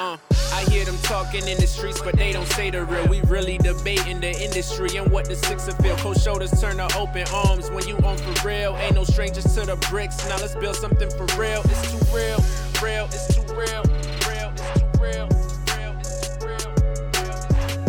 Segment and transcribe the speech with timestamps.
[0.00, 0.16] Uh,
[0.54, 3.06] I hear them talking in the streets, but they don't say the real.
[3.08, 5.94] We really debating the industry and what the sixer feel.
[5.98, 8.74] Cold shoulders turn to open arms when you on for real.
[8.78, 10.26] Ain't no strangers to the bricks.
[10.26, 11.60] Now let's build something for real.
[11.66, 12.42] It's too real,
[12.82, 13.82] real, it's too real,
[14.26, 15.28] real, it's too real.
[15.68, 16.72] real, it's too real,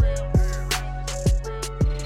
[0.03, 0.31] real,
[1.05, 1.97] it's too real,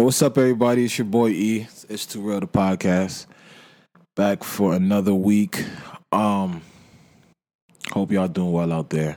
[0.00, 0.84] What's up, everybody?
[0.84, 1.68] It's your boy E.
[1.88, 3.26] It's Too Real the podcast.
[4.16, 5.64] Back for another week.
[6.12, 6.62] Um,
[7.92, 9.16] hope y'all doing well out there.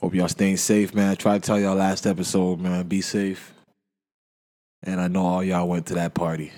[0.00, 1.10] Hope y'all staying safe, man.
[1.10, 2.86] I tried to tell y'all last episode, man.
[2.86, 3.52] Be safe.
[4.82, 6.52] And I know all y'all went to that party.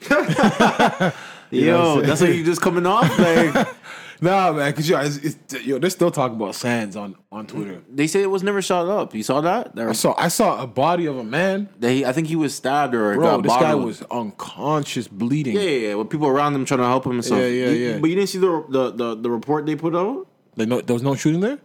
[0.10, 1.14] know what I'm
[1.50, 2.06] Yo, saying?
[2.06, 3.18] that's what you just coming off.
[3.18, 3.68] Like
[4.20, 7.82] Nah, man, cause yo, it's, it's, yo, they're still talking about Sands on on Twitter.
[7.90, 9.14] they say it was never shot up.
[9.14, 9.74] You saw that?
[9.74, 12.54] There I saw I saw a body of a man, they, I think he was
[12.54, 13.22] stabbed or bro.
[13.36, 13.84] got This guy bottled.
[13.84, 15.54] was unconscious, bleeding.
[15.56, 15.94] Yeah, yeah, yeah.
[15.94, 17.38] With people around him trying to help him and stuff.
[17.38, 17.98] Yeah, yeah, You- yeah.
[17.98, 20.26] But you didn't see the the the, the report they put out?
[20.56, 21.58] Like, no, there was no shooting there.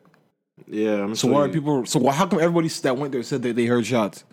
[0.67, 1.04] Yeah.
[1.04, 1.86] I'm So why are people?
[1.86, 4.26] So why, how come everybody that went there said that they heard shots?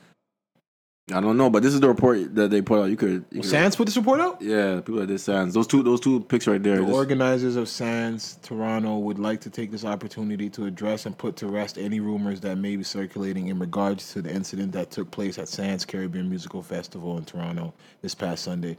[1.13, 2.85] I don't know, but this is the report that they put out.
[2.91, 3.25] You could.
[3.31, 4.43] You could Sands put this report out.
[4.43, 5.55] yeah, people that did Sands.
[5.55, 6.77] Those two, those two pics right there.
[6.77, 11.17] The just- organizers of Sands Toronto would like to take this opportunity to address and
[11.17, 14.91] put to rest any rumors that may be circulating in regards to the incident that
[14.91, 17.73] took place at Sands Caribbean Musical Festival in Toronto
[18.03, 18.77] this past Sunday.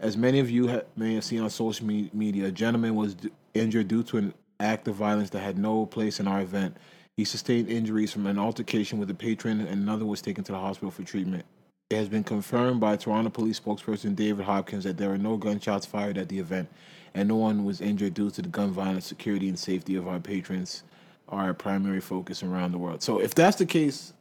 [0.00, 3.14] As many of you ha- may have seen on social me- media, a gentleman was
[3.14, 6.76] d- injured due to an act of violence that had no place in our event.
[7.16, 10.58] He sustained injuries from an altercation with a patron, and another was taken to the
[10.58, 11.44] hospital for treatment.
[11.88, 15.86] It has been confirmed by Toronto police spokesperson David Hopkins that there were no gunshots
[15.86, 16.68] fired at the event
[17.14, 20.18] and no one was injured due to the gun violence, security, and safety of our
[20.18, 20.82] patrons
[21.28, 23.04] are our primary focus around the world.
[23.04, 24.12] So if that's the case,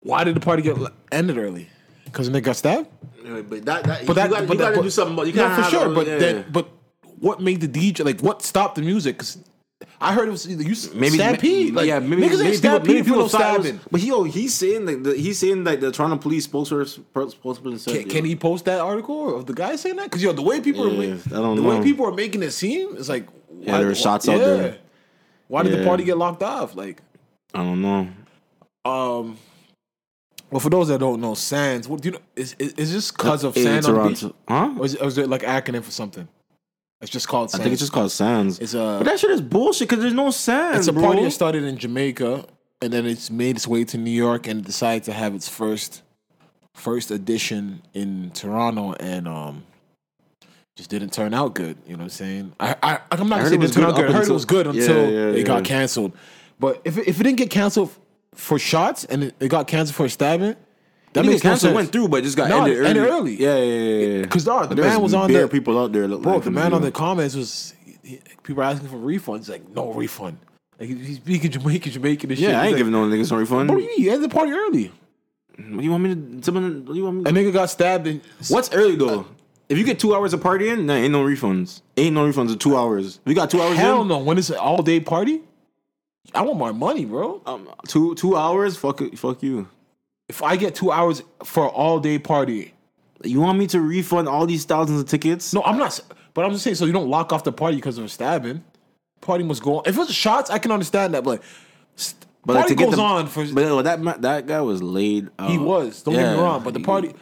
[0.00, 0.78] why did the party get
[1.12, 1.68] ended early?
[2.06, 2.88] Because they got stabbed?
[3.22, 5.26] Yeah, but that, that, But that, you gotta, but you gotta that, do something.
[5.26, 5.94] You no, can't for sure.
[5.94, 6.18] But yeah.
[6.18, 6.70] then, but
[7.18, 8.22] what made the DJ like?
[8.22, 9.18] What stopped the music?
[9.18, 9.36] Because
[10.02, 11.74] I heard it was either you maybe stampede.
[11.74, 13.80] Like, yeah, maybe niggas maybe ain't stampede for no thought it was- stabbing.
[13.90, 17.78] But he, yo, he's saying like the, he's saying like the Toronto police spokesperson spokesperson
[17.78, 18.00] said.
[18.02, 20.04] Can, can he post that article of the guy saying that?
[20.04, 21.68] Because yo, the way people Yeah, ma- I don't the know.
[21.68, 23.26] way people are making it seem, it's like
[23.60, 24.78] Yeah, there were shots out there.
[25.48, 26.74] Why did the party get locked off?
[26.74, 27.02] Like,
[27.54, 28.08] I don't know.
[28.84, 29.36] um,
[30.50, 31.88] well, for those that don't know, Sands.
[31.88, 32.20] What do you know?
[32.36, 34.74] Is is, is this because of In sand on the beach, huh?
[34.78, 36.28] or is, it, or is it like acronym for something?
[37.02, 37.50] It's just called.
[37.50, 37.60] Sands.
[37.60, 38.58] I think it's just called Sands.
[38.60, 38.96] It's a.
[38.98, 40.78] but that shit is bullshit because there's no Sands.
[40.78, 41.02] It's a bro.
[41.02, 42.46] party that started in Jamaica
[42.82, 46.02] and then it's made its way to New York and decided to have its first
[46.74, 49.64] first edition in Toronto and um
[50.76, 51.76] just didn't turn out good.
[51.86, 52.52] You know what I'm saying?
[52.58, 54.10] I, I I'm not I gonna heard say it didn't turn good out good.
[54.10, 56.12] I heard it was good until yeah, it got canceled.
[56.58, 57.90] But if it, if it didn't get canceled
[58.34, 60.56] for shots and it, it got canceled for stabbing,
[61.12, 61.74] that makes no sense.
[61.74, 62.88] went through, but it just got No, ended early.
[62.88, 63.34] ended early.
[63.42, 64.06] Yeah, yeah, yeah.
[64.16, 64.22] yeah.
[64.22, 65.42] Because dog, the man was on there.
[65.42, 66.08] the people out there.
[66.08, 66.34] Look bro.
[66.34, 69.38] like The in man on the comments was he, people asking for refunds.
[69.38, 70.38] He's like, no refund.
[70.80, 72.48] Like he's speaking Jamaican, Jamaican and shit.
[72.50, 73.68] Yeah, I He's ain't like, giving no niggas no refund.
[73.70, 74.02] What do you mean?
[74.04, 74.90] You ended the party early.
[75.56, 76.42] What do you want me to?
[76.44, 76.84] Someone?
[76.86, 77.30] What do you want me?
[77.30, 79.26] A nigga got stabbed and what's early though?
[79.68, 81.82] If you get two hours of partying, nah, ain't no refunds.
[81.96, 83.20] Ain't no refunds of two hours.
[83.24, 84.18] We got two hours, hell in, no.
[84.18, 85.40] When it's an all day party,
[86.34, 87.40] I want my money, bro.
[87.46, 88.76] um, two two hours.
[88.76, 89.68] Fuck it, fuck you.
[90.32, 92.72] If I get two hours for all day party,
[93.22, 95.52] You want me to refund all these thousands of tickets?
[95.52, 96.00] no, I'm not.
[96.32, 98.64] But I'm just saying, so you don't lock off the party because of a stabbing.
[99.20, 99.82] Party must go on.
[99.84, 101.42] If it was shots, I can understand that, but.
[101.96, 105.28] st- But like, party get goes the- on for But that that guy was laid.
[105.38, 105.50] Out.
[105.50, 106.02] He was.
[106.02, 107.12] Don't get me wrong, but the party.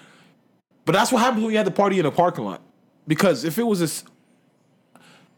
[0.85, 2.63] But that's what happens when you had the party in a parking lot.
[3.09, 4.05] Because if it was this,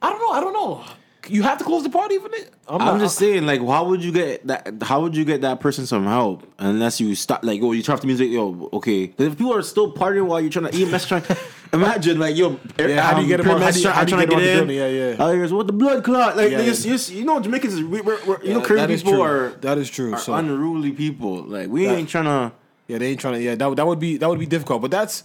[0.03, 0.31] I don't know.
[0.31, 0.85] I don't know.
[1.29, 2.51] You have to close the party for it.
[2.69, 4.75] I'm not- just saying, like, how would you get that?
[4.83, 7.45] How would you get that person some help unless you stop?
[7.45, 8.31] Like, oh, you turn off the music.
[8.31, 9.05] Yo, okay.
[9.17, 11.23] if people are still partying while you're trying to eat, mess trying.
[11.73, 14.05] Imagine, like, yo, Yeah, eh, how do you get on- how do you- trying- how
[14.05, 14.69] do you get him on the in.
[14.71, 15.17] Yeah, yeah.
[15.25, 16.37] All here's what the blood clot.
[16.37, 19.23] Like, Yeah, just, just- you know, Jamaicans, we, we're, we're, you know, Caribbean people true.
[19.23, 20.13] are That is true.
[20.15, 21.45] are So unruly people.
[21.45, 22.53] Like, we That- ain't trying to.
[22.89, 23.41] yeah, they ain't trying to.
[23.43, 24.83] Yeah, that, that would be that would be difficult.
[24.83, 25.23] But that's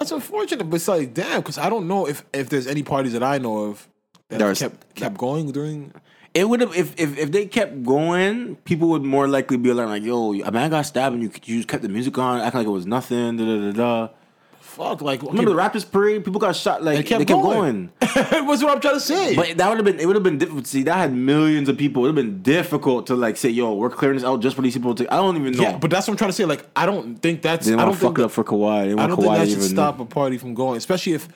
[0.00, 0.64] that's unfortunate.
[0.68, 3.38] But it's like damn, because I don't know if if there's any parties that I
[3.38, 3.86] know of
[4.30, 5.92] have There's- kept kept going during.
[6.34, 10.02] It would have if, if if they kept going, people would more likely be like,
[10.02, 12.66] yo, a man got stabbed and you you just kept the music on, acting like
[12.66, 13.36] it was nothing.
[13.38, 14.08] Da da da da.
[14.60, 16.22] Fuck, like okay, Remember the Raptors parade?
[16.22, 16.84] People got shot.
[16.84, 17.90] Like they kept, they kept going.
[17.98, 18.44] going.
[18.46, 19.34] What's what I'm trying to say?
[19.34, 20.04] But that would have been it.
[20.04, 20.66] Would have been difficult.
[20.66, 22.04] See, that had millions of people.
[22.04, 24.60] It would have been difficult to like say, "Yo, we're clearing this out just for
[24.60, 25.62] these people." To I don't even know.
[25.62, 26.44] yeah, but that's what I'm trying to say.
[26.44, 27.64] Like I don't think that's.
[27.64, 29.00] they I didn't don't fuck think it that- up for Kawhi.
[29.00, 31.26] I don't think that should even stop a party from going, especially if.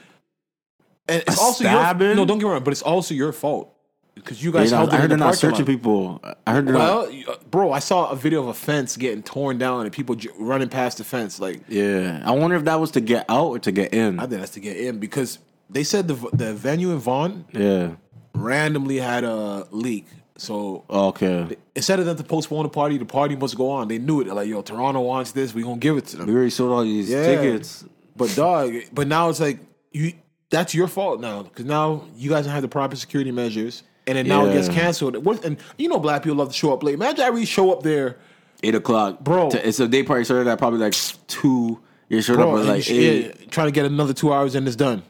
[1.08, 2.16] And it's A also your stabbing?
[2.16, 2.24] no.
[2.24, 3.74] Don't get me wrong, but it's also your fault
[4.14, 5.66] because you guys not- held it I heard in they're the not searching lot.
[5.66, 6.20] people.
[6.46, 7.08] I heard they're not.
[7.10, 10.14] Well, uh, bro, I saw a video of a fence getting torn down and people
[10.14, 11.40] j- running past the fence.
[11.40, 14.18] Like Yeah, I wonder if that was to get out or to get in.
[14.20, 15.38] I think that's to get in because
[15.68, 17.90] they said the the venue in Vaughan yeah,
[18.34, 20.06] randomly had a leak.
[20.36, 21.56] So Okay.
[21.74, 23.88] instead of them to postpone the party, the party must go on.
[23.88, 24.24] They knew it.
[24.24, 25.52] They're like, yo, Toronto wants this.
[25.52, 26.26] We gonna give it to them.
[26.28, 27.24] We already sold all these Yeah.
[27.26, 27.84] tickets.
[28.16, 29.58] But dog, but now it's like
[29.92, 30.12] you.
[30.50, 34.18] That's your fault now because now you guys don't have the proper security measures, and
[34.18, 35.24] then now it gets canceled.
[35.24, 36.94] What, and you know, black people love to show up late.
[36.94, 38.16] Imagine I really show up there,
[38.62, 39.50] Eight o'clock, Bro.
[39.50, 40.94] To- It's a day party started at probably like
[41.28, 41.80] two.
[42.08, 43.26] You showed bro, up at like you- eight.
[43.26, 45.02] yeah, trying to get another two hours and it's done.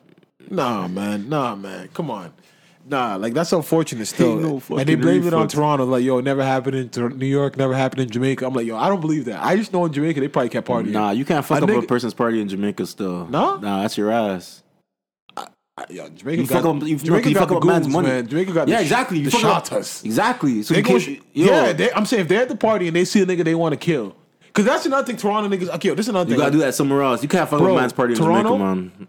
[0.50, 2.32] Nah, man, nah, man, come on.
[2.86, 4.36] Nah, like that's unfortunate still.
[4.36, 5.48] No and they blame it on.
[5.48, 8.46] Toronto, like yo, it never happened in Tor- New York, never happened in Jamaica.
[8.46, 9.42] I'm like, yo, I don't believe that.
[9.42, 10.90] I just know in Jamaica they probably kept partying.
[10.90, 13.26] Nah, you can't fuck A up a person's party in Jamaica still.
[13.28, 13.56] Nah?
[13.58, 14.62] Nah, that's your ass.
[15.88, 18.08] Yo, Jamaica You got, fuck up, you, Jamaica you got fuck up man's money.
[18.08, 18.26] man.
[18.26, 19.18] Jamaica got yeah, the, exactly.
[19.18, 20.04] You the up- shotas.
[20.04, 20.62] Exactly.
[20.62, 22.96] So They you go, yo, yeah, they, I'm saying if they're at the party and
[22.96, 24.14] they see a nigga they want to kill,
[24.46, 25.16] because that's another thing.
[25.16, 26.38] Toronto niggas, okay, yo, this is another you thing.
[26.38, 27.22] You gotta do that somewhere else.
[27.22, 28.58] You can't fuck up Bro, a man's party in Toronto?
[28.58, 29.08] Jamaica, man.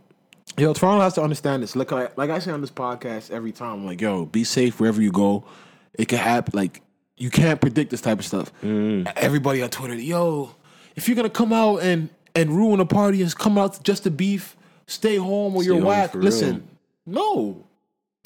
[0.57, 1.75] Yo, Toronto has to understand this.
[1.75, 4.79] Like, I, like I say on this podcast every time, I'm like, yo, be safe
[4.79, 5.45] wherever you go.
[5.93, 6.53] It can happen.
[6.55, 6.81] Like,
[7.17, 8.51] you can't predict this type of stuff.
[8.61, 9.11] Mm.
[9.15, 10.55] Everybody on Twitter, yo,
[10.95, 14.11] if you're gonna come out and and ruin a party and come out just to
[14.11, 14.55] beef,
[14.87, 16.11] stay home or you're home whack.
[16.11, 16.67] for Listen,
[17.05, 17.63] no.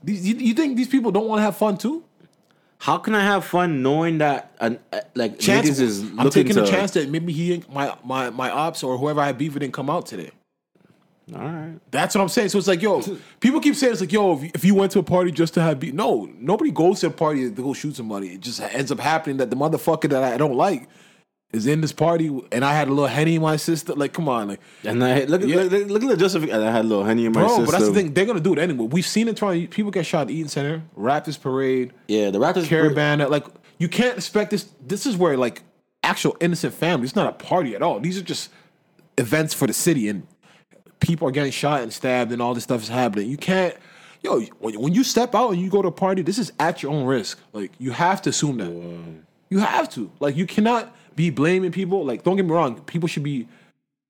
[0.04, 2.04] These, you, you think these people don't want to have fun too?
[2.78, 6.54] How can I have fun knowing that uh, uh, like Chance, niggas is I'm taking
[6.56, 6.64] to?
[6.64, 9.54] a chance that maybe he ain't- my my my ops or whoever I had beef
[9.54, 10.32] with didn't come out today.
[11.34, 11.80] All right.
[11.90, 12.50] That's what I'm saying.
[12.50, 13.02] So it's like, yo,
[13.40, 15.56] people keep saying it's like, yo, if you, if you went to a party just
[15.56, 18.34] to have beef, no, nobody goes to a party to go shoot somebody.
[18.36, 20.88] It just ends up happening that the motherfucker that I don't like
[21.52, 23.98] is in this party, and I had a little henny in my system.
[23.98, 25.56] Like, come on, like, And I look at Yeah.
[25.64, 26.62] look, look, at the justification.
[26.62, 27.56] I had a little honey in my sister.
[27.56, 27.66] bro.
[27.66, 27.66] system.
[27.66, 28.88] But that's the thing; they're gonna do it anyway.
[28.88, 29.38] We've seen it.
[29.38, 33.20] Trying people get shot at Eaton Center, Raptors Parade, Yeah, the Raptors Caravan.
[33.20, 33.46] Like,
[33.78, 34.66] you can't expect this.
[34.86, 35.62] This is where like
[36.04, 37.12] actual innocent families.
[37.12, 38.00] It's not a party at all.
[38.00, 38.50] These are just
[39.18, 40.28] events for the city, and
[41.00, 43.30] people are getting shot and stabbed, and all this stuff is happening.
[43.30, 43.76] You can't.
[44.24, 46.82] Yo, when, when you step out and you go to a party, this is at
[46.82, 47.40] your own risk.
[47.54, 48.72] Like you have to assume that.
[49.50, 50.12] You have to.
[50.20, 52.06] Like you cannot be blaming people.
[52.06, 53.48] Like don't get me wrong, people should be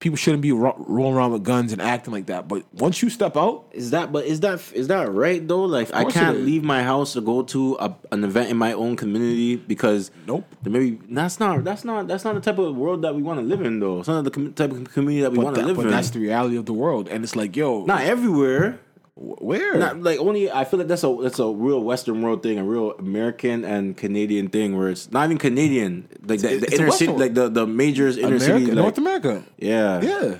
[0.01, 2.47] people shouldn't be ro- rolling around with guns and acting like that.
[2.49, 5.63] But once you step out, Is that but is that is that right though?
[5.63, 8.97] Like I can't leave my house to go to a, an event in my own
[8.97, 10.45] community because Nope.
[10.63, 13.45] maybe that's not that's not that's not the type of world that we want to
[13.45, 13.99] live in though.
[13.99, 15.91] It's not the com- type of community that we want to live but in.
[15.91, 17.07] that's the reality of the world.
[17.07, 18.79] And it's like, yo, not everywhere.
[19.15, 19.77] Wh- where?
[19.77, 22.63] Not like only I feel like that's a that's a real Western world thing, a
[22.63, 26.07] real American and Canadian thing where it's not even Canadian.
[26.25, 28.97] Like the, It's- the inner city, like the the majors inner America, city, like, North
[28.97, 29.43] America.
[29.57, 30.35] yeah, Yeah.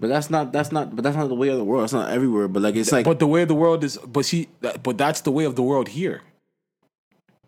[0.00, 1.84] But that's not that's not but that's not the way of the world.
[1.84, 2.46] It's not everywhere.
[2.46, 4.30] But like it's like but the way of the world is, but
[4.60, 6.20] that, but that's the way of the world here.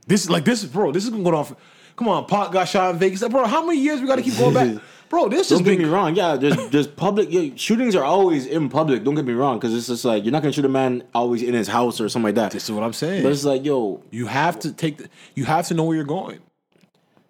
[0.07, 0.91] This is like this bro.
[0.91, 1.45] This is gonna go on.
[1.45, 1.57] For,
[1.97, 3.45] come on, Pac got shot in Vegas, bro.
[3.47, 5.29] How many years we got to keep going back, bro?
[5.29, 6.15] This Don't has get me wrong.
[6.17, 9.05] Yeah, there's there's public yeah, shootings are always in public.
[9.05, 11.43] Don't get me wrong, because it's just like you're not gonna shoot a man always
[11.43, 12.53] in his house or something like that.
[12.53, 13.23] This is what I'm saying.
[13.23, 14.97] But it's like, yo, you have to take.
[14.97, 16.39] The, you have to know where you're going.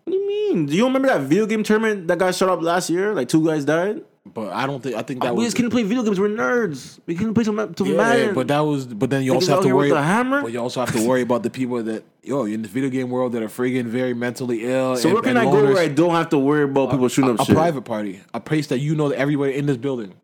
[0.05, 0.67] what do you mean?
[0.67, 3.13] Do you remember that video game tournament that got shut up last year?
[3.15, 4.05] Like two guys died.
[4.33, 4.97] But I don't think.
[4.97, 5.47] I think uh, that we was.
[5.47, 6.21] just couldn't play video games.
[6.21, 6.99] We're nerds.
[7.07, 8.35] We couldn't play some to yeah, Madden.
[8.35, 8.87] but that was.
[8.87, 9.91] But then you also have to worry.
[9.91, 10.43] the hammer?
[10.43, 13.11] But you also have to worry about the people that yo in the video game
[13.11, 14.97] world that are friggin' very mentally ill.
[14.97, 17.31] so and, where can I go where I don't have to worry about people shooting
[17.31, 17.55] up a shit?
[17.55, 20.15] private party, a place that you know that everybody in this building.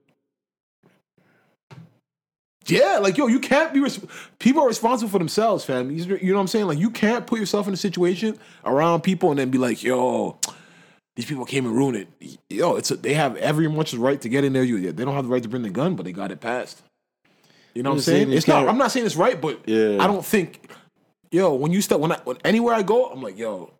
[2.66, 3.80] Yeah, like yo, you can't be.
[3.80, 4.00] Res-
[4.38, 5.90] people are responsible for themselves, fam.
[5.90, 6.66] You know what I'm saying?
[6.66, 10.38] Like you can't put yourself in a situation around people and then be like, yo,
[11.16, 12.38] these people came and ruined it.
[12.50, 14.62] Yo, it's a, they have every much right to get in there.
[14.62, 16.82] You, they don't have the right to bring the gun, but they got it passed.
[17.74, 18.32] You know what I'm saying?
[18.32, 18.68] It's not.
[18.68, 19.98] I'm not saying it's right, but Yeah.
[20.02, 20.70] I don't think.
[21.32, 23.72] Yo, when you step when I when anywhere I go, I'm like, yo,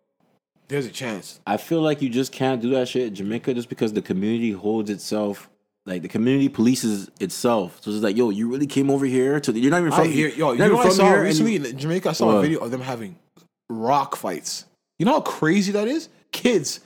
[0.67, 1.39] there's a chance.
[1.47, 4.51] I feel like you just can't do that shit in Jamaica just because the community
[4.51, 5.49] holds itself.
[5.85, 9.57] Like the community polices itself, so it's like, yo, you really came over here to.
[9.57, 11.63] You're not even from hear, yo, you're know what I from saw here, recently you-
[11.63, 12.09] in Jamaica?
[12.09, 13.17] I saw a video of them having
[13.69, 14.65] rock fights.
[14.99, 16.09] You know how crazy that is?
[16.33, 16.81] Kids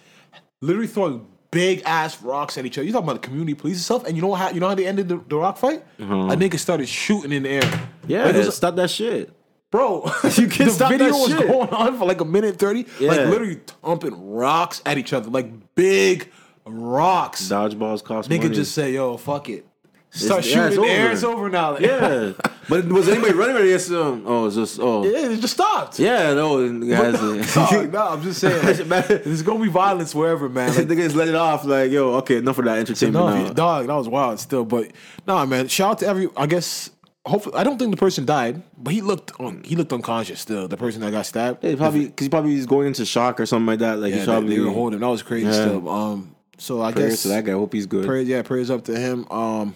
[0.61, 2.85] literally throwing big ass rocks at each other.
[2.85, 4.05] You talking about the community police and stuff?
[4.05, 5.83] And you know how you know how they ended the, the rock fight?
[5.99, 6.13] Uh-huh.
[6.31, 7.89] A nigga started shooting in the air.
[8.07, 9.31] Yeah, Like, it was- stop that shit.
[9.69, 10.03] bro.
[10.37, 11.47] You can't the stop video that was shit.
[11.47, 12.83] going on for like a minute thirty.
[12.83, 13.25] Like Yeah.
[13.25, 16.29] literally thumping rocks at each other, like big
[16.65, 17.47] rocks.
[17.47, 18.55] Dodgeballs cost Nigga money.
[18.55, 19.65] just say, "Yo, fuck it."
[20.13, 21.03] Start yeah, shooting in it's the air.
[21.05, 21.13] over.
[21.13, 21.77] It's over now.
[21.77, 22.33] yeah,
[22.69, 23.89] but was anybody running or yes?
[23.89, 25.99] Um, oh, it's just oh yeah, yeah, it just stopped.
[25.99, 27.53] Yeah, no, guys.
[27.53, 28.89] Dog, no, I'm just saying.
[28.89, 30.75] Like, there's gonna be violence wherever, man.
[30.75, 33.53] Like, Niggas let it off like, yo, okay, enough of that entertainment no, now.
[33.53, 34.65] dog, that was wild still.
[34.65, 34.91] But
[35.25, 35.69] nah, man.
[35.69, 36.27] Shout out to every.
[36.35, 36.89] I guess.
[37.25, 40.67] Hopefully, I don't think the person died, but he looked un, he looked unconscious still.
[40.67, 41.61] The person that got stabbed.
[41.61, 43.99] Hey, probably because he probably is going into shock or something like that.
[43.99, 44.99] Like yeah, he's probably they were holding.
[44.99, 45.51] That was crazy Yeah.
[45.53, 45.87] still.
[45.87, 47.51] Um, so I prayers guess to that guy.
[47.53, 48.05] Hope he's good.
[48.07, 49.25] prayers, yeah, prayers up to him.
[49.31, 49.75] Um,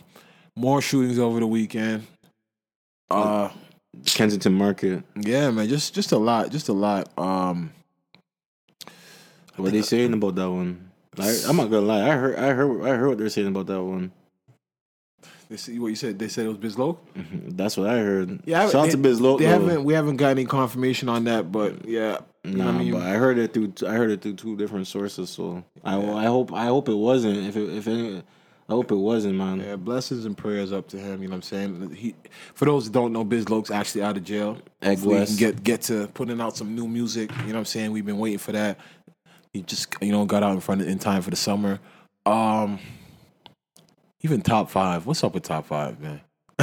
[0.55, 2.05] more shootings over the weekend.
[3.09, 3.49] Uh,
[4.05, 5.03] Kensington Market.
[5.15, 7.09] Yeah, man, just just a lot, just a lot.
[7.17, 7.71] Um,
[9.55, 10.89] What they saying about that one?
[11.17, 12.01] I, I'm not gonna lie.
[12.01, 14.11] I heard, I heard, I heard what they're saying about that one.
[15.49, 16.19] they see what you said.
[16.19, 16.97] They said it was Bizlo.
[17.55, 18.41] That's what I heard.
[18.45, 19.83] Yeah, shout out they, to Biz Lo- They haven't.
[19.85, 22.17] We haven't got any confirmation on that, but yeah.
[22.43, 23.73] Nah, I mean, but I heard it through.
[23.87, 25.29] I heard it through two different sources.
[25.29, 27.37] So I, I hope, I hope it wasn't.
[27.47, 28.23] If it, if any,
[28.67, 29.59] I hope it wasn't, man.
[29.59, 31.21] Yeah, blessings and prayers up to him.
[31.21, 31.91] You know what I'm saying?
[31.93, 32.15] He,
[32.55, 34.57] for those that don't know, Biz Loke's actually out of jail.
[34.81, 35.37] Egg West.
[35.37, 37.29] get get to putting out some new music.
[37.31, 37.91] You know what I'm saying?
[37.91, 38.79] We've been waiting for that.
[39.53, 41.79] He just you know got out in front of, in time for the summer.
[42.25, 42.79] Um,
[44.21, 45.05] even top five.
[45.05, 46.21] What's up with top five, man?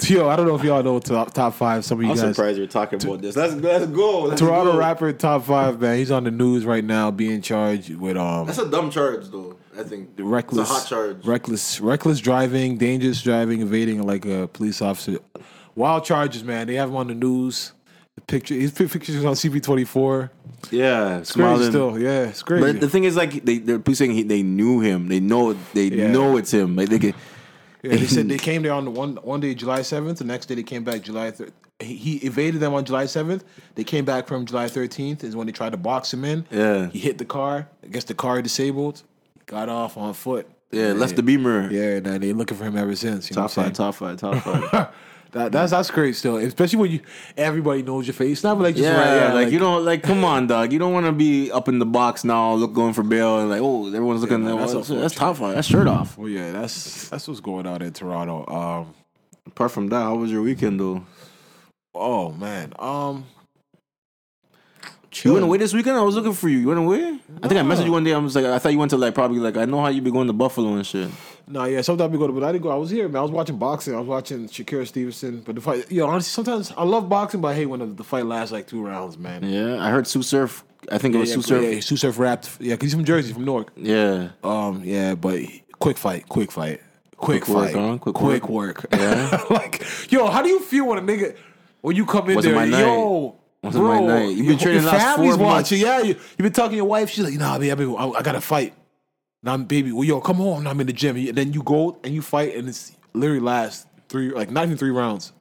[0.00, 1.84] Yo, I don't know if y'all know top top five.
[1.84, 2.36] Some of you I'm guys.
[2.36, 3.36] surprised you're talking about this.
[3.36, 4.24] Let's let's go.
[4.24, 4.78] Let's Toronto go.
[4.78, 5.96] rapper top five, man.
[5.96, 9.56] He's on the news right now, being charged with um That's a dumb charge, though.
[9.78, 11.24] I think reckless, It's a hot charge.
[11.26, 15.18] reckless, reckless driving, dangerous driving, evading like a police officer.
[15.74, 16.66] Wild charges, man.
[16.66, 17.72] They have him on the news.
[18.14, 20.30] The picture, his pic- pictures on CP24.
[20.70, 21.68] yeah, Crazy smiling.
[21.70, 22.64] still, yeah, it's crazy.
[22.72, 25.08] But the thing is, like, they they're police saying he, they knew him.
[25.08, 26.10] They know they Yeah.
[26.10, 26.76] know it's him.
[26.76, 27.14] Like they can.
[27.82, 30.18] yeah, they said they came there on the one one day, July seventh.
[30.18, 31.52] The next day they came back July third.
[31.78, 33.44] He, he evaded them on July seventh.
[33.74, 35.22] They came back from July thirteenth.
[35.22, 36.46] Is when they tried to box him in.
[36.50, 36.88] Yeah.
[36.88, 37.68] he hit the car.
[37.84, 39.02] I guess the car disabled.
[39.46, 40.48] Got off on foot.
[40.70, 41.70] Yeah, left the beamer.
[41.70, 43.28] Yeah, and they looking for him ever since.
[43.28, 44.88] Top five, top five, top five.
[45.32, 47.00] That, that's that's great still, especially when you
[47.36, 48.38] everybody knows your face.
[48.38, 50.02] It's not like just yeah, right, like, you don't like.
[50.02, 50.72] Come on, dog.
[50.72, 53.50] You don't want to be up in the box now, look going for bail, and
[53.50, 54.46] like, oh, everyone's looking.
[54.46, 55.54] at that's that's, that's top five.
[55.54, 56.16] That's shirt off.
[56.16, 58.46] Well, yeah, that's that's what's going on in Toronto.
[58.46, 58.94] Um,
[59.46, 61.04] Apart from that, how was your weekend though?
[61.96, 63.26] oh man, um,
[65.24, 65.96] You went away this weekend?
[65.96, 66.58] I was looking for you.
[66.58, 67.18] You went away?
[67.42, 68.12] I think I messaged you one day.
[68.12, 70.00] I was like, I thought you went to like probably like I know how you
[70.02, 71.08] be going to Buffalo and shit.
[71.48, 72.70] No, yeah, sometimes we go to, but I didn't go.
[72.70, 73.20] I was here, man.
[73.20, 73.94] I was watching boxing.
[73.94, 75.42] I was watching Shakur Stevenson.
[75.42, 77.86] But the fight, you know, honestly, sometimes I love boxing, but I hate when the,
[77.86, 79.42] the fight lasts like two rounds, man.
[79.44, 80.64] Yeah, I heard Sue Surf.
[80.90, 81.62] I think it was yeah, Sue Surf.
[81.74, 82.50] yeah, Sue Surf rapped.
[82.60, 83.72] Yeah, because he's from Jersey, from Newark.
[83.76, 84.30] Yeah.
[84.42, 85.40] Um, yeah, but
[85.78, 86.80] quick fight, quick fight,
[87.16, 87.98] quick, Quick work, fight, huh?
[87.98, 88.78] Quick quick, work.
[88.82, 88.86] work.
[88.92, 91.36] Yeah, like yo, how do you feel when a nigga
[91.80, 92.66] when you come in Wasn't there?
[92.80, 94.36] Yo, Wasn't bro, my night.
[94.36, 95.72] You been training your last four months.
[95.72, 97.10] Yeah, you you been talking to your wife.
[97.10, 98.74] She's like, nah, baby, I, I gotta fight.
[99.42, 100.66] Now, I'm baby, well, yo, come on.
[100.66, 101.16] I'm in the gym.
[101.16, 104.76] And then you go and you fight, and it's literally last three, like not even
[104.76, 105.32] three rounds.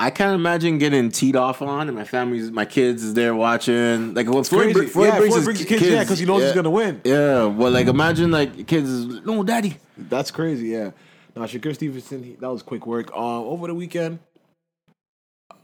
[0.00, 4.14] I can't imagine getting teed off on, and my family's, my kids is there watching.
[4.14, 6.26] Like, well, Floyd, Floyd yeah, brings Floyd his brings the ki- kids, yeah, because he
[6.26, 6.46] knows yeah.
[6.46, 7.00] he's gonna win.
[7.02, 9.76] Yeah, well, like imagine like kids is no daddy.
[9.96, 10.68] That's crazy.
[10.68, 10.92] Yeah.
[11.34, 13.10] Now, Shakur Stevenson, he, that was quick work.
[13.16, 14.20] Um, over the weekend,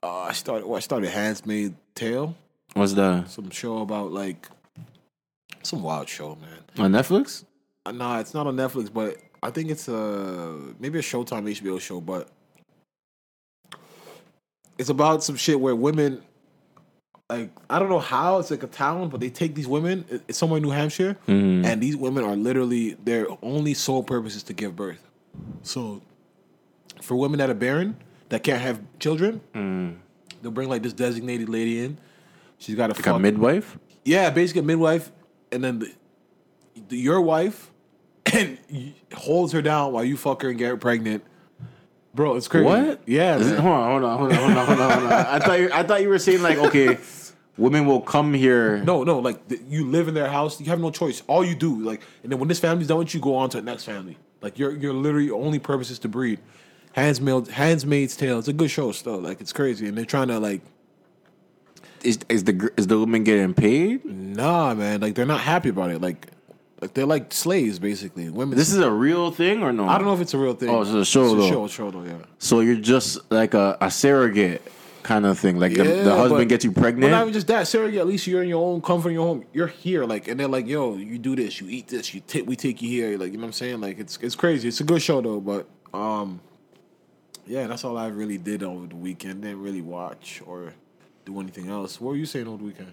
[0.04, 0.66] uh, I started.
[0.66, 2.36] Well, I started Handsmaid Tale.
[2.74, 4.48] What's that some show about like
[5.62, 6.84] some wild show, man.
[6.84, 7.44] on Netflix?
[7.86, 11.80] Uh, Nah, it's not on Netflix, but I think it's a maybe a Showtime HBO
[11.80, 12.28] show, but
[14.78, 16.22] it's about some shit where women
[17.30, 20.04] like I don't know how it's like a town, but they take these women.
[20.28, 24.42] It's somewhere in New Hampshire, and these women are literally their only sole purpose is
[24.44, 25.02] to give birth.
[25.62, 26.02] So,
[27.00, 27.96] for women that are barren
[28.34, 29.94] that can't have children, mm.
[30.42, 31.96] they'll bring like this designated lady in.
[32.58, 33.78] She's got a Like a midwife?
[34.04, 35.12] yeah, basically a midwife,
[35.52, 35.92] and then the,
[36.88, 37.70] the, your wife
[38.32, 38.58] and
[39.14, 41.22] holds her down while you fuck her and get her pregnant.
[42.12, 42.64] Bro, it's crazy.
[42.64, 43.02] What?
[43.06, 45.26] Yeah, hold on, hold on, hold on, hold on, hold on, hold on.
[45.26, 46.98] I thought you, I thought you were saying like, okay,
[47.56, 48.78] women will come here.
[48.78, 51.22] No, no, like th- you live in their house, you have no choice.
[51.28, 53.58] All you do, like, and then when this family's done with you, go on to
[53.58, 54.18] the next family.
[54.42, 56.40] Like your your literally only purpose is to breed.
[56.94, 58.38] Handsmaid, Handsmaid's Tale.
[58.38, 59.18] It's a good show still.
[59.18, 60.60] Like it's crazy, and they're trying to like,
[62.02, 64.04] Is is the is the woman getting paid?
[64.04, 65.00] nah, man.
[65.00, 66.00] Like they're not happy about it.
[66.00, 66.28] Like,
[66.80, 68.28] like they're like slaves basically.
[68.30, 68.56] Women.
[68.56, 69.88] This is a real thing or no?
[69.88, 70.68] I don't know if it's a real thing.
[70.68, 71.46] Oh, it's a show, It's though.
[71.46, 72.04] a show, show though.
[72.04, 72.18] Yeah.
[72.38, 74.62] So you're just like a, a surrogate
[75.02, 75.58] kind of thing.
[75.58, 77.10] Like the, the husband but- gets you pregnant.
[77.10, 77.90] not even just that, Sarah.
[77.92, 79.44] At least you're in your own comfort in your home.
[79.52, 82.44] You're here, like, and they're like, "Yo, you do this, you eat this, you ta-
[82.46, 83.80] we take you here." Like, you know what I'm saying?
[83.80, 84.68] Like, it's it's crazy.
[84.68, 86.40] It's a good show though, but um,
[87.46, 89.42] yeah, that's all I really did over the weekend.
[89.42, 90.72] Didn't really watch or
[91.24, 92.00] do anything else.
[92.00, 92.92] What were you saying over the weekend?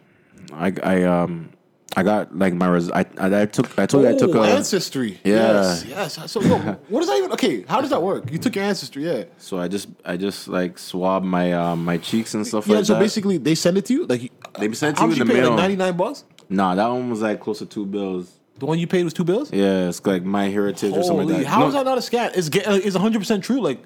[0.54, 1.50] I I um
[1.96, 4.40] I got like my res- I, I I took I told you I took a
[4.42, 5.20] ancestry.
[5.24, 5.36] Yeah.
[5.62, 5.86] Yes,
[6.18, 6.32] yes.
[6.32, 7.32] So, yo, what does that even?
[7.34, 8.32] Okay, how does that work?
[8.32, 9.26] You took your ancestry, yeah.
[9.38, 12.78] so I just I just like swabbed my um my cheeks and stuff Yeah.
[12.78, 13.00] like so that.
[13.00, 14.06] basically, they send it to you.
[14.06, 15.46] Like, you- They send it to how you in you the pay?
[15.46, 16.24] Like ninety nine bucks.
[16.50, 18.32] nah, that one was like close to two bills.
[18.60, 19.52] The one you paid was two bills.
[19.52, 21.50] Yeah, it's like my heritage or something Holy, like that.
[21.50, 22.34] how No, is that not a scam?
[22.38, 23.60] Is uh, is one hundred percent true?
[23.60, 23.80] Like,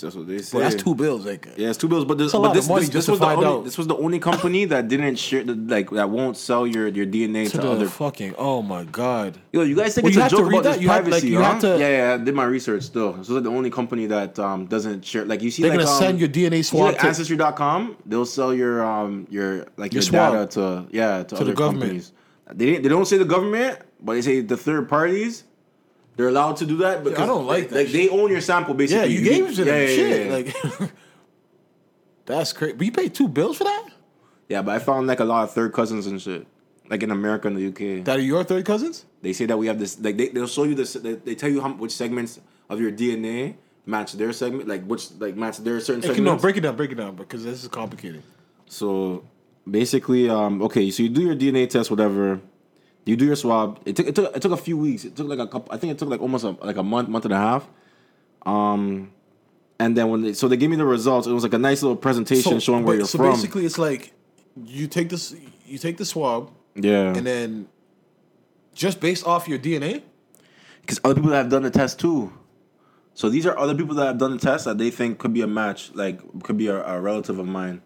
[0.00, 0.58] That's what they say.
[0.58, 1.24] But that's two bills.
[1.26, 3.64] Like, Yeah, it's two bills, but this, but this, this, this was the only, out.
[3.64, 7.06] this was the only company that didn't share the like that won't sell your your
[7.06, 7.88] DNA to to, the other.
[7.88, 8.34] fucking.
[8.38, 9.38] Oh my god.
[9.52, 10.72] Yo, you guys think Well, it's you a have to joke read about that?
[10.74, 11.28] this You have- like, privacy?
[11.28, 11.52] you huh?
[11.52, 12.14] have to- Yeah, yeah.
[12.14, 13.12] I did my research still.
[13.14, 15.24] This is like the only company that um doesn't share.
[15.24, 17.06] Like you see, They're like, gonna um, send your DNA you see, swab like to-
[17.08, 17.96] Ancestry.com.
[18.06, 20.32] They'll sell your um your like Your your, swab.
[20.32, 21.82] data to yeah to, the other government.
[21.82, 22.12] companies.
[22.52, 25.44] They didn't, they don't say the government, but they say the third parties.
[26.18, 28.74] They're allowed to do that because I don't like that Like they own your sample
[28.74, 29.14] basically.
[29.14, 29.36] Yeah, basically.
[29.38, 29.74] you gave it to them.
[29.74, 30.26] yeah, yeah, Shit.
[30.26, 30.78] yeah.
[30.80, 30.92] Like,
[32.26, 32.74] that's crazy.
[32.74, 33.88] But you paid two bills for that?
[34.48, 36.46] Yeah, but I found like a lot of third cousins and shit.
[36.90, 38.04] Like in America and the UK.
[38.04, 39.04] That are your third cousins?
[39.20, 41.50] they say that we have this like they, they'll show you this they, they tell
[41.50, 45.80] you how which segments of your DNA match their segment, like which like match their
[45.80, 46.24] certain Hey, segments.
[46.24, 48.22] no, break it down, break it down, because this is complicated.
[48.66, 49.22] so
[49.70, 52.40] basically, um, okay, so you do your DNA test, whatever.
[53.08, 53.80] You do your swab.
[53.86, 55.06] It took it took it took a few weeks.
[55.06, 55.72] It took like a couple.
[55.72, 57.66] I think it took like almost a, like a month, month and a half.
[58.44, 59.12] Um,
[59.80, 61.82] and then when they so they gave me the results, it was like a nice
[61.82, 63.30] little presentation showing where you're so from.
[63.30, 64.12] basically, it's like
[64.62, 65.34] you take this,
[65.64, 67.68] you take the swab, yeah, and then
[68.74, 70.02] just based off your DNA.
[70.82, 72.30] because other people have done the test too.
[73.14, 75.40] So these are other people that have done the test that they think could be
[75.40, 77.80] a match, like could be a, a relative of mine.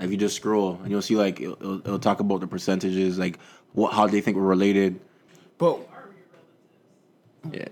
[0.00, 3.16] If you just scroll and you'll see like it'll, it'll, it'll talk about the percentages,
[3.16, 3.38] like
[3.74, 4.98] what how they think we're related.
[5.58, 5.78] But
[7.52, 7.68] Yeah,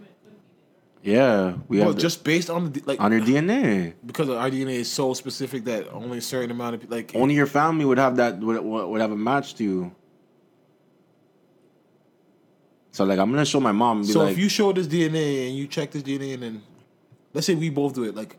[1.02, 3.94] yeah, we well, have the- just based on the like on your DNA.
[4.04, 7.46] because our DNA is so specific that only a certain amount of like Only your
[7.46, 9.92] family would have that would, would would have a match to you.
[12.90, 14.02] So like I'm gonna show my mom.
[14.02, 16.62] Be So like, if you show this DNA and you check this DNA and then
[17.32, 18.36] let's say we both do it, like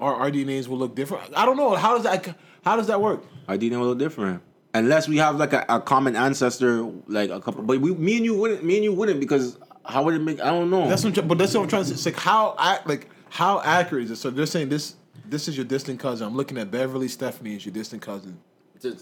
[0.00, 1.30] our, our DNAs will look different.
[1.36, 1.76] I don't know.
[1.76, 3.22] How does that how does that work?
[3.48, 4.42] Our DNA will look different.
[4.74, 7.62] Unless we have like a, a common ancestor, like a couple.
[7.62, 8.64] But we, me and you wouldn't.
[8.64, 10.40] Me and you wouldn't because how would it make?
[10.40, 10.88] I don't know.
[10.88, 11.94] That's what I'm, but that's what I'm trying to say.
[11.94, 14.16] It's like how ac- like how accurate is it?
[14.16, 14.94] So they're saying this
[15.26, 16.26] this is your distant cousin.
[16.26, 18.38] I'm looking at Beverly Stephanie as your distant cousin.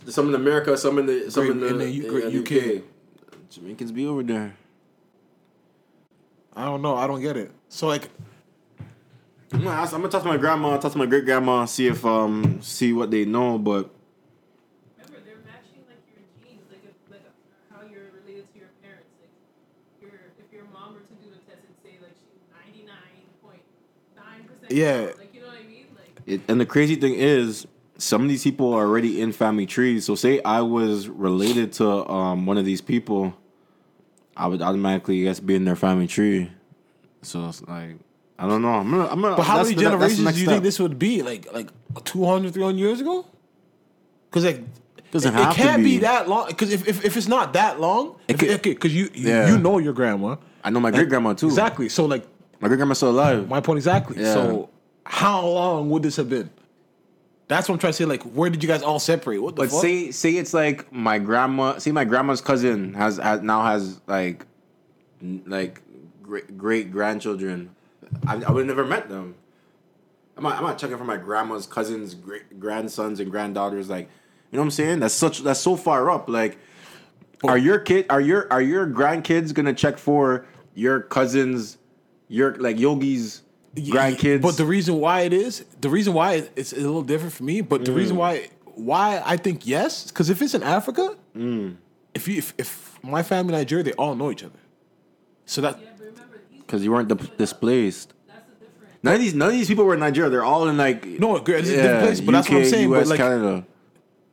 [0.09, 2.43] some in America, some in the some Great- in the, in the U-
[2.77, 2.83] uh, UK.
[3.51, 4.57] Jamaicans be over there.
[6.55, 6.97] I don't know.
[6.97, 7.53] I don't get it.
[7.69, 8.09] So like
[9.53, 9.93] I'm gonna ask.
[9.93, 10.77] I'm gonna talk to my grandma.
[10.79, 11.65] Talk to my great grandma.
[11.67, 13.59] See if um see what they know.
[13.59, 13.91] But
[14.99, 17.23] Remember, they're matching like your genes, like if, like
[17.73, 19.09] how you're related to your parents.
[19.21, 22.87] Like, your if your mom were to do the test and say like she's ninety
[22.87, 23.63] nine point
[24.17, 24.73] nine percent.
[24.73, 25.13] Yeah.
[25.19, 25.87] Like you know what I mean?
[25.97, 27.67] Like it, and the crazy thing is,
[27.99, 30.05] some of these people are already in family trees.
[30.05, 33.35] So say I was related to um one of these people,
[34.37, 36.51] I would automatically I guess be in their family tree.
[37.23, 37.97] So it's like
[38.39, 38.69] I don't know.
[38.71, 39.07] I'm gonna.
[39.09, 40.53] I'm gonna But how many the- that's the generations do you step.
[40.55, 41.21] think this would be?
[41.23, 41.69] Like like
[42.05, 43.27] 200, 300 years ago?
[44.31, 44.63] Because like
[45.11, 45.97] Doesn't it, have it can't be.
[45.97, 45.99] be.
[45.99, 46.47] that long.
[46.49, 49.49] Because if, if, if it's not that long, could- okay, because you you, Yeah.
[49.49, 51.47] you know your grandma I know my great grandma too.
[51.49, 51.89] exactly.
[51.89, 52.25] So like
[52.61, 53.49] My great grandma's still alive.
[53.49, 54.21] my point exactly.
[54.23, 54.35] Yeah.
[54.35, 54.71] So
[55.05, 56.51] how long would this have been?
[57.49, 58.05] That's what I'm trying to say.
[58.05, 59.39] Like, where did you guys all separate?
[59.43, 59.81] What the But fuck?
[59.83, 61.79] say say it's like my grandma.
[61.79, 64.47] See, my grandma's cousin has, has now has like
[65.21, 65.81] n- like
[66.23, 67.75] great great grandchildren.
[68.27, 69.35] I, I would have never met them.
[70.37, 73.89] I'm not, I'm not checking for my grandma's cousins, great grandsons and granddaughters.
[73.91, 74.09] Like,
[74.51, 75.01] you know what I'm saying?
[75.01, 76.29] That's such that's so far up.
[76.29, 76.59] Like,
[77.45, 81.79] are your kid are your are your grandkids gonna check for your cousins,
[82.29, 83.43] your like Yogi's
[83.77, 84.43] grandkids?
[84.43, 87.61] But the reason why it is, the reason why it's a little different for me,
[87.61, 87.97] but the Mm.
[87.97, 91.77] reason why why I think yes, because if it's in Africa, Mm.
[92.15, 94.59] if you if, if my family in Nigeria, they all know each other.
[95.47, 98.13] So that yeah, but remember these because you weren't di- displaced.
[98.27, 99.05] that's a different.
[99.05, 100.29] None of these none of these people were in Nigeria.
[100.31, 103.01] They're all in like No, it's a different place, but that's what I'm saying, but,
[103.03, 103.65] US, like- Canada.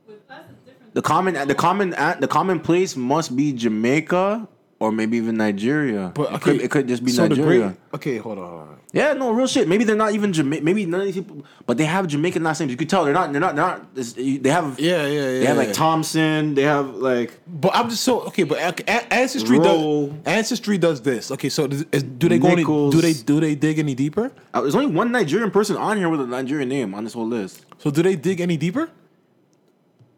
[0.08, 0.87] With us, it's different.
[0.98, 4.48] The common the common the common place must be Jamaica
[4.80, 6.12] or maybe even Nigeria.
[6.16, 7.68] but it, could, it could just be so Nigeria.
[7.68, 8.78] great- okay, hold on, hold on.
[8.94, 9.68] yeah, no real shit.
[9.68, 10.66] Maybe they're not even Jamaican.
[10.66, 12.72] Maybe none of these people, but they have Jamaican last names.
[12.72, 13.32] You could tell they're not.
[13.32, 13.56] They're not.
[13.56, 13.96] They're not.
[14.44, 14.80] They have.
[14.80, 15.40] Yeah, yeah, yeah.
[15.40, 15.74] They have like yeah.
[15.74, 16.56] Thompson.
[16.56, 17.32] They have like.
[17.46, 18.42] But I'm just so okay.
[18.42, 20.08] But An- An- ancestry Roll.
[20.08, 21.30] does ancestry does this.
[21.30, 24.32] Okay, so does, is, do they go any, do they do they dig any deeper?
[24.52, 27.28] Uh, there's only one Nigerian person on here with a Nigerian name on this whole
[27.28, 27.68] list.
[27.78, 28.90] So do they dig any deeper?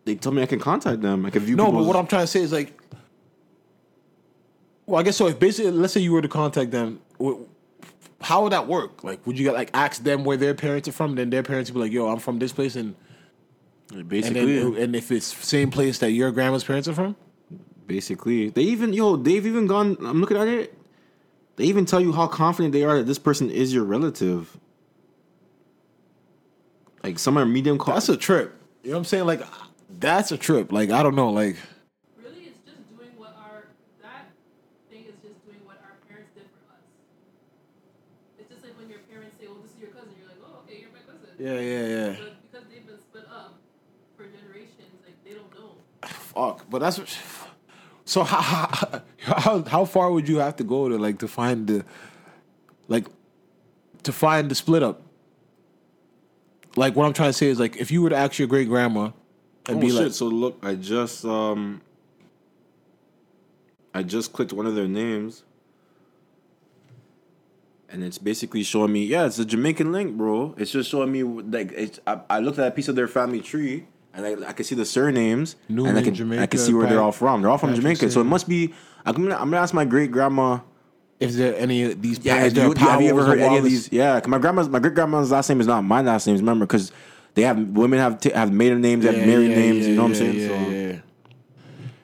[0.10, 1.24] They told me I can contact them.
[1.24, 1.56] I can view.
[1.56, 2.74] No, but what I'm trying to say is like,
[4.88, 5.28] well, I guess so.
[5.28, 7.00] If basically, let's say you were to contact them,
[8.20, 9.04] how would that work?
[9.04, 11.14] Like, would you get like ask them where their parents are from?
[11.14, 12.96] Then their parents would be like, "Yo, I'm from this place," and
[13.94, 14.58] and basically.
[14.58, 17.16] then and if it's same place that your grandma's parents are from,
[17.86, 19.96] Basically, they even yo, they've even gone.
[20.04, 20.76] I'm looking at it.
[21.58, 24.58] They even tell you how confident they are that this person is your relative.
[27.04, 27.78] Like some are medium.
[27.78, 28.56] Co- that's a trip.
[28.82, 29.26] You know what I'm saying?
[29.28, 29.42] Like,
[30.00, 30.72] that's a trip.
[30.72, 31.30] Like, I don't know.
[31.32, 31.58] Like,
[32.18, 33.66] Really, it's just doing what our
[34.02, 34.32] that
[34.90, 36.82] thing is just doing what our parents did for us.
[38.40, 40.64] It's just like when your parents say, "Oh, this is your cousin," you're like, "Oh,
[40.66, 42.16] okay, you're my cousin." Yeah, yeah, yeah.
[42.20, 43.60] But because they've been split up
[44.16, 45.76] for generations, like they don't know.
[46.04, 47.10] Fuck, but that's what.
[48.06, 49.02] So how, how
[49.38, 51.86] how how far would you have to go to like to find the
[52.88, 53.06] like
[54.02, 55.04] to find the split up?
[56.76, 58.68] Like what I'm trying to say is like if you were to ask your great
[58.68, 59.12] grandma
[59.70, 60.04] and Oh be shit!
[60.04, 61.82] like, so look, I just um,
[63.94, 65.44] I just clicked one of their names,
[67.90, 69.06] and it's basically showing me.
[69.06, 70.54] Yeah, it's a Jamaican link, bro.
[70.58, 72.00] It's just showing me like it's.
[72.06, 74.76] I, I looked at a piece of their family tree, and I, I can see
[74.76, 77.42] the surnames, Newman, and I can I can see where they're all from.
[77.42, 78.74] They're all from Patrick Jamaica, so it must be.
[79.06, 80.60] I'm gonna I'm gonna ask my great grandma.
[81.20, 82.20] is there any of these?
[82.24, 83.92] Yeah, is do there you, have you ever Powells or heard any of these?
[83.92, 86.36] Yeah, my grandma's my great grandma's last name is not my last name.
[86.36, 86.92] Remember, because
[87.36, 89.88] they have women have t- have maiden names, they have married names.
[89.88, 90.40] you know what I'm saying?
[90.40, 91.00] Yeah, so, yeah.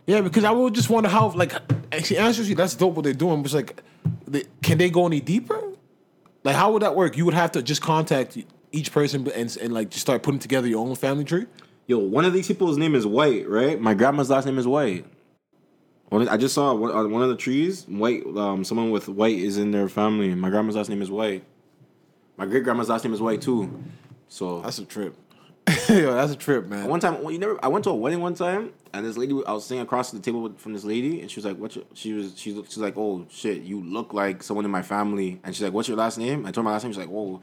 [0.07, 1.53] Yeah, because I would just wonder how, like,
[1.91, 3.41] actually, honestly, that's dope what they're doing.
[3.41, 3.81] But it's like,
[4.27, 5.61] they, can they go any deeper?
[6.43, 7.17] Like, how would that work?
[7.17, 8.37] You would have to just contact
[8.71, 11.47] each person and, and like just start putting together your own family tree.
[11.87, 13.79] Yo, one of these people's name is White, right?
[13.79, 15.05] My grandma's last name is White.
[16.11, 17.85] I just saw one, one of the trees.
[17.87, 20.33] White, um, someone with White is in their family.
[20.33, 21.43] My grandma's last name is White.
[22.37, 23.83] My great grandma's last name is White too.
[24.27, 25.15] So That's a trip.
[25.89, 26.87] Yo, that's a trip, man.
[26.87, 27.57] one time, well, you never.
[27.63, 30.19] I went to a wedding one time, and this lady, I was sitting across the
[30.19, 32.77] table with, from this lady, and she was like, "What's your?" She was, she, she's
[32.77, 35.97] like, "Oh shit, you look like someone in my family." And she's like, "What's your
[35.97, 36.91] last name?" I told her my last name.
[36.93, 37.41] She's like, "Whoa."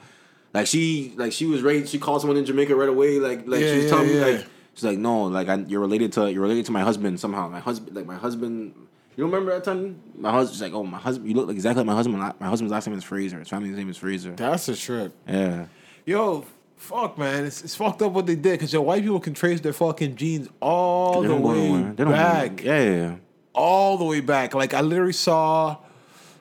[0.54, 1.84] Like she, like she was ready.
[1.84, 3.18] She called someone in Jamaica right away.
[3.18, 5.80] Like, like Yeah, she was yeah, telling me, like, she's like, "No, like I, you're
[5.80, 7.48] related to, you're related to my husband somehow.
[7.48, 8.74] My husband, like my husband."
[9.16, 10.00] You don't remember that time?
[10.16, 12.18] My husband, she's like, "Oh, my husband, you look exactly like my husband.
[12.38, 13.40] My husband's last name is Fraser.
[13.40, 15.12] His family's name is Fraser." That's a trip.
[15.26, 15.66] Yeah.
[16.06, 16.44] Yo,
[16.82, 17.44] fuck, man.
[17.44, 20.16] It's, it's fucked up what they did because your white people can trace their fucking
[20.16, 21.82] genes all the way.
[21.96, 22.62] They don't back.
[22.62, 23.14] Yeah, yeah, yeah.
[23.54, 24.54] all the way back.
[24.54, 25.76] Like I literally saw,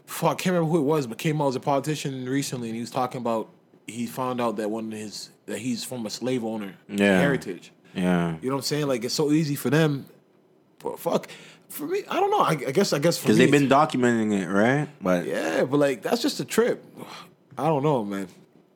[0.05, 2.75] fuck, I can't remember who it was, but came out as a politician recently, and
[2.75, 3.49] he was talking about
[3.87, 7.19] he found out that one of his that he's from a slave owner Yeah.
[7.19, 7.71] heritage.
[7.93, 8.35] Yeah.
[8.41, 8.87] You know what I'm saying?
[8.87, 10.05] Like it's so easy for them.
[10.79, 11.27] But fuck,
[11.69, 12.39] for me, I don't know.
[12.39, 14.87] I, I guess I guess Because they've been documenting it, right?
[15.01, 16.83] But yeah, but like that's just a trip.
[17.57, 18.27] I don't know, man.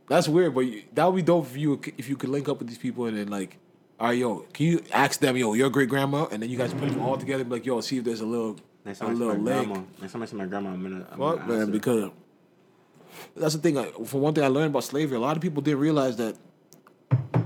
[0.07, 2.59] That's weird, but you, that would be dope if you if you could link up
[2.59, 3.57] with these people and then like,
[3.99, 6.73] all right, yo, can you ask them, yo, your great grandma, and then you guys
[6.73, 9.05] put them all together, and be like, yo, see if there's a little next a
[9.05, 9.67] time I see little my link.
[9.67, 10.95] grandma, next time I see my grandma, I'm gonna.
[11.11, 11.65] I'm Fuck, gonna ask man, her.
[11.67, 12.11] because
[13.35, 13.77] that's the thing.
[13.77, 15.17] I, for one thing, I learned about slavery.
[15.17, 16.35] A lot of people didn't realize that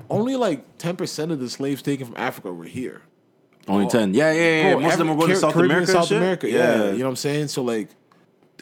[0.09, 3.03] only like ten percent of the slaves taken from Africa were here.
[3.67, 4.13] only ten.
[4.13, 4.71] Yeah, yeah, yeah.
[4.73, 5.91] Bro, Most of them every- are going to Car- South Caribbean, America.
[5.91, 6.17] and South shit.
[6.17, 6.49] America.
[6.49, 6.91] Yeah.
[6.91, 7.47] you know what I'm saying.
[7.49, 7.95] So like, the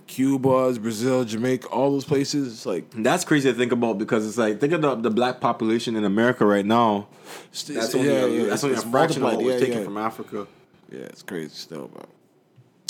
[0.08, 2.54] Cubas, Brazil, Jamaica, all those places.
[2.54, 5.40] It's like That's crazy to think about because it's like think of the, the black
[5.40, 7.08] population in America right now.
[7.52, 9.84] That's only yeah, a, yeah, that's only a fraction of what was Yeah, taken yeah.
[9.84, 10.48] from Africa.
[10.92, 12.06] Yeah, it's crazy still, bro.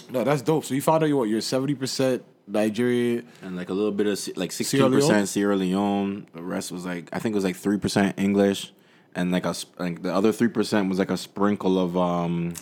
[0.09, 0.63] No, that's dope.
[0.63, 3.27] So you found out you what you're seventy percent Nigerian.
[3.41, 6.27] And like a little bit of like sixteen percent Sierra Leone.
[6.33, 8.71] The rest was like I think it was like three percent English,
[9.15, 12.53] and like a like the other three percent was like a sprinkle of um,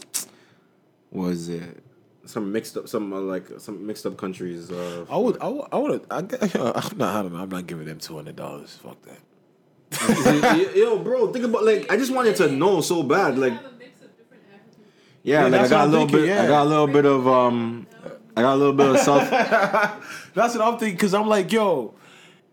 [1.12, 1.84] what was it?
[2.26, 4.72] Some mixed up, some uh, like some mixed up countries.
[4.72, 6.06] Uh, I would, I would, I would.
[6.10, 7.16] I, I'm not.
[7.16, 7.40] I don't know.
[7.40, 8.80] I'm not giving them two hundred dollars.
[8.82, 10.72] Fuck that.
[10.76, 13.38] Yo, bro, think about like I just wanted to know so bad.
[13.38, 14.84] Like, have a mix of different African.
[15.24, 16.40] yeah, Yeah, like I got what a I'm little thinking, bit.
[16.40, 17.88] I got a little bit of um,
[18.36, 19.30] I got a little bit of self.
[20.34, 20.96] That's what I'm thinking.
[20.96, 21.94] Because I'm like, yo,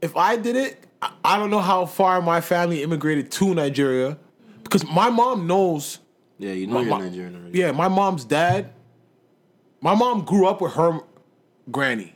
[0.00, 4.18] if I did it, I, I don't know how far my family immigrated to Nigeria.
[4.62, 5.98] Because my mom knows.
[6.38, 7.58] Yeah, you know My- you're Nigerian already.
[7.58, 8.70] Yeah, my mom's dad.
[9.82, 11.00] My mom grew up with her
[11.70, 12.14] granny.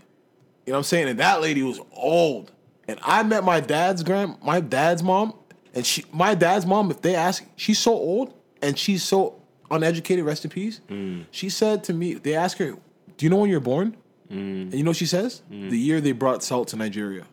[0.64, 1.08] You know what I'm saying?
[1.08, 2.52] And that lady was old.
[2.88, 5.34] And I met my dad's grand, my dad's mom,
[5.74, 6.90] and she, my dad's mom.
[6.90, 10.24] If they ask, she's so old and she's so uneducated.
[10.24, 10.80] Rest in peace.
[10.88, 11.26] Mm.
[11.32, 12.76] She said to me, they ask her,
[13.16, 13.96] "Do you know when you're born?"
[14.30, 14.62] Mm.
[14.62, 15.42] And you know what she says?
[15.50, 15.70] Mm.
[15.70, 17.26] The year they brought salt to Nigeria.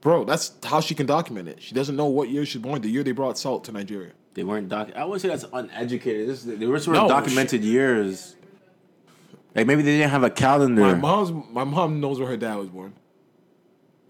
[0.00, 1.60] Bro, that's how she can document it.
[1.60, 2.80] She doesn't know what year she's born.
[2.80, 4.12] The year they brought salt to Nigeria.
[4.34, 4.90] They weren't doc.
[4.94, 6.28] I wouldn't say that's uneducated.
[6.28, 8.36] This, they were sort No, of documented years.
[9.58, 10.82] Like maybe they didn't have a calendar.
[10.82, 12.94] My mom's my mom knows where her dad was born.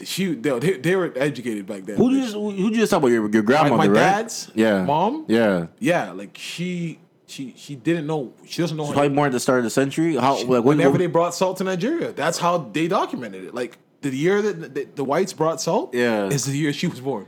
[0.04, 1.96] She they, they, they were educated back then.
[1.96, 3.08] who did you just, who just talk about?
[3.08, 3.94] Your, your my, grandmother, my right?
[3.94, 4.84] dad's Yeah.
[4.84, 5.24] mom?
[5.26, 5.66] Yeah.
[5.80, 9.40] Yeah, like she she she didn't know she doesn't know her, Probably more at the
[9.40, 10.14] start of the century.
[10.16, 12.12] How like when, whenever when- they brought salt to Nigeria.
[12.12, 13.54] That's how they documented it.
[13.54, 16.26] Like the year that the, the whites brought salt Yeah.
[16.28, 17.26] is the year she was born.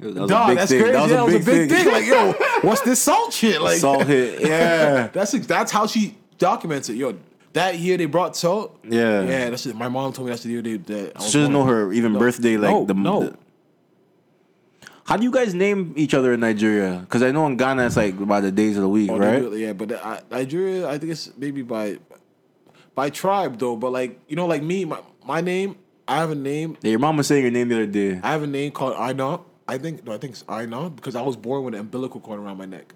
[0.00, 0.80] that was a Dog, big that's thing.
[0.80, 0.92] crazy.
[0.94, 1.84] That was yeah, a it was big, a big thing.
[1.84, 1.92] thing.
[1.92, 2.32] Like, yo,
[2.66, 3.60] what's this salt shit?
[3.60, 4.40] Like Salt hit.
[4.48, 5.08] Yeah.
[5.08, 6.96] That's that's how she documents it.
[6.96, 7.16] Yo,
[7.52, 8.78] that year they brought salt.
[8.84, 9.22] Yeah.
[9.22, 9.50] yeah.
[9.50, 9.76] That's it.
[9.76, 10.76] My mom told me that's the year they.
[10.76, 12.18] That She doesn't know her even No.
[12.18, 12.56] birthday.
[12.56, 13.20] Like no, the no.
[13.24, 13.36] the-
[15.04, 16.98] how do you guys name each other in Nigeria?
[17.00, 19.40] Because I know in Ghana it's like by the days of the week, Oh, right?
[19.40, 21.98] it, yeah, but uh, Nigeria, I think it's maybe by
[22.96, 23.76] by tribe though.
[23.76, 25.76] But like you know, like me, my my name
[26.08, 26.76] I have a name.
[26.82, 28.20] Yeah, your mom was saying your name the other day.
[28.22, 29.40] I have a name called Aina.
[29.68, 32.40] I think no, I think it's Aina because I was born with an umbilical cord
[32.40, 32.92] around my neck.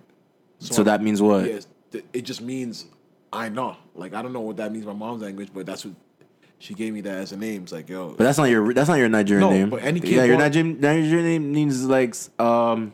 [0.58, 1.46] So that means what?
[1.46, 1.66] Yes,
[2.12, 2.86] it just means
[3.34, 3.76] Aina.
[3.94, 5.94] Like I don't know what that means my mom's language, but that's what
[6.58, 7.62] she gave me that as a name.
[7.62, 9.70] It's like yo, But that's not your that's not your Nigerian No, name.
[9.70, 12.92] but any kid yeah, your born- Nigerian Nigerian name means like um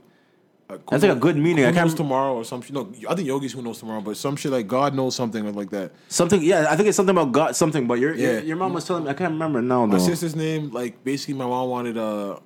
[0.90, 1.58] that's like a good meaning.
[1.62, 2.72] Who I can't knows tomorrow or some shit.
[2.74, 5.70] No, I think yogis who knows tomorrow, but some shit like God knows something like
[5.70, 5.92] that.
[6.08, 6.42] something.
[6.42, 7.86] Yeah, I think it's something about God something.
[7.86, 8.40] But your your, Yeah.
[8.40, 10.04] your mom was telling me I can't remember now My though.
[10.04, 12.38] sister's name, like basically, my mom wanted uh,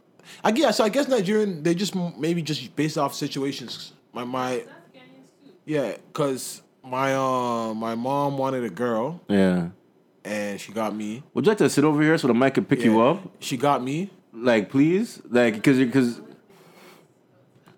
[0.44, 0.85] I guess so.
[0.85, 3.94] I guess Nigerian, they just maybe just based off situations.
[4.12, 5.53] My my That's Ghanaians too.
[5.64, 9.68] yeah, cause my uh my mom wanted a girl Yeah.
[10.24, 11.22] and she got me.
[11.34, 13.18] Would you like to sit over here so the mic can pick you up?
[13.40, 14.10] She got me.
[14.32, 16.20] Like, please, like, because because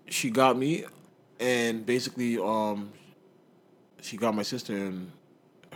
[0.07, 0.85] She got me,
[1.41, 2.91] and basically, um,
[4.03, 5.11] she got my sister, and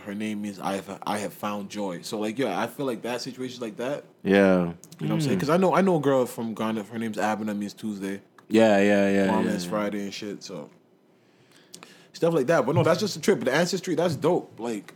[0.05, 2.01] her name means I have I have found joy.
[2.03, 4.05] So like, yeah, I feel like that situation like that.
[4.23, 5.37] yeah, You know what I'm saying?
[5.37, 6.83] Because I know I know a girl from Ghana.
[6.83, 8.21] Her name's Abena, means Tuesday.
[8.47, 9.31] yeah, yeah, yeah.
[9.31, 9.69] Mom yeah, is yeah.
[9.71, 10.43] Friday and shit.
[10.43, 10.69] So
[12.17, 12.65] stuff like that.
[12.65, 13.39] But no, that's just a trip.
[13.39, 14.59] But the ancestry, that's dope.
[14.59, 14.93] Like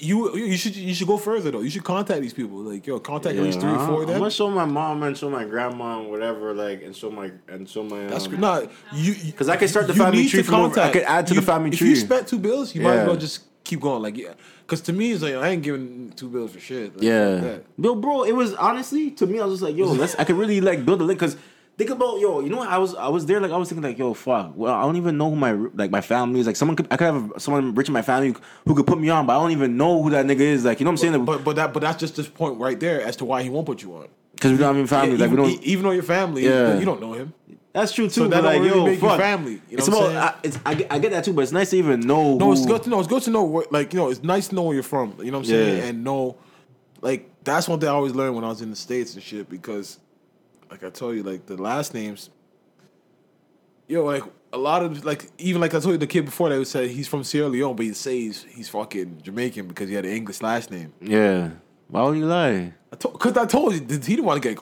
[0.00, 1.60] you, you should you should go further though.
[1.60, 2.58] You should contact these people.
[2.58, 4.18] Like yo, contact at least three, Yeah, four I'm of them.
[4.18, 7.68] gonna show my mom and show my grandma and whatever, like, and show my and
[7.68, 8.06] show my.
[8.06, 8.70] That's um, not
[9.26, 11.70] because I can start the family tree from over- I could add to the family
[11.70, 11.92] if tree.
[11.92, 13.00] If you spent two bills, you might Yeah.
[13.02, 14.02] as well just keep going.
[14.02, 14.34] Like yeah,
[14.66, 16.94] because to me it's like I ain't giving two bills for shit.
[16.94, 17.64] Like, Yeah, that.
[17.76, 18.22] yo, bro.
[18.24, 19.40] It was honestly to me.
[19.40, 20.14] I was just like, yo, let's.
[20.16, 21.36] I could really like build a link because
[21.78, 22.40] think about yo.
[22.40, 22.68] You know, what?
[22.68, 24.52] I was I was there like I was thinking like, yo, fuck.
[24.54, 26.46] Well, I don't even know who my like my family is.
[26.46, 28.34] Like someone could I could have someone rich in my family
[28.66, 30.64] who could put me on, but I don't even know who that nigga is.
[30.64, 31.24] Like you know what I'm saying?
[31.24, 33.66] But but that but that's just this point right there as to why he won't
[33.66, 34.08] put you on.
[34.34, 35.16] Because we don't have any family.
[35.16, 35.62] Yeah, like we don't.
[35.64, 36.78] even though your family, Yeah.
[36.78, 37.34] you don't know him.
[37.72, 38.10] that's true too.
[38.10, 39.18] so that but like really yo, make fuck.
[39.18, 40.12] family, you know it's about.
[40.14, 42.36] I, it's, I, get, I get that too, but it's nice to even know.
[42.36, 43.00] No, who, it's good to know.
[43.00, 45.16] It's good to know what, like you know, it's nice to know where you're from.
[45.18, 45.88] You know what I'm saying?
[45.88, 46.36] And know,
[47.00, 49.48] like that's one thing I always learned when I was in the states and shit.
[49.50, 49.98] Because,
[50.70, 52.30] like I told you, like the last names,
[53.86, 56.58] yo, like a lot of like even like I told you the kid before that
[56.58, 60.04] would say he's from Sierra Leone, but he says he's fucking Jamaican because he had
[60.04, 60.92] an English last name.
[61.00, 61.50] Yeah.
[61.88, 62.74] Why would you lie?
[62.92, 64.58] I told, Cause I told you he didn't want to get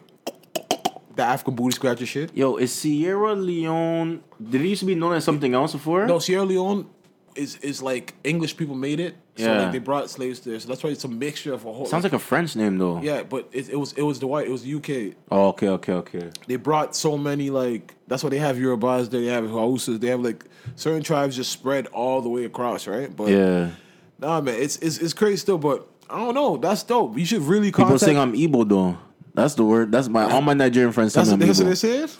[1.17, 2.37] the African booty scratcher shit.
[2.37, 4.23] Yo, is Sierra Leone?
[4.51, 6.07] Did it used to be known as something else before?
[6.07, 6.89] No, Sierra Leone
[7.37, 9.15] is is like English people made it.
[9.37, 9.63] So Yeah.
[9.63, 10.59] like they brought slaves there.
[10.61, 11.87] So that's why it's a mixture of a whole.
[11.87, 13.01] Sounds like a French name though.
[13.03, 14.47] Yeah, but it, it was it was the white.
[14.47, 15.15] It was the UK.
[15.31, 16.31] Oh, okay, okay, okay.
[16.47, 19.11] They brought so many like that's why they have Yorubas.
[19.11, 20.01] They have Hausas.
[20.01, 20.45] They have like
[20.75, 23.15] certain tribes just spread all the way across, right?
[23.15, 23.71] But Yeah.
[24.19, 25.59] nah, man, it's it's it's crazy still.
[25.59, 26.57] But I don't know.
[26.57, 27.19] That's dope.
[27.19, 28.01] You should really People contact.
[28.03, 28.99] saying I'm Igbo though.
[29.35, 29.93] That's the word.
[29.93, 32.11] That's my all my Nigerian friends tell that's me what they said.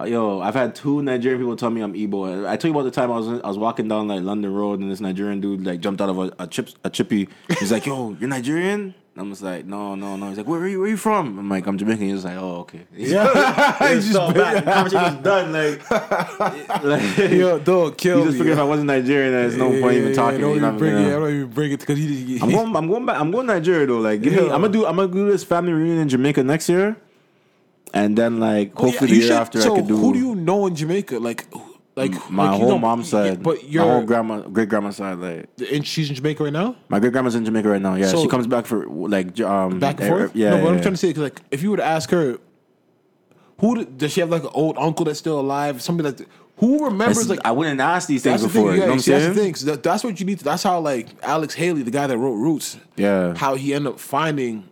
[0.00, 2.46] Uh, Yo, I've had two Nigerian people tell me I'm Igbo.
[2.48, 4.80] I told you about the time I was I was walking down like London Road
[4.80, 7.28] and this Nigerian dude like jumped out of a, a chips a chippy.
[7.58, 10.60] He's like, "Yo, you're Nigerian?" And I'm just like, "No, no, no." He's like, "Where
[10.60, 10.78] are you?
[10.78, 14.32] Where are you from?" I'm like, "I'm Jamaican." He's like, "Oh, okay." Yeah, He's so
[14.32, 14.64] just- bad.
[14.64, 15.52] The conversation's done.
[15.52, 18.38] Like, like Yo, dog, he kill just me.
[18.38, 20.40] figured if I wasn't Nigerian, there's no Yeah, point yeah, even talking.
[20.40, 21.06] Don't even bring it.
[21.08, 22.38] I don't even bring it because he.
[22.40, 22.74] I'm going.
[22.74, 23.20] I'm going back.
[23.20, 23.98] I'm going to Nigeria though.
[23.98, 24.38] Like, give me.
[24.44, 24.86] I'm gonna do.
[24.86, 26.96] I'm gonna do this family reunion in Jamaica next year,
[27.94, 29.96] and then like yeah, hopefully you the year should- after so I could do.
[29.96, 31.18] Who do you know in Jamaica?
[31.18, 31.46] Like,
[31.96, 34.90] like my like, you whole know- mom's side, But my you're whole grandma, great grandma
[34.90, 36.76] side, like and she's in Jamaica right now.
[36.88, 37.94] my great grandma's in Jamaica right now.
[37.96, 40.36] Yeah, So- she comes back for like um back and er- forth.
[40.36, 42.10] Yeah, no, but yeah, I'm trying to say, cause like, if you were to ask
[42.10, 42.38] her,
[43.58, 45.82] who does she have like an old uncle that's still alive?
[45.82, 47.40] Somebody like, who remembers It's- like?
[47.44, 48.72] I wouldn't ask these things That's the before.
[48.72, 48.80] thing.
[48.80, 49.52] Yeah, you know what I'm see, that's saying?
[49.52, 49.66] the thing.
[49.66, 50.38] that- that's what you need.
[50.38, 53.92] To, that's how like Alex Haley, the guy that wrote Roots, Yeah, how he ended
[53.94, 54.64] up finding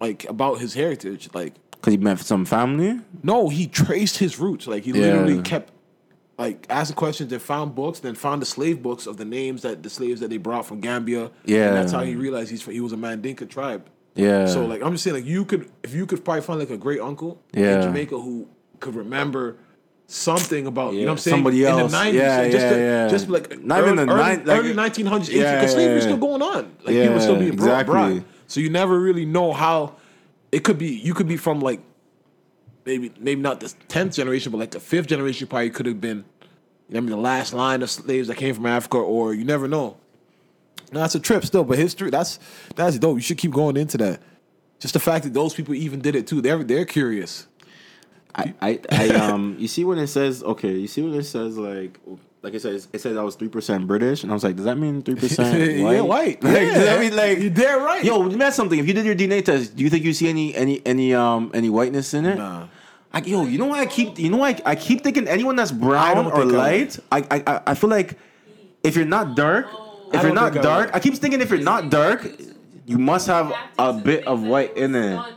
[0.00, 1.28] like about his heritage.
[1.34, 3.00] Like, because he met some family.
[3.22, 4.66] no, he traced his roots.
[4.66, 5.02] Like he Yeah.
[5.02, 5.72] literally kept
[6.38, 9.82] like asking questions and found books, then found the slave books of the names that
[9.82, 11.30] the slaves that they brought from Gambia.
[11.44, 11.68] Yeah.
[11.68, 13.88] and that's how he realized he's he was a Mandinka tribe.
[14.14, 14.46] Yeah.
[14.46, 16.76] So like I'm just saying like you could if you could probably find like a
[16.76, 17.76] great uncle Yeah.
[17.76, 18.46] in Jamaica who
[18.80, 19.56] could remember
[20.06, 21.92] something about you know what I'm saying somebody in else.
[21.92, 23.08] the 90s Yeah, just yeah, yeah.
[23.08, 26.10] just like Not early, even the early, like- early 1900s Yeah, because slavery was yeah,
[26.12, 27.92] still going on like Yeah, people were still being brought, exactly.
[28.20, 29.96] brought so you never really know how
[30.52, 31.80] it could be you could be from like
[32.84, 36.24] maybe maybe not the 10th generation but like the 5th generation probably could have been
[36.90, 39.96] I mean the last line of slaves that came from Africa or you never know
[40.92, 42.38] no, that's a trip still, but history that's
[42.74, 43.16] that's dope.
[43.16, 44.20] You should keep going into that.
[44.78, 46.40] Just the fact that those people even did it too.
[46.40, 47.46] They're they're curious.
[48.34, 51.58] I, I, I um you see when it says okay you see when it says
[51.58, 51.98] like
[52.42, 54.64] like I said it says I was three percent British and I was like does
[54.64, 56.42] that mean three percent white yeah, white.
[56.42, 56.74] like, yeah.
[56.74, 58.04] does that mean like you're dead right.
[58.04, 60.28] yo let me something if you did your DNA test do you think you see
[60.28, 62.68] any any any um any whiteness in it Nah.
[63.12, 65.56] I, yo you know why I keep you know why I, I keep thinking anyone
[65.56, 68.18] that's brown or light I, I I I feel like
[68.84, 69.66] if you're not dark
[70.12, 70.90] if you're don't not I'm dark.
[70.94, 72.26] I keep thinking if you're not dark
[72.86, 75.34] you must have a bit of white in it Like,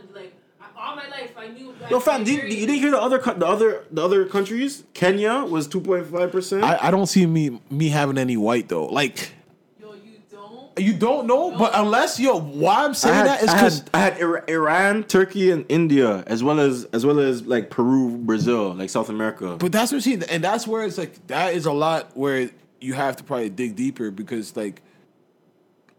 [1.90, 4.84] Yo, fam, did, you didn't hear the other the other the other countries?
[4.94, 6.64] Kenya was two point five percent.
[6.64, 8.86] I, I don't see me me having any white though.
[8.86, 9.34] Like
[9.80, 10.80] Yo, you don't.
[10.80, 13.90] you don't know, but unless yo, why I'm saying had, that is I because had,
[13.94, 18.74] I had Iran, Turkey, and India, as well as as well as like Peru, Brazil,
[18.74, 19.58] like South America.
[19.58, 22.52] But that's what I'm saying, and that's where it's like that is a lot where
[22.80, 24.82] you have to probably dig deeper because like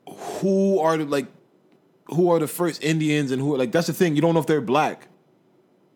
[0.08, 1.26] who are the like
[2.06, 4.46] who are the first Indians and who like that's the thing you don't know if
[4.46, 5.08] they're black.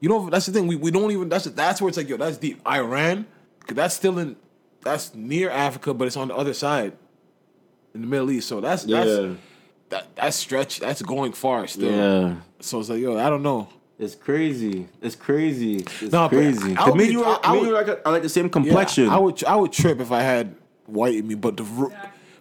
[0.00, 0.30] You don't.
[0.30, 1.28] That's the thing we, we don't even.
[1.28, 2.60] That's that's where it's like yo that's deep.
[2.66, 3.26] Iran,
[3.60, 4.36] because that's still in
[4.82, 6.92] that's near Africa, but it's on the other side
[7.94, 8.48] in the Middle East.
[8.48, 9.34] So that's that's yeah,
[9.88, 10.80] that that's stretch.
[10.80, 11.90] That's going far still.
[11.90, 12.36] yeah.
[12.60, 13.68] So it's like yo, I don't know.
[13.98, 14.86] It's crazy.
[15.00, 15.76] It's crazy.
[15.78, 16.76] It's No, crazy.
[16.76, 18.12] I- I would me, you I- are, I me, would- you are like, a, are
[18.12, 19.08] like the same Yeah, complexion.
[19.08, 20.54] I would I would trip if I had
[20.84, 21.92] white in me, but the ru-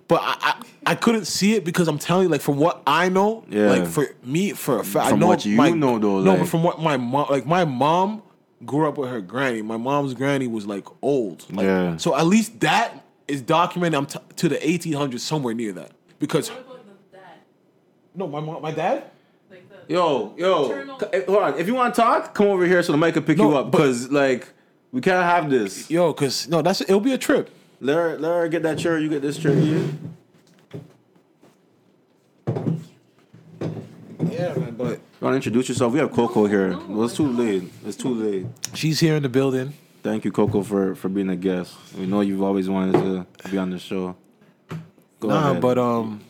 [0.08, 3.10] but I, I I couldn't see it because I'm telling you, like from what I
[3.10, 3.70] know, Yeah.
[3.72, 6.40] like for me, for a fact, I know what you my, know, though, no, like-
[6.42, 8.22] but from what my mom, like my mom
[8.66, 9.62] grew up with her granny.
[9.62, 11.98] My mom's granny was like old, like, Yeah.
[11.98, 13.98] So at least that is documented.
[13.98, 17.24] I'm t- to the 1800s, somewhere near that, because What about the dad?
[18.16, 19.06] no, my mom, my dad.
[19.50, 19.94] Like the.
[19.94, 21.60] Yo, yo, Maternal- eh, hold on.
[21.60, 23.58] If you want to talk, come over here so the mic can pick No, you
[23.58, 24.48] up because like
[24.92, 25.90] we can't have this.
[25.90, 27.50] Yo, cause no, that's it'll be a trip.
[27.82, 28.98] Let her, let her get that chair.
[29.00, 29.86] You get this chair here.
[34.30, 35.94] Yeah, man, but You want to introduce yourself?
[35.94, 36.78] We have Coco here.
[36.88, 37.64] well, it's too late.
[37.86, 38.46] It's too late.
[38.74, 39.74] she's here in the building.
[40.04, 41.74] Thank you, Coco, for for being a guest.
[41.98, 42.94] We know you've always wanted
[43.44, 44.16] to be on the show.
[45.20, 45.62] Go nah, ahead.
[45.62, 46.22] but um,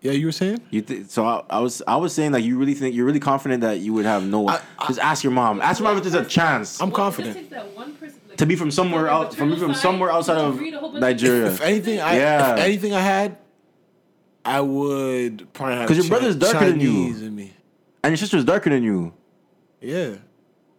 [0.00, 0.58] yeah, you were saying.
[0.70, 3.20] You th- so I, I was I was saying like you really think you're really
[3.20, 5.96] confident that you would have no I- I- just ask your mom ask your mom
[5.98, 7.36] if there's a chance I'm Well, confident.
[7.36, 9.74] Just take that one person, like, to be from somewhere from out from maternal from
[9.80, 12.52] somewhere outside of breed a whole bunch of- Nigeria If anything, I Yeah.
[12.54, 13.36] if anything I had,
[14.44, 16.92] I would probably have because your Chi- brother's darker than you.
[17.12, 17.52] Chinese me.
[18.02, 19.12] and your sister's darker than you
[19.80, 20.16] Yeah,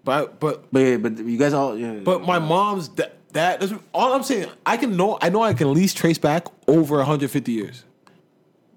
[0.04, 3.74] but but but yeah, but you guys all yeah but my mom's that that that's
[3.94, 4.50] all I'm saying.
[4.66, 7.84] I can know I know I can at least trace back over 150 years.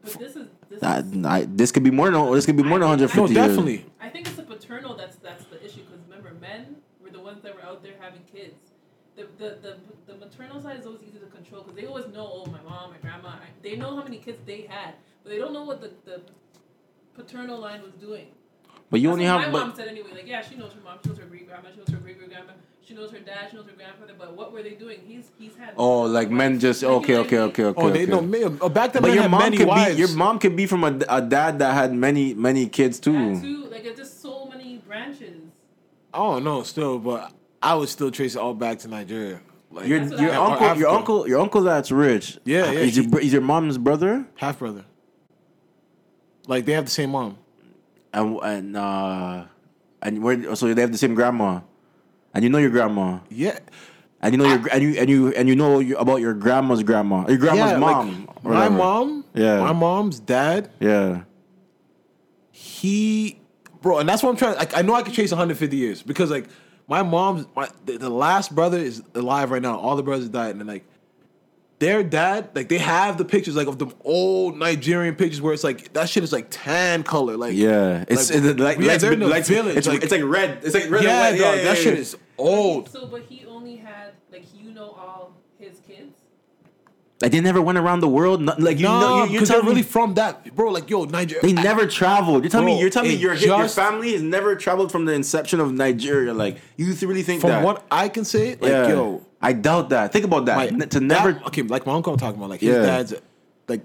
[0.02, 1.24] But this is this That- is.
[1.24, 3.40] I- this could be more than this could be more than I think- 150 No,
[3.40, 3.48] years.
[3.56, 3.86] definitely.
[4.00, 7.42] I think it's the paternal that's that's the issue because remember, men were the ones
[7.42, 8.67] that were out there having kids.
[9.18, 9.72] The the the,
[10.12, 12.92] the maternal side is always easy to control because they always know, oh, my mom,
[12.94, 15.80] my grandma, I, they know how many kids they had, but they don't know what
[15.80, 16.20] the, the
[17.14, 18.26] paternal line was doing.
[18.90, 20.10] but you That's only what have my mom said anyway.
[20.12, 22.18] Like, yeah, she knows her mom, she knows her great grandma, she knows her great
[22.18, 22.52] great grandma,
[22.84, 24.14] she knows her dad, she knows her grandfather.
[24.16, 25.00] But what were they doing?
[25.04, 25.74] He's he's had.
[25.76, 28.12] oh like men just okay okay okay okay Oh, they okay.
[28.12, 28.44] know me.
[28.44, 29.94] uh, Back then, But your had mom many could wives.
[29.96, 33.34] be your mom could be from a, a dad that had many many kids too.
[33.34, 35.42] That too, like it's just so many branches.
[36.14, 39.40] Oh no, still, but I would still trace it all back to Nigeria.
[39.70, 42.38] Like Your your uncle your uncle your uncle that's rich.
[42.44, 44.26] Yeah, yeah, Is your he- br- is your mom's brother?
[44.36, 44.84] half brother.
[46.46, 47.36] Like they have the same mom.
[48.14, 49.44] And and uh
[50.00, 51.60] and where so they have the same grandma.
[52.34, 53.18] And you know your grandma.
[53.28, 53.58] Yeah,
[54.22, 57.26] And you know your and you and you and you know about your grandma's grandma.
[57.28, 58.28] Your grandma's yeah, mom.
[58.44, 58.74] or my whatever.
[58.76, 59.24] mom.
[59.34, 59.60] Yeah.
[59.60, 60.70] my mom's dad.
[60.80, 61.22] Yeah.
[62.50, 63.38] he
[63.82, 66.30] bro and that's what i'm trying like i know i could trace 150 years because
[66.30, 66.48] like
[66.88, 70.54] my mom's my the, the last brother is alive right now all the brothers died
[70.56, 70.84] and like
[71.78, 75.62] their dad like they have the pictures like of the old nigerian pictures where it's
[75.62, 78.04] like that shit is like tan color like Yeah.
[78.08, 80.64] It's Like, it's like, yeah, they're in the like- village, It's, like- it's like red.
[80.64, 81.44] It's like red yeah, and white.
[81.44, 84.90] dog, yeah, that yeah, shit is old So, but he only had like you know
[84.90, 86.16] all his kids.
[87.20, 88.42] Like they never went around the world.
[88.60, 91.04] Like you no know, you, you're they're telling really me from that bro like yo
[91.04, 92.44] nigeria they never traveled.
[92.44, 95.58] You're telling me you're telling me your your family has never traveled from the inception
[95.58, 96.32] of Nigeria.
[96.32, 97.64] Like you really think from that?
[97.64, 98.88] what i can say like yeah.
[98.88, 100.12] yo I doubt that.
[100.12, 100.56] Think about that.
[100.56, 101.32] Like, to never.
[101.32, 102.82] that- okay, like my uncle I'm talking about, like his Yeah.
[102.82, 103.14] dad's
[103.68, 103.82] like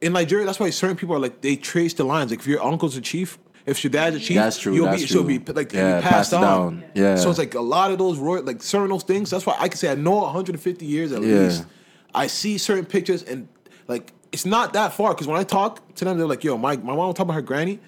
[0.00, 0.46] in Nigeria.
[0.46, 2.30] That's why certain people are like they trace the lines.
[2.30, 5.02] Like if your uncle's a chief, if your dad's a chief, That's true, You'll that's
[5.02, 5.38] be, she'll true.
[5.38, 6.42] be like Yeah, be passed passed on.
[6.42, 6.84] down.
[6.94, 7.16] Yeah.
[7.16, 9.28] So it's like a lot of those royal, like certain those things.
[9.30, 11.40] That's why I can say I know 150 years at Yeah.
[11.40, 11.64] least.
[12.14, 13.48] I see certain pictures and
[13.88, 16.76] like it's not that far because when I talk to them, they're like, "Yo, my
[16.76, 17.78] my mom will talk about her granny,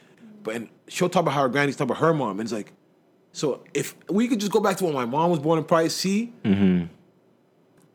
[0.42, 2.72] but and she'll talk about how her granny's talk about her mom." And it's like,
[3.32, 5.88] so if we could just go back to when my mom was born and probably
[5.88, 6.32] see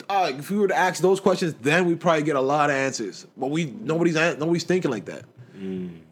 [0.10, 2.76] uh, if we were to ask those questions, then we probably get a lot of
[2.76, 3.26] answers.
[3.38, 5.24] But we nobody's nobody's thinking like that.
[5.56, 6.04] I'm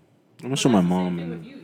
[0.42, 1.61] gonna show my That's the mom.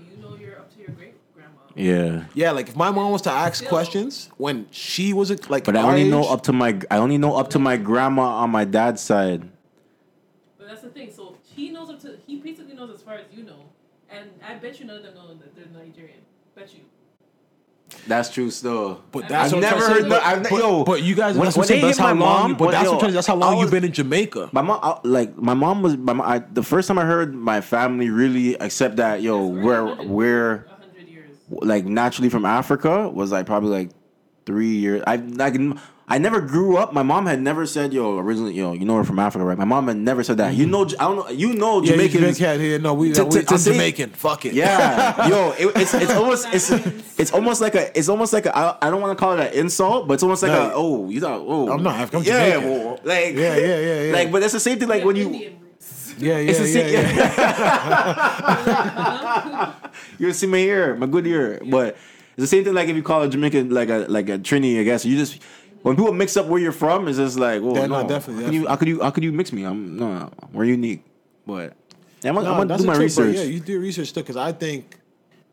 [1.78, 2.24] Yeah.
[2.34, 5.64] Yeah, like if my mom was to ask Still- questions when she was a, like,
[5.66, 7.78] But I our only know age- up to my I only know up to my
[7.78, 9.48] grandma on my dad's side.
[10.58, 11.12] But that's the thing.
[11.16, 13.62] So he knows up to he basically knows as far as you know,
[14.10, 16.20] and I bet you none of them know that they're Nigerian.
[16.56, 16.82] Bet you.
[18.06, 19.02] That's true still.
[19.14, 20.10] But that's I've what I'm never trying to heard say.
[20.10, 20.26] that.
[20.26, 22.06] I've, But, yo, but you guys, when- that's, when what they I'm saying, that's hit
[22.06, 22.42] how my long.
[22.42, 23.84] mom, but when- that's yo, what I'm trying that's how I long was- you've been
[23.86, 24.50] in Jamaica.
[24.52, 27.34] My mom, I- like my mom was my mom, I, the first time I heard
[27.34, 30.77] my family really accept that yo Yes, we're a hundred- we're a hundred years.
[31.50, 33.90] Like naturally from Africa was like probably like
[34.46, 35.04] three years.
[35.08, 35.56] I like
[36.10, 36.94] I never grew up.
[36.94, 39.66] My mom had never said, "Yo, originally, yo, you know we're from Africa, right?" My
[39.66, 40.54] mom had never said that.
[40.54, 40.72] You mm-hmm.
[40.72, 41.28] know, I don't know.
[41.30, 42.38] You know, Yeah, you Jamaicans.
[42.38, 42.80] Jamaican here.
[42.80, 44.12] No, we, To- we to- to I'm say- Jamaican.
[44.12, 44.54] Fuck it.
[44.54, 46.70] Yeah, yo, it, it's it's almost it's
[47.20, 49.52] it's almost like a it's almost like a I, I don't want to call it
[49.54, 50.70] an insult, but it's almost like No.
[50.70, 52.70] a oh you thought oh I'm not African, I'm yeah Jamaican.
[52.86, 54.14] well, like Yeah, yeah, yeah, yeah.
[54.14, 55.67] like but it's the same thing like when you Indian roots.
[56.18, 56.90] Yeah, yeah, it's the yeah,
[59.58, 59.74] yeah.
[60.20, 63.04] you see my ear my good ear but it's the same thing like if you
[63.04, 65.42] call a Jamaican like a like a Trini I guess you just
[65.82, 68.44] when people mix up where you're from it's just like well Yeah, no, no, definitely,
[68.44, 70.66] how could you how could you how could you mix me I'm no, no we're
[70.66, 71.04] unique
[71.46, 71.76] but
[72.24, 74.38] yeah, I'm, No, I'm gonna do my trip, research Yeah, you do research too, because
[74.38, 74.98] I think,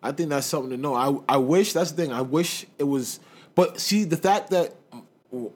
[0.02, 0.94] I think that's something to know.
[0.94, 2.12] I I wish that's the thing.
[2.12, 3.20] I wish it was,
[3.54, 4.74] but see the fact that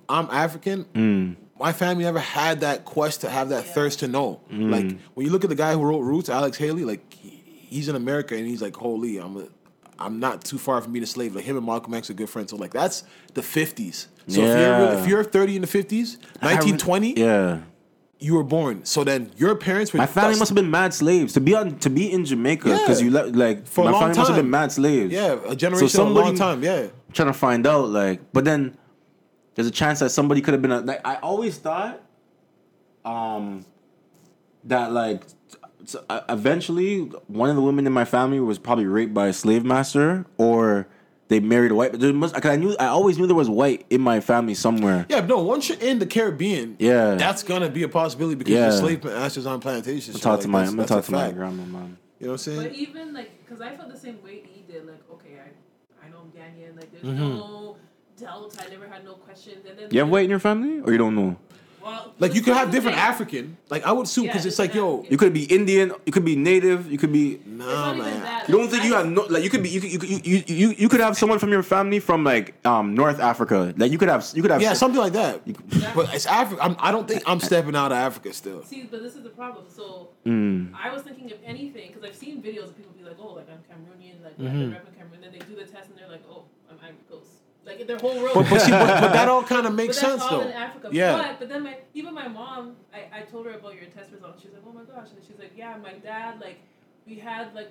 [0.09, 0.85] I'm African.
[0.95, 1.37] Mm.
[1.61, 4.41] My family never had that quest to have that thirst to know.
[4.53, 4.71] Mm.
[4.71, 7.89] Like when you look at the guy who wrote Roots, Alex Haley, like he, he's
[7.89, 9.47] in America and he's like, "Holy, I'm a,
[9.99, 12.31] I'm not too far from being a slave." Like him and Malcolm X are good
[12.31, 12.51] friends.
[12.51, 13.05] So like that's
[13.35, 14.07] the '50s.
[14.29, 17.61] So if you're if you're 30 in the '50s, I remember- 1920, yeah
[18.21, 18.85] you were born.
[18.85, 21.55] So then your parents were My family that's- must have been mad slaves to be
[21.55, 23.07] on to be in Jamaica because Yeah.
[23.07, 25.13] you le- like For a my long family must have been mad slaves.
[25.13, 26.65] Yeah, a generation, a long time.
[26.65, 26.89] Yeah.
[27.13, 28.77] trying to find out like, but then
[29.59, 32.01] there's a chance that somebody could have been a, like I always thought,
[33.05, 33.65] um,
[34.63, 35.27] that like
[35.85, 39.33] t- uh, eventually one of the women in my family was probably raped by a
[39.33, 40.87] slave master or
[41.27, 41.91] they married a white.
[41.91, 44.55] But there must, cause I knew I always knew there was white in my family
[44.55, 45.07] somewhere.
[45.09, 47.17] Yeah, but no, once you're in the Caribbean, Yeah.
[47.17, 48.67] that's gonna be a possibility because Yeah.
[48.71, 50.15] the slave masters on plantations.
[50.15, 51.99] I'm so, talk like, to my I'm gonna talk a to my grandma, mom.
[52.21, 52.63] You know what I'm saying?
[52.63, 52.89] But saying?
[52.89, 54.87] even like, because I felt the same way he did.
[54.87, 56.77] Like, okay, I, I know I'm Ghanaian.
[56.77, 57.19] Like, there's Mm-hmm.
[57.39, 57.77] no
[58.21, 58.57] doubt.
[58.65, 59.65] I never had no questions.
[59.69, 61.37] And then You have white in your family or you don't know?
[61.83, 62.73] Well, Like you could have yeah.
[62.73, 63.57] different African.
[63.71, 65.93] Like I would assume Yeah, because it's like, yo, different You could be Indian.
[66.05, 66.91] You could be native.
[66.93, 67.35] You could be.
[67.37, 68.21] It's nah, man.
[68.21, 68.49] that.
[68.49, 69.99] You don't Like, think I- you have no like you could be you could, you,
[70.01, 73.21] could- you you you you could have someone from your family from like um North
[73.21, 75.41] Africa like you could have you could have Yeah, something like that.
[75.95, 76.61] But it's Africa.
[76.65, 78.65] I'm, I don't think I'm stepping out of Africa still.
[78.65, 79.65] See, but this is the problem.
[79.75, 80.75] So Mm.
[80.75, 83.49] I was thinking of anything because I've seen videos of people be like, "Oh, like
[83.49, 84.47] I'm Cameroonian, like Mm-hmm.
[84.61, 87.28] I'm repping Cameroon." Then they do the test and they're like, "Oh, I'm Ivory Coast."
[87.69, 88.35] Like their whole world.
[88.35, 90.41] But, but, but, but that all kind of makes sense though.
[90.41, 90.89] in Africa.
[90.91, 91.19] Yeah.
[91.19, 94.43] But, but then my even my mom, I, I told her about your test results.
[94.43, 96.61] She's like, oh my gosh, and she's like, yeah, my dad, like,
[97.07, 97.71] we had like,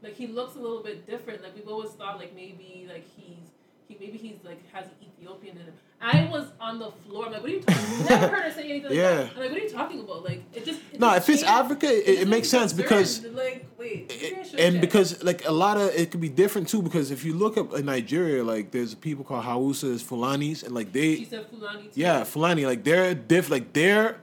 [0.00, 1.42] like he looks a little bit different.
[1.42, 3.50] Like we've always thought like maybe like he's
[3.88, 5.74] he maybe he's like has Ethiopian in him.
[6.00, 7.26] I was on the floor.
[7.26, 7.84] I'm like, what are you talking?
[8.06, 8.10] about?
[8.10, 8.82] Never heard her say anything.
[8.84, 9.14] Like Yeah.
[9.14, 9.30] That.
[9.32, 10.24] I'm like, what are you talking about?
[10.24, 10.80] Like it just.
[10.92, 13.24] It No, just if it's changed- Africa, it- just it makes made me sense because-
[13.26, 16.68] like wait, maybe I should and because like a lot of it could be different
[16.68, 20.74] too because if you look up in Nigeria like there's people called Hausas, Fulanis and
[20.74, 21.82] like they she said Fulani.
[21.84, 21.90] Too.
[21.94, 24.20] Yeah, Fulani, like they're diff, like they're,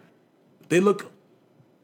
[0.69, 1.11] they look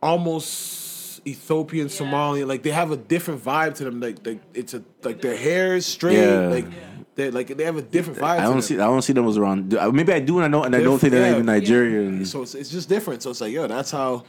[0.02, 1.94] almost Ethiopian, Yeah.
[1.94, 2.48] Somalian.
[2.48, 4.00] Like they have a different vibe to them.
[4.00, 6.18] Like, like it's a like their hair is straight.
[6.18, 6.48] Yeah.
[6.48, 6.66] Like
[7.20, 8.40] they like they have a different vibe.
[8.40, 8.62] I don't them.
[8.62, 10.76] see I don't see them as around uh, maybe I do and I don't and
[10.76, 11.34] I don't think they're Yeah.
[11.34, 12.26] even Nigerian.
[12.26, 13.22] So it's, it's just different.
[13.24, 14.24] So it's like yo, that's how,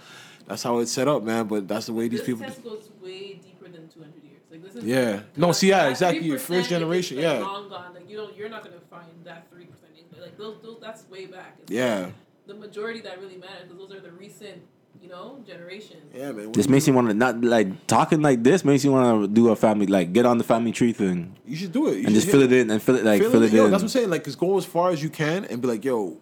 [0.47, 1.47] that's how it's set up, man.
[1.47, 2.45] But that's the way these This people.
[2.47, 4.43] test goes way deeper than 200 years.
[4.51, 5.21] Like this is Yeah.
[5.37, 6.27] No, see, yeah, exactly.
[6.27, 7.39] Your first generation, like, yeah.
[7.41, 7.95] Long gone.
[7.95, 11.27] Like you don't, you're not gonna find that three percent Like those, those, that's way
[11.27, 11.57] back.
[11.63, 12.07] It's Yeah.
[12.07, 12.13] like
[12.47, 14.61] the majority that really matters because those are the recent,
[15.03, 16.03] you know, generations.
[16.15, 16.53] Yeah, man.
[16.53, 19.49] This makes you want to not like talking like this makes you want to do
[19.49, 21.99] a family like get on the family tree thing You should do it.
[21.99, 23.65] You and just fill it in and fill it like Feel fill it- it yo,
[23.65, 23.71] in.
[23.71, 24.11] That's what I'm saying.
[24.11, 26.19] Like, just go as far as you can and be like, yo,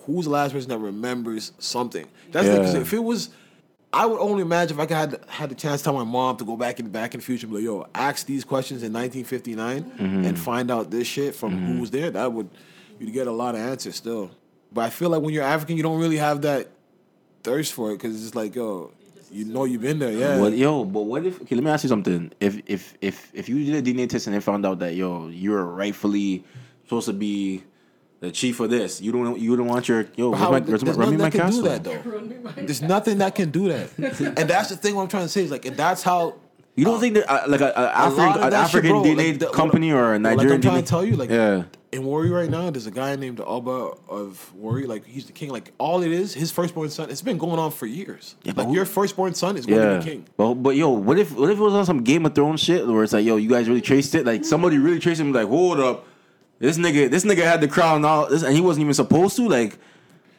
[0.00, 2.06] who's the last person that remembers something?
[2.32, 2.80] That's like, 'cause Yeah.
[2.80, 3.30] if it was,
[3.92, 6.44] I would only imagine if I had had the chance to tell my mom to
[6.44, 8.92] go back in back in the future and be like, yo, ask these questions in
[8.92, 10.24] 1959 Mm-hmm.
[10.26, 12.10] and find out this shit from who was there.
[12.10, 12.48] That would
[12.98, 14.30] you'd get a lot of answers still.
[14.72, 16.68] But I feel like when you're African, you don't really have that
[17.46, 18.90] thirst for it because it's just like, yo,
[19.30, 20.38] you know you've been there, yeah.
[20.40, 21.40] Well, yo, but what if?
[21.42, 22.32] Okay, let me ask you something.
[22.40, 25.28] If if if if you did a DNA test and they found out that yo,
[25.28, 26.44] you're rightfully
[26.84, 27.62] supposed to be
[28.20, 30.96] the chief of this, you don't you don't want your yo, how- my, there's where's
[30.96, 31.62] run me nothing my that can do castle.
[31.62, 32.62] that though.
[32.66, 33.88] There's nothing that can do that,
[34.38, 34.94] and that's the thing.
[34.96, 36.34] What I'm trying to say is like, and that's how
[36.76, 39.38] You don't think that uh, like a, a, African, an shit, African bro, DNA like,
[39.38, 40.48] the- company or a Nigerian?
[40.48, 40.84] Like I'm trying DNA?
[40.84, 43.92] to tell you, like yeah, in Warri right now, there's a guy named the Alba
[44.10, 44.86] of Warri.
[44.86, 45.48] Like he's the king.
[45.48, 47.08] Like all it is, his firstborn son.
[47.08, 48.36] It's been going on for years.
[48.42, 49.98] Yeah, like who- your firstborn son is going to yeah.
[49.98, 50.26] be king.
[50.36, 52.86] But but yo, what if what if it was on some Game of Thrones shit
[52.86, 54.26] where it's like yo, you guys really traced it?
[54.26, 55.32] Like somebody really traced him.
[55.32, 56.06] Like hold up,
[56.58, 59.48] this nigga this nigga had the crown all this, and he wasn't even supposed to.
[59.48, 59.78] Like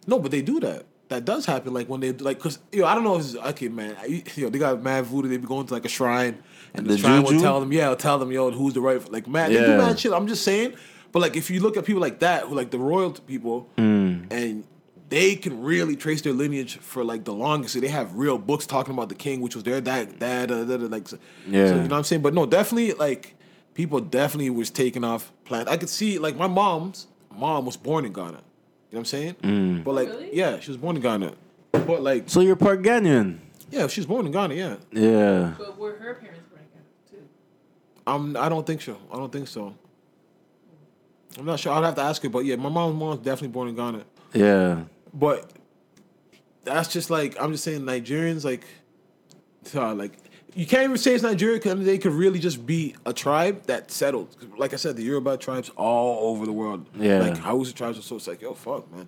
[0.05, 0.85] No, but they do that.
[1.10, 1.74] That does happen.
[1.74, 3.95] Like when they like, cause yo, I don't know if it's okay, man.
[3.99, 5.30] I, yo, they got mad voodoo.
[5.30, 6.38] They be going to like a shrine,
[6.74, 9.10] and the, The shrine will tell them, yeah, tell them, yo, who's the right.
[9.12, 10.12] Like man, they do mad shit.
[10.12, 10.74] I'm just saying.
[11.14, 14.28] But like, if you look at people like that, who like the royal people, Mm.
[14.32, 14.66] and
[15.10, 17.74] they can really trace their lineage for like the longest.
[17.76, 20.66] So they have real books talking about the king, which was their dad, dad, uh,
[20.66, 21.08] da, da, like.
[21.08, 21.18] So,
[21.49, 21.68] Yeah.
[21.68, 22.22] so, you know what I'm saying?
[22.22, 23.36] But no, definitely like
[23.74, 25.70] people definitely was taking off plans.
[25.70, 28.41] I could see like my mom's mom was born in Ghana.
[28.89, 29.33] You know what I'm saying?
[29.43, 29.83] Mm.
[29.83, 30.35] But like, Really?
[30.35, 31.33] yeah, she was born in Ghana.
[31.71, 33.39] But like, So you're part Ghanaian.
[33.69, 34.53] yeah, she was born in Ghana.
[34.55, 35.53] Yeah, Yeah.
[35.57, 37.27] But were her parents born again too?
[38.07, 38.38] I'm.
[38.38, 38.97] I don't think so.
[39.11, 39.75] I don't think so.
[41.38, 41.73] I'm not sure.
[41.73, 42.29] I'd have to ask her.
[42.29, 44.03] But yeah, my mom's mom's definitely born in Ghana.
[44.33, 44.83] Yeah.
[45.13, 45.51] But
[46.63, 48.63] that's just like I'm just saying Nigerians like,
[49.75, 50.13] uh, like
[50.58, 53.91] you can't even say it's Nigeria because they could really just be a tribe that
[53.91, 54.36] settled.
[54.58, 56.88] Like I said, the Yoruba tribes all over the world.
[56.95, 57.20] Yeah.
[57.20, 59.08] like Hausa tribes are so it's like yo fuck man.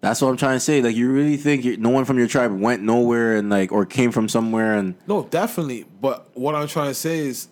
[0.00, 0.80] That's what I'm trying to say.
[0.80, 4.12] Like, you really think no one from your tribe went nowhere and like, or came
[4.12, 5.86] from somewhere and No, definitely.
[6.00, 7.48] But what I'm trying to say is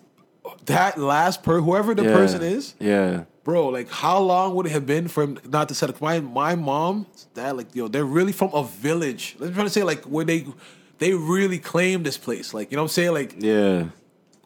[0.65, 2.13] that last per whoever the yeah.
[2.13, 3.23] person is, Yeah.
[3.43, 6.01] bro, like how long would it have been for him not to set up?
[6.01, 9.35] My my mom, dad, like yo, they're really from a village.
[9.41, 10.45] I'm trying to say like where they
[10.99, 12.53] they really claim this place.
[12.53, 13.13] Like you know what I'm saying?
[13.13, 13.85] Like Yeah.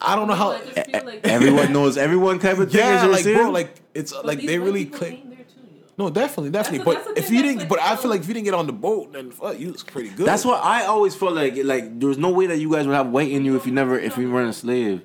[0.04, 0.52] I don't know how.
[0.54, 2.80] I like Everyone knows everyone type of thing.
[2.80, 5.18] Yeah, as like bro, like it's But like they really claim.
[5.18, 5.62] came there too.
[5.98, 6.80] No, definitely, definitely.
[6.80, 8.46] the- but that's the if you didn't, like but I feel like if you didn't
[8.46, 10.26] get on the boat, then fuck, you was pretty good.
[10.26, 11.56] That's what I always felt like.
[11.64, 13.72] Like there was no way that you guys would have weight in you if you
[13.74, 15.02] never, if you weren't a slave.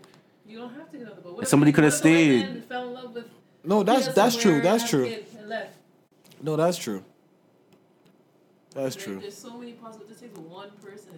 [0.47, 1.37] You don't have to get on the boat.
[1.37, 2.41] What Somebody coulda what if the white stayed.
[2.55, 3.27] man Fell in love with
[3.65, 4.63] No, that's that's true.
[4.63, 5.05] That's true.
[5.05, 5.75] kid, and left.
[6.43, 7.05] No, that's true.
[8.75, 9.21] That's Like, true.
[9.21, 10.05] There's so many possible.
[10.05, 11.13] It just takes one person.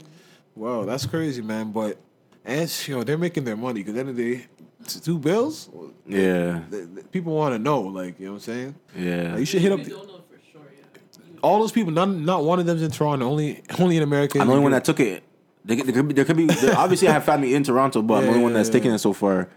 [0.58, 1.70] Wow, that's crazy, man.
[1.72, 1.98] But
[2.44, 4.46] and you know they're making their money because at the end of the day,
[4.86, 5.70] t- two bills.
[6.06, 6.62] Yeah.
[6.70, 8.74] th- th- People want to know, like you know what I'm saying.
[8.96, 9.30] Yeah.
[9.32, 11.38] Like, you should hit up You don't know for sure yet.
[11.42, 11.92] All those people.
[11.92, 13.24] None, not one of them's in Toronto.
[13.26, 14.40] Only, only in America.
[14.40, 15.22] I'm the only one that took it.
[15.64, 18.14] There, there could be, there could be there- obviously I have family in Toronto, but
[18.14, 18.72] I'm the only one that's Yeah.
[18.72, 19.48] taking it so far.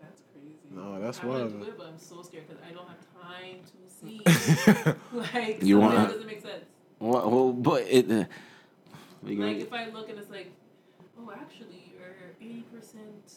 [0.00, 0.56] That's crazy.
[0.74, 1.52] No, that's I want wild.
[1.52, 4.94] to do it, but I'm so scared because I don't have time to see.
[5.34, 6.64] like, You you want- doesn't make sense.
[6.98, 8.10] Well, well but it.
[8.10, 8.28] Uh, you gonna-
[9.36, 10.50] Like if I look and it's like,
[11.18, 13.32] oh, actually, you're eighty percent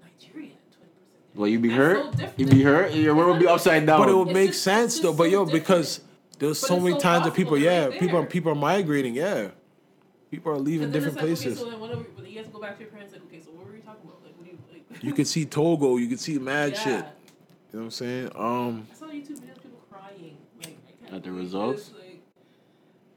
[0.00, 1.34] Nigerian, twenty percent.
[1.34, 2.04] well, you be That's hurt.
[2.04, 2.38] so different.
[2.38, 2.92] you be hurt.
[2.94, 4.00] Your world would be upside down.
[4.00, 5.12] But it would It's make just- sense though.
[5.12, 5.64] But so yo, different.
[5.64, 6.00] because
[6.38, 7.62] there's so many so times that possible people, right
[7.92, 9.14] yeah, people, are people are migrating.
[9.14, 9.48] Yeah,
[10.30, 11.60] people are leaving different like, places.
[11.60, 13.12] Okay, so then what are we, you have to go back to your parents.
[13.12, 14.22] Like, okay, so what were we talking about?
[14.24, 15.02] Like, what do you like?
[15.02, 15.96] You could see Togo.
[15.96, 16.78] You can see mad yeah.
[16.78, 16.94] shit.
[16.94, 17.04] You know
[17.70, 18.30] what I'm saying?
[18.34, 20.36] Um, I saw YouTube videos of people crying.
[20.62, 21.88] Like, I can't At the results?
[21.88, 21.94] This.
[21.98, 22.22] Like,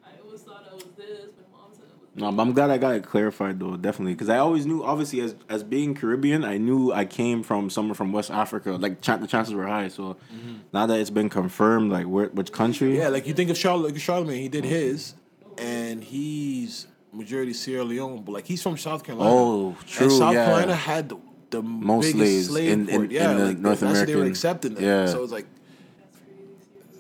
[0.03, 1.30] I always thought I was this.
[1.38, 2.09] My mom said I was.
[2.22, 5.22] No, but I'm glad I got it clarified though, definitely, because I always knew, obviously,
[5.22, 8.74] as as being Caribbean, I knew I came from somewhere from West Africa.
[8.74, 9.88] Like chan the chances were high.
[9.88, 10.57] So mm-hmm.
[10.72, 12.95] now that it's been confirmed, like where, which country?
[12.95, 14.39] yeah, like you think of like Charlamagne.
[14.39, 15.15] He did his,
[15.57, 19.32] and he's majority Sierra Leone, but like he's from South Carolina.
[19.32, 20.45] Oh, true, And South yeah.
[20.45, 21.17] Carolina had the,
[21.49, 23.11] the Most biggest slaves slave in- in- port.
[23.11, 24.76] Yeah, in like, North that's what they were accepting.
[24.76, 24.84] Them.
[24.84, 25.07] yeah.
[25.07, 25.47] So it's like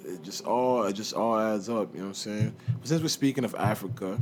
[0.03, 1.93] it just all it just all adds up.
[1.93, 2.55] You know what I'm saying?
[2.79, 4.19] But since we're speaking of Africa,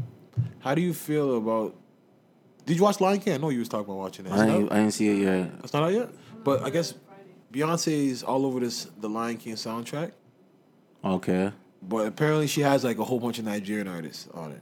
[0.59, 1.75] how do you feel about?
[2.65, 3.33] Did you watch Lion King?
[3.33, 4.31] I know you was talking about watching it.
[4.31, 4.71] I didn't.
[4.71, 5.51] I didn't see it yet.
[5.63, 6.09] It's not out yet.
[6.43, 6.93] But I guess.
[7.51, 10.11] Beyonce's all over this the Lion King soundtrack.
[11.03, 11.51] Okay.
[11.81, 14.61] But apparently she has like a whole bunch of Nigerian artists on it.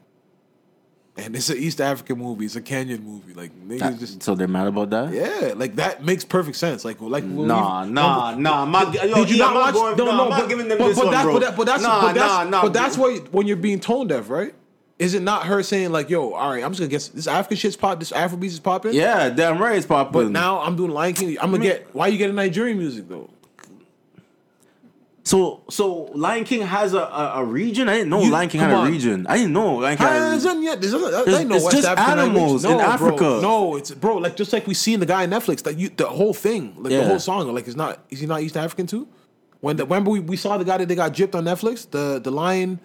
[1.17, 2.45] And it's an East African movie.
[2.45, 3.33] It's a Kenyan movie.
[3.33, 5.11] Like niggas That- just so they're mad about that?
[5.11, 6.85] yeah, like that makes perfect sense.
[6.85, 8.61] Like like Nah, we- nah, nah.
[8.63, 9.73] I'm not, yo, Did you yeah, not I'm watch?
[9.73, 11.33] going- no, nah, no, I'm but, not giving them but, this but one, that's, bro.
[11.33, 13.79] But, that, but that's nah, but that's nah, nah, but that's why when you're being
[13.81, 14.53] tone deaf, right?
[14.99, 17.57] Is it not her saying like, "Yo, all right, I'm just gonna guess this African
[17.57, 18.93] shit's pop, this Afrobeats is popping"?
[18.93, 20.11] Yeah, damn right, it's popping.
[20.11, 21.37] But now I'm doing Lion King.
[21.39, 21.87] I'm gonna get.
[21.93, 23.29] Why you getting Nigerian music though?
[25.23, 27.89] so so Lion King has a, a, a region.
[27.89, 28.91] I didn't know You- Lion King had a on.
[28.91, 29.27] region.
[29.27, 30.07] I didn't know Lion King.
[30.07, 30.79] Had a yet.
[30.81, 32.85] There's, there's, It's- ain't no it's West just African animals language.
[32.85, 33.17] in Africa.
[33.17, 33.41] Bro.
[33.41, 34.17] No, it's bro.
[34.17, 36.73] Like just like we see in the guy on Netflix that you the whole thing,
[36.81, 37.01] like Yeah.
[37.01, 37.53] the whole song.
[37.53, 37.99] Like it's not.
[38.09, 39.07] Is he not East African too?
[39.59, 42.19] When the remember we, we saw the guy that they got gypped on Netflix, the
[42.23, 42.79] the lion.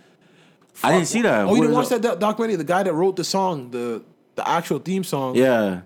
[0.82, 1.42] I didn't see that.
[1.42, 2.02] Oh, What you didn't watch that?
[2.02, 2.56] that doc- documentary?
[2.56, 4.02] The guy that wrote the song, the
[4.34, 5.36] the actual theme song.
[5.36, 5.82] Yeah.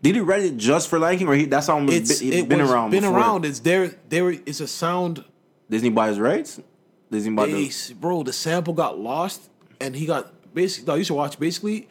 [0.00, 2.48] Did he write it just for Lion King, or he that song was It's it
[2.48, 2.90] been was around?
[2.90, 3.18] Been before?
[3.18, 3.44] around.
[3.44, 3.94] It's there.
[4.08, 5.24] There is a sound.
[5.70, 6.60] Disney buys rights.
[7.10, 7.52] Disney bought the.
[7.52, 8.22] Base, bro.
[8.22, 9.48] The sample got lost,
[9.80, 10.86] and he got basically.
[10.92, 11.38] No, you should watch.
[11.38, 11.88] Basically,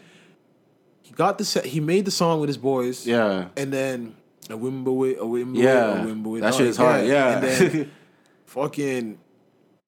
[1.04, 1.66] he got the set.
[1.66, 3.08] He made the song with his boys.
[3.08, 3.48] Yeah.
[3.56, 4.16] and then
[4.50, 6.02] a Wimbowie, a Yeah.
[6.02, 6.42] a Wimbowie.
[6.42, 7.06] That shit is hard.
[7.08, 7.36] Yeah.
[7.38, 7.92] and then
[8.46, 9.20] fucking.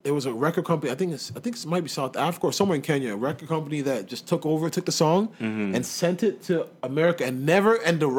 [0.04, 0.92] There was a record company.
[0.92, 1.32] I think it's.
[1.36, 3.14] I think it might be South Africa or somewhere in Kenya.
[3.14, 5.76] A record company that just took over, took the song, Mm-hmm.
[5.76, 7.76] and sent it to America, and never.
[7.76, 8.10] And the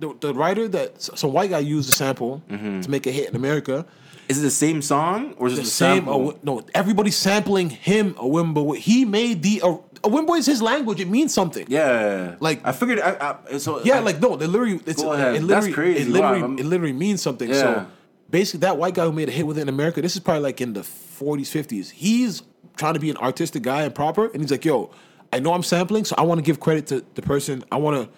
[0.00, 2.80] the, the writer that some white guy used the sample Mm-hmm.
[2.82, 3.86] to make a hit in America.
[4.28, 5.96] Is it the same song or is it The the same.
[6.04, 6.38] sample?
[6.44, 8.14] No, everybody's sampling him.
[8.18, 8.76] A Wimbo.
[8.76, 9.60] He made the.
[10.04, 11.00] A Wimbo is his language.
[11.00, 11.64] It means something.
[11.68, 12.36] Yeah.
[12.38, 13.00] Like- I figured.
[13.00, 15.34] I, I, so Yeah, I- like no, they literally it's Go ahead.
[15.36, 16.00] it That's literally, crazy.
[16.02, 17.48] It literally, Wow, it literally means something.
[17.48, 17.60] Yeah.
[17.60, 17.86] So
[18.30, 20.42] basically, that white guy who made a hit with it in America, this is probably
[20.42, 21.90] like in the 40s, 50s.
[21.90, 22.42] He's
[22.76, 24.90] trying to be an artistic guy and proper, and he's like, "Yo,
[25.32, 27.64] I know I'm sampling, so I want to give credit to the person.
[27.70, 28.08] I want to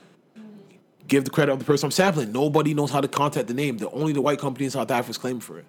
[1.08, 2.32] give the credit of the person I'm sampling.
[2.32, 3.76] Nobody knows how to contact the name.
[3.78, 5.66] The only the white company in South Africa is claiming for it.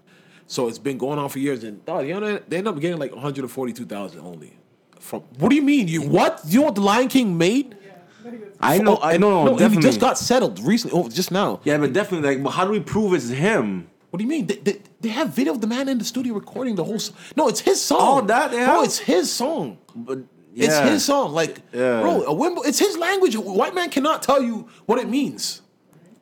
[0.48, 3.00] So it's been going on for years, and dog, you know, they end up getting
[3.00, 4.54] like 142,000 only.
[5.00, 5.88] From what do you mean?
[5.88, 6.42] You what?
[6.46, 7.76] You know what the Lion King made?
[8.60, 9.76] I know, I know, no, definitely.
[9.78, 10.98] He just got settled recently.
[10.98, 11.60] Oh, just now.
[11.66, 13.90] yeah, but definitely, like, but how do we prove it's him?
[14.14, 14.46] What do you mean?
[14.46, 17.00] They, they, they have video of the man in the studio recording the whole.
[17.00, 17.16] song.
[17.36, 17.98] No, it's his song.
[18.00, 19.80] Oh, that they Bro, it's his song.
[19.96, 20.20] But
[20.54, 20.66] yeah.
[20.68, 21.32] It's his song.
[21.34, 22.00] Like, Yeah.
[22.02, 23.34] bro, a Wimble, it's his language.
[23.34, 25.64] A white man cannot tell you what it means.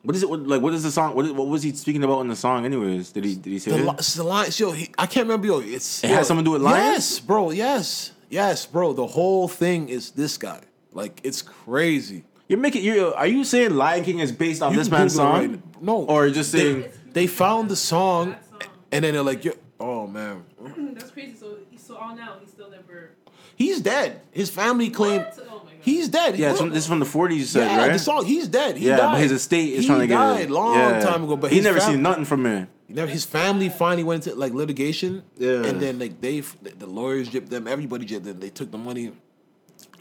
[0.04, 0.30] What is it?
[0.30, 1.14] What, like, what is the song?
[1.14, 2.64] What, is, what was he speaking about in the song?
[2.64, 3.98] Anyways, did he did he say The, it?
[4.16, 5.60] the lions, yo, he, I can't remember, yo.
[5.60, 6.94] It's It yo, has something to do with lions?
[6.94, 7.50] Yes, bro.
[7.50, 8.94] Yes, yes, bro.
[8.94, 10.60] The whole thing is this guy.
[10.94, 12.24] Like, it's crazy.
[12.48, 12.84] You're making.
[12.84, 15.34] You are you saying Lion King is based off You this man's song?
[15.50, 16.80] right- no, or just saying.
[16.80, 18.62] they, they found the song, song.
[18.90, 20.44] and then they're like, yo, oh man,
[20.94, 21.36] That's crazy.
[21.36, 23.10] So, so all now he's still never.
[23.56, 24.22] he's dead.
[24.30, 25.38] His family claimed What?
[25.50, 25.80] Oh my god.
[25.80, 26.38] he's dead.
[26.38, 27.36] yeah, it's from, this is from the 40s.
[27.36, 27.92] You said yeah, right?
[27.92, 28.24] the song.
[28.24, 28.76] He's dead.
[28.76, 29.12] He yeah, died.
[29.12, 30.14] but his estate is he trying to get.
[30.14, 30.50] He died it.
[30.50, 31.00] long yeah.
[31.00, 31.36] time ago.
[31.36, 32.68] But he never fam- seen nothing from it.
[32.88, 35.22] Never, his family finally went into like litigation.
[35.38, 35.64] Yeah.
[35.64, 37.66] And then like they, the lawyers gypped them.
[37.66, 38.38] Everybody gypped them.
[38.38, 39.12] They took the money.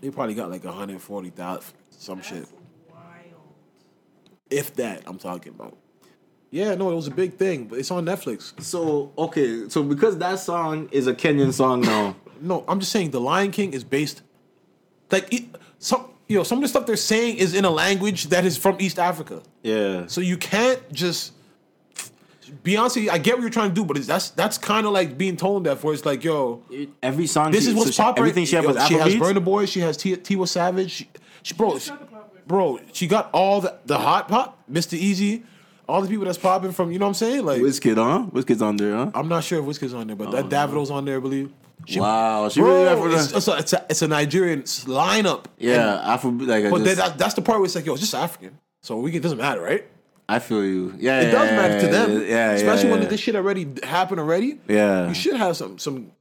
[0.02, 2.48] They probably got like 140,000, some shit.
[2.90, 3.04] Wild.
[4.50, 5.78] If that, I'm talking about.
[6.52, 8.60] Yeah, no, it was a big thing, but it's on Netflix.
[8.62, 12.16] So okay, so because that song is a Kenyan song now.
[12.44, 14.24] No, I'm just saying The Lion King is based
[15.12, 15.44] like it,
[15.78, 18.58] some you know some of the stuff they're saying is in a language that is
[18.58, 19.44] from East Africa.
[19.62, 20.08] yeah.
[20.08, 21.34] So you can't just
[22.64, 23.10] Beyonce.
[23.10, 25.38] I get what you're trying to do, but it's, that's that's kind of like being
[25.38, 25.84] tone deaf.
[25.84, 26.64] Where it's like, yo,
[27.02, 27.52] Every song.
[27.52, 28.28] this she, is what's so popular.
[28.28, 29.20] Everything she has Yo, was She has Afrobeats.
[29.20, 29.66] Burna Boy.
[29.66, 30.92] She has T- Tiwa Savage.
[30.92, 31.10] She,
[31.44, 32.42] she bro, she, not the popular.
[32.48, 35.00] bro, she got all the the hot pop, Mr.
[35.00, 35.44] Eazi,
[35.88, 36.92] all the people that's popping from.
[36.92, 37.46] You know what I'm saying?
[37.46, 38.28] Like, Wizkid, huh?
[38.32, 39.12] Wizkid's on there, huh?
[39.14, 40.50] I'm not sure if Wizkid's on there, but that oh.
[40.50, 41.52] Davido's on there, I believe.
[41.86, 45.46] She, Wow, she bro, really for it's, it's, a, it's, a, it's a Nigerian lineup.
[45.58, 46.32] Yeah, Afro.
[46.32, 48.58] Like, But just, that, that's the part where it's like, yo, it's just African.
[48.82, 49.86] So we it doesn't matter, right?
[50.30, 50.94] I feel you.
[50.98, 52.26] Yeah, It does yeah, matter to yeah, them.
[52.26, 53.10] Yeah, Especially yeah, when yeah.
[53.10, 54.60] this shit already happened already.
[54.68, 55.08] Yeah.
[55.08, 56.12] You should have some some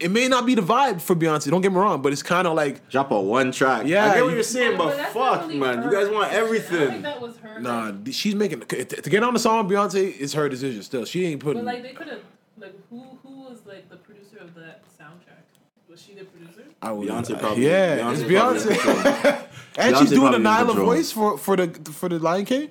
[0.00, 2.46] it may not be the vibe for Beyonce, don't get me wrong, but it's kind
[2.46, 3.86] of like drop a one track.
[3.86, 6.08] Yeah, I get what you- you're saying, but, that's not fuck, really man, you guys
[6.08, 6.30] want decision.
[6.30, 6.88] I everything.
[6.90, 7.60] think that was her.
[7.60, 11.04] nah, she's making to to get on the song Beyonce is her decision still.
[11.04, 12.20] She ain't putting But like they could have
[12.58, 15.42] like who who was like the producer of that soundtrack?
[15.90, 16.62] Was she the producer?
[16.80, 19.46] I would, Beyonce probably- Yeah, Beyonce it's probably Beyonce.
[19.78, 22.44] and Beyonce she's doing probably the in Nyla voice for for the for the Lion
[22.44, 22.70] King.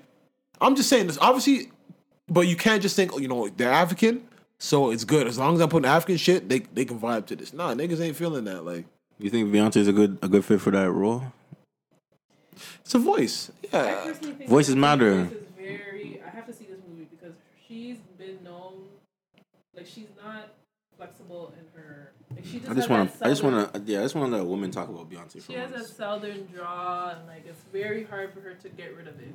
[0.62, 1.72] I'm just saying this obviously,
[2.30, 4.27] but you can't just think oh, you know they're African,
[4.60, 6.47] so it's good as long as I'm putting African shit.
[6.49, 7.53] They they can vibe to this.
[7.53, 8.64] Nah, niggas ain't feeling that.
[8.66, 8.86] Like
[9.20, 11.24] You think Beyonce's a good a good fit for that role?
[12.84, 13.51] it's a voice.
[13.72, 15.24] I Yeah, personally think Voices matter.
[15.26, 16.22] Voice is very.
[16.26, 17.36] I have to see this movie because
[17.68, 18.74] she's been known,
[19.76, 20.49] like she's not
[20.97, 22.12] flexible in her.
[22.36, 22.72] Like she just.
[22.72, 23.26] I just has want to.
[23.26, 23.82] I just want to.
[23.86, 25.84] Yeah, I just want to let a woman talk about Beyonce for She has a
[25.84, 29.34] southern draw, and like it's very hard for her to get rid of it.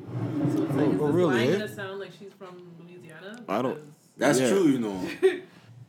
[0.56, 1.52] So it's like, is Oh, this really, line eh?
[1.58, 3.42] gonna sound like she's from Louisiana?
[3.48, 3.84] I don't- Because
[4.16, 4.48] That's Yeah.
[4.50, 5.08] true, you know.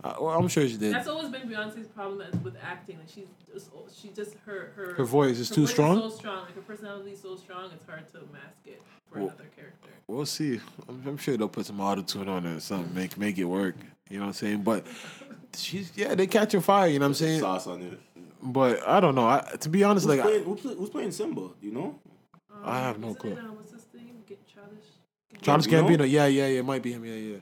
[0.04, 0.94] Uh, well, I'm sure she did.
[0.94, 2.98] That's always been Beyonce's problem with acting.
[2.98, 5.98] Like she's just, she just her her Her voice is her too voice strong?
[5.98, 9.28] so strong, like her personality is so strong, it's hard to mask it for Well-
[9.30, 9.92] another character.
[10.08, 10.60] We'll see.
[10.90, 13.46] I'm, I'm sure they'll put some auto tune on it or something, make make it
[13.46, 13.76] work.
[14.10, 14.64] You know what I'm saying?
[14.64, 14.86] But
[15.56, 16.90] she's yeah, they catching fire.
[16.90, 17.40] You know what I'm saying?
[17.40, 17.98] Sauce on it.
[18.42, 19.26] But I don't know.
[19.26, 21.48] I, to be honest, Who's, like I, playing, who play, who's playing Simba?
[21.62, 22.00] You know?
[22.62, 23.32] I have no clue.
[23.32, 24.22] It, uh, what's his name?
[24.28, 24.84] Get childish.
[25.42, 26.00] Childish Gambino?
[26.00, 27.06] Gambino, yeah, yeah, yeah, it might be him.
[27.06, 27.38] Yeah, yeah.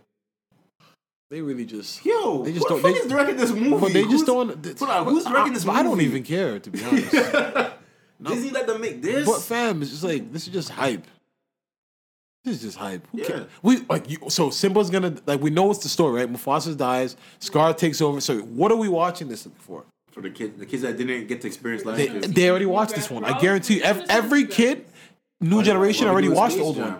[1.31, 2.05] They really just.
[2.05, 3.69] Yo, They just who the don't- fuck they- is directing this movie?
[3.79, 4.49] But they Who's- just don't.
[4.79, 5.79] Hold on, who's directing this movie?
[5.79, 7.11] I don't even care to be honest.
[8.21, 9.25] Disney let them make this.
[9.25, 11.07] but fam, it's just like this is just hype.
[12.43, 13.07] This is just hype.
[13.13, 13.25] Who Yeah.
[13.25, 13.47] cares?
[13.63, 16.31] We like you, so Simba's gonna like we know it's the story, right?
[16.31, 18.19] Mufasa dies, Scar takes over.
[18.19, 19.85] So what are we watching this for?
[20.11, 22.93] for the kids, the kids that didn't get to experience Lion They, they already watched
[22.95, 23.23] this one.
[23.23, 24.83] I guarantee you, ev- every kid,
[25.39, 26.97] new generation already watched the old one.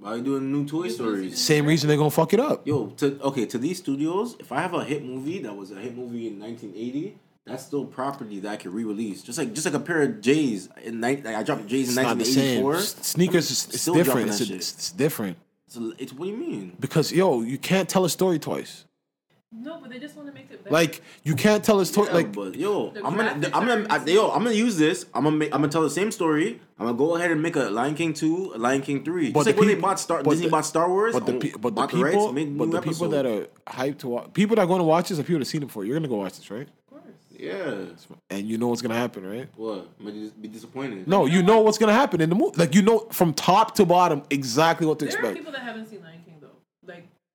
[0.00, 1.38] Why are we doing new Toy Stories?
[1.38, 2.66] Same reason they're gonna fuck it up.
[2.66, 5.74] Yo, to okay, to these studios, if I have a hit movie that was a
[5.74, 9.22] hit movie in 1980, that's still property that I can re-release.
[9.22, 11.98] Just like just like a pair of J's in ni- like I dropped J's It's
[11.98, 12.78] in not 1984.
[12.80, 14.28] Sneakers is it's different.
[14.30, 14.56] It's, a- shit.
[14.56, 15.36] it's, it's different
[15.68, 16.76] So it's what do you mean?
[16.80, 18.86] because yo, you can't tell a story twice.
[19.52, 20.72] No, but they just want to make it better.
[20.72, 24.04] Like you can't tell a story Yeah, like but yo, I'm gonna, I'm gonna, I,
[24.04, 25.06] yo, I'm gonna use this.
[25.12, 26.60] I'm gonna, make, I'm gonna tell the same story.
[26.78, 29.32] I'm gonna go ahead and make a Lion King two, a Lion King three.
[29.32, 31.14] But Just the like when they bought Star, Disney the- bought Star Wars.
[31.14, 32.34] But the own- pe- but the bought rights, people but
[32.68, 35.18] new the people that are hyped to watch people that are going to watch this
[35.18, 35.84] are people that seen it before.
[35.84, 36.68] You're gonna go watch this, right?
[36.68, 37.04] of course.
[37.36, 37.86] yeah,
[38.30, 39.48] And you know what's gonna happen, right?
[39.56, 39.88] what?
[39.98, 41.08] I'm gonna be disappointed.
[41.08, 42.56] No, you know what's gonna happen in the movie.
[42.56, 45.36] Like you know from top to bottom exactly what to There are expect.
[45.38, 46.19] people that haven't seen Lion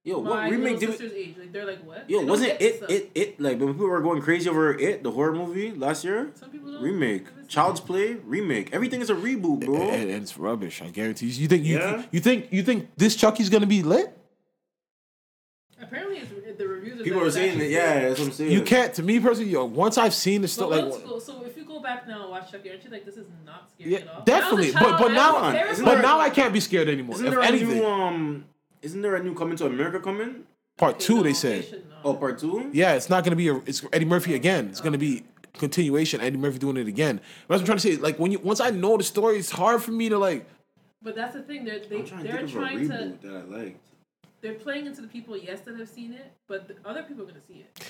[0.05, 0.19] King though.
[0.21, 0.89] Yo, what My remake little did?
[0.99, 1.35] sister's age.
[1.39, 2.09] Like they're like what?
[2.09, 5.03] Yo, They wasn't get it it it like when people were going crazy over it
[5.03, 6.31] the horror movie last year?
[6.35, 6.81] Some people don't.
[6.81, 7.85] Remake, Child's it.
[7.85, 8.69] Play remake.
[8.73, 9.75] Everything is a reboot, bro.
[9.75, 10.81] and, and it's rubbish.
[10.81, 11.41] I guarantee you.
[11.43, 12.03] You think you, Yeah?
[12.11, 14.15] you think you think this Chucky's gonna be lit?
[15.81, 17.01] Apparently, it's, the reviews.
[17.01, 17.71] Are People are saying actually that.
[17.73, 18.51] Yeah, that's what I'm saying.
[18.51, 18.93] You can't.
[18.93, 21.81] To me personally, yo, once I've seen the stuff, like, go, so if you go
[21.81, 24.23] back now and watch Chucky, aren't you like this is not scary yeah, at all?
[24.23, 24.71] definitely.
[24.71, 26.59] When I was a But but child, I now, was but now I can't be
[26.61, 27.15] scared anymore.
[27.15, 28.45] Isn't if there a anything, new um?
[28.85, 30.43] Isn't there a new coming to America coming?
[30.77, 31.83] part two, they said.
[32.03, 32.69] Oh, part two.
[32.71, 33.55] Yeah, it's not gonna be a.
[33.65, 34.67] It's Eddie Murphy again.
[34.69, 35.23] It's gonna be
[35.53, 36.21] continuation.
[36.21, 37.19] Eddie Murphy doing it again.
[37.47, 38.01] But that's what I'm trying to say.
[38.01, 40.45] Like when you once I know the story, it's hard for me to like.
[41.01, 41.65] But that's the thing.
[41.65, 43.87] They're they, I'm trying to they're think of a trying to that I liked.
[44.41, 47.27] they're playing into the people yes that have seen it, but the other people are
[47.27, 47.87] gonna see it.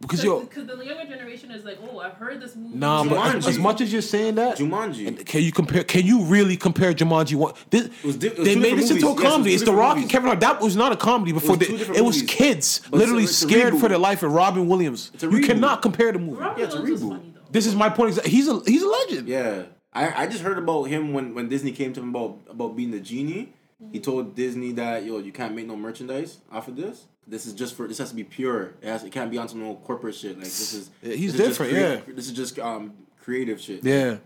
[0.00, 2.76] Because yo, because the younger generation is like, oh, I've heard this movie.
[2.78, 5.08] nah, but as, as much as you're saying that, Jumanji.
[5.08, 5.82] and can you compare?
[5.82, 7.34] Can you really compare Jumanji?
[7.34, 9.22] One, this, was di- it was they made different this into a movies.
[9.22, 9.54] Yes, it comedy.
[9.54, 10.08] it's The different Rock and.
[10.10, 10.40] Kevin Hart.
[10.40, 11.56] That was not a comedy before.
[11.56, 12.22] two the, it was movies.
[12.30, 14.22] kids But literally it's a- it's scared for their life.
[14.22, 16.40] And Robin Williams, It's a you cannot compare the movie.
[16.40, 17.08] Robin Yeah, it's a reboot.
[17.08, 17.40] funny though.
[17.50, 18.10] This is my point.
[18.10, 18.30] Exactly.
[18.30, 19.26] He's a he's a legend.
[19.26, 22.76] Yeah, I, I just heard about him when, when Disney came to him about about
[22.76, 23.52] being the genie.
[23.92, 27.06] He told Disney that yo, you can't make no merchandise off of this.
[27.28, 28.74] This is just for this has to be pure.
[28.80, 30.36] It has it can't be on some no corporate shit.
[30.36, 33.60] Like this is Yeah, he's this is just different, crea- This is just um creative
[33.60, 33.84] shit.
[33.84, 34.16] Yeah.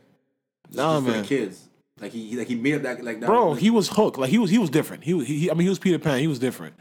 [0.69, 1.69] It's Nah, just for the kids.
[2.01, 3.27] Like he, he like he made up that like that.
[3.27, 4.19] Bro, like, he was hooked.
[4.19, 5.03] Like he was he was different.
[5.05, 6.21] He was he, he- I mean he was Peter Pan.
[6.21, 6.75] He was different.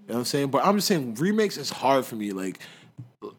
[0.00, 0.48] You know what I'm saying?
[0.48, 2.32] But I'm just saying remakes is hard for me.
[2.32, 2.60] Like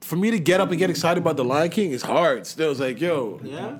[0.01, 2.45] for me to get up and get excited about the Lion King is hard.
[2.45, 3.79] Still, it's like yo, yeah.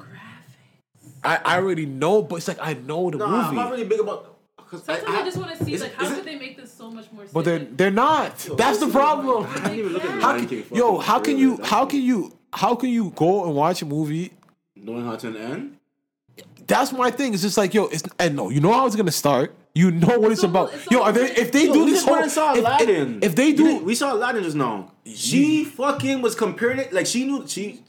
[1.24, 4.00] I, I already know, but it's like I know the No, I'm not really big
[4.00, 4.39] about.
[4.70, 6.36] Cause Sometimes I, just want to see is it- like how is could it- they
[6.38, 7.26] make this so much more.
[7.34, 8.38] but they're they're not.
[8.58, 9.46] That's the problem.
[9.50, 12.38] I didn't even look at How Lion can, yo, how can you how can you
[12.54, 14.32] how can you go and watch a movie?
[14.76, 15.78] knowing how to end?
[16.68, 17.34] That's my thing.
[17.34, 19.56] It's just like yo, it's and no, you know how it's gonna start.
[19.76, 20.74] You know what it's, It's about.
[20.74, 23.18] it's yo, are they, almost- if they Yo, do we this whole saw if, Aladdin.
[23.18, 24.92] if, if they do we saw Aladdin just now.
[25.06, 27.82] She fucking was comparing it like she knew she.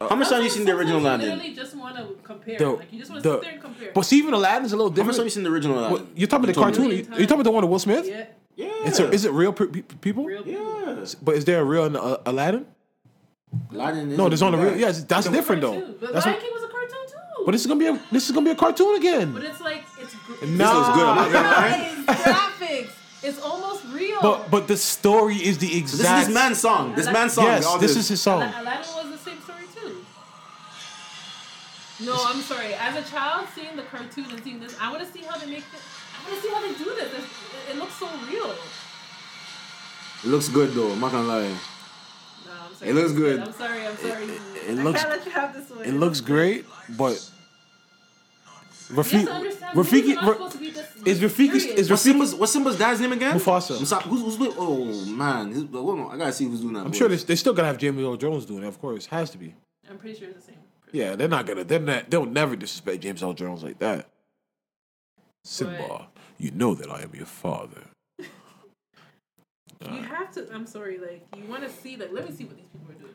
[0.00, 1.38] How much time you seen the original sometimes you Aladdin?
[1.38, 2.58] literally just want to compare.
[2.58, 3.90] the, like you just want the- to sit there and compare.
[3.94, 5.06] but see, even Aladdin's a little different.
[5.06, 5.16] How much different.
[5.16, 6.12] time you seen the original What, Aladdin?
[6.16, 6.90] you're talking about the cartoon?
[6.90, 8.06] You, are talking about the one with Will Smith?
[8.06, 8.24] yeah,
[8.56, 8.68] Yeah.
[8.88, 10.24] It's a, is it real pe- pe- people?
[10.24, 10.62] real people.
[10.86, 11.04] Yeah.
[11.22, 12.66] But is there a real uh, Aladdin?
[13.72, 14.64] Aladdin is No, there's only yeah.
[14.64, 14.76] real.
[14.76, 15.72] Yes, that's different though.
[15.72, 15.96] Cartoon.
[16.00, 17.42] But That's Lion King was a cartoon too.
[17.46, 19.32] but this is gonna be a this is gonna be a cartoon again.
[19.32, 20.14] But it's like it's.
[20.14, 20.86] Gr- Nah.
[20.86, 21.06] This good.
[21.06, 22.04] I'm not gonna.
[22.08, 22.90] It's graphics.
[23.22, 24.18] It's almost real.
[24.20, 26.94] But but the story is the exact This is this man's song.
[26.94, 27.44] This man's song.
[27.46, 28.42] Yes, this is his song.
[28.42, 28.84] Aladdin
[32.00, 32.74] No, I'm sorry.
[32.74, 35.46] As a child, seeing the cartoon and seeing this, I want to see how they
[35.46, 35.80] make this.
[36.18, 37.12] I want to see how they do this.
[37.12, 37.24] It's-
[37.68, 38.50] It, it looks so real.
[40.24, 40.92] It looks good though.
[40.92, 41.48] I'm not gonna lie.
[41.48, 42.90] No, I'm sorry.
[42.90, 43.40] It looks good.
[43.40, 43.86] I'm sorry.
[43.86, 44.24] I'm sorry.
[44.24, 44.40] it
[44.78, 45.84] I looks- can't let you have this one.
[45.84, 46.64] It looks great,
[46.96, 47.12] but
[48.88, 49.76] You have Rafiki to understand.
[49.76, 52.34] movies are Rafiki not Ra- supposed to be this, is Rafiki- is What's Rafiki- Simba's
[52.34, 53.38] What's Simba's dad's name again?
[53.38, 53.76] Mufasa.
[53.78, 54.54] Musa- who's, who's with?
[54.58, 56.14] Oh man, His- hold on.
[56.14, 56.86] I gotta see who's doing that.
[56.86, 58.66] I'm sure they, they still gotta have James Earl Jones doing it.
[58.68, 59.54] Of course, has to be.
[59.90, 60.60] I'm pretty sure it's the same.
[60.96, 61.62] Yeah, they're not gonna.
[61.62, 62.08] They're not.
[62.08, 64.08] They'll never disrespect James Earl Jones like that.
[65.44, 67.82] Simba, you know that I am your father.
[68.18, 70.50] You have to.
[70.54, 70.96] I'm sorry.
[70.96, 71.98] Like you want to see.
[71.98, 73.12] Like let me see what these people are doing.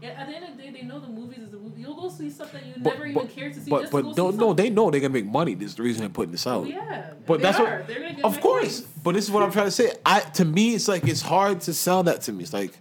[0.00, 1.80] Yeah, at the end of the day, they know the movies is a movie.
[1.80, 3.68] You'll go see stuff that you never even care to see.
[3.68, 5.54] But but no no they know they're gonna make money.
[5.56, 6.68] This is the reason they're putting this out.
[6.68, 7.78] Yeah, But that's are.
[7.78, 8.82] what, They're gonna get of course.
[9.02, 9.90] But this is what I'm trying to say.
[10.06, 12.44] I to me, it's like it's hard to sell that to me.
[12.44, 12.78] It's like,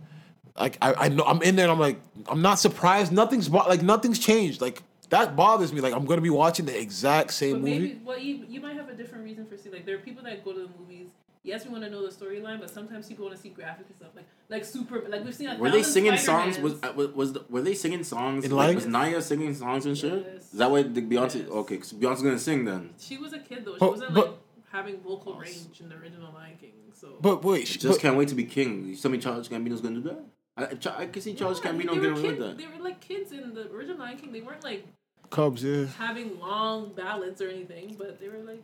[0.60, 1.66] like I, I know I'm in there.
[1.66, 3.12] and I'm like I'm not surprised.
[3.12, 4.62] Nothing's bo- like nothing's changed.
[4.62, 5.82] Like that bothers me.
[5.82, 7.80] Like I'm gonna be watching the exact same But movie.
[7.80, 9.74] maybe, well, you you might have a different reason for seeing.
[9.76, 11.10] Like there are people that go to the movies.
[11.46, 13.98] Yes, we want to know the storyline, but sometimes people want to see graphic and
[13.98, 14.12] stuff.
[14.16, 15.02] Like like super.
[15.10, 15.50] Like we've seen.
[15.50, 16.56] A Were they singing songs?
[16.56, 16.82] Spider-Mans.
[16.82, 18.46] Was uh, was, was the, were they singing songs?
[18.46, 20.26] In Like, Lion was Naya singing songs and shit?
[20.34, 20.44] Yes.
[20.54, 21.42] Is that why the Beyonce?
[21.42, 21.50] Yes.
[21.50, 22.92] Okay, cause Beyonce's gonna sing then.
[22.98, 23.74] She was a kid though.
[23.74, 24.36] She But- wasn't but- like
[24.72, 26.72] having vocal range in the original Lion King.
[26.94, 27.10] So.
[27.20, 28.86] But wait, sh- Just but- can't wait to be king.
[28.86, 30.24] You tell me Charles Gambino's gonna do that?
[30.56, 30.68] I, I,
[31.00, 32.58] I can see Charles Yeah, Gambino they were getting away with that.
[32.58, 34.32] They were like kids in the original Lion King.
[34.32, 34.86] They weren't like
[35.30, 35.86] Cubs, yeah.
[35.98, 38.62] having long ballads or anything, but they were like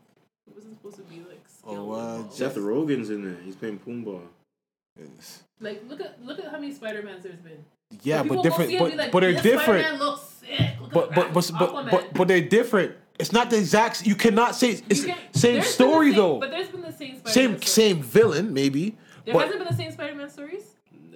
[0.47, 2.15] it wasn't supposed to be like Oh, wow.
[2.15, 2.33] involved.
[2.33, 3.37] Seth Rogen's in there.
[3.43, 4.21] He's playing Pumbaa.
[4.99, 5.43] Yes.
[5.59, 7.63] Like look at look at how many Spider Mans there's been.
[8.03, 8.69] Yeah, People but different.
[8.69, 9.83] see it and But like, but they're "This different.
[9.85, 10.59] Spider-Man looks sick.
[10.81, 12.95] Look But but but but, but but they're different.
[13.17, 14.05] It's not the exact.
[14.05, 16.39] You cannot say it's can- same story the same- though.
[16.39, 17.69] But there's been the same Spider-Man Same stories.
[17.71, 18.95] same villain maybe.
[19.25, 20.68] There but hasn't been the same Spider-Man stories.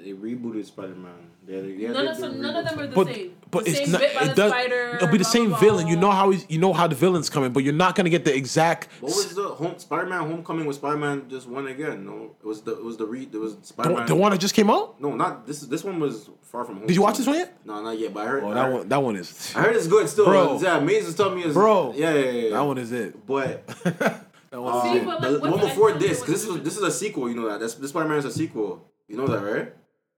[0.04, 1.14] They rebooted Spider Man.
[1.48, 3.36] Yeah, yeah, none they- of some, none of them are the but same.
[3.52, 4.02] but the it's same not.
[4.02, 4.52] bit by It does.
[4.52, 5.88] Spider, it'll be the blah, same blah, villain.
[5.88, 6.46] You know how he's.
[6.50, 8.90] You know how the villain's coming, but you're not gonna get the exact.
[9.00, 12.06] What was the home Spider Man Homecoming with Spider Man just won again?
[12.06, 14.08] No, it was the it was the re it was Spider The, Man.
[14.08, 15.00] the one that just came out.
[15.02, 15.62] No, not this.
[15.62, 16.88] This one was far from home.
[16.88, 17.58] Did you watch this one yet?
[17.66, 18.14] No, not yet.
[18.14, 18.44] But I heard.
[18.44, 18.90] Oh, I that heard, one.
[18.90, 19.54] That one is.
[19.56, 20.26] I heard it's good still.
[20.26, 20.60] Bro.
[20.62, 21.94] Yeah, Maze was telling me it's Bro.
[21.96, 22.32] Yeah, yeah, yeah.
[22.32, 22.50] yeah.
[22.52, 23.26] That one is it.
[23.26, 23.64] But
[24.54, 26.92] Um, See, but, like, the, the one before this, because this is this is a
[26.92, 27.28] sequel.
[27.28, 27.60] You know that.
[27.60, 28.88] That's, this Spider Man is a sequel.
[29.08, 29.74] You know that, right?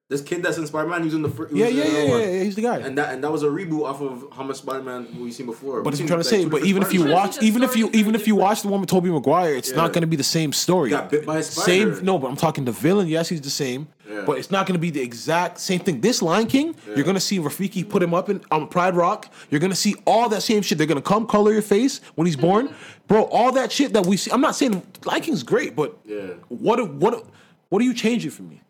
[0.07, 1.51] This kid that's in Spider Man, he's in the first.
[1.51, 2.43] Yeah, yeah, yeah, yeah, yeah.
[2.43, 2.77] He's the guy.
[2.77, 5.47] And that and that was a reboot off of how much Spider Man we've seen
[5.47, 5.81] before.
[5.81, 8.27] But I'm trying to say, but even if you watch, even if you even if
[8.27, 10.89] you watch the one with Tobey Maguire, it's not going to be the same story.
[10.89, 11.95] He got bit by a spider.
[11.95, 13.07] Same, no, but I'm talking the villain.
[13.07, 13.87] Yes, he's the same,
[14.27, 16.01] but it's not going to be the exact same thing.
[16.01, 19.33] This Lion King, you're going to see Rafiki put him up in on Pride Rock.
[19.49, 20.77] You're going to see all that same shit.
[20.77, 22.75] They're going to come color your face when he's born,
[23.07, 23.23] bro.
[23.23, 24.29] All that shit that we see.
[24.29, 26.27] I'm not saying Lion King's great, but Yeah.
[26.49, 27.25] what what
[27.69, 28.61] what are you changing for me?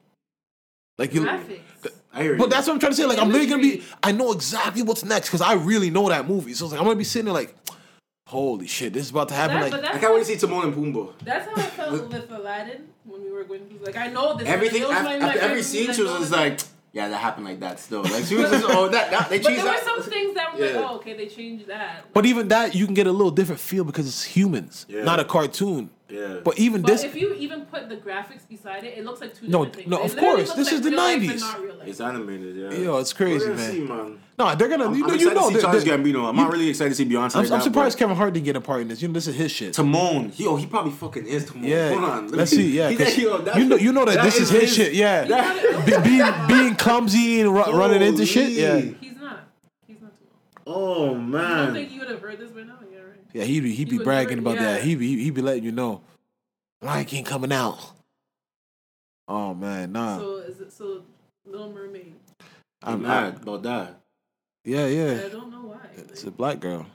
[0.98, 1.22] Like you.
[1.22, 1.60] Graphics.
[2.14, 2.39] I hear you.
[2.39, 3.06] But that's what I'm trying to say.
[3.06, 3.84] Like I'm literally gonna be.
[4.02, 6.54] I know exactly what's next because I really know that movie.
[6.54, 7.54] So it's like I'm gonna be sitting there like,
[8.28, 9.60] holy shit, this is about to happen.
[9.60, 11.14] That, like I can't wait to see Timon and Pumbaa.
[11.24, 13.80] That's how I felt with Aladdin when we were going through.
[13.86, 14.48] Like I know this.
[14.48, 16.60] Everything it was after, my- my after every scene, she was like,
[16.96, 18.88] just all the like, "Yeah, that happened like that." Still, like she was just, "Oh,
[18.89, 21.14] that, that they But changed there were that." some things that were like, oh, okay,
[21.18, 22.06] they changed that.
[22.14, 25.04] But even that, you can get a little different feel because it's humans, Yeah.
[25.04, 25.89] not a cartoon.
[26.10, 26.39] Yeah.
[26.43, 29.34] But even But this, if you even put the graphics beside it, it looks like
[29.34, 29.89] two No, different things.
[29.89, 31.39] no, It of course, this like is the real life and 90s.
[31.41, 31.88] not real life.
[31.88, 32.72] It's animated, yeah.
[32.78, 33.72] Yo, it's crazy, man.
[33.72, 34.20] See, man.
[34.38, 34.86] No, they're gonna.
[34.88, 36.28] I'm, you know, I'm you know, to see they're- Charles they're- Gambino.
[36.28, 37.36] I'm you- not really excited to see Beyonce.
[37.38, 39.02] I'm, like I'm that, surprised Kevin Hart didn't get a part in this.
[39.02, 39.74] You know, this is his shit.
[39.74, 41.64] Timon, yo, he probably fucking is Timon.
[41.64, 42.76] Yeah, Hold on, let's see.
[42.78, 44.94] Yeah, He- yo, that- you know, you know that, this is his shit.
[44.94, 48.50] Yeah, that- Be- being being clumsy and ru- running into shit.
[48.52, 49.40] Yeah, He's not.
[49.88, 50.26] He's not too
[50.66, 50.76] long.
[50.76, 51.74] Oh I don't man.
[51.74, 52.78] think you would have heard this by now.
[52.92, 53.08] Yeah, right.
[53.34, 53.44] yeah.
[53.44, 54.80] He be he'd be would bragging never- about that.
[54.80, 54.84] yeah.
[54.86, 56.02] He be he'd be letting you know,
[56.82, 57.80] Lion King coming out.
[59.28, 60.18] Oh man, nah.
[60.18, 61.04] So is it so?
[61.46, 62.14] Little Mermaid.
[62.84, 64.02] I'm I'm mad about that.
[64.66, 65.22] Yeah, yeah.
[65.26, 65.78] I don't know why.
[65.97, 66.86] It's a black girl.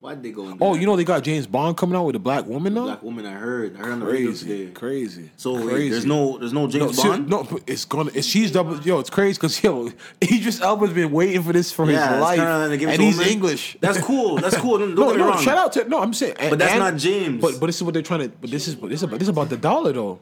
[0.00, 0.48] Why'd they go?
[0.48, 0.80] into Oh, that?
[0.80, 2.84] you know they got James Bond coming out with a black woman now.
[2.84, 3.26] black woman.
[3.26, 3.74] I heard.
[3.74, 4.72] I heard on the radio Crazy, today.
[4.72, 5.30] crazy.
[5.36, 5.88] So wait, crazy.
[5.90, 7.28] there's no, there's no no, James ser- Bond.
[7.28, 8.10] no, it's gonna.
[8.14, 8.78] It's, she's double.
[8.82, 9.90] Yo, it's crazy because yo,
[10.22, 12.92] Idris Elba's been waiting for this for Yeah, his life, kinda like they give it
[12.92, 13.32] and he's women.
[13.32, 13.76] English.
[13.80, 14.36] That's cool.
[14.36, 14.78] That's cool.
[14.78, 15.28] Don't, don't no, get me no.
[15.30, 15.42] wrong.
[15.42, 16.00] Shout out to no.
[16.00, 17.40] I'm saying, But that's not James.
[17.42, 18.28] But but this is what they're trying to.
[18.28, 20.20] But this is but this is about, this is about the dollar though.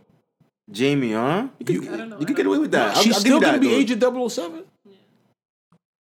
[0.70, 1.48] Jamie, huh?
[1.58, 2.18] You could, You- I don't know.
[2.18, 2.96] you could get away with that.
[2.96, 3.74] I'll, She's I'll still gonna that, be though.
[3.76, 4.64] Agent 007.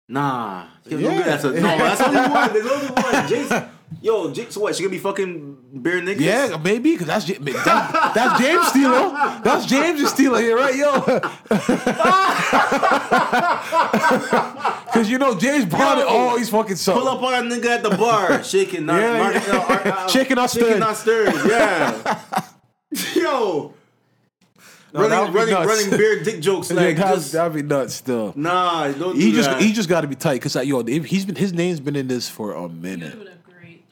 [0.10, 0.66] Nah.
[0.86, 0.98] Yeah.
[1.00, 1.22] Yeah.
[1.22, 2.54] That's a, no, that's only one.
[2.54, 3.28] There's only one.
[3.30, 3.52] James,
[4.02, 4.74] yo, James, so what?
[4.76, 6.20] She gonna be fucking bare niggas?
[6.22, 9.44] Yeah, maybe because that's that, that's James Steeler.
[9.44, 11.02] That's James Steeler here, right, yo?
[14.88, 17.04] Because you know James Bond Yo, always fucking something.
[17.04, 19.42] Pull up on a nigga at the bar, shaking, not, Yeah, Mark, yeah.
[19.42, 20.96] uh, uh, uh, Shaking, not shaking, stirred.
[21.36, 21.52] stirred.
[21.52, 22.20] Yeah.
[23.16, 23.74] yo,
[24.98, 25.84] No, running, would be running, nuts.
[25.84, 27.94] running beer dick jokes Yeah, like that'd, just, that'd be nuts.
[27.96, 28.88] Still, nah.
[28.92, 29.62] Don't he do just that.
[29.62, 32.28] he just got to be tight because yo, he's been his name's been in this
[32.30, 33.14] for a You're minute.
[33.14, 33.86] doing a great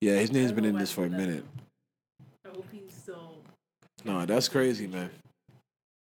[0.00, 1.44] Yeah, his name's I been in this for a minute.
[2.44, 3.36] I hope he's still.
[4.04, 5.10] No, that's crazy, man.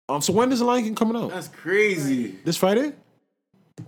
[0.08, 1.30] Um, so when is the Lion King coming out?
[1.30, 2.36] That's crazy.
[2.44, 2.92] This Friday?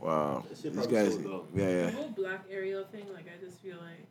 [0.00, 1.12] Wow, That shit these guys.
[1.14, 1.46] sold out.
[1.54, 4.01] Yeah, The whole Black Ariel thing, like I just feel like.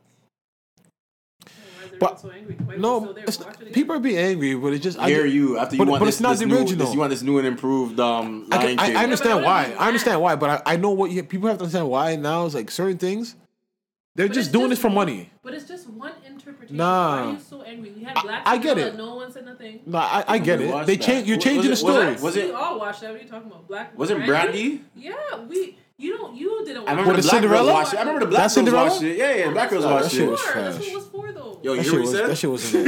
[1.88, 2.54] Why is But- so angry?
[2.64, 3.24] Why No, still there?
[3.24, 3.72] it's, Watch it again.
[3.74, 6.00] people are being angry, but it's just I, Dare just- you after you but- want
[6.00, 6.86] but this, it's not this the new, original.
[6.86, 8.96] This, you want this new and improved um, I, Lion can- I, King.
[8.96, 9.74] I understand but why.
[9.78, 12.46] I understand why, but I, I know what you, people have to understand why now.
[12.46, 13.36] Is like certain things,
[14.14, 15.30] they're But just it's doing this for one- money.
[15.42, 16.76] But it's just one interpretation.
[16.76, 17.16] Nah.
[17.24, 17.90] Why are you so angry?
[17.90, 18.96] We had I- Black I get it.
[18.96, 19.80] No one said nothing.
[19.86, 20.86] No, I, I get it.
[20.86, 21.04] They that.
[21.04, 21.26] change.
[21.26, 22.06] You're Was changing it- the was story.
[22.12, 23.10] it- was we it- all watched that.
[23.10, 23.66] What are you talking about?
[23.68, 23.98] Black.
[23.98, 24.28] Was it Brandy?
[24.78, 24.84] Brandy?
[24.96, 25.14] Yeah,
[25.48, 25.78] we.
[25.98, 26.34] You don't.
[26.36, 26.82] You didn't.
[26.82, 27.64] Watch I remember the the black Cinderella?
[27.66, 27.96] girls watched it.
[27.96, 28.88] I remember the black That's girls Cinderella?
[28.90, 29.16] watched it.
[29.18, 30.30] Yeah, yeah, black girls That watched shit it.
[30.30, 31.60] was Sure, That's what it was for, though.
[31.62, 32.30] Yo, you That hear shit what was he said?
[32.30, 32.86] that shit wasn't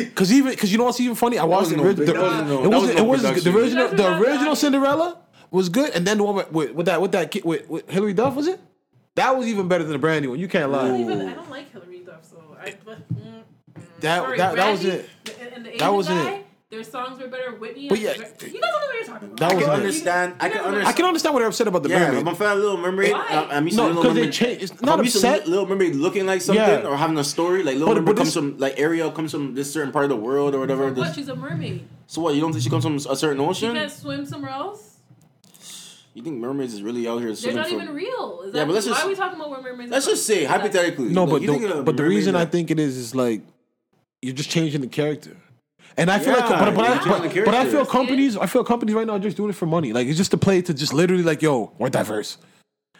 [0.00, 0.14] it.
[0.14, 1.38] Cause even cause you know what's even funny?
[1.38, 3.90] I watched the, wasn't no the, no- it wasn't wasn't it was the original You
[3.90, 4.56] guys the original.
[4.56, 5.18] Cinderella
[5.50, 7.90] was good, and then the one with with, with that with that kid with, with
[7.90, 8.60] Hilary Duff was it?
[9.16, 10.38] That was even better than the Brandy one.
[10.38, 11.12] You can't I don't lie.
[11.12, 11.28] even.
[11.28, 12.76] I don't like Hilary Duff, so I.
[12.84, 13.42] But, mm, mm.
[14.00, 15.10] That- Sorry, that- that was it.
[15.40, 16.46] And, and the That was guy, it.
[16.70, 17.54] Their songs were better.
[17.56, 17.88] Whitney.
[17.88, 19.36] But and- yeah, you guys don't know what you're talking about.
[19.38, 19.76] That I was can it.
[19.76, 20.34] understand.
[20.38, 20.86] I can understand.
[20.88, 22.20] I can understand what they're upset about the Yeah, Mermaid.
[22.20, 23.12] I'm a fan of Little Mermaid.
[23.12, 23.26] Why?
[23.30, 24.32] I- I'm used No, to Little 'cause they Mermaid.
[24.34, 25.48] changed- it's not I'm upset.
[25.48, 26.86] Little Mermaid looking like something Yeah.
[26.86, 27.62] or having a story.
[27.62, 30.10] Like Little But- Mermaid but comes from like Ariel comes from this certain part of
[30.10, 30.84] the world or whatever.
[30.92, 30.94] What?
[30.94, 31.88] This- She's a mermaid.
[32.06, 32.34] so what?
[32.34, 33.72] You don't think she comes from a certain ocean?
[33.72, 34.96] She can't swim somewhere else.
[36.12, 37.80] You think mermaids is really out here They're not from?
[37.80, 38.42] even real.
[38.44, 39.90] Is Yeah, but let's why just- are we talking about where mermaids?
[39.90, 41.08] Let's are just say hypothetically.
[41.10, 43.40] No, like, but the, but the mermaid reason I think it is is like
[44.20, 45.34] you're just changing the character.
[45.98, 48.62] And I feel Yeah, like, but, but, I, but, but I feel companies, I feel
[48.62, 49.92] companies right now are just doing it for money.
[49.92, 52.38] Like it's just to play to just literally like, yo, we're diverse.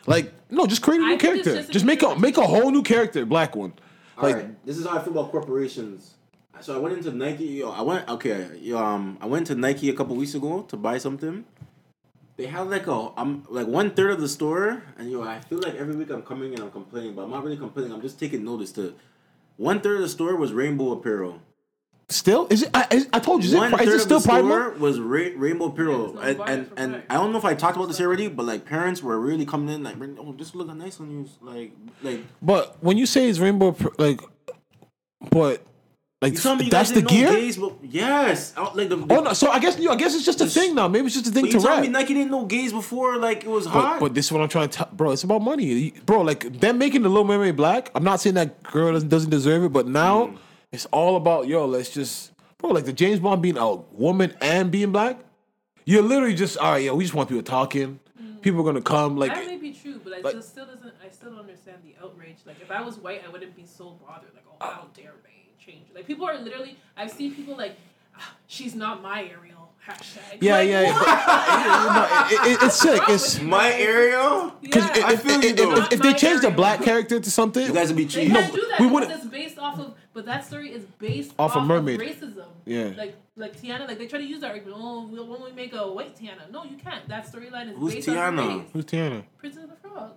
[0.06, 1.62] Like no, just create a I new think it's character.
[1.62, 3.72] just Just make a make a whole new character, black one.
[4.20, 6.14] Like right, this is how I feel about corporations.
[6.60, 7.44] So I went into Nike.
[7.44, 8.58] Yo, I went okay.
[8.60, 11.44] Yo, um, I went to Nike a couple weeks ago to buy something.
[12.36, 15.60] They had like a I'm like one third of the store, and yo, I feel
[15.60, 17.92] like every week I'm coming and I'm complaining, but I'm not really complaining.
[17.92, 18.94] I'm just taking notice to.
[19.56, 21.42] One third of the store was rainbow apparel.
[22.10, 22.70] Still, is it?
[22.74, 24.28] I, is- I told you, is One it, pri- is third it of still the
[24.28, 24.78] Pride Month?
[24.80, 27.54] was ra- rainbow Yeah, apparel, it's not and and, and I don't know if I
[27.54, 30.68] talked about this already, but like parents were really coming in like, oh, this look
[30.74, 34.20] nice on you, like like But when you say it's rainbow, like
[35.30, 35.64] but
[36.20, 37.40] like You me you that's guys the didn't know gear.
[37.40, 38.96] gays, but yes, out- like the.
[39.08, 39.32] Oh no!
[39.34, 39.88] So I guess you.
[39.90, 40.88] I guess it's just a thing now.
[40.88, 41.82] Maybe it's just a thing But to you telling rap.
[41.86, 43.18] me Nike didn't know gays before?
[43.18, 44.00] Like it was But, hot.
[44.00, 45.12] but this is what I'm trying to tell, bro.
[45.12, 46.22] It's about money, bro.
[46.22, 47.90] Like them making the Little Mermaid black.
[47.94, 50.38] I'm not saying that girl doesn't, doesn't deserve it, but now Mm.
[50.72, 51.64] It's all about yo.
[51.66, 52.70] Let's just, bro.
[52.70, 55.18] Like the James Bond being a woman and being black.
[55.84, 56.94] You're literally just all right, yo.
[56.94, 58.00] We just want people talking.
[58.42, 59.16] People are gonna come.
[59.16, 60.92] Like that may be true, but I like- just still doesn't.
[61.04, 62.36] I still don't understand the outrage.
[62.46, 64.30] Like if I was white, I wouldn't be so bothered.
[64.34, 65.86] Like oh, how dare they change?
[65.90, 65.94] it.
[65.96, 66.76] Like people are literally.
[66.96, 67.74] I've seen people like,
[68.16, 69.70] "Ah, she's not my Ariel.
[69.84, 70.38] Hashtag.
[70.42, 70.80] yeah, Like, yeah.
[70.82, 70.92] yeah.
[70.92, 72.32] what?
[72.32, 73.02] It- it- it's sick.
[73.08, 73.40] It's?
[73.40, 74.52] My Ariel.
[74.60, 75.06] because Yeah.
[75.06, 77.96] I feel you, if, if they change the black character to something, You guys would
[77.96, 78.34] be cheating.
[78.34, 79.94] can't do that we because wouldn't- it's based off of.
[80.14, 82.00] But that story is based Off off, of of Mermaid.
[82.00, 82.46] racism.
[82.64, 82.90] Yeah.
[82.96, 84.76] Like like Tiana, like they try to use that argument.
[84.80, 86.50] Oh, we'll when we make a white Tiana.
[86.50, 87.06] No, you can't.
[87.08, 88.58] That storyline is Who's based on Tiana?
[88.58, 88.66] race.
[88.72, 89.22] who's Tiana?
[89.38, 90.12] Princess of the Frog.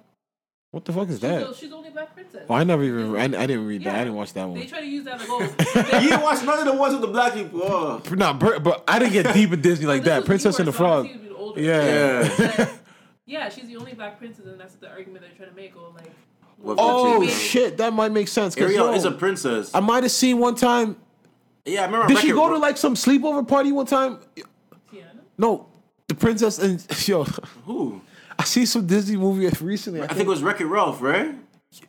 [0.72, 1.48] What the fuck is She's, that?
[1.50, 2.46] the, she's the only black princess.
[2.50, 3.16] Oh, I never even.
[3.18, 3.94] I, I didn't read that.
[3.94, 4.58] I didn't watch that one.
[4.58, 5.42] They try to use that like oh.
[6.02, 7.62] You didn't watch none of the ones with the black people.
[7.62, 8.02] Oh.
[8.12, 10.24] Nah, but, but I didn't get deep in Disney like that.
[10.26, 11.06] Princess and the Frog.
[11.06, 11.62] obviously older.
[11.62, 12.24] Yeah.
[12.40, 12.48] Yeah.
[12.58, 12.74] But,
[13.26, 15.74] yeah, she's the only black princess, and that's the argument they're trying to make.
[15.78, 16.12] Oh, like.
[16.62, 18.54] What Oh shit, that might make sense.
[18.56, 19.72] 'cause, Ariel yo, is a princess.
[19.74, 20.96] I might have seen one time.
[21.66, 22.08] yeah, I remember.
[22.08, 24.20] Did she go to like some sleepover party one time?
[24.36, 25.22] Tiana?
[25.38, 25.68] No,
[26.08, 27.24] the princess and yo.
[27.66, 28.02] Who?
[28.38, 30.02] I see some Disney movie recently.
[30.02, 31.36] I think it was Wreck It Ralph, right?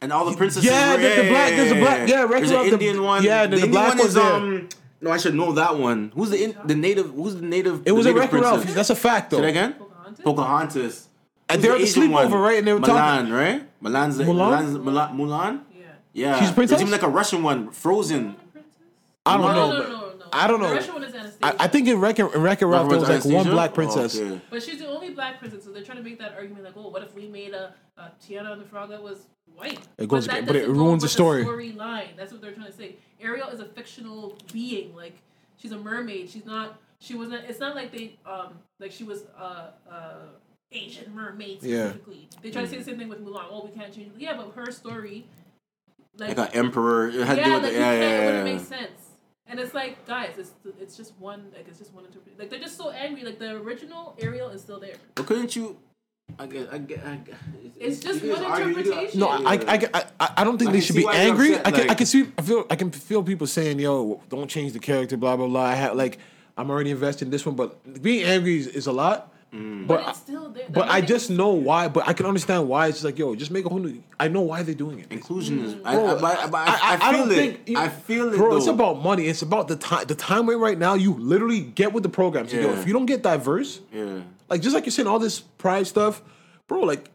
[0.00, 0.68] And all the princesses.
[0.68, 3.22] Yeah, were, the- the black- there's a black- yeah, Wreck-It There's Ralph, the- Indian one.
[3.24, 4.32] yeah, the- the Indian black one was is there.
[4.32, 4.68] um.
[5.00, 6.12] No, I should know that one.
[6.14, 7.10] Who's the in, the native?
[7.10, 7.82] Who's the native?
[7.84, 8.64] it was a native Wreck-It Ralph.
[8.74, 9.38] That's a fact though.
[9.38, 9.72] Say that again.
[9.74, 10.24] Pocahontas?
[10.24, 11.08] Pocahontas.
[11.48, 12.32] And they're at the sleepover, one?
[12.32, 12.58] right?
[12.58, 13.32] And they were Milan, talking.
[13.32, 13.62] right?
[13.82, 14.48] Milan's the, Mulan?
[14.74, 15.14] Milan's, Mulan?
[15.16, 15.60] Mulan?
[15.74, 15.86] Yeah.
[16.12, 16.40] Yeah.
[16.40, 16.78] She's a princess?
[16.78, 18.36] There's even like a Russian one, Frozen.
[19.26, 19.70] I don't No, know.
[19.72, 20.08] no, but- no, no.
[20.34, 20.68] I don't know.
[20.70, 21.44] The Russian one is Anastasia.
[21.60, 23.50] I, I think in Wreck-It in Wreck-It Ralph there was like one Anastasia?
[23.54, 24.18] black Oh, princess.
[24.18, 24.40] okay.
[24.48, 26.88] But she's the only black princess, so they're trying to make that argument like, oh,
[26.88, 29.78] what if we made a, a Tiana and the Frog that was white?
[29.98, 31.44] It goes that again- but it doesn't go ruins the with story.
[31.44, 32.16] Storyline.
[32.16, 32.96] That's what they're trying to say.
[33.20, 34.96] Ariel is a fictional being.
[34.96, 35.18] Like
[35.58, 36.30] she's a mermaid.
[36.30, 36.78] She's not.
[36.98, 37.44] She wasn't.
[37.46, 40.14] It's not like they um like she was uh uh
[40.72, 41.88] Asian mermaid Yeah.
[41.90, 42.28] specifically.
[42.42, 43.44] They try to say the same thing with Mulan.
[43.50, 44.12] Oh, we can't change.
[44.18, 45.26] Yeah, but her story.
[46.18, 47.08] Like, Like an emperor.
[47.08, 48.60] It had to do yeah, with like the, you yeah, can't, it yeah, wouldn't make
[48.66, 48.98] sense.
[49.46, 52.38] And it's like, guys, it's it's just one like it's just one interpretation.
[52.38, 53.24] Like they're just so angry.
[53.24, 54.94] Like the original Ariel is still there.
[55.14, 55.78] But couldn't you?
[56.38, 57.34] I get, I get, I get,
[57.78, 59.20] It's just one argue, you guys- interpretation.
[59.20, 61.54] No, I, I, I, I, I don't think I they should be angry.
[61.54, 64.48] upset, I can, I can see, I feel, I can feel people saying, "Yo, don't
[64.48, 65.62] change the character." Blah blah blah.
[65.64, 66.18] I have like,
[66.56, 69.31] I'm already invested in this one, but being angry is, is a lot.
[69.54, 69.86] Mm.
[69.86, 70.64] But but it's still there.
[70.70, 71.88] but I just know why.
[71.88, 72.86] But I can understand why.
[72.86, 74.02] It's just like, yo, just make a whole new.
[74.18, 75.12] I know why they're doing it.
[75.12, 75.76] Inclusion is.
[75.84, 77.64] I, Bro, I, I, I, I, feel don't it.
[77.66, 78.36] think- I feel it.
[78.38, 78.56] Bro, though.
[78.56, 79.26] it's about money.
[79.26, 80.06] It's about the time.
[80.06, 80.94] The time we're right now.
[80.94, 82.48] You literally get with the program.
[82.48, 84.20] So, yo, if you don't get diverse, Yeah.
[84.48, 86.22] like just like you're saying all this pride stuff,
[86.66, 86.80] bro.
[86.80, 87.10] Like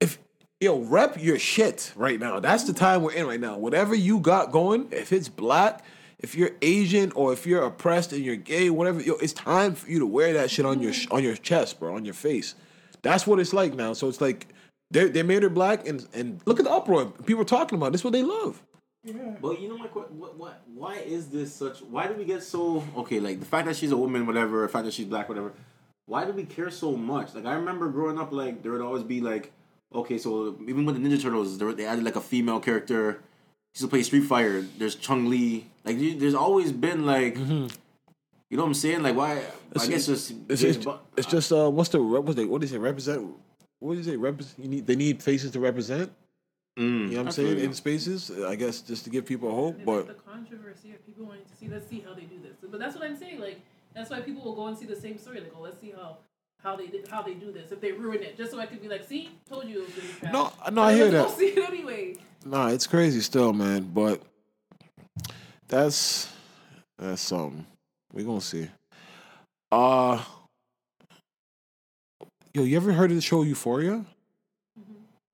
[0.00, 0.18] if
[0.60, 2.38] yo rep your shit right now.
[2.38, 3.56] That's the time we're in right now.
[3.58, 5.82] Whatever you got going, if it's black,
[6.20, 9.90] if you're Asian, or if you're oppressed and you're gay, whatever, yo, it's time for
[9.90, 12.54] you to wear that shit on your sh- on your chest, bro, on your face.
[13.02, 13.94] That's what it's like now.
[13.94, 14.48] So it's like
[14.90, 17.06] they they made her black, and and look at the uproar.
[17.24, 17.92] People are talking about it.
[17.92, 18.02] this.
[18.02, 18.62] Is what they love.
[19.02, 19.14] Yeah.
[19.40, 22.42] But you know like what, what what why is this such why do we get
[22.42, 25.26] so okay like the fact that she's a woman whatever the fact that she's black
[25.26, 25.54] whatever
[26.04, 29.02] why do we care so much like I remember growing up like there would always
[29.02, 29.52] be like
[29.94, 33.22] okay so even with the Ninja Turtles they added like a female character
[33.74, 37.44] used to play Street Fighter there's Chun-Li like you- there's always been like you
[38.56, 39.42] know what I'm saying like why
[39.78, 42.66] I guess just It's, it's, it's just uh, what's the rep- what's they what do
[42.66, 43.28] they say represent?
[43.78, 44.16] What do you say?
[44.16, 44.58] Represent?
[44.58, 46.10] You need they need faces to represent.
[46.76, 47.58] mm, You know what I'm I saying?
[47.60, 49.76] In spaces, I guess just to give people hope.
[49.76, 51.68] It's But like the controversy of people wanting to see.
[51.68, 52.56] Let's see how they do this.
[52.68, 53.40] But that's what I'm saying.
[53.40, 53.60] Like
[53.94, 55.40] that's why people will go and see the same story.
[55.40, 56.18] Like, oh, let's see how
[56.62, 57.70] how they did, how they do this.
[57.72, 59.94] If they ruin it, just so I could be like, see, told you it was
[59.94, 60.26] gonna be.
[60.26, 60.42] No,
[60.74, 61.28] no, But I hear let's that.
[61.28, 62.16] go See it anyway.
[62.44, 63.90] Nah, it's crazy still, man.
[63.94, 64.22] But
[65.68, 66.28] that's
[66.98, 67.64] that's something.
[68.12, 68.68] We gonna see.
[69.72, 70.22] Uh
[72.54, 74.04] yo, you ever heard of the show Euphoria?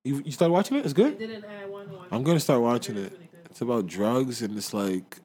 [0.05, 0.85] You you started watching it?
[0.85, 1.19] It's I good.
[1.19, 1.45] didn't.
[1.45, 3.13] I watch I'm gonna start watching it.
[3.13, 3.29] really.
[3.51, 5.17] It's about drugs and it's like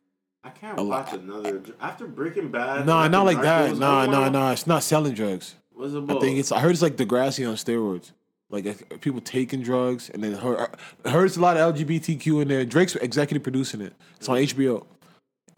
[0.43, 1.19] I can't A watch lot.
[1.21, 3.71] another after Breaking Bad nah, not like that.
[3.73, 4.51] Narcos, Nah, I nah, nah.
[4.53, 5.55] It's not selling drugs.
[5.73, 6.17] What's it about?
[6.17, 6.51] I think it's.
[6.51, 8.11] I heard it's like Degrassi on steroids.
[8.52, 10.70] Like uh, people taking drugs, and then her.
[11.06, 12.66] I heard a lot of LGBTQ in there.
[12.66, 13.93] Drake's executive producing it.
[14.18, 14.86] It's on HBO.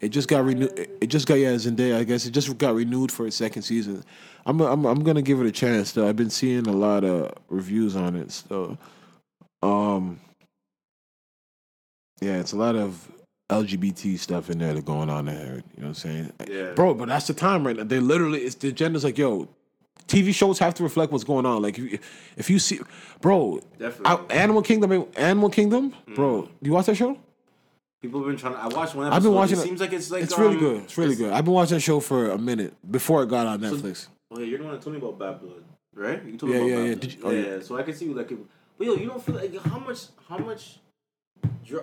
[0.00, 0.88] It just got renewed.
[1.00, 1.96] It just got yeah Zendaya.
[1.98, 4.04] I guess it just got renewed for its second season.
[4.46, 5.92] I'm I'm I'm gonna give it a chance.
[5.92, 8.30] Though I've been seeing a lot of reviews on it.
[8.30, 8.78] So,
[9.62, 10.20] um,
[12.20, 13.10] yeah, it's a lot of
[13.50, 15.36] LGBT stuff in there that's going on there.
[15.36, 16.32] You know what I'm saying?
[16.48, 16.72] Yeah.
[16.72, 16.94] bro.
[16.94, 17.84] But that's the time right now.
[17.84, 19.48] They literally, it's the agenda's like, yo,
[20.08, 21.62] TV shows have to reflect what's going on.
[21.62, 21.98] Like, if you,
[22.36, 22.80] if you see,
[23.20, 24.26] bro, Definitely.
[24.30, 26.42] I- Animal Kingdom, Animal Kingdom, bro.
[26.42, 27.18] Do you watch that show?
[28.02, 28.52] People have been trying.
[28.52, 28.58] to...
[28.60, 29.06] I watched one.
[29.06, 29.16] Episode.
[29.16, 29.64] I've been watching It it.
[29.64, 30.82] seems like it's like It's really um, good.
[30.82, 31.32] It's really good.
[31.32, 34.08] I've been watching that show for a minute before it got on Netflix.
[34.30, 35.64] Oh yeah, you're the one that told me about Bad Blood,
[35.94, 36.22] right?
[36.22, 37.20] You told me Yeah, about yeah, Bad yeah.
[37.20, 37.32] Blood.
[37.34, 37.62] You- oh, yeah, yeah.
[37.62, 38.28] so I can see like,
[38.76, 40.80] but yo, you don't feel like how much, how much,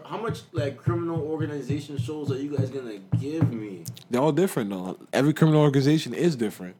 [0.05, 3.83] how much like criminal organization shows are you guys gonna give me?
[4.11, 4.99] They're all different though.
[5.11, 6.75] Every criminal organization is different.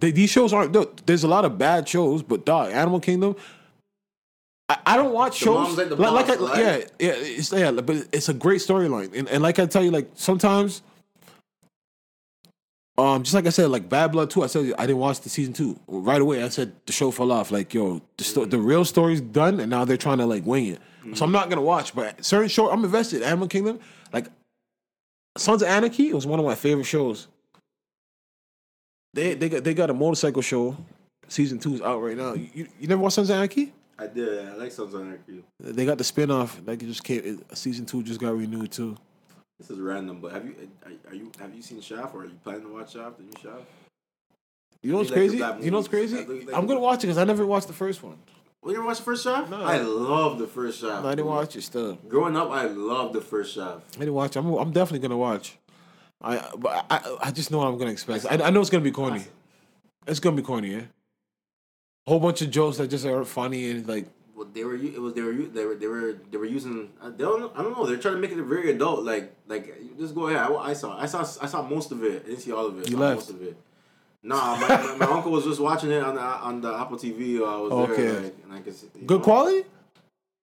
[0.00, 0.72] They, these shows aren't.
[0.72, 3.36] look, There's a lot of bad shows, but dog, Animal Kingdom.
[4.68, 6.90] I, I don't watch shows like the like, boss, I, right?
[6.98, 9.92] yeah, yeah, it's yeah, but it's a great storyline, and, and like I tell you,
[9.92, 10.82] like sometimes,
[12.98, 14.42] um, just like I said, like Bad Blood too.
[14.42, 16.42] I said I didn't watch the season two right away.
[16.42, 17.52] I said the show fell off.
[17.52, 20.66] Like yo, the sto- the real story's done, and now they're trying to like wing
[20.66, 20.80] it.
[21.14, 21.94] So I'm not gonna watch.
[21.94, 23.22] But certain show, I'm invested.
[23.22, 23.78] Animal Kingdom,
[24.12, 24.26] like
[25.36, 27.28] Sons of Anarchy, was one of my favorite shows.
[29.14, 30.76] They they got they got a motorcycle show.
[31.28, 32.34] Season two is out right now.
[32.34, 33.72] You, you never watched Sons of Anarchy?
[33.98, 34.46] I did.
[34.46, 35.42] I like Sons of Anarchy.
[35.58, 36.64] They got the spinoff.
[36.66, 37.22] Like it just came.
[37.24, 38.96] It, season two just got renewed too.
[39.58, 40.54] This is random, but have you
[40.84, 43.16] are, are you have you seen Shaft or are you planning to watch Shaft?
[43.18, 43.64] The new Shaft?
[44.82, 45.38] You know what's like crazy?
[45.38, 46.24] You know what's crazy?
[46.24, 48.18] Like- I'm gonna watch it because I never watched the first one.
[48.62, 49.48] Oh, you ever watch the first Shaft?
[49.50, 49.62] No.
[49.62, 51.02] I love the first Shaft.
[51.04, 51.94] No, I didn't watch it still.
[52.08, 53.96] Growing up, I loved the first Shaft.
[53.96, 54.36] I didn't watch.
[54.36, 54.40] it.
[54.40, 55.56] I'm I'm definitely gonna watch.
[56.22, 58.26] I but I I just know what I'm gonna expect.
[58.30, 59.24] I, I know it's gonna be corny.
[60.06, 60.82] It's gonna be corny, yeah.
[62.06, 65.12] Whole bunch of jokes that just are funny and like Well, they were it was
[65.14, 67.96] they were they were they were they were using I don't I don't know they're
[67.98, 71.06] trying to make it very adult like like just go ahead I, I saw I
[71.06, 73.16] saw I saw most of it I didn't see all of it You left.
[73.16, 73.56] most of it
[74.22, 77.40] nah my, my, my uncle was just watching it on the on the Apple TV
[77.40, 78.02] while uh, I was Okay.
[78.06, 79.24] there like, and I could see, good know.
[79.24, 79.66] quality.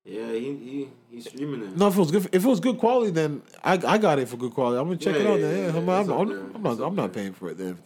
[0.05, 2.77] Yeah he, he he's streaming it No, if it was good, if it was good
[2.77, 4.79] quality, then I I got it for good quality.
[4.79, 5.39] I'm gonna check Yeah, it out.
[5.39, 5.73] yeah, Then.
[5.73, 6.55] yeah, I'm, I'm, I'm.
[6.55, 7.57] I'm not I'm not paying for it.
[7.57, 7.77] Then.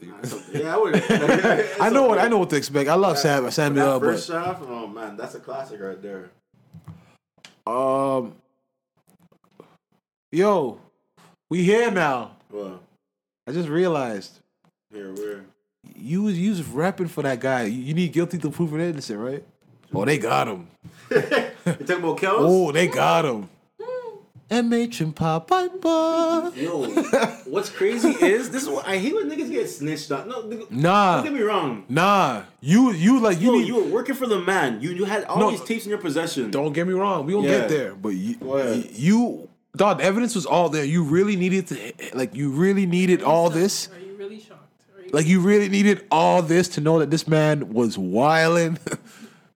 [0.53, 0.95] yeah I would
[1.82, 2.89] I know what I know what to expect.
[2.89, 6.32] I love Sam Samuel, that first but Shaft oh man that's a classic right there
[7.68, 8.34] um,
[10.32, 10.80] yo,
[11.49, 12.32] we here now.
[12.51, 12.80] well
[13.45, 14.39] I just realized
[14.91, 15.45] here we're
[15.95, 17.63] you was you was repping for that guy.
[17.63, 19.43] You, you need guilty to prove it innocent, right?
[19.93, 20.68] Oh, they got him.
[21.12, 21.22] you
[21.86, 23.49] talking about Kels Oh, they got him.
[24.49, 26.53] MH and Pop Piper.
[26.55, 26.86] Yo,
[27.47, 30.30] what's crazy is this is what I hate when niggas get snitched on.
[30.30, 31.84] No, nigga, Nah, don't get me wrong.
[31.89, 32.43] nah.
[32.62, 33.68] You you like you Yo, need.
[33.68, 34.80] you were working for the man.
[34.82, 35.51] You you had all No.
[35.51, 36.49] these tapes in your possession.
[36.49, 37.26] Don't get me wrong.
[37.26, 37.60] We gonna Yeah.
[37.60, 39.97] get there, but you, Go you, dog.
[39.97, 40.86] The evidence was all there.
[40.86, 43.89] You really needed to, like, you really needed all this.
[43.89, 44.62] Are you really shocked?
[44.97, 48.78] Are you Like, you really needed all this to know that this man was wilding.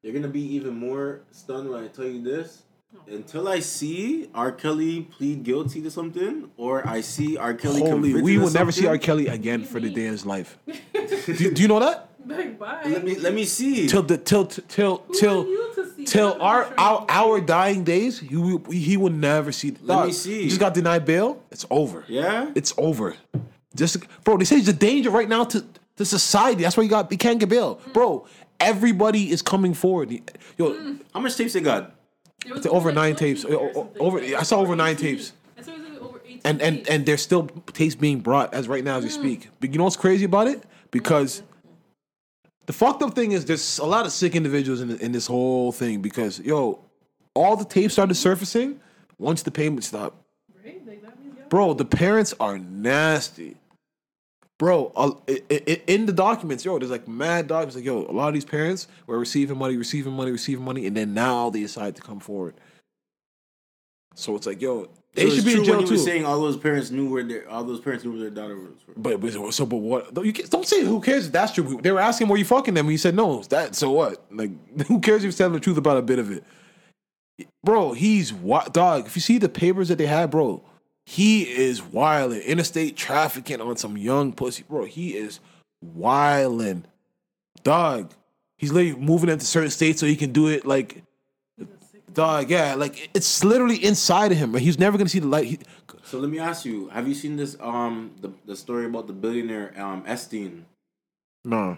[0.02, 2.64] You're gonna be even more stunned when I tell you this.
[2.96, 3.14] Oh.
[3.14, 4.52] Until I see R.
[4.52, 7.54] Kelly plead guilty to something, or I see R.
[7.54, 8.98] Kelly Holy, convicted we of will never see R.
[8.98, 10.58] Kelly again for the day in his life.
[10.94, 12.12] do, do you know that?
[12.26, 12.82] like bye.
[12.86, 13.88] Let me let me see.
[13.88, 16.06] Till the till till Who till are you to see?
[16.06, 19.72] till our our, our dying days, he will, he will never see.
[19.72, 20.44] Dog, me see.
[20.44, 21.42] He just got denied bail.
[21.52, 22.06] It's over.
[22.08, 22.52] yeah.
[22.56, 23.16] It's over.
[23.76, 26.64] Just bro, they say he's a danger right now to, to society.
[26.64, 27.94] That's why you got he can't get bail, mm.
[27.94, 28.28] bro.
[28.62, 30.12] Everybody is coming forward.
[30.58, 30.96] Yo, hmm.
[31.14, 31.96] How much tapes they got?
[32.46, 33.44] It was over like nine tapes.
[33.46, 34.02] or O- o- something.
[34.02, 35.16] over- Like, I saw over nine 18.
[35.18, 35.34] tapes.
[35.58, 36.90] I saw it was over 18 and and tapes.
[36.90, 39.22] and there's still tapes being brought as right now as we hmm.
[39.22, 39.50] speak.
[39.60, 40.64] But you know what's crazy about it?
[40.92, 41.44] Because
[42.66, 45.72] the fucked up thing is there's a lot of sick individuals in in this whole
[45.72, 46.02] thing.
[46.02, 46.80] Because yo,
[47.34, 48.80] all the tapes started surfacing
[49.18, 50.18] once the payment stopped.
[50.64, 50.82] Right?
[50.88, 51.46] Like, that means, yeah.
[51.50, 53.56] Bro, the parents are nasty.
[54.62, 57.76] Bro, uh, i- i- in the documents, yo, there's like mad documents.
[57.76, 60.96] Like, yo, a lot of these parents were receiving money, receiving money, receiving money, and
[60.96, 62.54] then now they decide to come forward.
[64.14, 65.98] So it's like, yo, they So should be in jail too.
[65.98, 68.74] saying all those parents knew where their all those parents knew where their daughter was.
[68.96, 70.14] But, but so, but what?
[70.14, 71.80] Don't, you don't say who cares if that's true.
[71.82, 73.42] They were asking were you fucking them, and he said no.
[73.50, 74.24] That so what?
[74.30, 74.52] Like
[74.88, 76.44] who cares if you're telling the truth about a bit of it,
[77.64, 77.94] bro?
[77.94, 79.08] He's what dog.
[79.08, 80.64] If you see the papers that they had, bro,
[81.06, 84.86] he is wilding interstate trafficking on some young pussy, bro.
[84.86, 85.40] He is
[85.82, 86.86] wilding,
[87.64, 88.14] dog.
[88.58, 91.04] He's literally moving into certain states so he can do it like.
[92.14, 95.46] Dog, yeah, like it's literally inside of him, but he's never gonna see the light.
[95.46, 95.60] He,
[96.04, 97.56] So let me ask you: Have you seen this?
[97.62, 100.66] Um, the the story about the billionaire um Epstein.
[101.46, 101.78] no,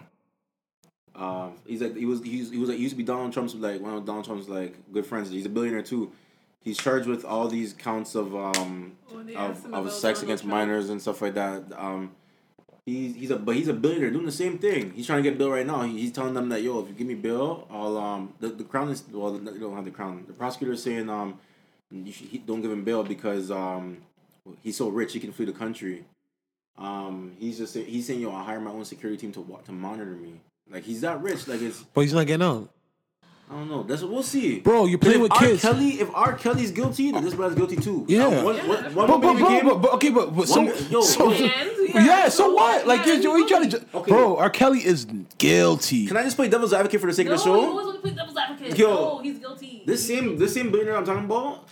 [1.14, 3.54] Um, he's like he was he's, he was like he used to be Donald Trump's
[3.54, 5.30] like one of Donald Trump's like good friends.
[5.30, 6.10] He's a billionaire too.
[6.64, 10.44] He's charged with all these counts of um When they asked of, of sex against
[10.44, 10.54] Trump.
[10.54, 11.64] minors and stuff like that.
[11.76, 12.12] Um,
[12.86, 14.92] he's he's a but he's a billionaire doing the same thing.
[14.92, 15.82] He's trying to get bail right now.
[15.82, 18.64] He, he's telling them that yo, if you give me bail, I'll um the, the
[18.64, 20.24] crown is well they don't have the crown.
[20.26, 21.38] The prosecutor is saying um
[21.90, 23.98] you should, he, don't give him bail because um
[24.62, 26.04] he's so rich he can flee the country.
[26.76, 30.16] Um, he's just he's saying yo, I'll hire my own security team to to monitor
[30.16, 30.40] me.
[30.68, 31.46] Like he's that rich.
[31.46, 32.70] Like it's but he's not getting out.
[33.54, 33.82] I I don't know.
[33.84, 35.38] That's what we'll see, Bro, you're playing If with R.
[35.38, 35.62] kids.
[35.62, 36.32] Kelly, if R.
[36.34, 38.04] Kelly's guilty, then this man's guilty too.
[38.08, 38.24] Yeah.
[38.26, 38.66] Uh, what, Yeah.
[38.66, 41.46] what, But, but, bro, but, but okay, but, but so, One- yo, so, yo.
[41.46, 42.86] And, yeah, so what?
[42.86, 44.10] Like, yeah, you're, you're trying to, Okay.
[44.10, 44.50] bro, R.
[44.50, 45.06] Kelly is
[45.38, 46.06] guilty.
[46.08, 47.60] Can I just play devil's advocate for the sake No, of the he show?
[47.70, 48.78] always want to play devil's advocate.
[48.78, 48.88] Yo.
[48.94, 49.82] no, he's guilty.
[49.86, 50.38] This He's same guilty.
[50.38, 51.68] this same billionaire I'm talking about,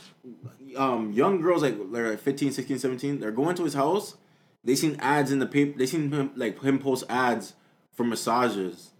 [0.76, 4.14] um, young girls like they're like 15, 16, 17, they're going to his house.
[4.64, 5.76] They seen ads in the paper.
[5.76, 7.54] They seen him like him post ads
[7.92, 8.90] for massages.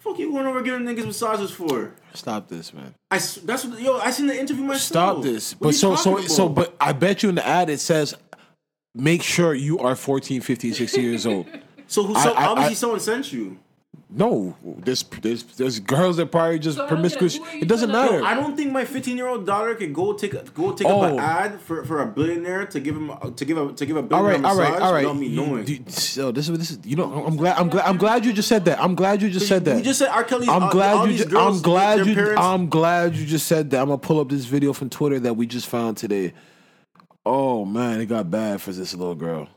[0.00, 1.92] Fuck you going over giving niggas massages for?
[2.14, 2.94] Stop this, man.
[3.10, 4.80] I that's what yo I seen the interview myself.
[4.82, 5.52] Stop this.
[5.52, 8.14] What But so, so, so, but I bet you in the ad it says,
[8.94, 11.46] make sure you are 14, 15, 16 years old.
[11.86, 12.14] so who?
[12.14, 13.58] I- So I- obviously I- someone sent you.
[14.12, 17.18] No, there's, there's, there's girls that probably just So I don't get it.
[17.18, 17.36] promiscuous.
[17.36, 18.24] Who are you It doesn't trying to- matter.
[18.26, 20.92] I don't think my 15 year old daughter could go take a, go take up
[20.94, 21.02] Oh.
[21.04, 24.00] an ad for, for a billionaire to give him to give a to give a
[24.00, 25.04] all billionaire right, all a massage right, all right.
[25.04, 25.66] without me You- knowing.
[25.68, 28.32] you- so this is this is you know I'm glad I'm glad I'm glad you
[28.32, 28.82] just said that.
[28.82, 29.76] I'm glad you just said that.
[29.78, 30.24] You just said R.
[30.24, 30.48] Kelly's.
[30.48, 31.12] I'm uh, glad all you.
[31.16, 32.14] these girls, I'm glad you.
[32.14, 33.80] parents- I'm glad you just said that.
[33.80, 36.32] I'm gonna pull up this video from Twitter that we just found today.
[37.24, 39.48] Oh man, it got bad for this little girl.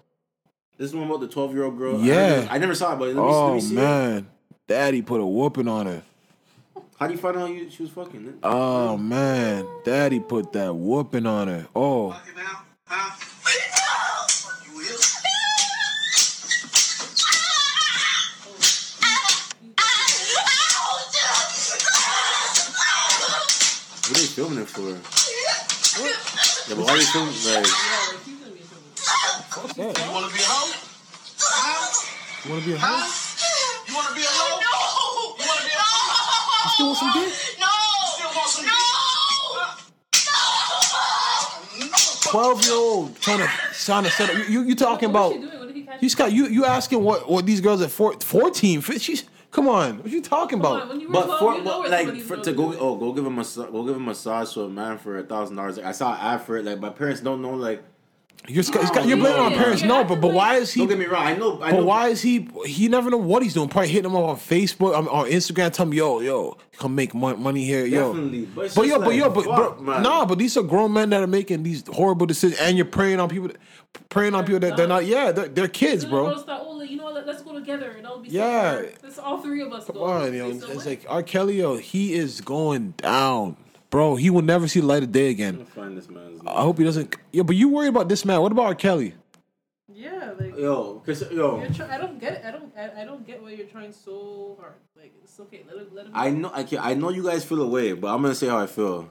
[0.77, 1.99] This is one about the 12 year old girl.
[2.01, 2.15] Yeah.
[2.41, 3.77] never, I never saw it, but let me, see let Oh me see.
[4.17, 4.25] It.
[4.73, 6.03] Man, Daddy put a whooping on her.
[6.99, 8.39] How do you find out you, she was fucking?
[8.43, 11.67] Oh man, Daddy put that whooping on her.
[11.75, 12.17] Oh, what
[24.09, 24.81] are they filming it for?
[24.89, 27.33] Yeah, but why are they filming?
[27.33, 28.65] Like, Yeah, like, he's gonna be in
[32.43, 32.49] trouble.
[32.49, 33.07] You wanna be a hoe?
[33.87, 34.59] you wanna be a hoe?
[34.59, 35.35] You wanna be a hoe?
[35.37, 36.63] You wanna be a hoe?
[36.63, 37.33] You still want some dick?
[37.33, 37.67] Still
[38.29, 38.69] want
[42.23, 43.47] Twelve year old trying to
[43.85, 44.35] trying to set up.
[44.37, 45.41] You you, you talking What was about?
[45.51, 45.59] doing?
[45.59, 46.01] What did he catch?
[46.01, 49.67] You Scott, you you asking what what these girls at four, 14, 15, She's come
[49.67, 49.99] on.
[49.99, 50.89] What you talking Come about?
[50.89, 53.25] when you but 12, for you know but like for, to go oh go give
[53.25, 55.77] him a massa- go give him a massage to a man for a thousand dollars.
[55.77, 56.65] I saw an ad for it.
[56.65, 57.51] Like my parents don't know.
[57.53, 57.83] Like
[58.47, 59.83] You're Scott, Scott, you're oh, blaming on Yeah, parents.
[59.83, 60.81] No, but but why is he?
[60.81, 61.25] don't get me wrong.
[61.25, 61.61] I know.
[61.61, 61.85] I But know.
[61.85, 62.49] why is he?
[62.65, 63.69] He never know what he's doing.
[63.69, 67.15] Probably hitting him up on Facebook, on, on Instagram, tell him, "Yo, yo, come make
[67.15, 68.41] money here, yo." Definitely.
[68.47, 70.03] But But just yo, but yo, but fuck, bro, man.
[70.03, 73.21] nah, but these are grown men that are making these horrible decisions, and you're preying
[73.21, 73.57] on people, that,
[74.09, 75.05] preying on people that they're not.
[75.05, 76.25] Yeah, they're, they're kids, bro.
[76.31, 78.71] girls thought, oh, you know let- Let's go together, and that'll be Yeah.
[78.73, 78.93] hard.
[79.01, 80.03] Let's all three of us Come go.
[80.03, 80.85] on, yo, so it's lit.
[80.85, 81.23] like R.
[81.23, 83.55] Kelly, yo, he is going down,
[83.93, 84.15] bro.
[84.17, 85.65] He will never see the light of day again.
[85.65, 86.41] Find this man's.
[86.45, 87.15] I hope he doesn't.
[87.31, 88.41] Yeah, but you worry about this man?
[88.41, 88.75] What about R.
[88.75, 89.13] Kelly?
[89.87, 92.41] yeah, like Yo, cause yo, you're try- I don't get it.
[92.45, 92.71] I don't.
[92.77, 94.73] I, I don't get why you're trying so hard.
[94.97, 95.61] Like it's okay.
[95.67, 95.87] Let him.
[95.93, 96.11] Let him.
[96.15, 96.51] I know.
[96.53, 99.09] I can, I know you guys feel away, but I'm gonna say how I feel.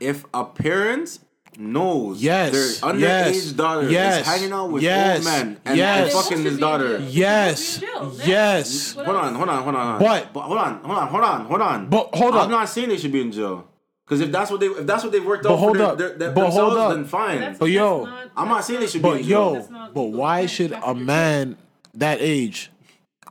[0.00, 1.18] If a parent
[1.58, 3.00] knows Yes, their underage
[3.34, 6.14] yes, daughter yes, is hanging out with yes, old men and, yes.
[6.14, 6.98] and fucking his daughter.
[7.00, 8.12] Yes, Be in jail.
[8.24, 8.94] yes.
[8.94, 9.98] Hold on, hold on, hold on.
[9.98, 11.88] But- but hold on, hold on, hold on, hold on.
[11.90, 13.66] But hold on, I'm not saying they should be in jail.
[14.10, 15.86] Because if that's what they if that's what they've worked But out hold for their,
[15.86, 15.98] up.
[15.98, 16.94] their, their, But hold themselves, up.
[16.96, 17.38] then fine.
[17.38, 20.02] That's- But yo, not- I'm not saying they not- should be But in yo, but
[20.02, 21.56] why should a man
[21.94, 22.72] that age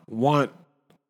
[0.08, 0.52] want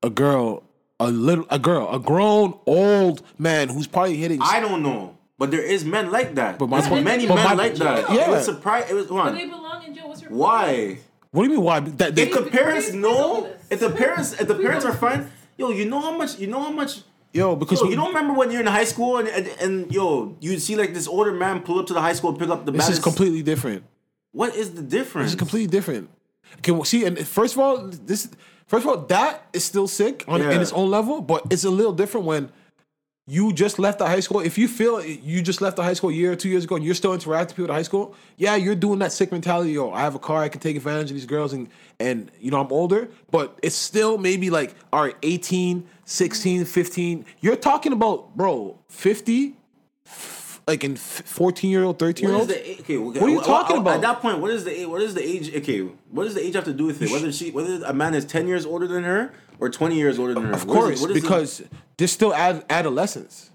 [0.02, 0.64] a girl,
[1.00, 4.40] a little, a girl, a grown old man who's probably hitting?
[4.42, 5.16] I don't know.
[5.38, 6.58] But there is men like that.
[6.58, 8.10] But my There's point- many but men my- like that.
[8.12, 8.28] Yeah.
[8.28, 8.86] It was surprise.
[8.90, 9.36] It was hold But on.
[9.36, 10.08] they belong in jail.
[10.10, 10.98] What's your Why?
[11.32, 11.64] what do you mean?
[11.64, 11.80] Why?
[11.80, 13.68] That they, If the parents Please- please know, don't do this.
[13.70, 15.30] if the parents, if the parents are fine, this.
[15.58, 17.02] yo, you know how much, you know how much.
[17.34, 20.36] Yo, because Yo, you don't remember when you're in high school and, and, and yo,
[20.40, 22.66] you'd see like this older man pull up to the high school and pick up
[22.66, 23.84] the this is completely different.
[24.32, 25.26] What is the difference?
[25.28, 26.10] This is completely different.
[26.58, 28.30] Okay, well, see, and first of all, this
[28.68, 30.52] first of all, that is still sick on Yeah.
[30.52, 32.52] in its own level, but it's a little different when
[33.28, 34.40] you just left the high school.
[34.40, 36.76] If you feel you just left the high school a year or two years ago
[36.78, 39.74] and you're still interacting with people at high school, yeah, you're doing that sick mentality.
[39.74, 41.70] Yo, I have a car, I can take advantage of these girls, and
[42.00, 47.24] and you know I'm older, but it's still maybe like all right, 18, 16, 15.
[47.40, 49.56] You're talking about bro, 50,
[50.08, 52.48] f- like in 14 year old, 13 year old.
[52.48, 52.98] the okay?
[52.98, 53.96] What are you well, talking well, about?
[53.98, 55.56] At that point, what is the what is the age?
[55.56, 57.12] Okay, what does the age have to do with it?
[57.12, 60.34] Whether she whether a man is ten years older than her or twenty years older
[60.34, 60.54] than her?
[60.54, 61.62] Of What is course, what is the- because
[61.98, 63.49] there's still ad- adolescence.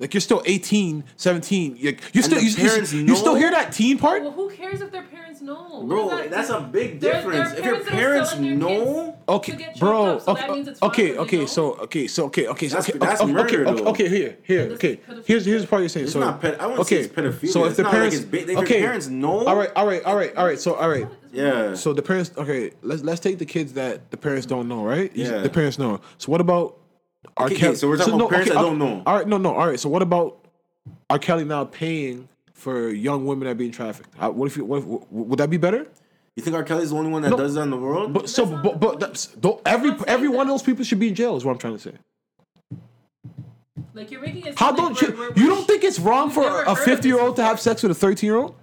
[0.00, 1.76] Like you're still 18, 17.
[1.76, 4.22] You're, you're still you, you, you still hear that teen part?
[4.22, 5.84] Well, who cares if their parents know?
[5.86, 7.52] Bro, that- that's a big There- there difference.
[7.52, 10.16] are if your parents are their know, kids Okay, to get bro.
[10.16, 11.46] up, so okay, that means okay, okay.
[11.46, 13.90] So okay, so okay, okay, so That's- okay, that's okay, murder, okay, though.
[13.90, 15.00] okay, here, here, okay.
[15.26, 16.04] Here's here's the part you're saying.
[16.06, 17.52] It's so not ped- I wouldn't okay, say it's pedophilia.
[17.52, 19.56] So if It's the not like parents, it's ba- if your okay, parents know- all
[19.56, 20.58] right, all right, all right, all right.
[20.58, 21.06] So all right.
[21.32, 21.74] yeah.
[21.74, 25.12] So the parents, okay, let's let's take the kids that the parents don't know, right?
[25.14, 25.38] Yeah.
[25.38, 26.00] The parents know.
[26.18, 26.78] So what about
[27.36, 27.46] R.
[27.46, 27.68] Okay, Kelly?
[27.70, 29.02] okay, so we're talking about parents that don't know.
[29.06, 29.54] All right, no, no.
[29.54, 29.78] All right.
[29.80, 30.38] So what about
[31.10, 31.18] R.
[31.18, 34.10] Kelly now paying for young women that are being trafficked?
[34.18, 34.64] Uh, What if you?
[34.64, 35.86] What, if- would that be better?
[36.36, 36.62] you think R.
[36.64, 37.36] Kelly's the only one that No.
[37.36, 38.12] does that in the world?
[38.12, 40.84] But so, That's but, not but, that's, don't, every I'm every one of those people
[40.84, 41.36] should be in jail.
[41.36, 41.92] Is what I'm trying to say.
[43.94, 44.58] Like you're making it.
[44.58, 45.08] How don't like you?
[45.08, 47.82] we're- we're- You don't think it's wrong for a 50 year old to have sex
[47.82, 48.54] with a 13 year old?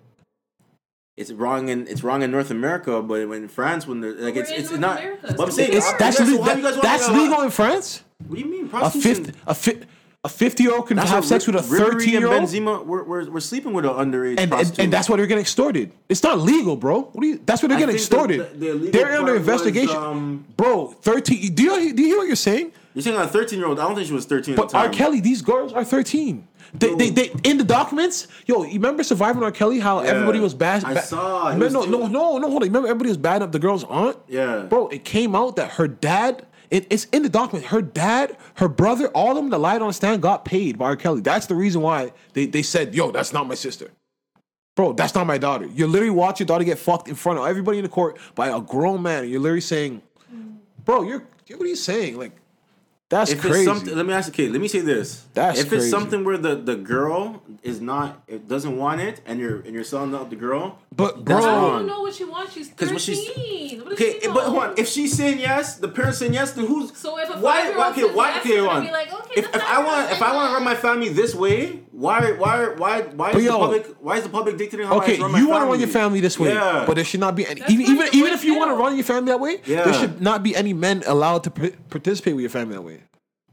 [1.17, 4.41] It's wrong in it's wrong in North America, but in France, when they're like We're
[4.41, 4.99] it's in it's North not.
[4.99, 5.97] America, But I'm saying we It's are.
[5.99, 6.39] that's legal.
[6.39, 8.03] why you guys wanna that's legal in France.
[8.27, 9.25] What do you mean A prostitution?
[9.25, 9.81] 50 a fi-
[10.23, 12.35] a 50 year old can That's have sex with a Ri- 13 year old.
[12.37, 12.85] and Benzema.
[12.85, 14.83] We're, we're, we're sleeping with an underage and, and, prostitute.
[14.83, 15.91] and that's why they're getting extorted.
[16.09, 17.01] It's not legal, bro.
[17.01, 17.41] What do you?
[17.43, 18.59] That's why they're getting extorted.
[18.59, 20.87] the- the they're under investigation, was, um, bro.
[21.01, 21.55] Thirteen.
[21.55, 22.71] Do you do you hear what you're saying?
[22.93, 23.79] You're saying a 13 year old.
[23.79, 24.89] I don't think she was 13 But at the R.
[24.89, 26.45] Kelly, these girls are 13.
[26.73, 29.51] They, they, they, in the documents, yo, you remember surviving R.
[29.51, 29.79] Kelly?
[29.79, 30.09] How Yeah.
[30.09, 30.83] everybody was bad.
[30.83, 31.51] I saw.
[31.51, 32.49] He No, no, no, no, no.
[32.49, 32.67] Hold on.
[32.69, 34.17] Remember, everybody was bad up the girl's aunt.
[34.27, 34.63] Yeah.
[34.69, 34.87] bro.
[34.89, 36.45] It came out that her dad.
[36.71, 37.67] It, it's in the document.
[37.67, 40.85] Her dad, her brother, all of them that lied on the stand got paid by
[40.85, 40.95] R.
[40.95, 41.19] Kelly.
[41.21, 43.91] That's the reason why they, they said, "Yo, that's not my sister."
[44.77, 45.65] Bro, that's not my daughter.
[45.65, 48.47] You're literally watching your daughter get fucked in front of everybody in the court by
[48.47, 49.27] a grown man.
[49.27, 50.01] You're literally saying,
[50.85, 52.31] "Bro, you're what are you saying?" Like,
[53.09, 53.59] that's If crazy.
[53.59, 54.51] it's something, let me ask you, Kate.
[54.53, 55.25] Let me say this.
[55.33, 55.83] That's if crazy.
[55.83, 59.73] it's something where the, the girl is not, it doesn't want it, and you're and
[59.73, 60.79] you're selling out the girl.
[60.93, 62.53] But That's bro, How don't know what she wants?
[62.53, 62.93] She's thirteen.
[62.95, 64.73] what she's- What Okay, she but hold on.
[64.77, 67.71] If she's saying yes, the parents saying yes, then who's So if a why?
[67.71, 67.89] five-year-old Why?
[67.91, 68.29] Okay, why?
[68.29, 68.85] yes, Okay, you're hold gonna on.
[68.87, 71.33] be like, okay, if, if I want if I want to run my family this
[71.33, 72.33] way, why?
[72.33, 72.65] Why?
[72.75, 73.01] Why?
[73.03, 73.95] Why But is the public?
[74.01, 75.87] Why is the public dictating how okay, I should run you want to run your
[75.87, 76.83] family this way, Yeah.
[76.85, 77.61] but there should not be any.
[77.61, 79.85] That's Even even, even if you want to run your family that way, Yeah.
[79.85, 82.99] there should not be any men allowed to p- participate with your family that way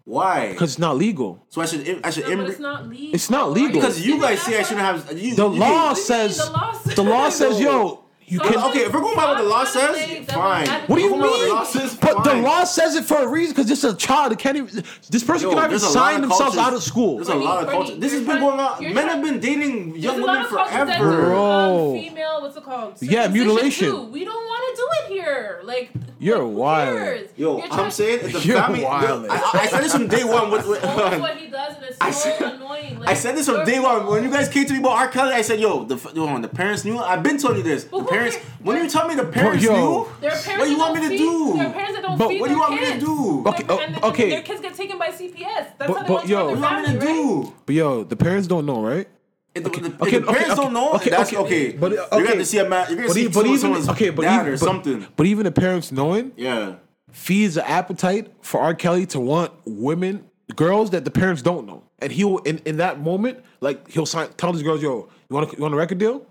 [0.09, 0.53] Why?
[0.53, 1.45] because it's not legal.
[1.51, 3.15] So I should I should No, but it's not legal.
[3.15, 3.73] It's not legal.
[3.81, 6.73] because you guys that say I shouldn't have you, The you law says the law
[6.73, 8.59] says- the law says yo you So can.
[8.71, 10.69] Okay, if we're going by what the law I'm trying to says, say fine.
[10.87, 11.49] What do you If by what mean?
[11.49, 13.97] the law says, But the law says it for a reason because this is a
[13.97, 14.33] child.
[14.33, 14.85] It can't even.
[15.11, 17.17] This person Yo, cannot even there's a lot sign of themselves cultures- out of school.
[17.17, 18.01] There's a Brittany, lot of Brittany, culture.
[18.01, 18.83] This has been going on.
[18.83, 21.25] Men trying- have been dating young women of cultures that do, forever.
[21.27, 21.95] Bro.
[21.95, 22.95] um, female, what's it called?
[23.01, 23.91] Yeah, mutilation.
[23.91, 24.03] too.
[24.05, 25.61] We don't want to do it here.
[25.65, 27.29] Like, You're like, wild.
[27.37, 28.85] Yo, You're I'm saying it's a You're family.
[28.85, 29.27] wild.
[29.31, 30.51] I, I said this from day one.
[30.51, 32.99] With, with, That's what he does, and it's I said- annoying.
[32.99, 34.07] Like, I said this from day one.
[34.07, 35.09] When you guys came to me about R.
[35.09, 37.87] Kelly, I said, "Yo, the yo, the parents knew." I've been telling you this.
[38.19, 38.37] But the parents.
[38.69, 39.73] When you tell me the parents yo.
[39.75, 41.53] knew, There are parents what do you want me to feed, do?
[41.57, 43.05] There are parents that don't But feed what do you their want me to kids.
[43.05, 43.45] do?
[43.47, 44.23] Okay, Their- oh, and, okay.
[44.25, 45.65] And their kids get taken by CPS.
[45.79, 46.39] That's But- how they but, want to yo.
[46.39, 47.45] run What do their you want me to right?
[47.47, 47.55] do?
[47.67, 49.09] But yo, the parents don't know, right?
[49.55, 50.93] If the, the, okay, the parents okay, don't know.
[50.95, 51.43] okay, that's okay.
[51.45, 51.73] okay.
[51.73, 52.33] But, uh, you're okay.
[52.33, 52.87] gonna see a man.
[52.89, 55.07] You're gonna But, see e- but even someone's okay, but dad even or but, something.
[55.17, 56.75] But even the parents knowing Yeah.
[57.11, 58.75] feeds the appetite for R.
[58.75, 60.25] Kelly to want women,
[60.55, 64.29] girls that the parents don't know, and he'll in, in that moment, like he'll sign,
[64.37, 66.25] tell these girls, "Yo, you want a, you want a record deal?"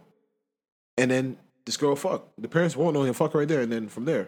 [0.98, 1.38] And then
[1.68, 2.28] this girl fuck.
[2.40, 4.28] The parents won't know he'll fuck right there, and then from there.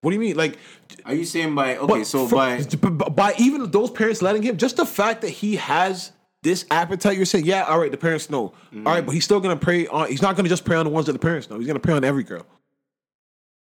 [0.00, 0.36] What do you mean?
[0.36, 0.58] Like,
[1.06, 2.02] Are you saying by okay?
[2.04, 6.10] so for- by by even those parents letting him, just the fact that he has
[6.42, 8.86] this appetite, you're saying, yeah, all right, the parents know, Mm-hmm.
[8.86, 10.08] all right, but he's still gonna prey on.
[10.08, 11.58] He's not gonna just prey on the ones that the parents know.
[11.58, 12.44] He's gonna prey on every girl.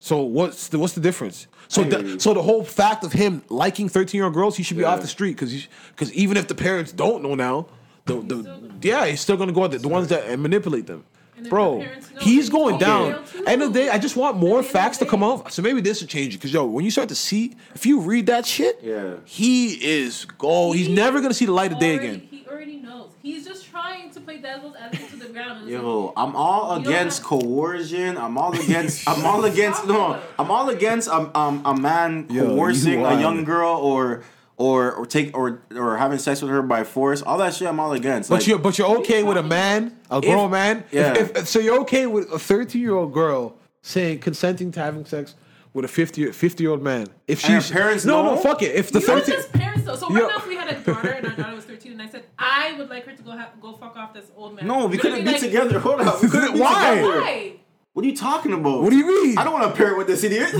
[0.02, 1.48] So what's the what's the difference?
[1.68, 4.78] So the, so the whole fact of him liking 13 year old girls, he should
[4.78, 4.94] be Yeah.
[4.94, 7.68] off the street because because even if the parents don't know now,
[8.06, 10.88] the, the gonna- yeah, he's still gonna go out the, the ones that and manipulate
[10.88, 11.04] them.
[11.40, 13.11] And if Bro, the parents know, he's going down.
[13.34, 13.48] going.
[13.48, 15.26] End of the day, I just want more At the end facts to come day.
[15.28, 15.53] out.
[15.53, 16.38] So maybe this will change it.
[16.38, 19.14] Because yo, when you start to see, if you read that shit, Yeah.
[19.24, 20.76] he is gold.
[20.76, 22.28] He's He never gonna see the light of day again.
[22.30, 23.11] He already knows.
[23.24, 25.60] He's just trying to play devil's advocate to the ground.
[25.64, 28.18] And it's Yo, I'm all against coercion.
[28.18, 29.07] I'm all against.
[29.07, 29.88] I'm all against.
[29.88, 34.24] No, I'm all against um, um a man Yo, coercing you a young girl or
[34.60, 37.22] or or take or or having sex with her by force.
[37.23, 38.30] All that shit, I'm all against.
[38.30, 40.84] But Like, you're but you're okay with a man, a grown man.
[40.91, 41.18] yeah.
[41.18, 45.06] If, if, so you're okay with a 13 year old girl saying consenting to having
[45.06, 45.34] sex
[45.73, 47.07] with a 50 50 year old man.
[47.27, 48.36] If And her she's parents no know?
[48.36, 48.76] no fuck it.
[48.76, 49.95] If the You know 13 just parents though.
[49.95, 50.15] So Yo.
[50.15, 52.26] right now, if we had a daughter and our daughter was 13, and I said
[52.38, 54.68] I would like her to go ha- go fuck off this old man.
[54.68, 55.80] no, we You're couldn't gonna be like, together.
[55.80, 56.95] Hold on, we couldn't be Why?
[56.95, 57.22] together.
[57.22, 57.53] Why?
[57.94, 58.81] What are you talking about?
[58.84, 59.38] what do you mean?
[59.38, 60.49] I don't want to parent with this idiot.
[60.53, 60.60] So,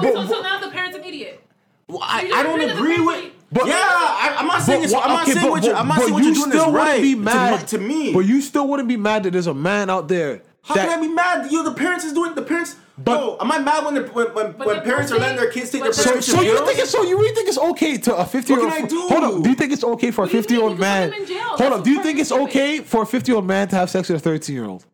[0.00, 1.42] so, so now the parent's an idiot.
[1.88, 3.24] Well, I, I don't agree that the agree parents with.
[3.24, 4.94] are- But- yeah, I, I'm not saying But it's.
[4.94, 5.72] I'm not okay, saying but- what you.
[5.74, 7.02] I'm not but saying what you you're doing is still wouldn't right.
[7.02, 8.12] be mad my- to me.
[8.12, 10.42] But you still wouldn't be mad that there's a man out there.
[10.62, 11.52] How that, can I be mad?
[11.52, 12.76] You, the parents is doing the parents.
[12.96, 15.50] But- yo, am I mad when the, when when, when the parents are letting their
[15.50, 16.68] kids take their So, prescription so you pills?
[16.68, 18.70] think it's so you really think it's okay to a fifty year old?
[18.70, 19.00] What can I do?
[19.08, 19.42] Hold on.
[19.42, 21.10] Do you think it's okay for a What do you fifty year old man?
[21.10, 21.42] put them in jail.
[21.42, 21.82] Hold That's on.
[21.82, 24.16] Do you think it's okay for a fifty year old man to have sex with
[24.20, 24.86] a thirteen year old?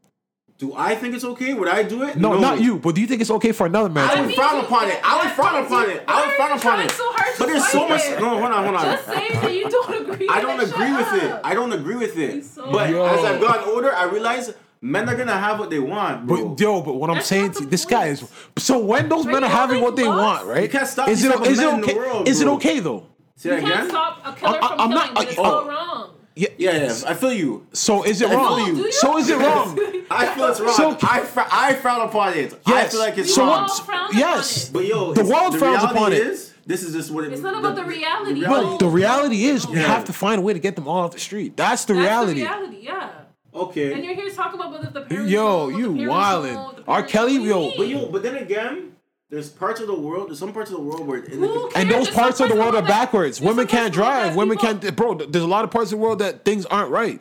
[0.60, 1.54] Do I think it's okay?
[1.54, 2.16] Would I do it?
[2.16, 2.78] No, not you.
[2.78, 4.06] But do you think it's okay for another man?
[4.10, 5.00] I to- would frown upon it.
[5.02, 6.04] I would frown upon it.
[6.06, 6.90] I would frown upon it.
[6.90, 8.02] So hard But there's so much.
[8.04, 8.20] it.
[8.20, 8.84] No, hold on, hold on.
[8.84, 10.28] Just say that you don't agree.
[10.28, 11.40] I don't agree with it.
[11.42, 12.44] I don't agree with it.
[12.44, 13.06] So But Yo.
[13.06, 16.48] as I've gotten older, I realize men are gonna have what they want, bro.
[16.50, 18.22] But yo, but what I'm That's saying to the this guy is
[18.58, 20.62] so when those men are having they what they want, right?
[20.64, 21.94] You can't stop Is these it type of is it men in the okay?
[21.96, 23.06] world, is it okay though?
[23.36, 23.88] Say You that can't again.
[23.88, 25.42] stop a killer I- from I'm killing, not- but it's oh.
[25.44, 26.10] all wrong.
[26.36, 26.48] Yeah.
[26.58, 27.00] Yeah, yeah.
[27.06, 27.66] I feel you.
[27.72, 28.64] So is it I wrong?
[28.64, 28.92] feel you.
[28.92, 29.78] So is it wrong?
[30.10, 30.74] I feel it's wrong.
[30.74, 32.58] So- I fr- I frown upon it.
[32.66, 33.68] I feel like it's so wrong.
[33.68, 34.68] all frown upon yes.
[34.68, 34.72] it.
[34.72, 36.18] But yo, The it's- world the frowns reality upon it.
[36.20, 38.44] is, this is just what it, It's not about the reality.
[38.46, 41.12] But the reality is, we have to find a way to get them all off
[41.12, 41.56] the street.
[41.56, 42.40] That's the That's reality.
[42.40, 43.10] the reality, yeah.
[43.52, 43.92] Okay.
[43.92, 46.14] And you're here to talk about whether the parents Yo, know, if the you parents
[46.14, 46.54] wildin'.
[46.54, 47.02] know, if the R.
[47.02, 47.76] Kelly, what do you yo.
[47.76, 48.92] But yo, but then again,
[49.30, 50.28] there's parts of the world.
[50.28, 51.72] There's some parts of the world where in the, cares?
[51.76, 53.40] And those parts of the world are backwards.
[53.40, 54.36] Women can't parts of the world drive.
[54.36, 54.96] Women can't.
[54.96, 57.20] Bro, there's a lot of parts of the world that things aren't right.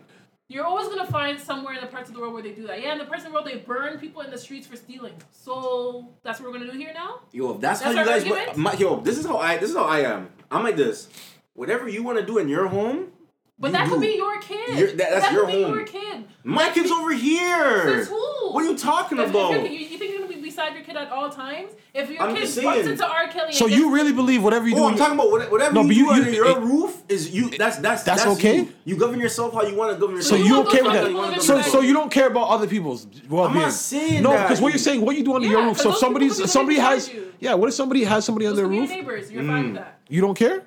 [0.52, 2.82] You're always gonna find somewhere in the parts of the world where they do that.
[2.82, 5.14] Yeah, in the parts of the world they burn people in the streets for stealing.
[5.32, 7.20] So that's what we're gonna do here now.
[7.32, 8.24] yo, if that's, That's how you our guys.
[8.32, 8.58] argument?
[8.58, 9.58] My, yo, this is how I.
[9.58, 10.30] This is how I am.
[10.50, 11.08] I'm like this.
[11.54, 13.12] Whatever you want to do in your home,
[13.60, 13.92] But you that do.
[13.92, 14.80] could be your kid.
[14.80, 15.76] You're- that- that's that your could be home.
[15.76, 16.26] your kid.
[16.44, 17.98] My kid's over here.
[17.98, 18.52] Since who?
[18.54, 19.52] What are you talking If- if about?
[19.52, 21.72] you, you think you're gonna be beside your kid at all times?
[21.94, 22.90] If your I'm kid just runs saying.
[22.90, 23.28] into R.
[23.30, 24.84] Kelly, So and you really believe whatever you oh, do?
[24.84, 26.60] Oh, I'm talking about what- whatever No, you but do you- you- under your it-
[26.60, 27.50] roof is you.
[27.52, 28.58] That's that's That's okay?
[28.58, 28.74] You.
[28.86, 30.42] You govern yourself how you want to govern yourself.
[30.42, 30.50] So yourself.
[30.50, 31.36] you want okay those with people that?
[31.36, 31.88] to So your so life.
[31.88, 33.70] you don't care about other people's well-being?
[33.72, 34.44] saying no, that.
[34.48, 35.78] because what you're saying, what you do under your Yeah, roof.
[35.78, 37.34] 'cause So those if somebody's people if could somebody be has beside you.
[37.40, 37.54] yeah.
[37.54, 38.90] What if somebody has somebody on those their could be your roof?
[38.92, 39.32] neighbors.
[39.32, 39.76] You're fine with mm.
[39.76, 40.00] that.
[40.10, 40.64] You don't care?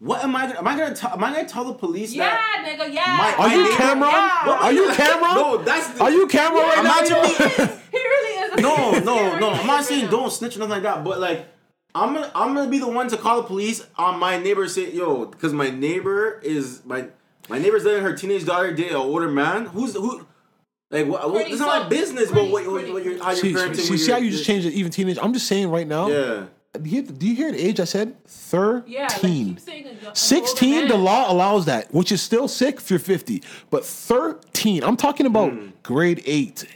[0.00, 0.46] What am I?
[0.46, 0.94] Gonna, am I gonna?
[0.94, 2.64] Tell, am I gonna tell the police Yeah, that?
[2.78, 2.94] nigga.
[2.94, 3.16] Yeah.
[3.18, 4.12] My- Are my you neighbor- Cam'ron?
[4.46, 4.52] Yeah.
[4.62, 5.34] Are you Cam'ron?
[5.34, 5.88] No, that's.
[5.88, 6.98] The, Are you Cam'ron right now?
[7.00, 7.22] Imagine yo?
[7.24, 8.27] me- he really is.
[8.62, 9.50] No, no, no.
[9.50, 11.46] I'm not saying don't snitch or nothing like that, but like.
[11.94, 14.92] I'm gonna I'm gonna be the one to call the police on my neighbor say
[14.92, 17.06] yo because my neighbor is my
[17.48, 20.26] my neighbor's letting her teenage daughter date an older man who's who
[20.90, 23.04] like what, what Pretty it's not my so- business but pretty- what, what, pretty- what
[23.04, 24.92] you're, how you're See, parenting see, with see your- how you just changed it, even
[24.92, 25.18] teenage.
[25.20, 26.08] I'm just saying right now.
[26.08, 26.44] yeah
[26.80, 28.14] Do you, do you hear the age I said?
[28.26, 28.92] Thirteen.
[28.92, 29.58] Yeah, like, keep
[30.06, 33.42] a- 16, the law allows that, which is still sick if you're 50.
[33.70, 35.68] But 13, I'm talking about Hmm.
[35.82, 36.66] grade 8,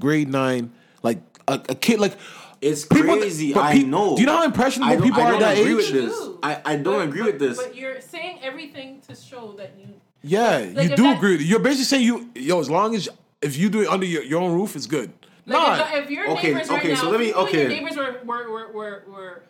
[0.00, 2.16] grade 9, like a, a kid, like.
[2.60, 5.20] it's people- crazy but I pe- know Do you know how impressionable I don't, people
[5.20, 5.92] I are don't at that agree age?
[5.92, 6.28] with this.
[6.42, 9.72] I, I don't But- agree but- with this But you're saying everything to show that
[9.78, 9.88] you.
[10.22, 11.42] Yeah, Like, you do that- agree.
[11.42, 13.08] You're basically saying you, yo, as long as
[13.40, 15.10] if you do it under your, your own roof, it's good.
[15.44, 17.48] Like nah, if, if your Okay, neighbors right okay, now, so let me- if your
[17.48, 17.66] okay.
[17.66, 19.42] neighbors were were were were, were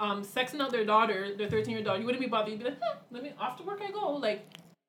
[0.00, 2.50] um sexing out their daughter, their thirteen year old daughter, you wouldn't be bothered.
[2.50, 4.16] You'd be like, huh, let me off to work I go.
[4.16, 4.44] Like,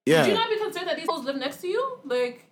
[0.08, 0.22] yeah.
[0.22, 2.00] would you not be concerned that these folks live next to you?
[2.04, 2.46] Like,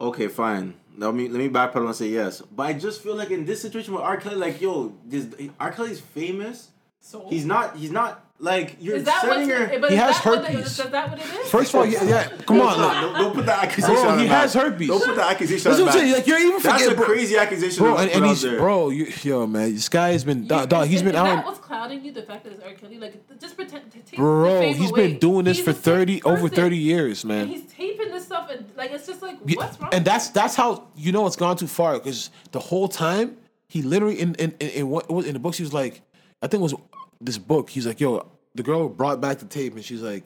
[0.00, 0.74] Okay, fine.
[0.96, 2.40] Let me let me backpedal and say yes.
[2.40, 4.16] But I just feel like in this situation with R.
[4.16, 5.26] Kelly, like yo, this
[5.58, 5.72] R.
[5.72, 6.68] Kelly's famous.
[7.00, 7.76] so He's not.
[7.76, 9.58] He's not like you're Is that setting what?
[9.58, 9.68] her.
[9.68, 10.66] He is has that what the- herpes.
[10.66, 11.50] Is that what it is?
[11.50, 12.78] First of all, yeah, yeah come on.
[12.78, 12.92] Look.
[12.92, 13.94] Don't, don't put that accusation.
[13.94, 14.64] Bro, on he him, has man.
[14.72, 14.88] herpes.
[14.88, 15.70] Don't put that accusation.
[15.70, 16.14] That's on what I'm him, saying.
[16.18, 17.04] Like, you're even That's forget, a bro.
[17.06, 17.84] crazy accusation.
[17.84, 18.58] Bro, to and, and he's there.
[18.58, 21.24] bro, you, yo, man, this guy has been, dog, dog, he's is, been is out.
[21.24, 22.12] that what's clouding you?
[22.12, 22.72] The fact that it's R.
[22.72, 25.08] Kelly, like, just pretend to take the Bro, fame he's away.
[25.08, 27.42] been doing this He's for a sick 30 over 30 years, man.
[27.42, 29.90] And he's taping this stuff, and like, it's just like, Yeah, what's wrong?
[29.92, 33.36] And that's that's how you know it's gone too far because the whole time
[33.68, 36.00] he literally in in in, in what in the books he was like,
[36.42, 36.74] I think it was
[37.20, 37.70] this book.
[37.70, 40.24] He's like, yo, the girl brought back the tape and she's like,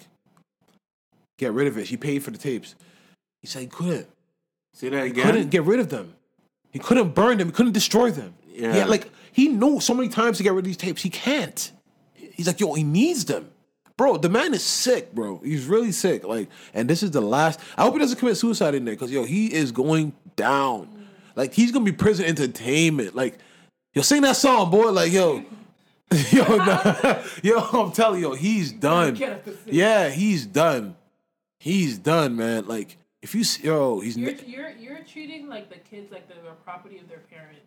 [1.38, 1.86] get rid of it.
[1.86, 2.74] She paid for the tapes.
[3.40, 4.06] He said he couldn't.
[4.72, 5.24] Say that He again.
[5.26, 6.14] couldn't get rid of them.
[6.70, 7.48] He couldn't burn them.
[7.48, 8.34] He couldn't destroy them.
[8.48, 8.76] Yeah.
[8.76, 11.02] Yeah, like he knew so many times to get rid of these tapes.
[11.02, 11.70] He can't.
[12.14, 13.50] He's like, yo, he needs them.
[13.96, 15.40] Bro, the man is sick, bro.
[15.44, 16.24] He's really sick.
[16.24, 17.60] Like, and this is the last.
[17.76, 21.06] I hope he doesn't commit suicide in there, because yo, he is going down.
[21.36, 23.14] Like, he's gonna be prison entertainment.
[23.14, 23.38] Like,
[23.92, 24.90] yo, sing that song, boy.
[24.90, 25.44] Like, yo,
[26.32, 27.22] yo, nah.
[27.42, 29.14] yo, I'm telling you, yo, he's done.
[29.14, 29.74] Get up and sing.
[29.74, 30.96] Yeah, he's done.
[31.58, 32.66] He's done, man.
[32.66, 34.16] Like, if you, see, yo, he's.
[34.16, 37.60] You're, ne- you're you're treating like the kids like they're a property of their parents.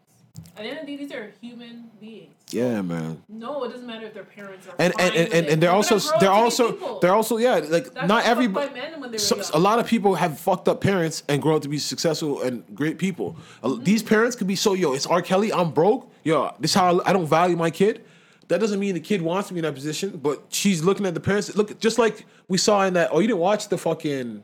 [0.55, 2.35] At the end of the day, these are human beings.
[2.51, 3.23] Yeah, man.
[3.27, 4.75] No, it doesn't matter if their parents are.
[4.77, 6.99] and fine and, and, and, and they're They're also they're up to be also people.
[6.99, 9.59] they're also yeah like That's not what fucked everybody men when they were so, a
[9.59, 12.99] lot of people have fucked up parents and grow up to be successful and great
[12.99, 13.83] people Mm-hmm.
[13.83, 17.09] these parents could be so yo it's R Kelly I'm broke yo this how I,
[17.09, 18.05] I don't value my kid
[18.49, 21.13] that doesn't mean the kid wants to be in that position but she's looking at
[21.13, 24.43] the parents look just like we saw in that oh you didn't watch the fucking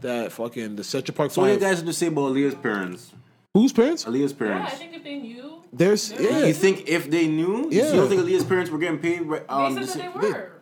[0.00, 2.32] that fucking the Central Park So what do you Five guys have to say about
[2.32, 3.12] Aaliyah's parents?
[3.54, 4.72] whose parents Aaliyah's Yeah, parents.
[4.72, 7.90] I think if they knew, there's yeah You think if they knew, Yeah.
[7.90, 9.22] you don't think Aaliyah's parents were getting paid?
[9.22, 10.52] right- they Um, said that they were.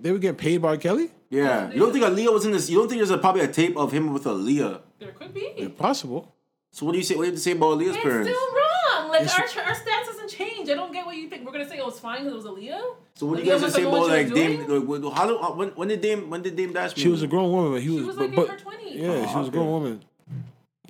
[0.00, 2.70] they were getting paid by Kelly yeah, you don't think Aaliyah was in this?
[2.70, 4.80] You don't think there's a, probably a tape of him with Aaliyah?
[4.98, 5.68] There could be.
[5.76, 6.34] possible
[6.72, 7.14] So what do you say?
[7.16, 8.28] What do you have to say about Aaliyah's It's parents?
[8.30, 9.10] still wrong.
[9.10, 10.68] Like It's- our our stats doesn't change.
[10.70, 11.44] I don't get what you think.
[11.44, 12.94] We're gonna say oh was fine because it was Aaliyah.
[13.14, 14.60] So what do you guys have to say have about like Dame?
[14.68, 16.94] Like, how do, uh, when when did Dame when did Dame Dash?
[16.96, 18.94] she was a grown woman but he was, she was, but, like, in her 20s.
[18.94, 20.04] yeah she was a Oh, grown woman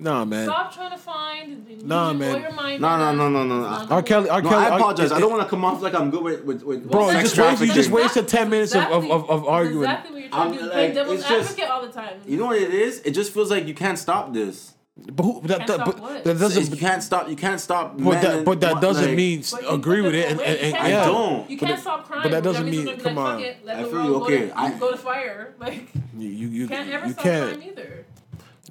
[0.01, 1.67] nah man Stop trying to find.
[1.69, 2.33] use Nah, your man.
[2.33, 3.31] lawyer mind No, no, on no, us.
[3.33, 4.01] no, no, It's R.
[4.03, 4.41] Kelly, way.
[4.41, 5.11] No, Kelly, I R- apologize.
[5.11, 7.21] it- I don't want to come off like I'm good with with, with Bro, you
[7.21, 7.93] just, wasted, you just trafficking.
[7.93, 9.83] wasted 10 minutes of, of, of, of arguing.
[9.83, 10.63] Exactly what you're trying to do.
[10.63, 12.13] I'm Play like, devil's it's just- advocate all the time.
[12.25, 13.01] You know what it is?
[13.01, 14.73] It just feels like you can't stop this.
[15.13, 16.77] But, who, that, Can't that, but that you doesn't.
[16.77, 17.29] can't stop.
[17.29, 17.97] You can't stop.
[17.97, 20.31] But that, and but that doesn't like- mean But you- agree but with it.
[20.31, 21.01] And, and, and can't I yeah.
[21.03, 21.49] stop- don't.
[21.49, 22.23] You But can't that- stop crime.
[22.23, 23.37] but that doesn't means mean- you're come like, on.
[23.39, 25.53] Fuck it, let I the feel world you, go okay, to- I- go to fire.
[25.59, 27.57] Like You you you, you can't ever you stop can't.
[27.59, 28.05] crime either.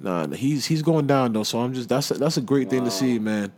[0.01, 1.43] Nah, he's he's going down though.
[1.43, 3.51] So I'm just that's a, that's a great thing to see, man.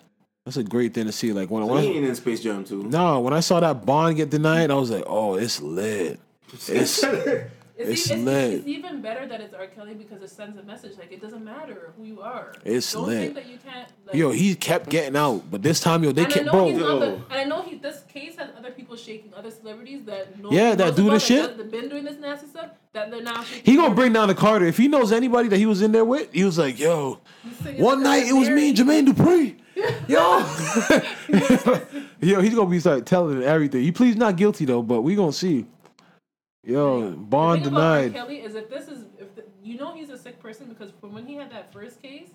[0.45, 1.33] That's a great thing to see.
[1.33, 2.83] Like when, He when ain't in Space Jam too.
[2.83, 6.19] no, when I saw that bond get denied, I was like, oh, it's lit.
[6.67, 7.03] It's
[7.89, 8.53] It's, It's lit.
[8.53, 9.67] it's even better that it's R.
[9.67, 12.53] Kelly because it sends a message like it doesn't matter who you are.
[12.65, 13.19] It's Don't lit.
[13.21, 13.89] think that you can't.
[14.05, 16.51] Like, yo, he kept getting out, but this time, yo, they and I kept know
[16.51, 16.67] bro.
[16.67, 17.13] he's not the, Yo.
[17.29, 20.75] and I know he this case has other people shaking other celebrities that know Yeah,
[20.75, 21.41] that do about, this shit.
[21.49, 22.69] That have been doing this nasty stuff.
[22.93, 23.41] That they're now.
[23.43, 24.65] He gonna their- bring down the Carter.
[24.65, 27.19] If he knows anybody that he was in there with, he was like, yo,
[27.77, 29.55] one night it was me and Jermaine Dupri.
[30.07, 30.19] Yo,
[32.19, 33.81] yo, he's gonna be start telling everything.
[33.81, 35.65] He pleads not guilty though, but we gonna see.
[36.63, 38.01] Yo, The bond thing about R.
[38.03, 38.13] denied.
[38.13, 41.13] Kelly is if this is if the, you know he's a sick person because from
[41.13, 42.29] when he had that first case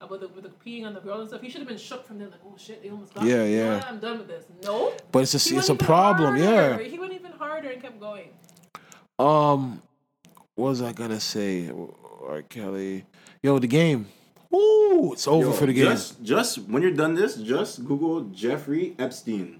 [0.00, 2.04] about the, with the peeing on the girl and stuff, he should have been shook
[2.06, 3.52] from there like, oh shit, they almost got Yeah, me.
[3.52, 3.84] You know yeah.
[3.88, 4.44] I'm done with this.
[4.64, 6.36] No, But it's He a it's a even problem.
[6.36, 6.78] Yeah.
[6.78, 8.30] he went even harder and kept going.
[9.18, 9.80] Um,
[10.56, 11.70] what was I gonna say?
[12.26, 12.42] R.
[12.42, 13.04] Kelly.
[13.42, 14.06] Yo, the game.
[14.52, 15.86] Ooh, it's over Yo, for the game.
[15.86, 19.57] Just, just when you're done this, just Google Jeffrey Epstein,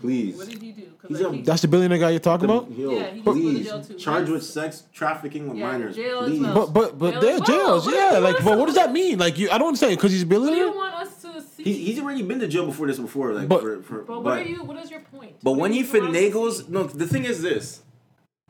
[0.00, 0.36] please.
[0.36, 0.82] What did he do?
[0.98, 2.70] 'Cause, He's like, a- he- That's the billionaire guy you're talking about.
[2.70, 3.94] Yo, Yeah, he just went to please, jail too.
[3.94, 5.96] charged with sex trafficking with Yeah, minors.
[5.96, 6.40] jail as Please.
[6.42, 6.54] well.
[6.54, 7.80] But but but Jail they're as well.
[7.82, 7.92] jails.
[7.92, 9.18] Yeah, you like, but what does that mean?
[9.18, 10.66] Like, you, I don't understand because he's a do billionaire.
[10.66, 11.62] you want us to see?
[11.64, 12.98] He, he's already been to jail before this.
[12.98, 14.62] Before like, But- for, for, but what but, are you?
[14.64, 15.36] What is your point?
[15.42, 16.84] but What when he you want finagles, no.
[16.84, 17.82] The thing is this,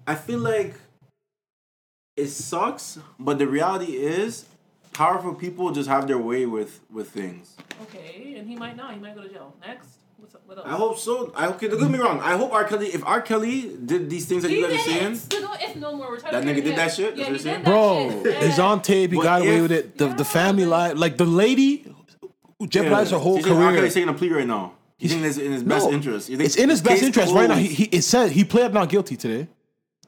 [0.07, 0.75] I feel like
[2.17, 4.45] it sucks, but the reality is,
[4.93, 7.57] powerful people just have their way with with things.
[7.83, 8.95] Okay, and he might not.
[8.95, 9.55] He might go to jail.
[9.67, 9.89] Next,
[10.25, 10.43] what's up?
[10.47, 10.67] What else?
[10.67, 11.33] I hope so.
[11.37, 11.69] I okay.
[11.69, 12.21] Don't get me wrong.
[12.21, 12.65] I hope R.
[12.65, 12.87] Kelly.
[12.89, 13.21] If R.
[13.21, 15.35] Kelly did these things that He you guys are saying, it.
[15.61, 16.11] It's no- more.
[16.11, 16.77] We're That nigga did it.
[16.77, 17.17] that shit?
[17.17, 18.43] Yeah, That's he what you're did Bro, that shit.
[18.51, 19.11] he's on tape.
[19.11, 19.99] He But got away if- with it.
[19.99, 21.87] The Yeah, the family life, like the lady,
[22.59, 23.63] who jeopardized her whole So you think R.
[23.69, 23.77] career.
[23.79, 24.73] Kelly's taking a plea right now.
[24.99, 26.29] You think it's in his best No, interest?
[26.31, 27.57] You think It's in his best case interest right now.
[27.57, 27.79] He, closed?
[27.93, 29.49] he it said he pled not guilty today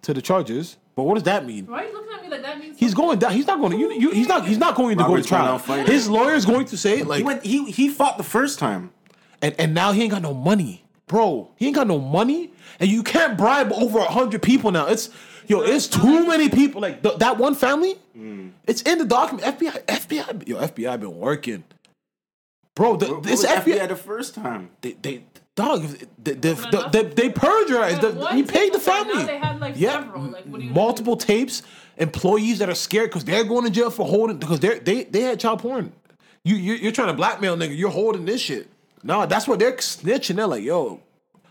[0.03, 0.77] to the charges.
[0.95, 1.67] But what does that mean?
[1.67, 3.33] Why are you looking at me like that means He's going down.
[3.33, 3.79] He's not going to.
[3.79, 4.47] You, you, he's not.
[4.47, 5.45] He's not going to go Robert's to trial.
[5.45, 5.87] going out fighting.
[5.87, 7.45] His lawyer's going to say like, He went.
[7.45, 8.91] He he fought the first time.
[9.43, 11.51] And and now he ain't got no money, bro.
[11.57, 14.87] He ain't got no money, and you can't bribe over a hundred people now.
[14.87, 15.11] It's
[15.47, 16.81] yo, it's too many people.
[16.81, 18.53] Like th- that one family, Mm.
[18.67, 19.47] it's in the document.
[19.47, 21.65] FBI, FBI, yo, FBI been working,
[22.75, 22.97] bro.
[22.97, 24.71] The, What this was FBI, FBI the first time.
[24.81, 25.83] they, they dog,
[26.23, 26.93] they, they, Not they, enough.
[26.93, 28.03] they, they perjurized.
[28.03, 29.25] Yeah, The- he paid the was like, now family.
[29.27, 30.23] they had, like, yeah, several.
[30.25, 31.63] Like, what are you multiple tapes.
[31.99, 35.23] Employees that are scared because they're going to jail for holding because they they they
[35.23, 35.93] had child porn.
[36.45, 37.75] You you're, you're trying to blackmail nigga.
[37.75, 38.69] You're holding this shit.
[39.07, 40.35] No, that's what they're snitching.
[40.35, 41.01] They're like, yo,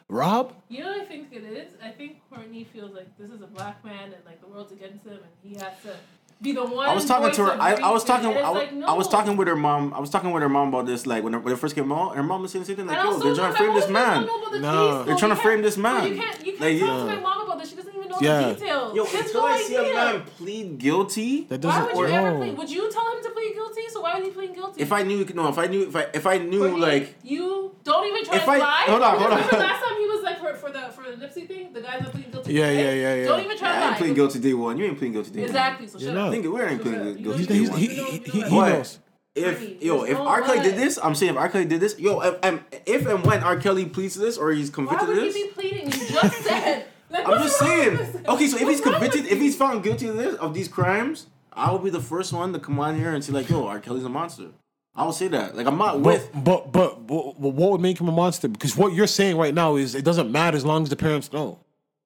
[0.10, 0.54] Rob.
[0.68, 1.70] You know what I think it is?
[1.82, 5.06] I think Courtney feels like this is a black man and like the world's against
[5.06, 5.96] him and he has to
[6.42, 6.88] be the one.
[6.88, 7.52] I was talking voice to her.
[7.62, 8.28] I, I was talking.
[8.28, 8.86] I was, like, no.
[8.88, 9.94] I was talking with her mom.
[9.94, 11.06] I was talking with her mom about this.
[11.08, 12.88] Like when, it- when it first came out, her mom was saying the same thing.
[12.88, 14.26] Like, yo, also, they're trying to frame this man.
[14.26, 15.04] don't know about the Nah.
[15.04, 16.08] They're trying to frame this so man.
[16.08, 16.98] You can't, you can't Like, talk yeah.
[16.98, 17.70] to my mom about this.
[17.70, 18.42] She doesn't even know Yeah.
[18.50, 18.96] the details.
[18.96, 21.96] Yo, She has until no I see a man plead guilty, That doesn't.
[21.96, 22.38] would you ever oh.
[22.40, 22.58] plead?
[22.58, 23.82] Would you tell him to plead guilty?
[23.90, 24.82] So why would he plead guilty?
[24.82, 27.74] if I knew, no, if I knew, if I if I knew, Courtney, like, you
[27.84, 28.84] don't even try If to I- lie.
[28.88, 29.60] hold on, Because hold on.
[29.70, 32.12] Last time he was like for, for the for the Nipsey thing, the guy's not
[32.12, 32.54] pleading guilty.
[32.54, 33.26] Yeah, yeah, yeah, yeah.
[33.28, 33.98] Don't even try I to ain't lie.
[33.98, 34.78] pleading guilty day one.
[34.78, 35.88] You ain't pleading guilty day Exactly.
[35.88, 36.25] So You're shut not.
[36.26, 36.34] Up.
[36.34, 36.42] one.
[36.42, 37.24] Think we ain't So pleading shut up.
[37.24, 39.00] guilty You day He's, he, You he, he, you he, know he knows.
[39.36, 40.42] If Courtney, yo, if R.
[40.44, 41.50] Kelly did this, I'm saying if R.
[41.50, 43.58] Kelly did this, yo, if, um, if and when R.
[43.58, 46.02] Kelly pleads to this or he's convicted of this, Why convicted would he be pleading?
[46.02, 46.86] You just said.
[47.10, 48.26] Like, I'm just saying.
[48.28, 51.70] Okay, so if he's convicted, if he's found guilty of this of these crimes, I
[51.72, 53.80] will be the first one to come on here and say like, "Yo, R.
[53.80, 54.48] Kelly's a monster."
[54.96, 55.58] I will say that.
[55.58, 56.30] Like, I'm not with.
[56.34, 58.48] But, but but but what would make him a monster?
[58.48, 61.34] Because what you're saying right now is it doesn't matter as long as the parents
[61.34, 61.60] know.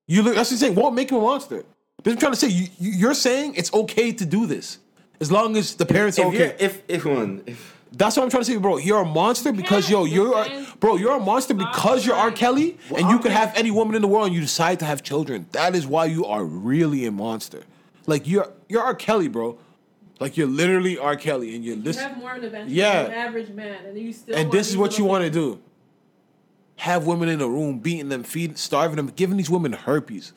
[0.08, 0.34] You look.
[0.36, 0.76] That's what I'm saying.
[0.76, 1.64] What would make him a monster?
[2.04, 4.78] But I'm trying to say you, you you're saying it's okay to do this
[5.20, 6.66] as long as the parents If are you're, okay.
[6.66, 8.78] if if one, if That's what I'm trying to say, bro.
[8.78, 10.96] You're a monster because yo, can't you're defend bro.
[10.96, 12.32] You're a monster because you're R.
[12.32, 14.86] Kelly, Well, and you could have any woman in the world, and you decide to
[14.86, 15.48] have children.
[15.52, 17.64] That is why you are really a monster.
[18.08, 18.96] Like you're you're R.
[18.96, 19.58] Kelly, bro.
[20.20, 21.16] Like you're literally R.
[21.16, 21.98] Kelly, and you're You this.
[22.00, 23.04] have more of an adventure Yeah.
[23.04, 24.36] than an average man, and you still.
[24.36, 25.60] And this is what you want to do.
[26.78, 30.32] Have women in a room, beating them, feeding, starving them, giving these women herpes.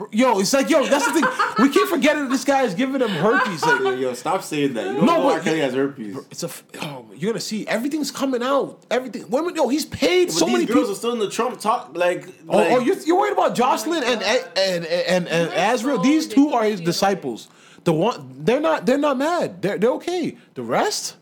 [0.00, 1.24] Bro, Yo, it's like, yo, that's the thing.
[1.58, 3.62] We keep forgetting that this guy is giving them herpes.
[3.62, 4.86] Like, yo, yo, stop saying that.
[4.86, 5.40] You don't No, know but- R.
[5.40, 6.16] Kelly has herpes.
[6.30, 8.82] it's a, f- oh, you're gonna see everything's coming out.
[8.90, 10.92] Everything, women, yo, he's paid But so these many girls people.
[10.92, 11.90] are still in the Trump talk.
[11.94, 14.48] Like, Oh, oh like oh, you're, you're worried about Joycelyn and God.
[14.56, 15.96] and and and, and Azriel.
[15.96, 17.48] so These two are his disciples.
[17.84, 19.60] The one, they're not, they're not mad.
[19.60, 20.36] They're they're okay.
[20.54, 21.16] The rest,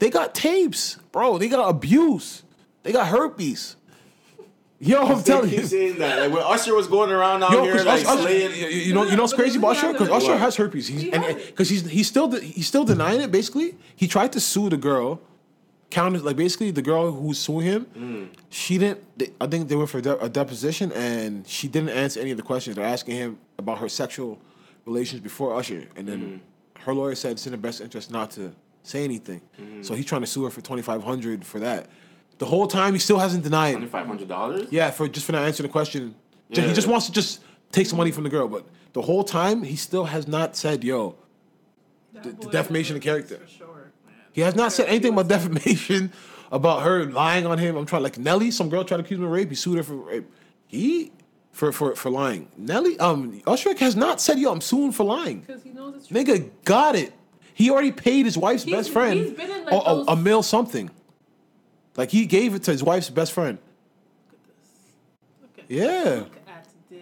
[0.00, 1.38] they got tapes, bro.
[1.38, 2.42] They got abuse.
[2.82, 3.76] They got herpes.
[4.80, 5.66] Yo, I'm they telling keep you.
[5.66, 6.18] saying that.
[6.20, 8.50] Like when Usher was going around out Yo, here, like Usher, slaying.
[8.54, 9.92] you, you know, you know what's crazy about Usher?
[9.92, 10.88] Because Usher has herpes.
[10.88, 13.30] He's He and has because he's he's still de- he's still denying it.
[13.30, 15.20] Basically, he tried to sue the girl.
[15.90, 17.86] Counted like basically the girl who sued him.
[17.96, 18.28] Mm.
[18.50, 19.04] She didn't.
[19.16, 22.36] They, I think they went for de- a deposition, and she didn't answer any of
[22.36, 22.74] the questions.
[22.74, 24.40] They're asking him about her sexual
[24.86, 26.40] relations before Usher, and then
[26.76, 26.82] Mm.
[26.82, 28.52] her lawyer said it's in the best interest not to
[28.82, 29.40] say anything.
[29.60, 29.82] Mm-hmm.
[29.82, 31.86] So he's trying to sue her for twenty five hundred for that.
[32.38, 33.72] The whole time he still hasn't denied.
[33.72, 34.66] Twenty five hundred dollars.
[34.70, 36.14] Yeah, for just for not answering the question.
[36.50, 37.40] Ju- He just wants to just
[37.72, 40.82] take some money from the girl, but the whole time he still has not said,
[40.84, 41.14] "Yo."
[42.12, 43.36] That The- the defamation of character.
[43.38, 43.92] For sure.
[44.32, 46.12] He has not said anything about defamation,
[46.52, 47.76] about her lying on him.
[47.76, 49.48] I'm trying like Nelly, some girl tried to accuse him of rape.
[49.48, 50.26] He sued her for rape.
[50.66, 51.12] He
[51.52, 52.48] for for for lying.
[52.56, 56.06] Nelly, um, Usher has not said, "Yo, I'm suing for lying." Because he knows it's
[56.08, 56.16] true.
[56.20, 57.12] Nigga got it.
[57.54, 60.06] He already paid his wife's He's- best friend he's been in, like, a, a- those-
[60.08, 60.90] a mil something.
[61.96, 63.58] Like he gave it to his wife's best friend.
[65.42, 65.78] Look at, this.
[65.78, 66.10] Yeah.
[66.20, 67.00] Look at this.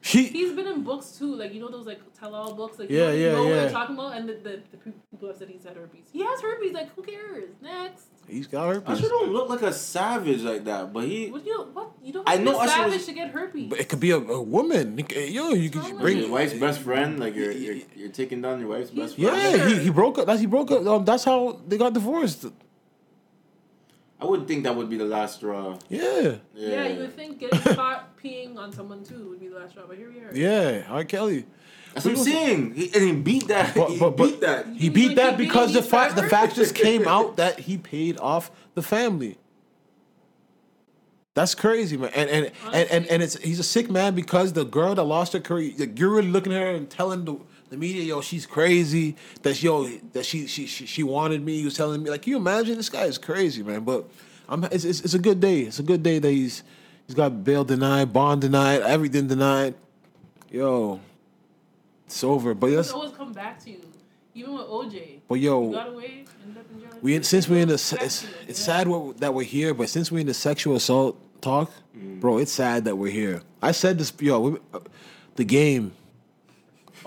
[0.00, 2.96] She He's been in books too, like you know those like tell-all books, like Yeah,
[2.96, 3.54] you know, yeah, you know what yeah.
[3.62, 4.76] they're talking about, and the, the, the
[5.10, 6.04] people have said he's had herpes.
[6.12, 6.72] He has herpes.
[6.72, 7.50] Like who cares?
[7.60, 8.04] Next.
[8.28, 8.98] he's got herpes.
[9.00, 11.30] Usher don't look like a savage like that, but he.
[11.30, 11.68] What you?
[11.74, 13.68] What you don't I have to be know a Usher savage was- to get herpes.
[13.68, 14.98] But it could be a, a woman.
[15.10, 18.68] Yo, you could bring Your wife's best friend, like you're you're, you're taking down your
[18.70, 19.36] wife's best friend.
[19.36, 20.26] Yeah, he, he broke up.
[20.26, 20.86] That's he broke up.
[20.86, 22.46] Um, that's how they got divorced.
[24.20, 25.78] I wouldn't think that would be the last straw.
[25.88, 26.88] Yeah, yeah.
[26.88, 29.96] you would think getting caught peeing on someone too would be the last straw, but
[29.96, 30.34] here we are.
[30.34, 30.86] yeah.
[30.88, 31.04] R.
[31.04, 31.46] Kelly.
[31.94, 32.74] That's what I'm saying.
[32.74, 33.74] He, and he beat that.
[33.74, 34.66] But- he but- but- beat that.
[34.74, 37.78] He beat that he because beat the fact the fact just came out that he
[37.78, 39.38] paid off the family.
[41.34, 42.10] That's crazy, man.
[42.16, 45.32] And and and, and, and it's he's a sick man because the girl that lost
[45.34, 47.36] her career, like, you're really looking at her and telling the,
[47.70, 49.16] the media, yo, she's crazy.
[49.42, 51.58] That yo, that she, she she she wanted me.
[51.58, 52.76] He was telling me, like, can you imagine?
[52.76, 53.84] This guy is crazy, man.
[53.84, 54.08] But
[54.48, 55.60] I'm it's, it's, it's a good day.
[55.62, 56.62] It's a good day that he's
[57.06, 59.74] he's got bail denied, bond denied, everything denied.
[60.50, 61.00] Yo,
[62.06, 62.54] it's over.
[62.54, 63.80] But It's yes, always come back to you,
[64.34, 65.20] even with OJ.
[65.28, 66.98] but yo, got away, ended up in jail.
[67.02, 68.52] we since we're in the it's, it's yeah.
[68.54, 72.52] sad what, that we're here, but since we're in the sexual assault talk, bro, it's
[72.52, 73.42] sad that we're here.
[73.60, 74.80] I said this, yo, we, uh,
[75.36, 75.92] the game.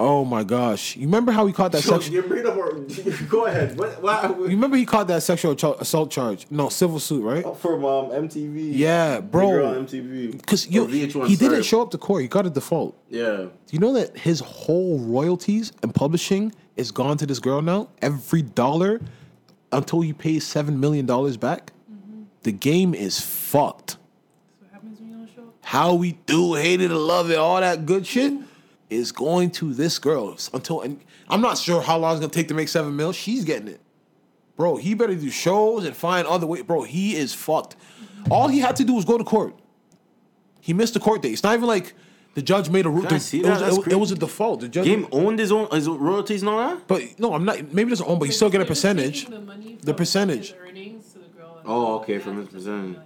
[0.03, 2.13] Oh my gosh, you remember how he caught that So sexual?
[2.15, 2.57] you're bringing up.
[2.57, 3.77] a- Go ahead.
[3.77, 4.01] What?
[4.01, 6.47] what You remember he caught that sexual char- assault charge?
[6.49, 7.43] No, civil suit, right?
[7.57, 8.71] from um, MTV.
[8.73, 9.49] Yeah, The bro.
[9.51, 10.31] girl on MTV.
[10.31, 12.23] Because Or VH1, he didn't show up to court.
[12.23, 12.97] He got a default.
[13.09, 13.25] Yeah.
[13.37, 17.89] Do you know that his whole royalties and publishing is gone to this girl now?
[18.01, 19.01] Every dollar
[19.71, 21.73] until he pays seven million dollars back.
[22.41, 23.97] The game is fucked.
[23.97, 23.99] That's
[24.61, 25.55] what happens when you don't show up.
[25.61, 28.33] How we do, hate it, or love it, all that good shit
[28.91, 30.99] is going to this girl until and
[31.30, 33.11] I'm not sure how long it's gonna take to make seven mil.
[33.13, 33.81] She's getting it.
[34.57, 36.61] Bro, he better do shows and find other way.
[36.61, 37.76] Bro, he is fucked.
[38.30, 39.55] All he had to do was go to court.
[40.59, 41.31] He missed the court date.
[41.34, 41.93] It's not even like
[42.35, 43.03] the judge made a rule.
[43.03, 44.59] Can I see It, was- it it was a default.
[44.59, 46.88] The judge Game owned his own his royalties and all that.
[46.88, 47.73] But no, I'm not.
[47.73, 49.26] Maybe doesn't own, but you still get a percentage.
[49.27, 50.49] The, money The percentage.
[50.51, 52.97] his earnings to the girl Oh, okay, from his just percentage.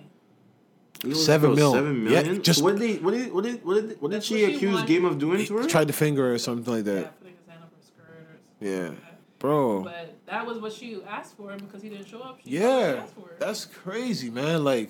[1.06, 1.26] Million.
[1.26, 1.74] Seven bro, mil.
[1.74, 4.34] Seven Yeah, just- what did they, what did what did what did what did she
[4.44, 4.88] what she accuse wanted.
[4.88, 5.68] Game of doing to her?
[5.68, 7.20] Tried to finger or something like Yeah, that.
[7.20, 8.68] putting his hand up her skirt or something.
[8.78, 9.40] Yeah, like that.
[9.40, 9.84] bro.
[9.84, 12.40] But that was what she asked for him because he didn't show up.
[12.44, 14.64] She Yeah, asked for that's crazy, man.
[14.64, 14.90] Like,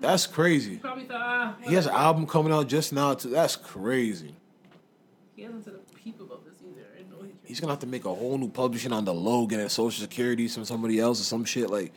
[0.00, 0.76] that's crazy.
[0.76, 3.14] probably thought ah, He has an album coming out just now.
[3.14, 3.30] Too.
[3.30, 4.34] That's crazy.
[5.34, 6.86] He hasn't said a peep about this either.
[6.96, 9.60] I know he He's gonna have to make a whole new publishing on the Logan
[9.60, 11.92] and Social Security from somebody else or some shit like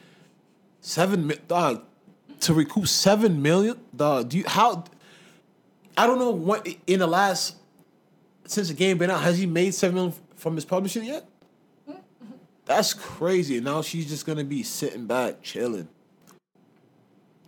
[0.79, 1.83] seven mi- dog
[2.41, 3.79] to recoup seven million.
[3.95, 4.83] Dog, do you how?
[5.97, 7.55] I don't know what in the last
[8.45, 11.25] since the game been out has he made seven million from his publishing yet?
[11.89, 12.31] Mm-hmm.
[12.65, 13.59] That's crazy.
[13.59, 15.87] Now she's just gonna be sitting back chilling.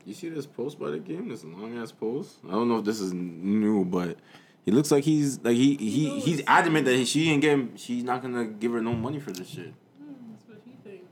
[0.06, 1.30] You see this post by the game?
[1.30, 2.38] This long ass post.
[2.48, 4.18] I don't know if this is new, but
[4.65, 6.26] he looks like he's like he he knows.
[6.26, 7.76] he's adamant that she ain't getting.
[7.78, 9.74] She's not gonna give her no money for this shit.
[9.98, 11.06] Hmm, that's what he thinks.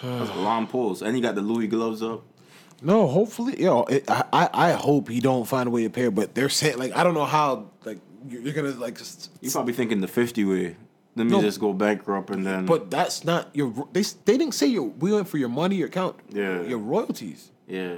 [0.00, 2.24] That's a long post, and he got the Louis gloves up.
[2.82, 6.02] No, hopefully, yo, it, I, I I hope he don't find a way to pay
[6.02, 6.10] her.
[6.10, 7.98] But they're saying like I don't know how like
[8.28, 9.00] you're, you're gonna like.
[9.00, 10.76] s- You probably thinking the fifty way.
[11.16, 11.40] Let me No.
[11.40, 12.66] just go bankrupt and then.
[12.66, 13.72] But that's not your.
[13.92, 16.60] They they didn't say you're willing for your money, your account, Yeah.
[16.62, 17.50] your royalties.
[17.66, 17.96] yeah.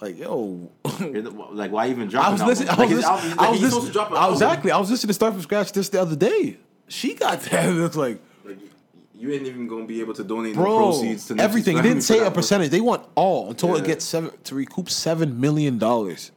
[0.00, 0.70] Like yo,
[1.52, 2.26] Like why even drop?
[2.28, 2.70] I was listening.
[2.70, 3.32] I Like, was listening.
[3.32, 3.86] album- I was listening.
[3.86, 4.34] to drop I was album.
[4.34, 4.70] exactly.
[4.70, 6.56] I was listening to start from scratch this the other day.
[6.88, 7.66] She got that.
[7.68, 8.22] It looks like Like,
[9.20, 11.76] you ain't even gonna be able to donate bro, proceeds to everything.
[11.76, 12.70] It family didn't say a percentage.
[12.70, 16.32] They want all until it gets seven to recoup seven million dollars.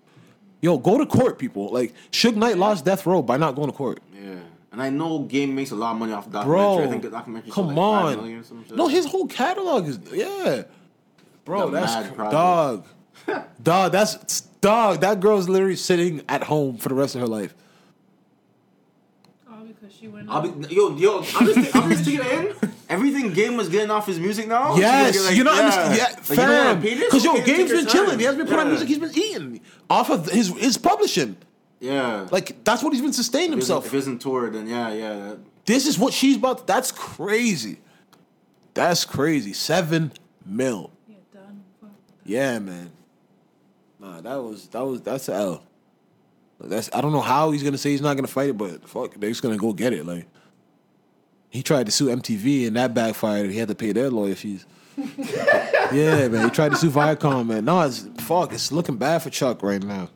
[0.61, 1.69] Yo, go to court, people.
[1.69, 4.01] Like Suge Knight lost death row by not going to court.
[4.14, 4.35] Yeah,
[4.73, 6.76] and I know Game makes a lot of money off the documentary.
[6.76, 8.15] Bro, I think the documentary come like on.
[8.18, 8.65] million or some.
[8.73, 10.64] No, his whole catalog is yeah,
[11.45, 11.69] bro.
[11.69, 12.85] The that's cr- dog,
[13.64, 13.91] dog.
[13.93, 14.99] That's dog.
[14.99, 17.55] That girl's literally sitting at home for the rest of her life.
[20.03, 20.30] All because went.
[20.30, 21.19] I'll be yo yo.
[21.19, 22.71] I'm just I'm just taking it in.
[22.89, 24.75] Everything Game was getting off his music now.
[24.75, 25.61] Yes, She's like, you're not yeah.
[25.61, 25.97] understand.
[25.97, 26.81] Yeah, Like, you fam.
[26.81, 27.05] pay this?
[27.05, 28.19] Because yo, Game's been chilling.
[28.19, 28.88] He hasn't been putting out music.
[28.88, 31.38] He's been eating off of his his publishing.
[31.80, 32.27] Yeah.
[32.31, 33.85] Like that's what he's been sustaining if himself.
[33.88, 35.35] if it isn't toured, then yeah, yeah.
[35.65, 36.67] This is what she's about.
[36.67, 37.80] That's crazy.
[38.73, 39.53] That's crazy.
[39.53, 40.11] Seven
[40.45, 40.91] mil.
[41.07, 41.63] Yeah, done.
[42.25, 42.91] Yeah, man.
[43.99, 45.63] Nah, that was that was that's a L.
[46.64, 49.14] That's I don't know how he's gonna say he's not gonna fight it, but fuck,
[49.15, 50.06] they're just gonna go get it.
[50.06, 50.26] Like
[51.49, 53.52] he tried to sue MTV and that backfired.
[53.52, 54.65] He had to pay their lawyer fees.
[54.98, 56.45] yeah, man.
[56.45, 57.65] He tried to sue Viacom, man.
[57.65, 58.53] No, it's fuck.
[58.53, 60.10] It's looking bad for Chuck right now.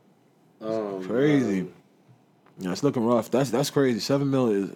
[0.62, 1.62] Oh, Crazy.
[1.64, 1.74] man.
[2.60, 3.30] Yeah, it's looking rough.
[3.30, 4.00] That's that's crazy.
[4.00, 4.70] Seven mil is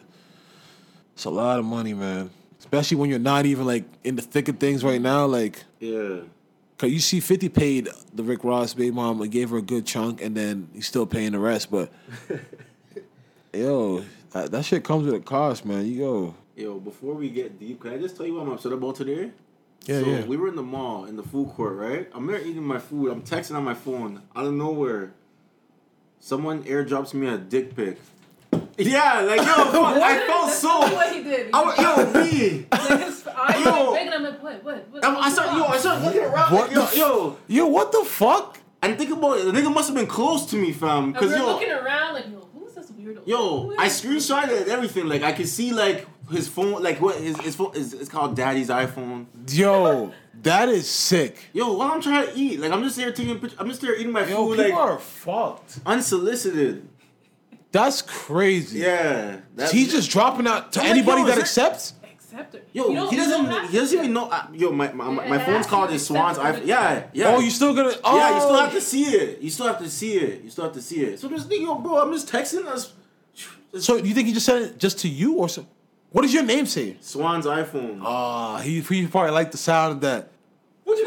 [1.13, 2.29] it's a lot of money, man.
[2.59, 5.25] Especially when you're not even like in the thick of things right now.
[5.25, 6.19] Like, Yeah.
[6.81, 9.85] Cause you see, Fifty paid the Rick Ross baby mom and gave her a good
[9.85, 11.69] chunk, and then he's still paying the rest.
[11.69, 11.91] But
[13.53, 15.85] yo, that, that shit comes with a cost, man.
[15.85, 18.71] You go, Yo, before we get deep, can I just tell you what I'm upset
[18.71, 19.31] about today?
[19.85, 20.25] yeah, so yeah.
[20.25, 22.09] we were in the mall in the food court, right?
[22.13, 23.11] I'm there eating my food.
[23.11, 24.21] I'm texting on my phone.
[24.35, 25.13] Out of nowhere,
[26.19, 27.99] someone airdrops me a dick pic.
[28.77, 30.79] Yeah, like yo, fuck, I felt That's so.
[30.79, 31.49] what he did.
[31.53, 32.65] I, wa- yo, me.
[32.71, 33.91] like his eyes Yo.
[33.91, 35.05] were big, and I'm like, what, what, what?
[35.05, 36.53] I, I started, yo, I started looking around.
[36.53, 38.57] What Like, yo, f- yo, Yo, what the fuck?
[38.83, 39.45] and think about it.
[39.45, 41.05] The nigga must have been close to me, fam.
[41.05, 43.27] And Cause we're yo, looking around like, yo, who's this weirdo?
[43.27, 45.07] Yo, I is- screenshotted everything.
[45.07, 47.93] Like I could see like his phone, like what his his phone is.
[47.93, 49.27] It's called Daddy's iPhone.
[49.51, 50.11] Yo,
[50.41, 51.37] that is sick.
[51.53, 53.59] Yo, while I'm trying to eat, like I'm just there taking pictures.
[53.59, 55.79] I'm just there eating my Yo, food, people like are fucked.
[55.85, 56.87] unsolicited.
[57.71, 58.79] That's crazy.
[58.79, 61.93] Yeah, that- He's just dropping out to I'm like, anybody yo, that is accepts.
[62.03, 62.61] Accept her.
[62.73, 63.69] Yo, You don't- he doesn't.
[63.69, 64.29] He doesn't even know.
[64.29, 66.67] Uh, yo, my my, my, my phone's called be his Swan's accepted iPhone.
[66.67, 67.35] Yeah, yeah.
[67.35, 67.93] Oh, you still gonna?
[68.03, 69.39] Oh, Yeah, you still have to see it.
[69.41, 70.43] You still have to see it.
[70.43, 71.19] You still have to see it.
[71.19, 72.93] So I'm just thinking, yo, bro, I'm just texting us.
[73.79, 75.65] So you think he just said it just to you, or so?
[76.11, 76.97] What does your name say?
[76.99, 77.99] Swan's iPhone.
[78.03, 80.29] Ah, he he probably liked the sound of that.
[80.91, 81.05] What you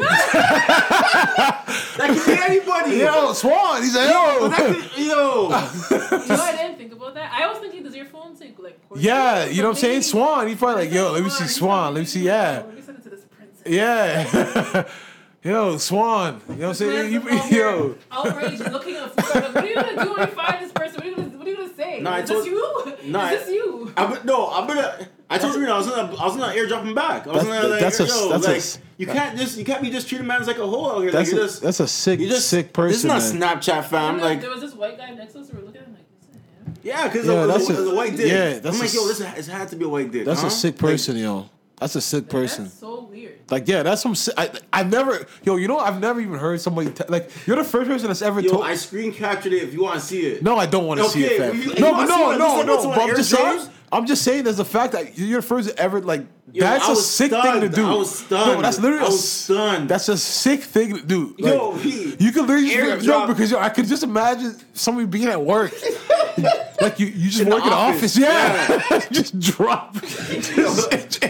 [1.97, 2.97] That could be anybody.
[2.97, 3.81] Yo, Swan.
[3.81, 4.73] He's like, Yo, that yo.
[4.73, 5.03] could, yo.
[5.05, 7.31] You know, I didn't think about that.
[7.31, 8.79] I was thinking, does your phone say like?
[8.95, 10.01] Yeah, you know what I'm saying?
[10.03, 10.47] Swan.
[10.47, 11.93] He probably like, yo, let me see Swan.
[11.93, 13.63] Let me see, yeah, Let me send it to this princess.
[13.65, 14.83] yeah.
[15.45, 16.41] yo, Swan.
[16.49, 17.13] You know what I'm saying?
[17.13, 19.43] You, yo, here outraged, looking at food.
[19.43, 20.95] Like, what are you gonna do when you find this person?
[20.95, 22.01] What are you gonna, what are you gonna say?
[22.01, 23.11] Nah, I Is told- this you?
[23.11, 23.93] Nah, Is this you?
[23.95, 25.07] I'm, no, I'm gonna.
[25.29, 26.13] I told you I was gonna.
[26.15, 27.25] I was gonna airdrop him back.
[27.27, 29.81] I was That's- gonna like, that's a- yo, that's a- you can't just you can't
[29.81, 31.11] be just treating man as like a hoe out here.
[31.11, 33.39] that's like, a, just, that's a sick, you just sick person, This is man.
[33.39, 34.13] not Snapchat, fam.
[34.15, 35.51] And Like there was this white guy next to us.
[35.51, 36.33] We were looking at him like, is it
[36.67, 36.73] him?
[36.83, 38.31] yeah, because Yeah, the, that's the, a- white dick.
[38.31, 40.25] yeah, that's I'm like, yo, this it had to be a white dick.
[40.25, 40.47] That's huh?
[40.47, 41.49] a sick Like, person, yo.
[41.79, 42.65] That's a sick person.
[42.65, 43.33] That's so weird.
[43.51, 44.15] Like, yeah, that's some.
[44.15, 47.57] si- I, I've never, yo, you know, I've never even heard somebody te- like you're
[47.57, 48.63] the first person that's ever yo, told.
[48.63, 49.63] I screen captured it.
[49.63, 50.41] If you want to see it.
[50.41, 51.47] no, I don't want to see it, Okay, fam.
[51.49, 52.89] well, you- you no, see no, no, no.
[52.95, 53.69] But I'm just saying.
[53.91, 54.43] I'm just saying.
[54.43, 56.25] There's a fact that you're the first ever like.
[56.51, 57.85] Yo, that's I a sick thing to do.
[57.85, 58.53] I was stunned.
[58.55, 59.01] No, that's literally.
[59.03, 59.89] I a was s- stunned.
[59.89, 61.35] That's a sick thing to do.
[61.39, 65.07] Like, Yo, he- you could literally just, no, because yo, I could just imagine somebody
[65.07, 65.73] being at work.
[66.81, 68.99] like you, you just In the work in the office, office, yeah.
[69.11, 69.95] just drop.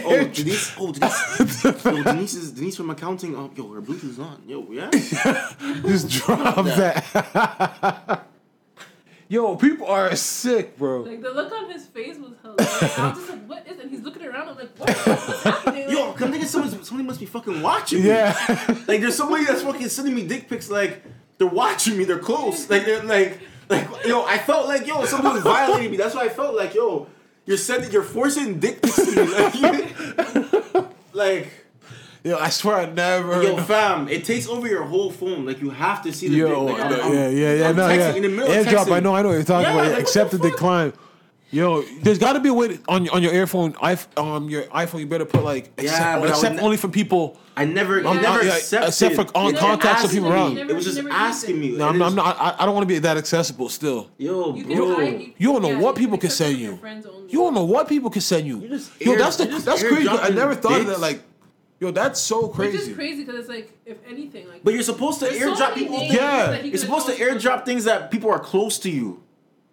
[0.07, 0.75] Oh, Denise!
[0.77, 1.63] Oh, Denise!
[1.63, 3.35] yo, Denise is Denise from accounting.
[3.35, 4.39] Oh, yo, her Bluetooth's on.
[4.45, 4.91] Yo, yeah.
[5.81, 8.25] Just drop that.
[9.27, 11.01] Yo, people are sick, bro.
[11.01, 12.97] Like the look on his face was hilarious.
[12.99, 13.79] I was just like, what is?
[13.79, 14.49] And he's looking around.
[14.49, 14.89] I'm like, what?
[14.95, 15.89] What's happening?
[15.89, 18.09] Yo, Like, come think someone somebody must be fucking watching me.
[18.09, 18.33] Yeah.
[18.87, 20.69] Like there's somebody that's fucking sending me dick pics.
[20.69, 21.03] Like
[21.39, 22.03] they're watching me.
[22.03, 22.69] They're close.
[22.69, 24.23] Like they're like like yo.
[24.25, 25.03] I felt like yo.
[25.05, 25.97] Someone violating me.
[25.97, 27.07] That's why I felt like yo.
[27.47, 27.91] You're sending.
[27.91, 29.31] You're forcing dick pics to me.
[29.33, 29.55] Like,
[30.75, 31.64] you- like
[32.25, 33.43] Yo, I swear I never.
[33.43, 34.07] yo, fam.
[34.09, 35.45] It takes over your whole phone.
[35.45, 36.79] Like you have to see the Yo, dick.
[36.79, 38.13] Like, yeah, yeah, yeah, yeah, I'm no, texting yeah.
[38.15, 38.91] in the middle of Airdrop, texting.
[38.93, 39.83] I know, I know what you're talking Yeah, about.
[39.83, 40.93] like, what Accept the the decline.
[41.51, 44.63] Yo, there's got to be a way to, on on your earphone, iPhone, um, your
[44.63, 45.01] iPhone.
[45.01, 47.37] You better put like accept, Yeah, but accept ne- only for people.
[47.55, 48.09] I never, Yeah.
[48.09, 48.87] I never Yeah, accepted.
[48.87, 50.35] except for on contacts of people me.
[50.35, 50.57] around.
[50.57, 51.77] It was just asking me.
[51.77, 52.07] No, I'm not.
[52.09, 53.69] I'm not I, I don't want to be that accessible.
[53.69, 54.95] Still, Yo, You bro.
[54.95, 56.79] can hide- you don't know yeah, what people can send you.
[57.29, 58.61] You don't know what people can send you.
[58.61, 60.09] You just Yo, that's the that's crazy.
[60.09, 60.99] I never thought of that.
[60.99, 61.21] Like,
[61.79, 62.93] yo, that's so Which is crazy.
[62.93, 64.63] crazy because it's like, if anything, like.
[64.63, 65.97] But you're supposed to there's so airdrop people.
[65.97, 66.47] names Yeah.
[66.51, 67.49] that You're supposed to told you.
[67.49, 69.21] airdrop things that people are close to you.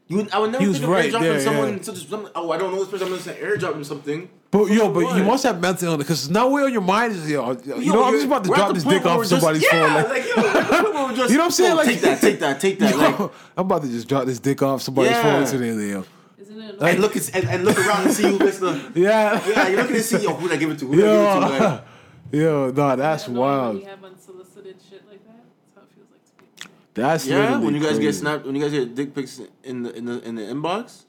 [0.08, 1.76] You, would- I would never He think of right airdropping there, someone.
[1.76, 1.82] yeah.
[1.82, 3.06] Such some- oh, I don't know this person.
[3.06, 4.28] I'm gonna say airdrop him something.
[4.50, 7.30] But yo, but you must have mental illness because now where on your mind is
[7.30, 7.52] yo.
[7.52, 9.40] You Yo, know, I'm you're- just about to we're drop this dick off we're just-
[9.40, 9.94] somebody's yeah, phone.
[9.94, 11.72] Like, like, yo, we're at the point where we're just, You know what I'm saying?
[11.72, 12.90] oh, Like- take that, take that, take that.
[12.94, 13.20] Yo, Like,
[13.56, 15.22] I'm about to just drop this dick off somebody's Yeah.
[15.22, 16.04] phone today, Leo.
[16.38, 16.78] Isn't it?
[16.80, 18.78] Like- and look and, and look around and see who gets the.
[18.94, 19.40] Yeah.
[19.48, 20.86] Yeah, you're looking to see, yo, who did I give it to?
[20.88, 21.64] Who did I give it to?
[21.70, 21.84] Like,
[22.32, 23.80] yo, nah, that's annoying When wild.
[23.80, 25.44] you have unsolicited shit like that,
[25.74, 26.24] that's how it feels like
[26.60, 26.72] to be.
[26.94, 29.92] That's yeah, when you guys get snapped, when you guys get dick pics in the
[29.94, 31.04] in the in the inbox,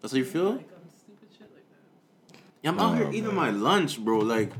[0.00, 0.52] that's how you feel.
[0.52, 2.38] Like um, stupid shit like that.
[2.62, 4.18] Yeah, I'm out here Oh, eating my lunch, bro.
[4.18, 4.52] Like,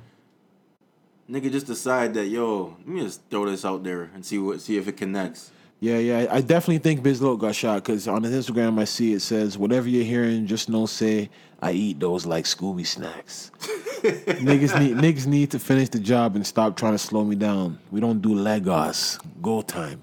[1.31, 4.61] nigga, just decide that, yo, let me just throw this out there and see what,
[4.61, 5.51] see if it connects.
[5.85, 9.20] Yeah, yeah, I definitely think Bizlo got shot because on his Instagram I see it
[9.20, 11.28] says whatever you're hearing, just know say
[11.61, 13.51] I eat those like Scooby snacks.
[14.01, 17.78] niggas need niggas need to finish the job and stop trying to slow me down.
[17.90, 19.20] We don't do Legos.
[19.43, 20.02] Go time.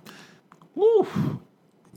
[0.76, 1.08] Woo.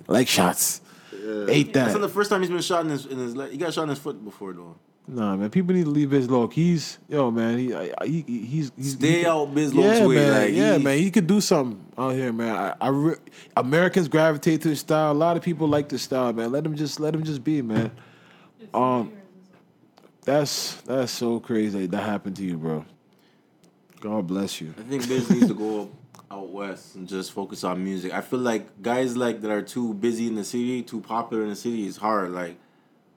[0.06, 0.80] Leg shots.
[1.12, 1.84] Ate that.
[1.84, 3.50] That's not the first time he's been shot in his in his leg.
[3.50, 4.76] He got shot in his foot before though.
[5.06, 5.50] Nah, man.
[5.50, 6.48] People need to leave Biz low.
[6.48, 7.58] He's yo, man.
[7.58, 7.74] He,
[8.04, 10.14] he he's he's Stay he- out Biz Yeah, way.
[10.16, 10.32] man.
[10.32, 10.98] Like, yeah, man.
[10.98, 12.54] He could do something out here, man.
[12.56, 13.16] I, I re-
[13.56, 15.12] Americans gravitate to his style.
[15.12, 16.50] A lot of people like this style, man.
[16.52, 17.90] Let him just let him just be, man.
[18.72, 19.12] Um.
[20.24, 22.86] That's that's so crazy that happened to you, bro.
[24.00, 24.72] God bless you.
[24.78, 25.90] I think Biz needs to go
[26.30, 28.12] out west and just focus on music.
[28.14, 31.50] I feel like guys like that are too busy in the city, too popular in
[31.50, 32.30] the city is hard.
[32.32, 32.56] Like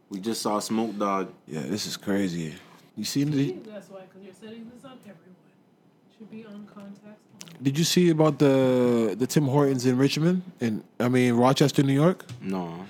[0.10, 1.28] we just saw Smoke Dawg.
[1.48, 2.56] Yeah, this is crazy.
[2.96, 3.52] You see the?
[3.72, 5.36] That's why, because you're setting this up, everyone.
[6.18, 7.22] Should be on contacts.
[7.62, 11.94] Did you see about the the Tim Hortons in Richmond and I mean Rochester, New
[11.94, 12.26] York?
[12.42, 12.86] No,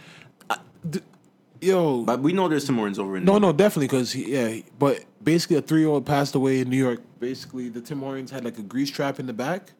[1.59, 3.25] Yo, but we know there's Tim Hortons over in.
[3.25, 6.77] no, no, definitely because yeah, but basically a three year old passed away in New
[6.77, 7.01] York.
[7.19, 9.71] Basically, the Tim Hortons had like a grease trap in the back.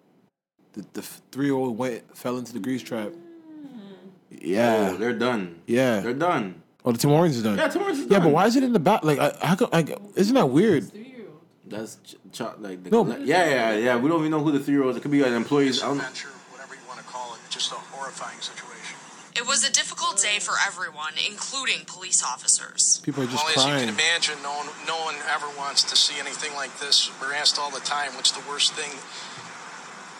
[0.74, 3.10] The the three year old went fell into the grease trap.
[3.12, 3.78] Hmm.
[3.78, 5.60] Oh, yeah, Oh, they're done.
[5.68, 6.00] yeah.
[6.00, 6.64] They're done.
[6.88, 7.58] Oh, the Tim Hortons is done.
[7.58, 9.04] Yeah, Tim Hortons is Yeah, but why is it in the back?
[9.04, 9.68] Like, I, how come?
[9.74, 10.90] Like, isn't that weird?
[10.90, 11.42] Three-year-old.
[11.68, 13.02] That's ch- ch- like the, No.
[13.02, 13.96] like- yeah, yeah, yeah.
[13.98, 14.96] We don't even know who the three year olds.
[14.96, 15.84] It could be like employees.
[15.84, 18.96] I don't, Adventure, whatever you want to call it, just a horrifying situation.
[19.36, 23.02] It was a difficult day for everyone, including police officers.
[23.04, 25.96] People are just well, as you can imagine, no one, no one ever wants to
[25.98, 27.12] see anything like this.
[27.20, 28.90] We're asked all the time, what's the worst thing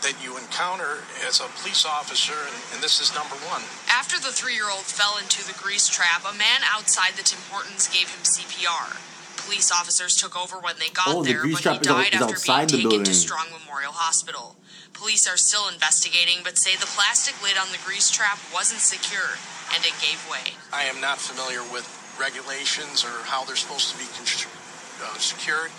[0.02, 3.62] that you encounter as a police officer, and, and this is number one.
[3.90, 7.40] After the three year old fell into the grease trap, a man outside the Tim
[7.50, 8.98] Hortons gave him CPR.
[9.46, 12.14] Police officers took over when they got Oh, there, grease but he trap out- died
[12.14, 13.14] after outside the being taken to.
[13.14, 14.56] Strong Memorial Hospital.
[14.94, 19.38] Police are still investigating, but say the plastic lid on the grease trap wasn't secure
[19.74, 20.58] and it gave way.
[20.74, 21.86] I am not familiar with
[22.20, 25.70] regulations or how they're supposed to be uh, secured,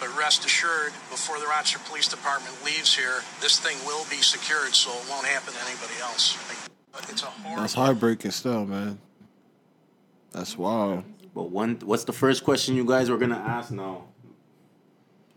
[0.00, 4.74] but rest assured, before the Rochester Police Department leaves here, this thing will be secured
[4.74, 6.36] so it won't happen to anybody else.
[7.10, 7.60] It's a horrible.
[7.62, 8.98] That's heartbreaking still, man.
[10.32, 11.04] That's wild.
[11.34, 14.04] but one, what's the first question you guys were gonna ask now?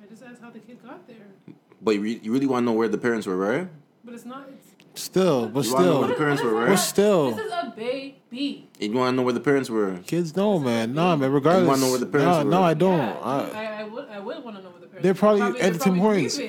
[0.01, 1.27] I just asked how the kid got there.
[1.81, 3.67] But you, re- you really want to know where the parents were, right?
[4.03, 4.49] But it's not.
[4.99, 6.63] It's, Still, but You wanna know where the still, parents were, right?
[6.63, 8.67] is but still, this is a baby.
[8.79, 9.97] You want to know where the parents were?
[10.05, 10.93] kids know, man.
[10.93, 11.31] Nah, man.
[11.31, 12.49] Regardless, know where the parents nah, were?
[12.49, 12.97] no, I don't.
[12.97, 15.03] Yeah, I, I, I would I would want to know where the parents.
[15.03, 15.17] They're were.
[15.17, 16.39] probably at the Tim Hortons.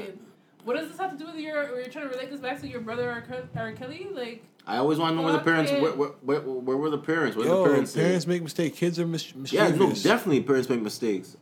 [0.64, 1.78] What does this have to do with your?
[1.78, 3.22] You're trying to relate this back to your brother R.
[3.22, 4.09] Ke- Kelly?
[4.12, 5.70] Like, I always want to know where the parents.
[5.70, 7.36] Where, where, where, where were the parents?
[7.36, 8.31] Where did yo, the parents, parents, say?
[8.31, 8.78] make mistakes.
[8.78, 11.36] Kids are mis- Yeah, no, definitely parents make mistakes.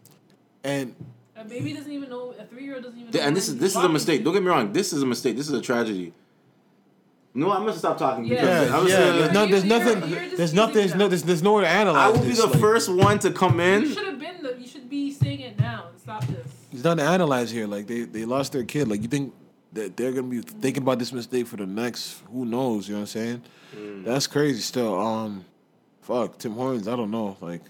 [0.62, 0.94] And
[1.36, 2.34] a baby doesn't even know.
[2.38, 3.12] A three year old doesn't even.
[3.12, 4.24] Th- know And this is this is a mistake.
[4.24, 4.72] Don't get me wrong.
[4.72, 5.36] This is a mistake.
[5.36, 6.12] This is a tragedy.
[7.38, 8.36] No, I'm gonna stop talking Yeah.
[8.40, 8.98] because yeah, I'm yeah.
[8.98, 10.10] gonna There's say, no, there's You're- nothing.
[10.10, 10.74] you're just There's nothing.
[10.74, 10.98] There's no.
[10.98, 11.08] that.
[11.10, 12.02] There's, there's nowhere to analyze.
[12.06, 12.40] I will be this.
[12.40, 13.82] the like, first one to come in.
[13.82, 14.42] You should have been.
[14.42, 16.46] The, you should be saying it now and stop this.
[16.72, 17.66] There's nothing to analyze here.
[17.66, 18.88] Like they, they lost their kid.
[18.88, 19.32] Like you think
[19.72, 23.00] that they're gonna be thinking about this mistake for the next who knows, you know
[23.00, 23.42] what I'm saying?
[24.04, 24.98] That's crazy still.
[24.98, 25.44] Um
[26.02, 27.36] fuck, Tim Hortons, I don't know.
[27.40, 27.62] Like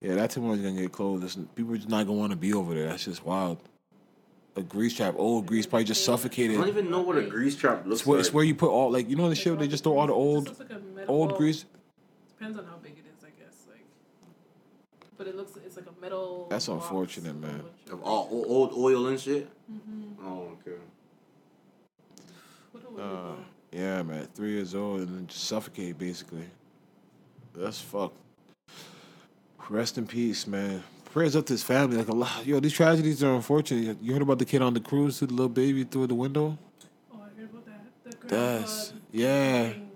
[0.00, 1.22] yeah, that Tim Hortons gonna get closed.
[1.22, 2.88] Listen, people are just not gonna wanna be over there.
[2.88, 3.58] That's just wild.
[4.54, 6.56] A grease trap, old grease probably just suffocated.
[6.56, 8.26] I don't even know what a grease trap looks It's where, like.
[8.26, 10.12] it's where you put all like you know the shit they just throw all the
[10.12, 11.64] This old looks like a metal old grease.
[12.38, 13.64] Depends on how big it is, I guess.
[13.70, 13.84] Like,
[15.16, 15.52] but it looks.
[15.64, 16.48] It's like a metal.
[16.50, 17.50] That's box unfortunate, man.
[17.62, 19.48] bunch of of- all old oil and shit.
[19.72, 20.26] Mm-hmm.
[20.26, 20.76] Oh, okay.
[22.72, 23.34] What a weird Uh,
[23.72, 26.44] yeah, man, three years old and then just suffocate basically.
[27.54, 28.16] That's fucked.
[29.70, 30.82] Rest in peace, man.
[31.12, 31.98] Prayers up to his family.
[31.98, 33.98] Like a lot, yo, these tragedies are unfortunate.
[34.00, 36.56] You heard about the kid on the cruise who the little baby through the window.
[37.12, 38.28] Oh, I heard about that.
[38.28, 38.66] The uh,
[39.12, 39.68] yeah.
[39.72, 39.90] thing.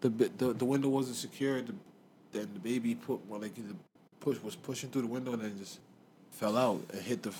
[0.00, 1.66] The the, the window wasn't secured.
[1.66, 1.74] The,
[2.30, 3.74] then the baby put well, like the
[4.20, 5.80] push was pushing through the window and then just
[6.30, 7.32] fell out and hit the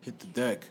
[0.00, 0.64] hit the deck.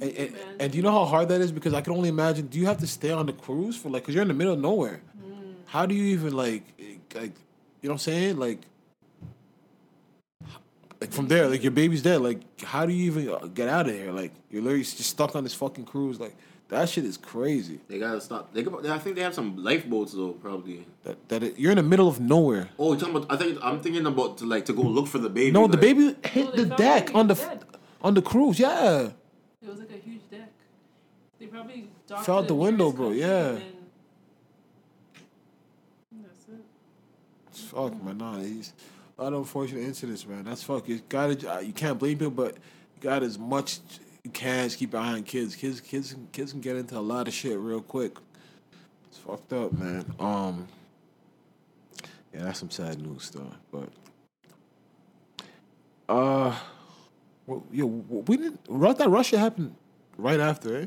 [0.00, 1.52] And, and, and do you know how hard that is?
[1.52, 2.46] Because I can only imagine.
[2.46, 4.04] Do you have to stay on the cruise for like?
[4.04, 5.02] Cause you're in the middle of nowhere.
[5.22, 5.54] Mm.
[5.66, 7.34] How do you even like, eh, like,
[7.82, 8.38] you know what I'm saying?
[8.38, 8.60] Like,
[11.02, 12.20] like from there, like your baby's dead.
[12.20, 14.12] Like, how do you even uh, get out of here?
[14.12, 16.20] Like, you're literally just stuck on this fucking cruise.
[16.20, 16.34] Like,
[16.68, 17.80] that shit is crazy.
[17.88, 18.54] They gotta stop.
[18.54, 20.86] They, could- I think they have some lifeboats though, probably.
[21.04, 22.68] That that it, you're in the middle of nowhere.
[22.78, 23.32] Oh, you're talking about?
[23.32, 25.50] I think I'm thinking about to like to go look for the baby.
[25.50, 27.64] No, the baby hit No, the deck the on the dead.
[28.00, 28.58] on the cruise.
[28.60, 29.10] Yeah,
[29.60, 30.50] It was like a huge deck.
[31.40, 33.58] They probably docked Fell out the window, bro, yeah.
[36.12, 37.68] That's it.
[37.68, 38.18] fuck man.
[38.18, 38.91] Nah, he's a lot of
[39.28, 40.44] unfortunate incidents, man.
[40.44, 40.88] That's fuck.
[40.88, 43.78] You gotta you can't blame people, but you got as much
[44.24, 45.54] you can to keep an eye on kids.
[45.56, 48.16] Kids, kids, kids can get into a lot of shit real quick.
[49.08, 50.04] It's fucked up, man.
[50.18, 50.66] Um,
[52.32, 53.52] yeah, that's some sad news stuff.
[53.70, 53.88] But
[56.08, 56.54] uh,
[57.46, 58.60] Well, yo, we didn't.
[58.68, 59.74] Ru- That Russia happened
[60.16, 60.86] right after, eh?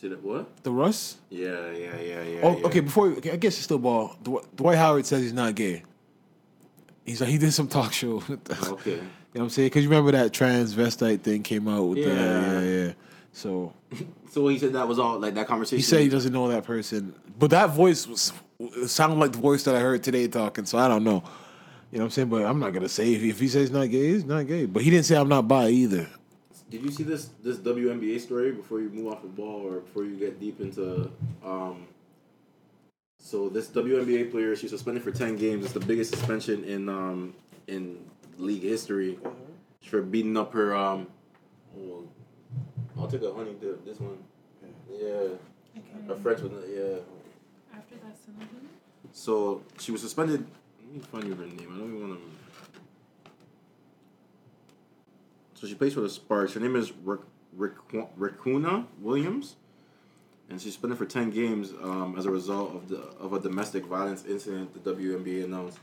[0.00, 0.62] See that what?
[0.62, 1.16] The Russ.
[1.30, 2.40] Yeah, yeah, yeah, yeah.
[2.42, 2.66] Oh, yeah.
[2.66, 2.80] okay.
[2.80, 4.16] Before okay, I guess it's still ball.
[4.22, 5.82] Dw- Dwight Howard says he's not gay.
[7.04, 8.22] He's like he did some talk show.
[8.28, 9.00] with the- Okay.
[9.34, 9.66] You know what I'm saying?
[9.66, 12.50] Because you remember that transvestite thing came out with the Yeah.
[12.60, 12.92] yeah yeah.
[13.32, 13.72] So
[14.30, 15.78] So he said that was all like that conversation.
[15.78, 18.32] he said he doesn't know that person, but that voice was
[18.86, 20.66] sounded like the voice that I heard today talking.
[20.66, 21.24] So I don't know.
[21.90, 22.28] You know what I'm saying?
[22.28, 24.66] But I'm not gonna say if he, if he says not gay, he's not gay.
[24.66, 26.08] But he didn't say I'm not bi either.
[26.70, 30.04] Did you see this this WNBA story before you move off the ball or before
[30.04, 31.10] you get deep into
[31.44, 31.86] um
[33.24, 35.64] so this WNBA player she's suspended for 10 games.
[35.64, 37.34] It's the biggest suspension in um
[37.66, 37.98] in
[38.36, 39.18] league history
[39.82, 41.06] for beating up her um
[41.76, 42.06] oh,
[42.98, 44.18] I'll take a honey dip this one.
[44.90, 45.06] Yeah.
[45.06, 45.38] Okay.
[46.10, 46.98] A French one yeah.
[47.74, 48.68] After that, Cinnamon.
[49.12, 50.46] So she was suspended.
[50.78, 51.72] Let me find you her name.
[51.74, 52.26] I don't even want to.
[55.54, 56.52] So she plays for the Sparks.
[56.52, 57.20] Her name is Rick,
[57.56, 57.72] Rick,
[58.18, 59.56] Riquna Williams,
[60.50, 63.84] and she's suspended for ten games um, as a result of the of a domestic
[63.86, 64.72] violence incident.
[64.84, 65.78] The WNBA announced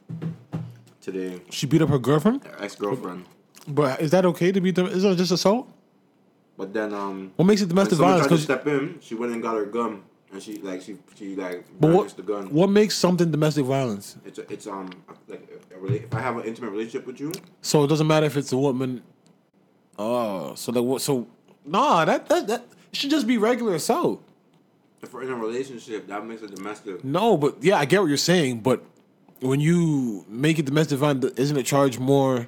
[1.02, 1.42] today.
[1.50, 2.44] She beat up her girlfriend.
[2.46, 3.26] Her ex girlfriend.
[3.68, 4.88] But is that okay to beat them?
[4.88, 5.72] Is it just assault?
[6.58, 8.22] But then um, What makes it domestic violence?
[8.28, 10.98] tried to 'Cause- step in, she went and got her gun, and she like she
[11.16, 12.48] she like what the gun.
[12.54, 14.18] what makes something domestic violence?
[14.26, 14.90] It's a, it's um
[15.28, 17.32] like a, a rela- if I have an intimate relationship with you,
[17.62, 19.02] So it doesn't matter if it's a woman.
[19.98, 21.02] Oh, so like what?
[21.02, 21.28] So
[21.66, 24.24] nah, that that that should just be regular assault.
[25.02, 27.04] If we're in a relationship, that makes it domestic.
[27.04, 28.62] No, but yeah, I get what you're saying.
[28.62, 28.84] But
[29.40, 32.48] when you make it domestic violence, isn't it charged more?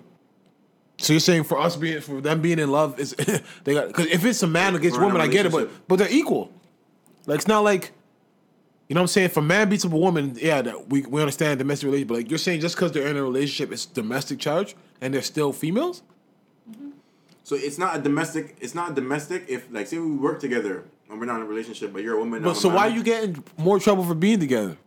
[1.00, 3.12] So you're saying for us being for them being in love is
[3.64, 5.98] they got because if it's a man against We're woman, I get it, but but
[5.98, 6.52] they're equal.
[7.26, 7.92] Like it's not like.
[8.90, 9.26] You know what I'm saying?
[9.28, 12.10] If a man beats up a woman, yeah, that we, we understand domestic relationship.
[12.10, 15.22] But like you're saying, just because they're in a relationship, it's domestic charge, and they're
[15.22, 16.04] still females.
[16.70, 16.90] Mm-hmm.
[17.44, 18.58] So it's not a domestic.
[18.60, 21.46] It's not a domestic if like say we work together and we're not in a
[21.46, 22.42] relationship, but you're a woman.
[22.44, 24.78] But I'm so why are you getting more trouble for being together?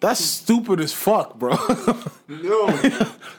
[0.00, 1.56] That's stupid as fuck, bro.
[2.28, 2.66] No,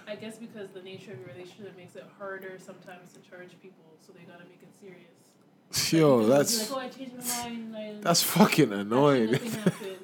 [0.07, 3.83] I guess because the nature of your relationship makes it harder sometimes to charge people,
[4.05, 5.91] so they gotta make it serious.
[5.93, 7.75] yo, Like, that's like, oh, I changed my mind.
[7.75, 9.31] I, that's fucking annoying.
[9.33, 9.97] Nothing happened.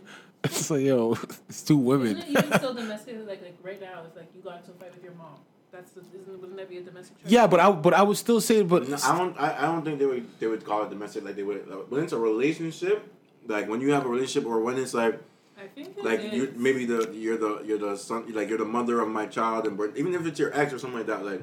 [0.44, 1.18] it's like, yo,
[1.48, 2.18] it's two women.
[2.18, 3.16] Isn't it even still domestic?
[3.26, 5.36] Like, like right now, it's like you got into a fight with your mom.
[5.74, 7.18] That's the, isn't wouldn't that be a domestic?
[7.20, 7.32] charge?
[7.32, 9.36] Yeah, but I but I would still say, but No, I don't.
[9.40, 10.40] I, I don't think they would.
[10.40, 13.12] They would call it domestic like they would when it's a relationship.
[13.48, 15.20] Like when you have a relationship, or when it's like
[15.58, 16.32] I think it like is.
[16.34, 19.66] you maybe the you're the you're the son like you're the mother of my child
[19.66, 21.42] and birth- even if it's your ex or something like that like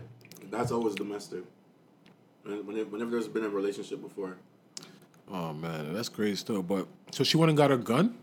[0.48, 1.42] that's always domestic.
[2.44, 4.36] When- when Whenever there's been a relationship before,
[5.28, 6.62] oh man, that's crazy still.
[6.62, 8.16] But so she went and got her gun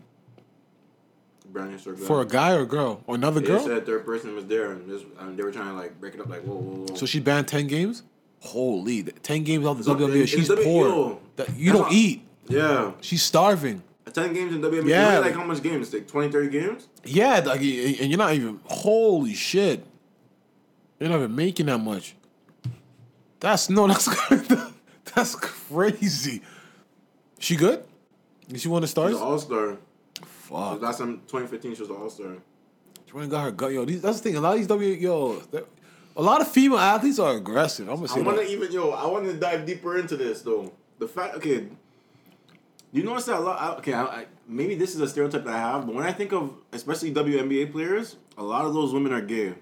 [1.54, 3.60] or for a guy or a girl or another They girl.
[3.66, 6.20] said third person was there and, this, and they were trying to like break it
[6.20, 6.94] up like whoa whoa whoa.
[6.96, 8.02] So she banned ten games.
[8.40, 10.20] Holy, ten games out the So, WNBA.
[10.20, 11.18] in She's poor.
[11.36, 12.22] That, you that's don't how- eat.
[12.48, 13.82] yeah, She's starving.
[14.12, 14.88] 10 games in WNBA.
[14.88, 15.18] Yeah.
[15.18, 15.92] Like how much games?
[15.92, 16.88] Like 20, 30 games.
[17.04, 18.58] Yeah, like, and you're not even.
[18.64, 19.84] Holy shit!
[20.98, 22.14] You're not even making that much.
[23.40, 24.08] That's no, that's
[25.14, 26.42] that's crazy.
[27.38, 27.84] She good?
[28.48, 29.14] Did she won the She's stars?
[29.14, 29.76] an all star.
[30.48, 30.80] Fuck.
[30.80, 32.36] Last time, 2015, she was an all star.
[33.06, 33.74] She went and got her gun.
[33.74, 34.36] Yo, these, that's the thing.
[34.36, 35.42] A lot of these W, yo,
[36.16, 37.86] a lot of female athletes are aggressive.
[37.88, 38.50] I'm gonna I say want to that.
[38.50, 38.90] even yo.
[38.90, 40.72] I want to dive deeper into this though.
[40.98, 41.68] The fact, okay,
[42.92, 43.60] you notice that a lot.
[43.60, 46.12] I, okay, I, I, maybe this is a stereotype that I have, but when I
[46.12, 49.52] think of especially WNBA players, a lot of those women are gay.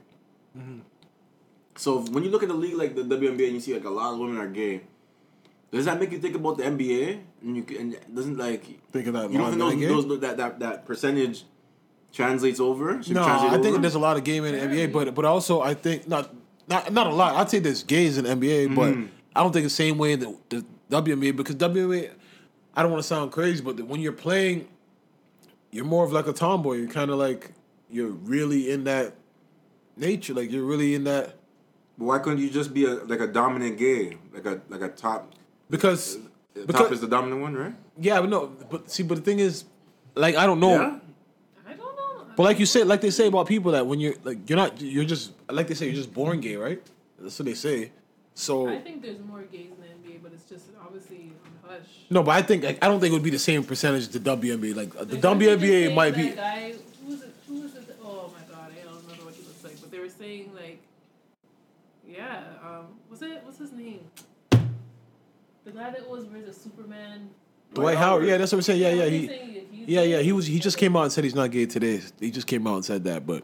[0.56, 0.78] Mm-hmm.
[1.74, 3.90] So when you look at the league like the WNBA and you see like a
[3.90, 4.82] lot of women are gay,
[5.72, 7.22] does that make you think about the NBA?
[7.42, 9.30] And you can- and it doesn't like Think of that.
[9.30, 11.44] you don't think those, those that, that that percentage
[12.12, 13.02] translates over?
[13.02, 13.78] Should No, translate I think over?
[13.78, 16.34] there's a lot of gay men in the NBA, but but also I think not
[16.68, 17.34] not not a lot.
[17.36, 19.06] I'd say there's gays in the NBA, but Mm-hmm.
[19.34, 22.10] I don't think the same way that the WNBA because WNBA.
[22.74, 24.68] I don't want to sound crazy, but when you're playing,
[25.70, 26.74] you're more of like a tomboy.
[26.76, 27.52] You're kind of like
[27.90, 29.14] you're really in that
[29.96, 31.36] nature, like you're really in that
[31.98, 34.88] But why couldn't you just be a like a dominant gay, like a like a
[34.88, 35.32] top?
[35.70, 36.18] because
[36.57, 37.74] The top because is the dominant one, right?
[37.99, 39.65] yeah, but no, but see, but the thing is,
[40.15, 40.81] like I don't know.
[40.81, 40.99] Yeah.
[41.69, 42.24] I don't know.
[42.35, 44.81] But like you said, like they say about people that when you're like you're not
[44.81, 46.81] you're just like they say you're just born gay, right?
[47.19, 47.93] That's what they say.
[48.35, 51.87] So I think there's more gays in the NBA, but it's just obviously on hush.
[52.11, 54.19] no, but I think like, I don't think it would be the same percentage the
[54.19, 54.74] WNBA.
[54.74, 56.31] Like uh, the Like, aren't just WNBA might that be.
[56.31, 56.73] Guy,
[57.03, 57.35] who was it?
[57.49, 57.97] Who was it?
[58.03, 59.81] Oh my god, I don't remember what he looks like.
[59.81, 60.81] But they were saying like,
[62.07, 63.43] yeah, um, was it?
[63.45, 64.01] What's his name?
[65.66, 66.55] The guy that was where's it?
[66.55, 67.28] Superman.
[67.74, 68.24] Dwight Howard.
[68.26, 68.80] Yeah, that's what I'm saying.
[68.80, 69.66] Yeah, yeah, he.
[69.86, 70.18] Yeah, yeah.
[70.20, 70.47] He was.
[70.47, 72.01] He just came out and said he's not gay today.
[72.20, 73.43] He just came out and said that, but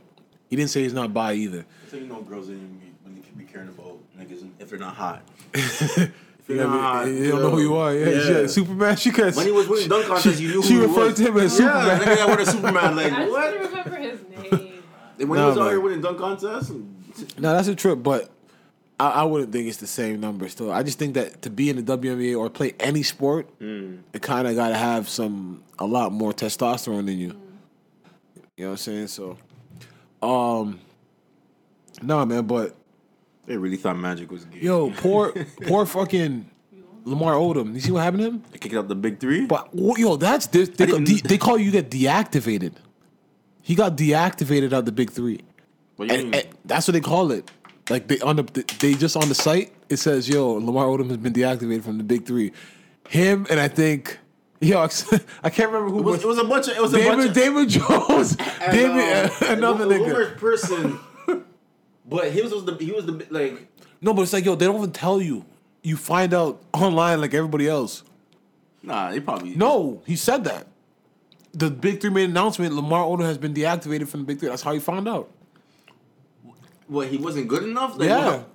[0.48, 1.66] he didn't say he's not bi either.
[1.90, 4.94] So you know, girls didn't even really should be caring about niggas if they're not
[4.94, 5.22] hot.
[6.48, 7.94] You, know, you don't know who you are.
[7.94, 8.46] Yeah, yeah.
[8.48, 8.96] Superman.
[8.96, 9.34] She could.
[9.36, 11.14] When he was winning dunk contests, you knew she who he referred was.
[11.14, 12.00] to him as Yeah, Superman.
[12.00, 12.96] nigga got with a Superman.
[12.96, 13.50] Like I what?
[13.54, 14.82] don't remember his name.
[15.28, 15.68] When Nah, he was out man.
[15.70, 16.70] here winning dunk contests,
[17.38, 18.28] No, that's a trip, but
[19.02, 20.48] I, I wouldn't think it's the same number.
[20.48, 24.22] Still, I just think that to be in the WNBA or play any sport, it
[24.22, 27.26] kind of got to have some a lot more testosterone in you.
[28.56, 29.06] You know what I'm saying?
[29.08, 29.38] So,
[30.22, 30.78] um,
[32.02, 32.76] no, man, but
[33.46, 34.60] they really thought Magic was gay.
[34.60, 35.32] yo, poor,
[35.66, 36.48] poor fucking
[37.04, 37.74] Lamar Odom.
[37.74, 38.42] You see what happened to him?
[38.52, 39.46] They kicked out the big three.
[39.46, 42.74] But yo, that's this, they, de- they call you get deactivated.
[43.62, 45.40] He got deactivated out the big three.
[45.96, 46.40] What do you And, mean?
[46.46, 47.50] and that's what they call it.
[47.90, 48.42] Like they on the
[48.80, 52.04] they just on the site it says yo Lamar Odom has been deactivated from the
[52.04, 52.52] big three.
[53.08, 54.18] Him and I think
[54.60, 54.78] yo
[55.42, 56.98] I can't remember who It was, was, it was a bunch of it was a
[56.98, 60.36] bunch David of David Jones and, David uh, another one nigga.
[60.36, 60.98] person.
[62.04, 63.66] But he was, was the he was the like
[64.00, 65.44] No, but it's like yo they don't even tell you.
[65.82, 68.04] You find out online like everybody else.
[68.82, 70.66] nah they probably No, he said that.
[71.54, 72.74] The big three made an announcement.
[72.74, 74.48] Lamar Odom has been deactivated from the big three.
[74.48, 75.28] That's how he found out.
[76.92, 77.98] What he wasn't good enough.
[77.98, 78.26] Like, Yeah.
[78.36, 78.48] what?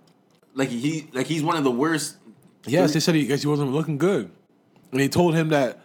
[0.56, 2.18] like he like he's one of the worst.
[2.66, 4.30] Yes, they said he, guess he wasn't looking good,
[4.92, 5.80] and they told him that,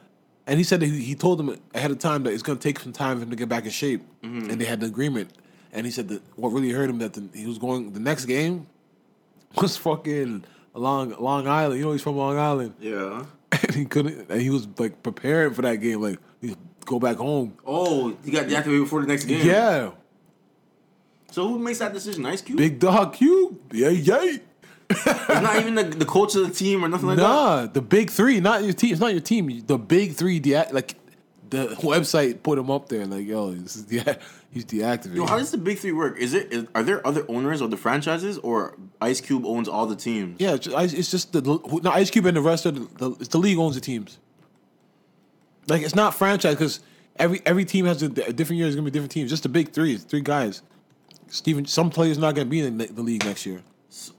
[0.47, 2.63] and he said that he, he told them ahead of time that it's going to
[2.63, 4.51] take some time for him to get back in shape, Mm-hmm.
[4.51, 5.31] and they had the agreement.
[5.73, 8.25] And he said that what really hurt him that the, he was going the next
[8.27, 8.67] game
[9.61, 11.79] was fucking Long Long Island.
[11.79, 13.25] You know he's from Long Island, Yeah.
[13.53, 14.29] and he couldn't.
[14.31, 17.57] And he was like preparing for that game, like he go back home.
[17.67, 19.47] Oh, he got deactivated before the next game.
[19.47, 19.91] Yeah,
[21.33, 22.27] So who makes that decision?
[22.27, 22.59] Ice Cube.
[22.59, 23.59] big dog Cube.
[23.73, 24.41] yay yay.
[24.91, 27.23] It's not even the, the coach of the team or nothing like that.
[27.23, 28.93] Nah, the big three, not your team.
[28.93, 29.65] It's not your team.
[29.67, 30.97] The big three, dea- like
[31.49, 33.07] the website put him up there.
[33.07, 34.19] Like, yo, is de-
[34.51, 35.17] he's deactivated.
[35.17, 36.19] Yo, how does the big three work?
[36.19, 39.87] Is it is, are there other owners of the franchises or Ice Cube owns all
[39.87, 40.39] the teams?
[40.39, 43.17] yeah, it's just, it's just the no, Ice Cube and the rest of the, the
[43.17, 44.19] it's the league owns the teams.
[45.69, 46.81] Like, it's not franchise because
[47.17, 48.67] every every team has a, a different year.
[48.67, 49.31] Is gonna be different teams.
[49.31, 50.61] Just the big three, three guys.
[51.33, 53.63] Steven, some players not gonna be in the, the league next year.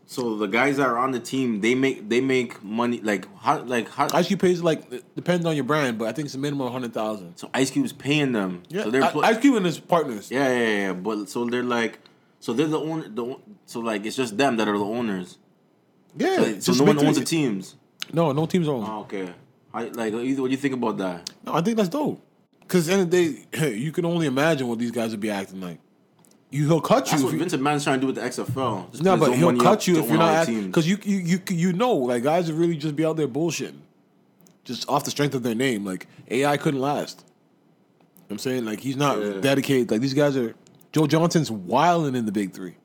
[0.05, 3.61] So the guys that are on the team, they make they make money like how
[3.63, 6.35] like how Ice Cube pays like it depends on your brand, but I think it's
[6.35, 7.37] a minimum of hundred thousand.
[7.37, 8.63] so Ice Cube's paying them.
[8.69, 10.29] Yeah, So they're I- pl- Ice Cube and his partners.
[10.31, 10.93] yeah, yeah, yeah, yeah.
[10.93, 11.99] But so they're like
[12.39, 15.37] so they're the owner the so like it's just them that are the owners.
[16.17, 16.59] yeah.
[16.59, 17.75] So, so no one owns the teams.
[18.11, 18.83] No, no teams own.
[18.87, 19.33] Oh, okay.
[19.73, 21.31] I, like either what do you think about that?
[21.43, 22.23] No, I think that's dope.
[22.59, 23.09] Because at the end of
[23.51, 25.79] the day, you can only imagine what these guys would be acting like.
[26.53, 27.11] You, he'll cut you.
[27.13, 28.91] That's what Vince McMahon's trying to do with the XFL.
[28.91, 31.93] Just no, but he'll cut you if you're not because you, you you you know
[31.95, 33.79] like guys would really just be out there bullshitting,
[34.63, 35.83] just off the strength of their name.
[35.83, 37.25] Like AI couldn't last.
[38.29, 39.41] I'm saying like he's not Yeah.
[39.41, 39.89] dedicated.
[39.91, 40.53] Like these guys are.
[40.91, 42.75] Joe Johnson's wilding in the big three.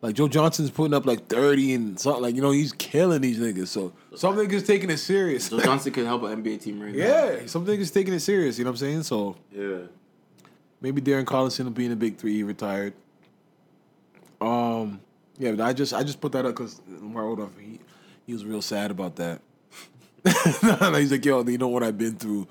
[0.00, 2.22] Like Joe Johnson's putting up like 30 and something.
[2.22, 3.68] Like you know he's killing these niggas.
[3.68, 5.46] So some niggas taking it serious.
[5.46, 7.04] So Johnson could help an NBA team right now.
[7.04, 8.56] yeah, some niggas taking it serious.
[8.58, 9.02] You know what I'm saying?
[9.02, 9.36] So.
[9.50, 9.78] Yeah.
[10.84, 12.34] Maybe Darren Collison will be in the big three.
[12.34, 12.92] He retired.
[14.38, 15.00] Um,
[15.38, 17.80] yeah, but I just I just put that up because Lamar Odom he
[18.26, 19.40] he was real sad about that.
[20.26, 22.46] He's like, yo, you know what I've been through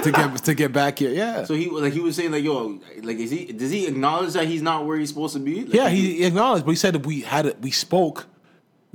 [0.00, 1.10] to get to get back here.
[1.10, 4.34] Yeah, So he like he was saying like yo like is he does he acknowledge
[4.34, 5.64] that he's not where he's supposed to be?
[5.64, 8.28] Like, yeah, he acknowledged, but he said that we had it, we spoke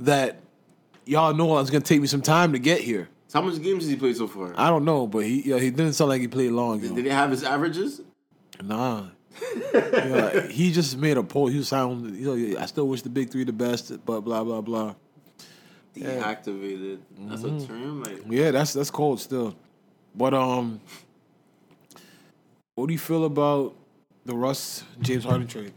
[0.00, 0.40] that
[1.04, 3.10] y'all know it's gonna take me some time to get here.
[3.26, 4.54] So how much games has he played so far?
[4.56, 6.80] I don't know, but he yeah, he didn't sound like he played long.
[6.80, 6.94] yo.
[6.94, 8.00] Did he have his averages?
[8.62, 9.06] Nah.
[9.72, 11.52] Yeah, he just made a post.
[11.52, 12.16] He was sound.
[12.16, 14.94] You know, I still wish the big three the best, but blah blah blah.
[15.94, 16.98] Deactivated.
[17.18, 17.64] That's Mm-hmm.
[17.64, 18.02] a term.
[18.02, 19.54] Like Yeah, that's that's cold still.
[20.14, 20.80] But um,
[22.74, 23.74] what do you feel about
[24.24, 25.72] the Russ James Harden trade?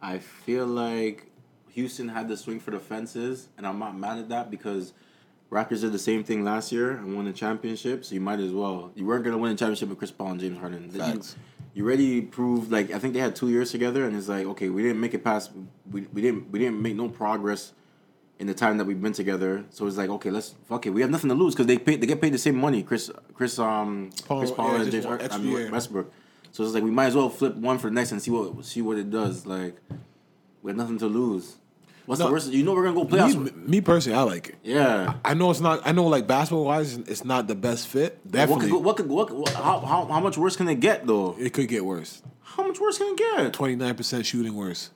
[0.00, 1.26] I feel like
[1.70, 4.92] Houston had to swing for the fences, and I'm not mad at that because
[5.52, 8.06] Raptors did the same thing last year and won the championship.
[8.06, 8.90] So you might as well.
[8.94, 10.90] You weren't gonna win a championship with Chris Paul and James Harden.
[10.90, 11.36] You- Facts.
[11.74, 14.70] You, already proved like I think they had two years together, and it's like okay,
[14.70, 15.50] we didn't make it past.
[15.90, 17.72] We, we didn't we didn't make no progress
[18.38, 19.64] in the time that we've been together.
[19.70, 20.90] So it's like okay, let's fuck it.
[20.90, 22.82] We have nothing to lose because they pay they get paid the same money.
[22.82, 25.70] Chris Chris um Paul, Chris Paul yeah, and James Harden, I mean.
[25.70, 26.12] Westbrook.
[26.50, 28.64] So it's like we might as well flip one for the next and see what
[28.64, 29.46] see what it does.
[29.46, 29.76] Like
[30.62, 31.56] we have nothing to lose.
[32.06, 32.26] What's No.
[32.26, 32.50] the worst?
[32.52, 33.36] You know we're gonna go playoffs.
[33.56, 34.54] Me, me personally, I like it.
[34.64, 35.14] yeah.
[35.24, 35.80] I know it's not.
[35.86, 38.18] I know like basketball wise, it's not the best fit.
[38.28, 41.36] Definitely, what could what, could- what how, how how much worse can it get though?
[41.38, 42.22] it could get worse.
[42.42, 43.52] How much worse can it get?
[43.52, 44.90] Twenty nine percent shooting worse.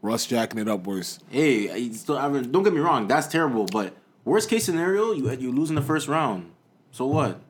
[0.00, 1.18] Russ jacking it up worse.
[1.28, 2.52] Hey, still haven't.
[2.52, 3.08] Don't get me wrong.
[3.08, 3.66] That's terrible.
[3.66, 3.94] But
[4.24, 6.50] worst case scenario, you you lose in the first round.
[6.92, 7.40] So what?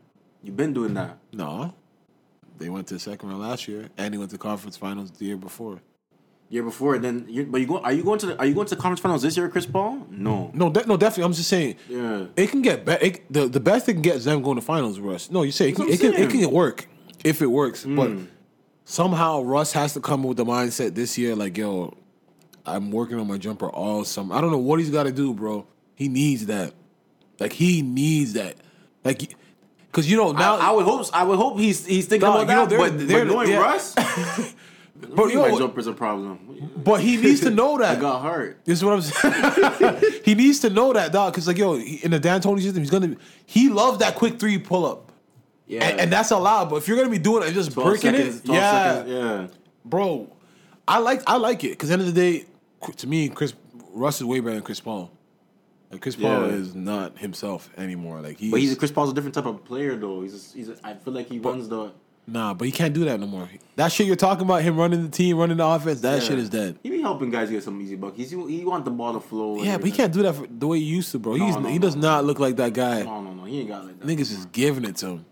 [0.43, 1.19] You've been doing that.
[1.33, 1.75] No,
[2.59, 5.25] they went to the second round last year, and they went to conference finals the
[5.27, 5.81] year before.
[6.51, 7.79] Year before, and then you but you go.
[7.81, 9.67] Are you going to the, Are you going to the conference finals this year, Chris
[9.67, 10.07] Paul?
[10.09, 10.51] No.
[10.55, 11.25] No, de- no, definitely.
[11.25, 11.77] I'm just saying.
[11.91, 12.25] Yeah.
[12.37, 13.19] It can get better.
[13.29, 15.31] The the best it can get is them going to finals, Russ.
[15.31, 16.89] No, you say it can, it can it can work
[17.23, 18.27] if it works, but mm.
[18.85, 21.95] somehow Russ has to come with the mindset this year, like yo,
[22.65, 24.35] I'm working on my jumper all summer.
[24.35, 25.67] I don't know what he's got to do, bro.
[25.97, 26.73] He needs that.
[27.41, 28.57] Like he needs that.
[29.05, 29.37] Like,
[29.87, 31.07] because you know now I, I would hope.
[31.13, 32.99] I would hope he's he's thinking Dog, about you know, that.
[32.99, 33.59] they're- but, they're- but knowing.
[33.59, 33.95] Russ,
[35.01, 36.73] But yo, jumper's a problem.
[36.85, 37.97] but he needs to know that.
[37.99, 38.65] I got hurt.
[38.65, 40.03] This is what I'm saying.
[40.25, 41.33] he needs to know that, dog.
[41.33, 43.17] Because like, yo, in the D'Antoni system, he's gonna.
[43.47, 45.13] He loves that quick three pull up,
[45.67, 46.71] Yeah, and, and that's allowed.
[46.71, 49.11] But if you're gonna be doing it and just 12 breaking seconds, it, yeah, seconds,
[49.11, 49.47] yeah.
[49.85, 50.33] bro.
[50.87, 52.47] I like I like it because at the end of the day,
[52.97, 53.53] to me, Chris
[53.93, 55.11] Russ is way better than Chris Paul.
[55.91, 56.55] Like Chris Paul Yeah.
[56.55, 58.21] is not himself anymore.
[58.21, 60.23] Like he's, But he's Chris Paul's a different type of player, though.
[60.23, 60.69] He's a, he's.
[60.71, 61.93] A, I feel like he runs the.
[62.29, 63.49] Nah, but he can't do that no more.
[63.77, 66.49] That shit you're talking about, him running the team, running the offense, that shit is
[66.49, 66.79] dead.
[66.83, 68.31] He be helping guys get some easy buckets.
[68.31, 69.63] He he want the ball to flow.
[69.63, 71.35] Yeah, but he can't do that for, the way he used to, bro.
[71.35, 72.03] He's, no, he no, does no.
[72.03, 73.03] not look like that guy.
[73.03, 73.45] No, no, no.
[73.45, 74.07] He ain't got like that.
[74.07, 75.27] Niggas is giving it to him.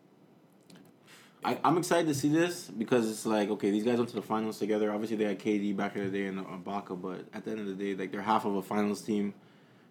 [1.45, 4.23] I, I'm excited to see this because it's like okay, these guys went to the
[4.23, 4.91] finals together.
[4.93, 7.67] Obviously, they had KD back in the day and Ibaka, but at the end of
[7.67, 9.33] the day, like they're half of a finals team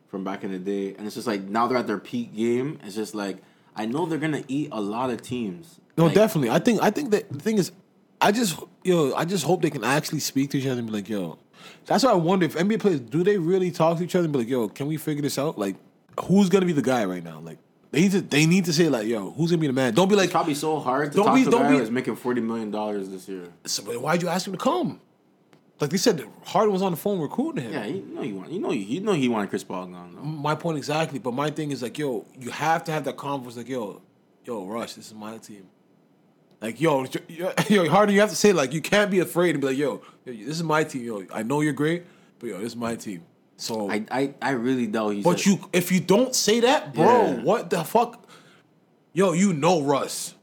[0.07, 2.79] from back in the day, and it's just like now they're at their peak game.
[2.83, 3.37] It's just like
[3.75, 5.79] I know they're gonna eat a lot of teams.
[5.97, 6.49] No, Like, definitely.
[6.49, 7.71] I think I think that the thing is,
[8.19, 10.93] I just yo, I just hope they can actually speak to each other and be
[10.93, 11.39] like, yo.
[11.85, 14.33] That's why I wonder if NBA players do they really talk to each other and
[14.33, 15.57] be like, yo, can we figure this out?
[15.57, 15.75] Like,
[16.25, 17.39] who's gonna be the guy right now?
[17.39, 17.57] Like,
[17.91, 19.93] they need to they need to say like, yo, who's gonna be the man?
[19.93, 21.77] Don't be like, It's probably so hard to Don't talk be- to don't guy be-
[21.79, 23.47] that's making forty million dollars this year.
[23.65, 24.99] so, why'd you ask him to come?
[25.79, 27.73] Like they said, Harden was on the phone recruiting him.
[27.73, 30.21] Yeah, you know you want, you know, you know he wanted Chris Paul gone though.
[30.21, 31.19] My point exactly.
[31.19, 33.57] But my thing is like, yo, you have to have that conference.
[33.57, 34.01] Like, yo,
[34.45, 35.67] yo, Russ, this is my team.
[36.65, 37.05] Like, yo,
[37.69, 40.01] yo, Harden, you have to say like, you can't be afraid and be like, yo,
[40.25, 41.03] this is my team.
[41.03, 42.05] Yo, I know you're great,
[42.39, 43.23] but yo, this is my team.
[43.57, 45.23] So, I, I, I really doubt he's.
[45.23, 47.43] but you, if you don't say that, bro, Yeah.
[47.43, 48.27] what the fuck?
[49.13, 50.33] Yo, you know Russ.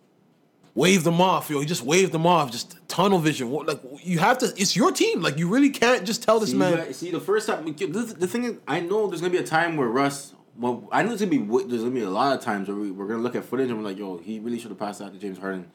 [0.74, 1.58] Wave them off, yo.
[1.60, 2.50] You just wave them off.
[2.52, 3.50] Just tunnel vision.
[3.50, 4.46] Like you have to.
[4.56, 5.20] It's your team.
[5.20, 6.94] Like you really can't just tell this See, man.
[6.94, 9.76] see, the first time, the, the thing is, I know there's gonna be a time
[9.76, 10.32] where Russ.
[10.56, 12.90] Well, I know there's gonna be there's gonna be a lot of times where we,
[12.90, 15.12] we're gonna look at footage and we're like, yo, he really should have passed that
[15.12, 15.70] to James Harden.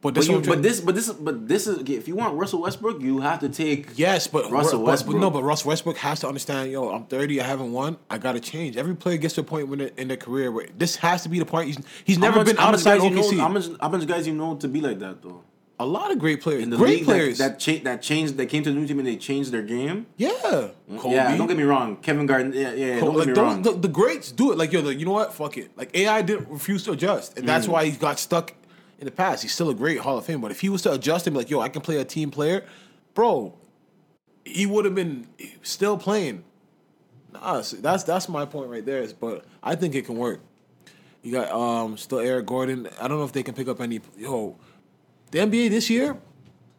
[0.00, 2.36] But But, this, you, what but this, but this, but this is if you want
[2.36, 3.88] Russell Westbrook, you have to take.
[3.98, 5.16] Yes, but Russell but- Westbrook.
[5.16, 6.70] But, no, but Russ Westbrook has to understand.
[6.70, 7.40] Yo, I'm 30.
[7.40, 7.96] I haven't won.
[8.08, 8.76] I got to change.
[8.76, 11.40] Every player gets to a point when in their career where this has to be
[11.40, 11.66] the point.
[11.66, 13.32] He's, he's never much- been outside guys you OKC.
[13.38, 13.42] know?
[13.42, 15.42] How much, how much guys you know to be like that though?
[15.80, 17.38] a lot of great players, In the great league players.
[17.38, 19.62] that that, cha- that changed, that came to the new team and they changed their
[19.62, 20.06] game.
[20.16, 21.14] yeah, Kobe.
[21.14, 22.52] Yeah, don't get me wrong, Kevin Garnett.
[22.54, 23.62] Yeah, yeah, Kobe, don't get like me wrong.
[23.62, 24.58] the, the greats do it.
[24.58, 25.32] Like yo, the, you know what?
[25.34, 25.70] Fuck it.
[25.76, 27.46] Like AI didn't refuse to adjust, and Mm.
[27.46, 28.54] that's why he got stuck
[28.98, 29.42] in the past.
[29.42, 31.50] He's still a great Hall of Fame, but if he was to adjust be like,
[31.50, 32.64] yo, I can play a team player,
[33.14, 33.54] bro,
[34.44, 35.26] he would have been
[35.62, 36.44] still playing.
[37.32, 39.02] Nah, that's that's my point right there.
[39.02, 40.40] Is but I think it can work.
[41.22, 42.88] You got um still Eric Gordon.
[43.00, 44.00] I don't know if they can pick up any.
[44.16, 44.56] Yo,
[45.30, 46.16] the NBA this year,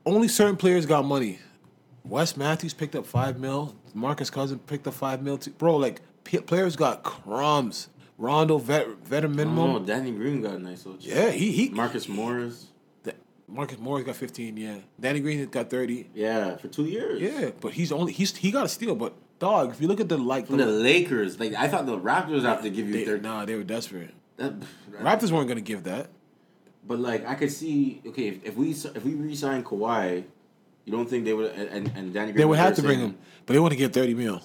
[0.06, 1.40] only certain players got money.
[2.04, 3.76] Wes Matthews picked up five mil.
[3.94, 5.38] Marcus Cousins picked up five mil.
[5.38, 5.52] Too.
[5.52, 7.90] Bro, like p- players got crumbs.
[8.20, 9.70] Rondo vet veteran minimum.
[9.72, 11.02] Oh, Danny Green got a nice little.
[11.02, 11.16] check.
[11.16, 11.70] Yeah, he he.
[11.70, 12.68] Marcus Morris.
[13.04, 13.16] Th-
[13.48, 14.58] Marcus Morris got fifteen.
[14.58, 16.10] Yeah, Danny Green got thirty.
[16.14, 17.22] Yeah, for two years.
[17.22, 18.94] Yeah, but he's only he's he got a steal.
[18.96, 21.98] But dog, if you look at the like From the Lakers, like I thought the
[21.98, 23.18] Raptors have to give you they, their.
[23.20, 24.14] nah, they were desperate.
[24.36, 24.54] That,
[24.92, 26.10] Raptors weren't gonna give that.
[26.86, 30.26] But like I could see, okay, if, if we if we re-sign Kawhi,
[30.84, 33.18] you don't think they would and and Danny Green They would have to bring him,
[33.46, 34.42] but they want to give thirty mil.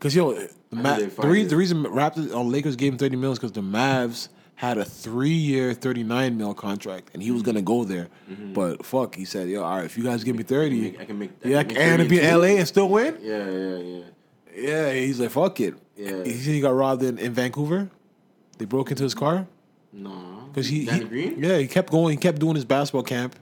[0.00, 3.32] Cause yo, the, Ma- the, re- the reason Raptors on Lakers gave him thirty mil
[3.32, 7.34] is because the Mavs had a three-year, thirty-nine mil contract, and he Mm-hmm.
[7.34, 8.08] was gonna go there.
[8.54, 11.04] But fuck, he said, "Yo, all right, if you guys give me 30, make- I
[11.04, 12.34] can make- I yeah, can make and 30 be in.
[12.38, 14.02] LA and still win." Yeah, yeah, yeah.
[14.54, 16.22] Yeah, he's like, "Fuck it." Yeah.
[16.24, 17.90] He said he got robbed in, in Vancouver.
[18.58, 19.46] They broke into his car.
[19.92, 22.12] No, Because he, he- yeah, he kept going.
[22.12, 23.36] He kept doing his basketball camp,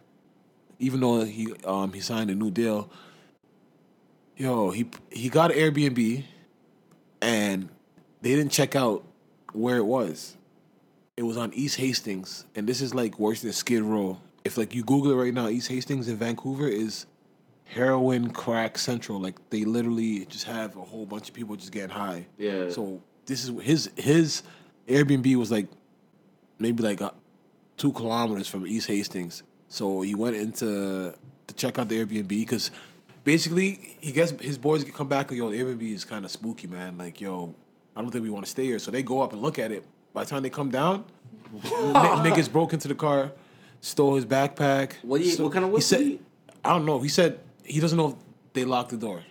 [0.78, 2.91] even though he um he signed a new deal.
[4.37, 6.24] Yo, he he got an Airbnb,
[7.20, 7.68] and
[8.22, 9.05] they didn't check out
[9.52, 10.36] where it was.
[11.16, 14.18] It was on East Hastings, and this is like worse than Skid Row.
[14.44, 17.06] If like you Google it right now, East Hastings in Vancouver is
[17.64, 19.20] heroin crack central.
[19.20, 22.26] Like they literally just have a whole bunch of people just getting high.
[22.38, 22.70] Yeah.
[22.70, 24.43] So this is his his
[24.88, 25.68] Airbnb was like
[26.59, 27.10] maybe like uh,
[27.76, 29.43] two kilometers from East Hastings.
[29.68, 31.14] So he went into
[31.47, 32.70] to check out the Airbnb because
[33.27, 36.31] basically he gets his boys can come back and yo the Airbnb is kind of
[36.31, 36.97] spooky man.
[36.97, 37.55] Like yo,
[37.94, 38.78] I don't think we want to stay here.
[38.78, 39.85] So they go up and look at it.
[40.15, 41.05] By the time they come down,
[41.55, 41.61] n-
[42.24, 43.32] niggas broke into the car,
[43.82, 44.93] stole his backpack.
[45.03, 45.97] What you- So- what kind of he whiskey?
[46.16, 46.19] said?
[46.65, 47.01] I don't know.
[47.01, 48.15] He said he doesn't know if
[48.55, 49.23] they locked the door.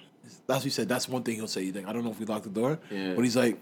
[0.47, 0.87] That's what he said.
[0.87, 1.63] That's one thing he'll say.
[1.63, 2.77] He's like, I don't know if we locked the door.
[2.91, 3.13] Yeah.
[3.15, 3.57] But he's like,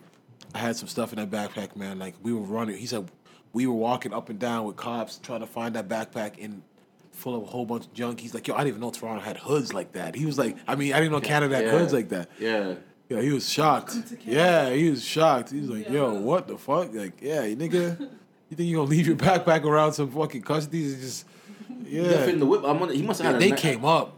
[0.54, 1.98] I had some stuff in that backpack, man.
[2.00, 2.78] Like we were running.
[2.78, 3.10] He said
[3.54, 6.62] we were walking up and down with cops trying to find that backpack in
[7.14, 8.20] full of a whole bunch of junk.
[8.20, 10.16] He's like, yo, I didn't even know Toronto had hoods like that.
[10.16, 11.72] He was like, I mean, I didn't know Canada had Yeah.
[11.72, 12.30] hoods like that.
[12.40, 12.76] Yeah.
[13.10, 13.96] Yeah, he was shocked.
[14.26, 15.52] Yeah, he was shocked.
[15.52, 16.94] He was like, yo, what the fuck?
[16.94, 20.94] Like, yeah, you nigga, you think you gonna leave your backpack around some fucking custodies?
[20.94, 21.26] It's just,
[21.86, 22.36] He fit in yeah.
[22.38, 22.62] the whip.
[22.64, 23.42] I'm wondering, he must have had.
[23.42, 24.18] They a came up.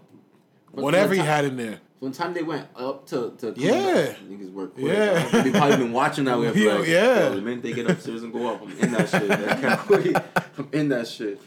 [0.74, 1.80] But Whatever he one had in there.
[2.00, 4.14] One time they went up to to Yeah.
[4.30, 4.86] niggas work quick.
[4.88, 5.42] Yeah.
[5.42, 6.52] they probably been watching that way.
[6.52, 7.30] for Yeah, like, yeah.
[7.30, 9.32] the minute they get upstairs and go up, I'm in that shit.
[9.32, 10.24] I can't.
[10.58, 11.42] I'm in that shit.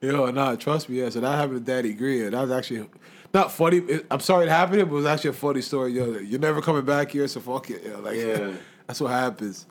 [0.00, 1.08] Yo, nah, trust me, yeah.
[1.08, 2.30] So that happened to Danny Green.
[2.30, 2.88] That was actually
[3.34, 3.78] not funny.
[3.78, 5.92] It- I'm sorry it happened, but it was actually a funny story.
[5.92, 7.84] Yo, you're never coming back here, so fuck it.
[7.84, 8.52] Yo, like, Yeah.
[8.86, 9.66] that's what happens.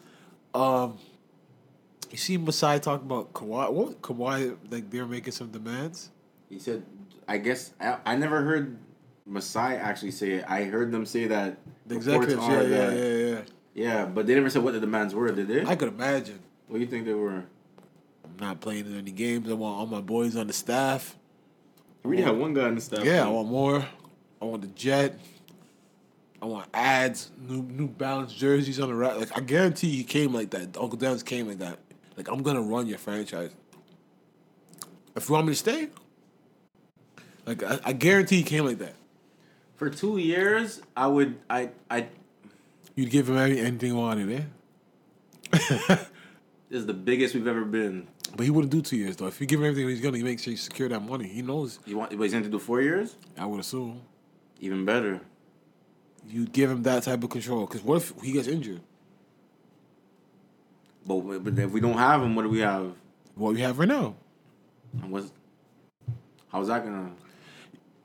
[0.54, 0.98] Um,
[2.12, 3.72] you see Masai talking about Kawhi.
[3.72, 4.58] What Kawhi?
[4.70, 6.10] Like they're making some demands.
[6.49, 6.84] He said,
[7.28, 8.78] I guess I, I never heard
[9.26, 10.45] Masai actually say it.
[10.48, 13.41] I heard them say that The executives, yeah, yeah, yeah, yeah.
[13.74, 15.66] yeah, but they never said what the demands were, did they?
[15.66, 16.40] I could imagine.
[16.68, 17.44] what do you think they were?
[18.39, 19.49] Not playing in any games.
[19.49, 21.15] I want all my boys on the staff.
[22.03, 23.03] We really had one guy in the staff.
[23.03, 23.85] Yeah, I want more.
[24.41, 25.19] I want the jet.
[26.41, 29.18] I want ads, new New Balance jerseys on the rack.
[29.18, 30.77] Like I guarantee he came like that.
[30.77, 31.80] Uncle Dennis came like that.
[32.15, 33.51] Like I'm gonna run your franchise.
[35.15, 35.89] If you want me to stay,
[37.47, 38.93] like I, I guarantee he came like that.
[39.76, 42.07] For two years, I would I I
[42.95, 44.43] You'd give him any, anything he wanted, eh?
[45.51, 46.07] this
[46.72, 48.07] is the biggest we've ever been.
[48.36, 49.28] But he wouldn't do two years though.
[49.28, 51.28] If you give him everything he's gonna, he make sure you secure that money.
[51.28, 51.80] He knows.
[51.86, 52.12] You want?
[52.12, 53.16] But he's going to do four years.
[53.38, 54.02] I would assume
[54.60, 55.22] Even better.
[56.28, 57.66] you give him that type of control.
[57.66, 58.82] Because what if he gets injured?
[61.06, 62.91] But but if we don't have him, what do we have?
[63.36, 64.16] What we have right now?
[65.02, 65.32] And what's
[66.52, 67.12] how's that gonna?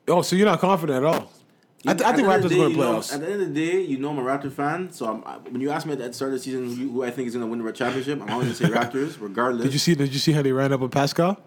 [0.09, 1.32] Oh, so you're not confident at all?
[1.86, 2.98] I, th- I At think the end Raptors of the going day, to you know-
[2.98, 3.12] playoffs.
[3.14, 4.92] At the end of the day, you know I'm a Raptor fan.
[4.92, 7.02] So I'm, I, when you ask me at the start of the season who, who
[7.04, 9.64] I think is gonna win the championship, I'm always gonna say Raptors, regardless.
[9.64, 9.94] Did you see?
[9.94, 11.40] Did you see how they ran up on Pascal?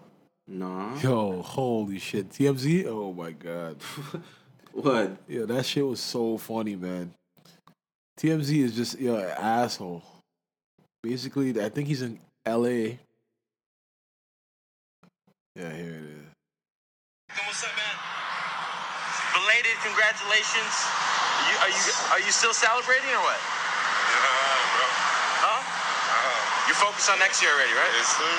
[0.48, 0.94] No.
[1.02, 2.30] Yo, holy shit!
[2.30, 2.86] TMZ.
[2.86, 3.76] Oh my god.
[4.72, 5.16] What?
[5.26, 7.14] Yeah, that shit was so funny, man.
[8.20, 10.02] TMZ is just yo an asshole.
[11.02, 12.98] Basically, I think he's in L.A.
[15.54, 16.26] Yeah, here it is.
[17.46, 17.85] What's up, man?
[19.76, 20.72] Belated congratulations.
[21.36, 21.82] Are you are you
[22.16, 23.36] are you still celebrating or what?
[23.36, 24.86] Yeah, bro.
[25.44, 25.60] Huh?
[25.60, 26.64] Uh-huh.
[26.68, 27.92] You're focused on next year already, right?
[27.92, 28.32] Yes, sir.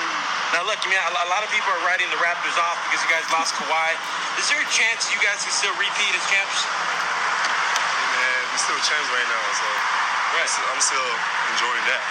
[0.50, 3.06] Now look, I mean, a a lot of people are writing the Raptors off because
[3.06, 3.94] you guys lost Kawhi.
[4.42, 6.58] Is there a chance you guys can still repeat as champs?
[6.58, 9.66] Hey, man, we still champs right now, so
[10.34, 10.42] Right.
[10.42, 11.10] I'm still, I'm still
[11.54, 12.02] enjoying that.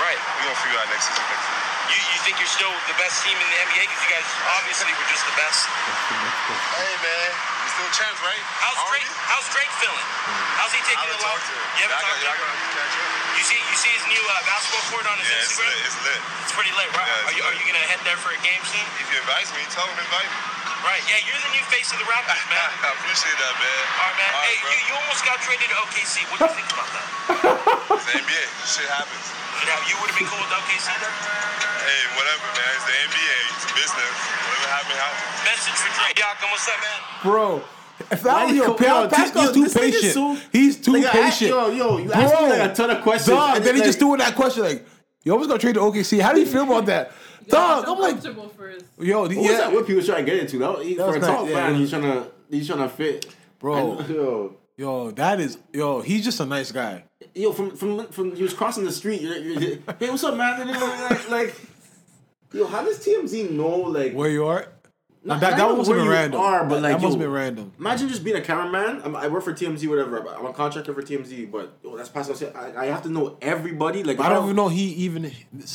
[0.00, 0.16] Right.
[0.16, 1.26] We're gonna figure out next season.
[1.26, 1.62] Next season.
[1.90, 4.28] You you think you're still the best team in the NBA because you guys
[4.62, 5.66] obviously were just the best.
[6.76, 8.40] Hey, man, we still champs, right?
[8.64, 9.04] How's Drake?
[9.04, 9.28] we?
[9.28, 10.06] How's Drake feeling?
[10.56, 11.36] How's he taking haven't the love?
[11.36, 11.66] talked to him.
[11.76, 12.24] You haven't talked to him?
[12.24, 13.36] y'all gotta catch up.
[13.36, 15.76] You see you see his new uh, basketball court on his Yeah, it's Instagram.
[15.76, 15.84] lit.
[15.84, 16.20] It's lit.
[16.48, 17.04] It's pretty lit, right?
[17.04, 17.52] Yeah, are you lit.
[17.52, 18.86] are you gonna head there for a game soon?
[19.04, 20.38] If you invite me, tell him to invite me.
[20.88, 21.02] Right.
[21.10, 22.64] Yeah, you're the new face of the Raptors, man.
[22.80, 23.80] I appreciate that, man.
[24.00, 24.30] All right, man.
[24.32, 24.68] All hey, bro.
[24.72, 26.24] you, you almost got traded to OKC.
[26.32, 27.06] What do you think about that?
[27.92, 28.44] It's the NBA.
[28.64, 29.26] Shit happens.
[29.60, 30.88] You, know, you would have been cool with OKC.
[30.96, 32.70] Hey, whatever, man.
[32.76, 33.36] It's the NBA.
[33.56, 34.16] It's business.
[34.76, 35.44] Whatever happens, happens.
[35.44, 36.16] Message for Drake.
[36.16, 37.22] Yakum, what's up, man?
[37.22, 37.62] Bro,
[38.10, 40.12] if that Why was your pal, yo, Pa- Pascal's too patient.
[40.12, 41.50] so- He's too Like, I- patient.
[41.50, 43.92] yo, yo, you asked me, like, a ton of questions, Dog, and then he just
[43.94, 44.86] like- doing that question like,
[45.24, 46.18] "Yo, I was gonna trade to OKC.
[46.20, 47.12] How do you feel about that?"
[47.48, 48.84] Dog, I'm like, comfortable first.
[48.98, 49.72] yo, What yeah, was that?
[49.72, 50.58] What people trying to get into?
[50.58, 51.54] That, was, he, That for a top nice, yeah.
[51.66, 53.26] fan, he's trying to he's trying to fit.
[53.60, 57.04] bro, And, yo, yo, that is, yo, he's just a nice guy.
[57.34, 59.20] yo, from from from he was crossing the street.
[59.22, 59.60] You're, you're,
[59.98, 60.66] hey, what's up, man?
[60.68, 61.54] like, like,
[62.52, 64.68] yo, how does TMZ know like Where you are?
[65.26, 66.40] Not- that that even must have been random.
[66.40, 67.72] are, but, that, like, that must yo, been random.
[67.80, 69.02] Imagine just being a cameraman.
[69.02, 70.24] I'm, I work for TMZ, whatever.
[70.28, 72.52] I'm a contractor for TMZ, but yo, that's Pascal.
[72.54, 74.04] I, I have to know everybody.
[74.04, 75.32] Like I don't even know he even.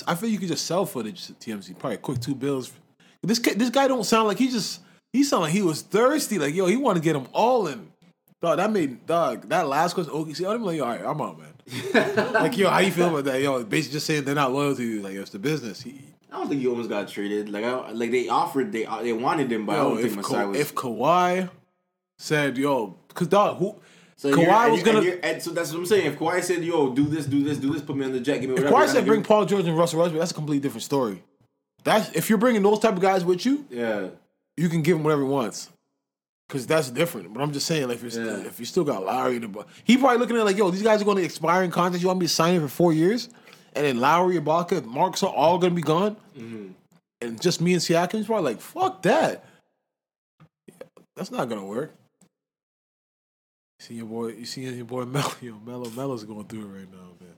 [0.07, 1.77] I feel you could just sell footage to TMZ.
[1.77, 2.72] Probably quick two bills.
[3.22, 4.80] This guy, this guy don't sound like he just.
[5.11, 6.39] He sound like he was thirsty.
[6.39, 7.91] Like yo, he want to get them all in.
[8.41, 10.14] Dog, that made dog that last question.
[10.14, 12.31] Okay, see, I'm like, all right, I'm out, man.
[12.34, 13.41] like yo, how you feel about that?
[13.41, 15.02] Yo, basically just saying they're not loyal to you.
[15.02, 15.81] Like it's the business.
[15.81, 16.02] He,
[16.32, 17.49] I don't think he almost got traded.
[17.49, 20.16] Like I, like they offered, they uh, they wanted him, but I don't think if,
[20.16, 20.60] Masai Ka- was.
[20.60, 21.49] if Kawhi
[22.18, 23.76] said, yo, because dog, who
[24.16, 24.99] so Kawhi was gonna.
[25.24, 26.06] and so that's what I'm saying.
[26.14, 28.38] If Kawhi said, "Yo, do this, do this, do this, put me on the jet,
[28.40, 30.62] give me If whatever," Kawhi said bring Paul George and Russell Westbrook, that's a completely
[30.62, 31.24] different story.
[31.84, 34.10] That's if you're bringing those type of guys with you, yeah,
[34.56, 35.70] you can give him whatever he wants.
[36.48, 37.34] Cause that's different.
[37.34, 38.34] But I'm just saying, like, if, you're Yeah.
[38.40, 39.40] still, if you still got Larry,
[39.86, 42.02] he probably looking at it like, yo, these guys are going to expire in contracts.
[42.02, 43.30] You want me to sign it for four years,
[43.73, 46.68] and then Lowry, Ibaka, Marks are all going to be gone, Mm-hmm.
[47.22, 48.15] and just me and Siakam.
[48.19, 49.45] is probably like, fuck that.
[51.15, 51.93] That's not gonna work.
[53.80, 54.27] See your boy.
[54.30, 55.31] You see your boy Melo.
[55.41, 55.89] Yo, Melo.
[55.89, 57.35] Melo's going through it right now, man.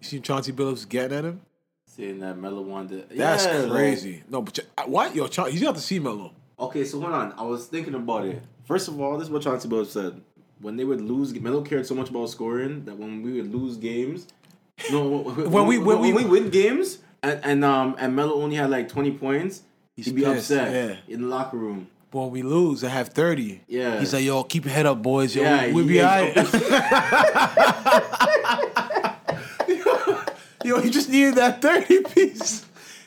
[0.00, 1.40] You see Chauncey Billups getting at him?
[1.88, 3.08] Seeing that Melo wanted.
[3.10, 4.22] That's Yeah, like- crazy.
[4.28, 5.14] no, but uh, what?
[5.14, 6.32] Yo, Cha- he's got to see Melo.
[6.58, 7.32] Okay, so hold on.
[7.36, 8.42] I was thinking about it.
[8.64, 10.20] First of all, this is what Chauncey Billups said.
[10.60, 13.76] When they would lose, Melo cared so much about scoring that when we would lose
[13.76, 14.26] games,
[14.90, 18.70] no, when, When we- when we- win games, and, and um and Melo only had
[18.70, 19.62] like twenty points,
[19.96, 20.96] he'd be pissed, upset yeah.
[21.14, 21.88] in the locker room.
[22.10, 23.62] When we lose, I have thirty.
[23.66, 23.98] Yeah.
[23.98, 25.34] He's like, yo, keep your head up, boys.
[25.34, 26.36] Yo, Yeah, we'll be alright.
[30.64, 32.64] yo, he just needed that thirty piece.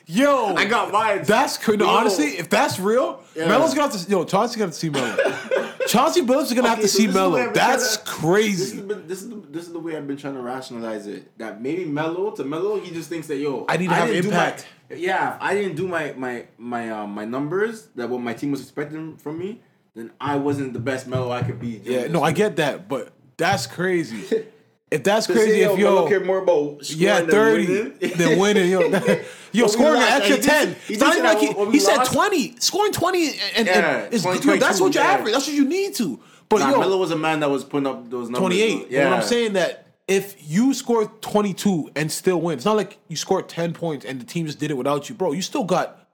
[0.09, 1.23] Yo, I got mine.
[1.23, 1.79] That's crazy.
[1.79, 1.87] Yo.
[1.87, 3.47] honestly, if that's real, Yeah.
[3.49, 4.09] Melo's gonna have to.
[4.09, 5.15] Yo, Chauncey gonna have to see Melo.
[5.87, 7.53] Chauncey Billups is gonna have to so see this is the way Melo.
[7.53, 8.81] That's to- This is, crazy.
[8.81, 11.37] this is the this is the way I've been trying to rationalize it.
[11.37, 14.23] That maybe Melo to Melo, he just thinks that yo, I need to have didn't
[14.23, 14.65] do impact.
[14.89, 18.33] my- yeah, if I didn't do my my my um my numbers that what my
[18.33, 19.61] team was expecting from me,
[19.95, 21.81] then I wasn't the best Melo I could be.
[21.83, 24.45] Yeah, no, I get that, but that's crazy.
[24.89, 27.97] If that's crazy, yo, if Melo yo, cared more about scoring yeah, than thirty, winning.
[28.15, 28.79] then winning, yo,
[29.51, 30.75] yo, scoring an extra ten.
[30.87, 34.23] he It's not like he, he said twenty, scoring twenty, and, and, Yeah, and it's,
[34.23, 35.05] 20, yo, that's what you 22, yeah.
[35.05, 35.33] average.
[35.33, 36.19] That's what you need to.
[36.47, 38.39] But Nah, yo, Melo was a man that was putting up those numbers.
[38.39, 38.87] twenty eight.
[38.89, 42.97] Yeah, I'm saying that if you score twenty two and still win, it's not like
[43.09, 45.33] you scored ten points and the team just did it without you, bro.
[45.33, 46.07] You still got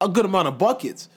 [0.00, 1.08] a good amount of buckets.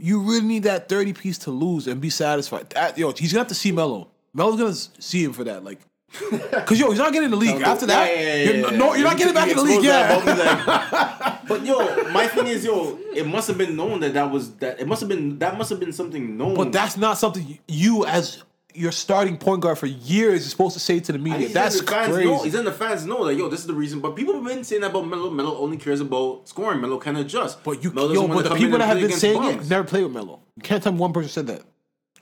[0.00, 2.70] You really need that thirty piece to lose and be satisfied.
[2.70, 4.08] That, yo, he's gonna have to see Melo.
[4.34, 5.78] Melo's gonna see him for that, like.
[6.66, 8.10] Cause yo, he's not getting in the league after that.
[8.10, 9.84] Yeah, yeah, yeah, you're, no, you're not getting back in the league.
[9.84, 14.52] Yeah, but yo, my thing is, yo, it must have been known that that was
[14.56, 14.80] that.
[14.80, 16.54] It must have been that must have been something known.
[16.54, 18.42] but that's not something you, as
[18.74, 21.48] your starting point guard for years, is supposed to say to the media.
[21.48, 22.28] That's the fans crazy.
[22.28, 24.00] Know, he's in the fans know that yo, this is the reason.
[24.00, 25.30] But people have been saying that about Melo.
[25.30, 26.80] Melo only cares about scoring.
[26.80, 27.62] Melo can adjust.
[27.62, 30.12] But you, Melo yo, but the people that have been saying it never played with
[30.12, 30.40] Melo.
[30.56, 31.62] You can't tell me one person said that.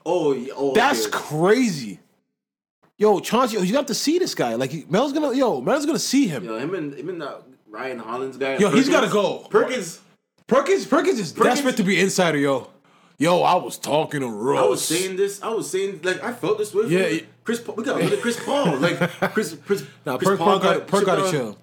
[0.05, 1.17] Oh, oh That's okay.
[1.17, 1.99] crazy.
[2.99, 4.53] Yo, Chauncey, yo, you have to see this guy.
[4.55, 6.43] Like Mel's gonna, yo, Mel's gonna see him.
[6.43, 8.57] Yo, him and him and that Ryan Hollins guy.
[8.57, 9.47] Yo, he's Perkins- gotta go.
[9.49, 10.01] Perkins.
[10.47, 12.69] Perkins, Perkins is Perkins- desperate to be insider, yo.
[13.17, 14.63] Yo, I was talking to Russ.
[14.63, 15.41] I was saying this.
[15.41, 16.87] I was saying like I felt this way.
[16.87, 17.19] Yeah.
[17.43, 17.59] Chris.
[17.61, 18.77] Paul- We got rid of Chris Paul.
[18.77, 18.99] Like
[19.33, 19.57] Chris.
[19.65, 19.83] Chris.
[20.05, 21.57] Nah, Chris Perk, Paul Perk, got, Perk gotta chill.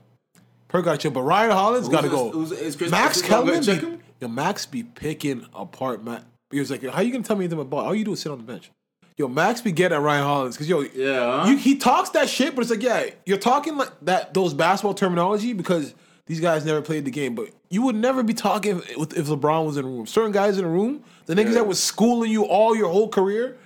[0.69, 1.11] Perk gotta chill.
[1.11, 2.31] But Ryan Hollins gotta go.
[2.31, 6.25] who's- is Chris- Max Kellerman, be, yo, Max be picking apart Matt.
[6.51, 7.85] He was like, how you gonna tell me anything about ball?
[7.87, 8.71] All you do is sit on the bench.
[9.17, 12.55] Yo, Max be getting at Ryan Hollins because yo, Yeah, you, he talks that shit,
[12.55, 15.95] but it's like, yeah, you're talking like that those basketball terminology because
[16.27, 17.35] these guys never played the game.
[17.35, 20.07] But you would never be talking with, if LeBron was in the room.
[20.07, 21.53] Certain guys in the room, the niggas Yeah.
[21.55, 23.57] that was schooling you all your whole career,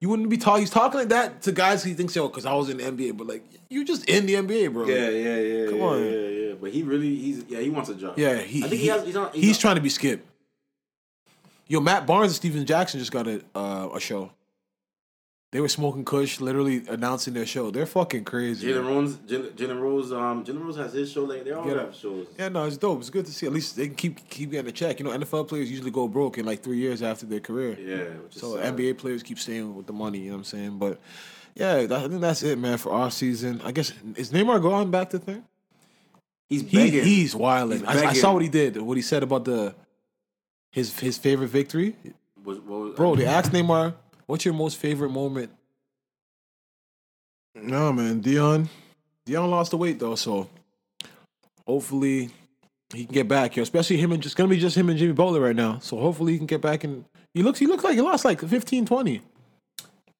[0.00, 0.60] you wouldn't be talking.
[0.60, 3.16] He's talking like that to guys he thinks, yo, because I was in the NBA.
[3.16, 4.86] But like, you just in the NBA, bro.
[4.86, 5.66] Yeah, yeah, yeah.
[5.70, 6.04] Come yeah, on.
[6.04, 6.54] Yeah, yeah.
[6.60, 8.18] But he really, he's yeah, he wants a job.
[8.18, 9.04] Yeah, he, I think he, he- has.
[9.06, 9.32] He's on.
[9.32, 10.26] He's, he's on- trying to be Skip.
[11.66, 14.32] Yo, Matt Barnes and Stephen Jackson just got a uh, a show.
[15.50, 17.70] They were smoking Kush, literally announcing their show.
[17.70, 18.68] They're fucking crazy.
[18.68, 18.86] Jalen.
[18.86, 21.24] Rose, Jalen Rose, um, Jalen Rose has his show.
[21.24, 22.26] Like they all Get have shows.
[22.38, 23.00] Yeah, no, it's dope.
[23.00, 23.46] It's good to see.
[23.46, 24.98] At least they can keep keep getting a check.
[24.98, 27.78] You know, NFL players usually go broke in like three years after their career.
[27.80, 28.76] Yeah, So sad.
[28.76, 30.18] NBA players keep staying with the money.
[30.18, 30.78] You know what I'm saying?
[30.78, 31.00] But
[31.54, 33.62] yeah, that, I think that's it, man, for our season.
[33.64, 35.44] I guess is Neymar going back to thing?
[36.50, 37.78] He's He, he's wilding.
[37.80, 38.76] He's I, I saw what he did.
[38.82, 39.74] What he said about the
[40.70, 41.96] his his favorite victory.
[42.44, 43.94] Was- what was- Bro, they asked Neymar,
[44.28, 45.50] "What's your most favorite moment?"
[47.54, 48.68] No, man, Dion.
[49.26, 50.48] Dion lost the weight though, so
[51.66, 52.30] hopefully
[52.94, 53.56] he can get back.
[53.56, 55.78] Yo, especially him and just gonna be just him and Jimmy Butler right now.
[55.80, 58.40] So hopefully he can get back and he looks he looks like he lost like
[58.40, 59.22] 15, 20.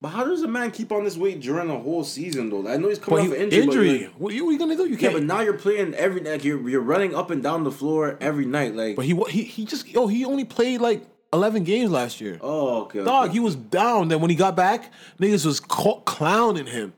[0.00, 2.68] But how does a man keep on this weight during the whole season though?
[2.68, 3.62] I know he's But coming he, off an injury.
[3.62, 3.88] injury.
[3.98, 4.86] But like, what, are you, what you gonna do?
[4.88, 5.14] You can't.
[5.14, 8.46] but now you're playing every like you're you're running up and down the floor every
[8.46, 8.74] night.
[8.74, 12.20] Like but he wa- he he just yo he only played like eleven games last
[12.20, 12.38] year.
[12.40, 13.32] oh okay, Dog, okay.
[13.32, 14.08] he was down.
[14.08, 16.92] Then when he got back, niggas was clowning him,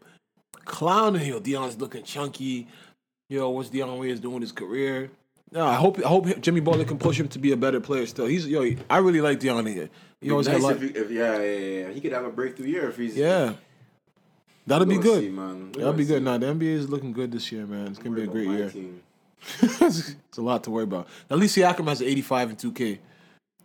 [0.65, 1.43] clowning him.
[1.43, 2.69] Dion's looking chunky.
[3.29, 5.11] Yo, what's Dion Waiters doing his career?
[5.53, 8.07] No, I hope I hope Jimmy Butler can push him to be a better player.
[8.07, 8.75] Still, he's yo.
[8.89, 9.91] I really like Dion here.
[10.21, 11.89] He always nice if, he, if yeah, yeah, yeah.
[11.91, 13.55] He could have a breakthrough year if he's Yeah,
[14.67, 15.23] that'll be good.
[15.23, 15.73] see, man.
[15.73, 16.23] That'll be good.
[16.23, 17.89] Now Nah, the NBA is looking good this year, man.
[17.89, 18.73] It's gonna be a great year.
[19.63, 21.09] it's a lot to worry about.
[21.31, 22.99] At least Siakam has an 85 and 2K.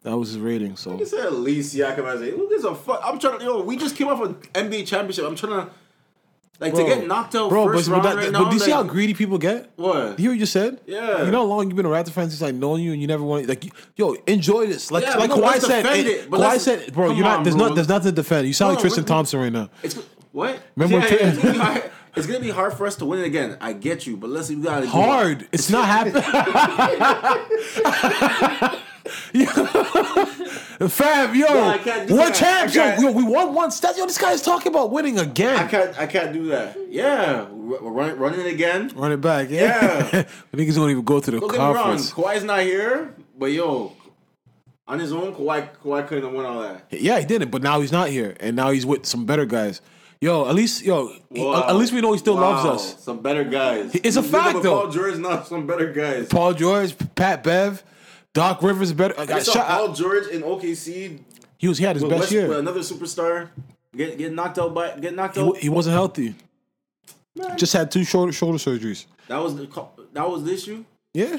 [0.06, 0.76] That was his rating.
[0.78, 3.02] So You said at least Siakam has a who gives a fuck?
[3.04, 3.62] I'm trying to yo.
[3.64, 5.26] We just came off an NBA championship.
[5.26, 5.72] I'm trying to
[6.60, 8.50] like Bro, to get knocked out bro, first but, round but, that, right but now.
[8.50, 9.72] do you see how greedy people get?
[9.78, 9.96] what?
[10.20, 10.80] You hear what you just said?
[10.86, 11.26] Yeah.
[11.26, 13.08] You know how long you've been a Raptor fan since like knowing you and you
[13.08, 13.66] never want like
[13.98, 15.86] yo enjoy this like Yeah, like no, Kawhi said.
[15.88, 17.40] eh, it, but Kawhi said, bro, you're not.
[17.40, 17.68] on, There's bro.
[17.70, 17.76] not.
[17.76, 18.46] There's nothing to defend.
[18.48, 19.70] You sound like Tristan Thompson right now.
[19.82, 19.96] It's
[20.32, 20.60] what?
[20.76, 23.26] Remember yeah, it's, gonna be hard, it's gonna be hard for us to win it
[23.26, 23.58] again.
[23.60, 24.56] I get you, but let's see.
[24.56, 24.92] We gotta go.
[24.92, 25.48] Hard.
[25.52, 26.24] It's not happening.
[30.90, 32.36] Fam, yo, I can't do we're that.
[32.36, 32.76] champs.
[32.76, 33.80] Yo, yo, we won once.
[33.80, 35.58] That, yo, this guy's talking about winning again.
[35.58, 36.00] I can't.
[36.00, 36.78] I can't do that.
[36.90, 38.92] Yeah, we're running, running it again.
[38.96, 40.10] Run it back, yeah.
[40.14, 40.24] Yeah.
[40.52, 41.76] the niggas don't even go to the Don't get me wrong.
[41.76, 42.12] conference.
[42.12, 43.94] Kawhi's not here, but yo,
[44.88, 46.86] on his own, Kawhi, Kawhi couldn't have won all that.
[46.92, 49.82] Yeah, he didn't, but now he's not here, and now he's with some better guys.
[50.22, 51.68] Yo, at least, yo, Wow.
[51.68, 52.66] at least we know he still Wow, loves
[52.96, 53.04] us.
[53.04, 53.94] Some better guys.
[53.96, 54.82] It's a fact, though.
[54.84, 56.30] Paul George, not some better guys.
[56.30, 57.84] Paul George, Pat Bev,
[58.36, 59.16] Doc Rivers, is better.
[59.18, 61.20] I saw shot- Paul George in OKC
[61.58, 62.54] he was he had his best West, year.
[62.54, 63.50] another superstar.
[63.96, 65.58] Get get knocked out by get knocked He, out.
[65.58, 66.36] he wasn't healthy.
[67.56, 69.06] Just had two shoulder shoulder surgeries.
[69.28, 69.68] that was the
[70.14, 70.86] that was the issue.
[71.14, 71.38] Yeah.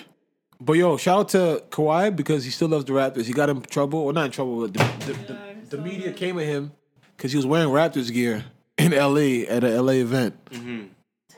[0.59, 3.27] But yo, shout out to Kawhi because he still loves the Raptors.
[3.27, 6.39] He got in trouble, or not in trouble, but the, the, the, the media came
[6.39, 6.73] at him
[7.14, 8.47] because he was wearing Raptors gear
[8.78, 10.85] in LA at a LA event, mm-hmm.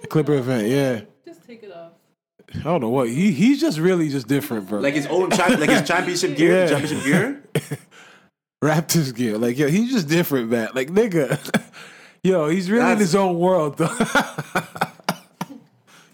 [0.05, 0.69] a Clipper event.
[0.69, 1.93] Yeah, Just take it off.
[2.55, 4.81] I don't know what he he's just really just different, bro.
[4.81, 6.69] Like his own champ, like his championship gear, Yeah.
[6.69, 7.43] championship gear.
[8.65, 10.69] Raptors gear, like yo, he's just different, man.
[10.75, 11.39] Like nigga,
[12.25, 13.87] yo, he's really in his own world, though.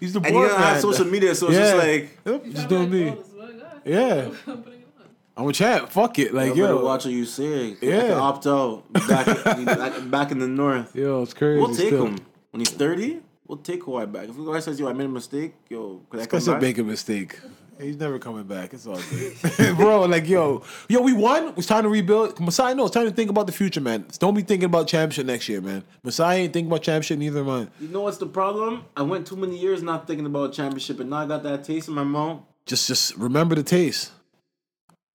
[0.00, 2.68] he's the And he board doesn't have social media, so it's just like Yep, just
[2.68, 3.10] doing me.
[3.10, 3.82] like, this is what I got.
[3.86, 4.28] Yeah.
[4.46, 5.06] I'm putting on.
[5.36, 5.88] I'm a champ.
[5.88, 7.76] Fuck it, like you better yo, watch what you say.
[7.80, 8.08] Yeah.
[8.08, 8.92] can opt out.
[8.92, 9.26] Back,
[9.64, 10.94] back, back in the north.
[10.94, 11.58] yo, it's crazy.
[11.60, 12.06] We'll take still.
[12.06, 12.18] him
[12.50, 13.20] when he's thirty.
[13.46, 14.28] We'll take Kawhi back.
[14.28, 16.62] If Kawhi says, "Yo, I made a mistake," yo, could I This come back?
[16.62, 17.38] make a mistake.
[17.80, 18.72] He's never coming back.
[18.72, 20.04] It's all good, bro.
[20.04, 21.52] Like yo, yo, we won.
[21.56, 22.38] It's time to rebuild.
[22.40, 24.06] Masai, no, it's time to think about the future, man.
[24.20, 25.82] Don't be thinking about championship next year, man.
[26.04, 27.18] Masai ain't thinking about championship.
[27.18, 27.68] Neither man.
[27.80, 28.84] You know what's the problem?
[28.96, 31.88] I went too many years not thinking about championship, and now I got that taste
[31.88, 32.42] in my mouth.
[32.64, 34.12] Just, just remember the taste.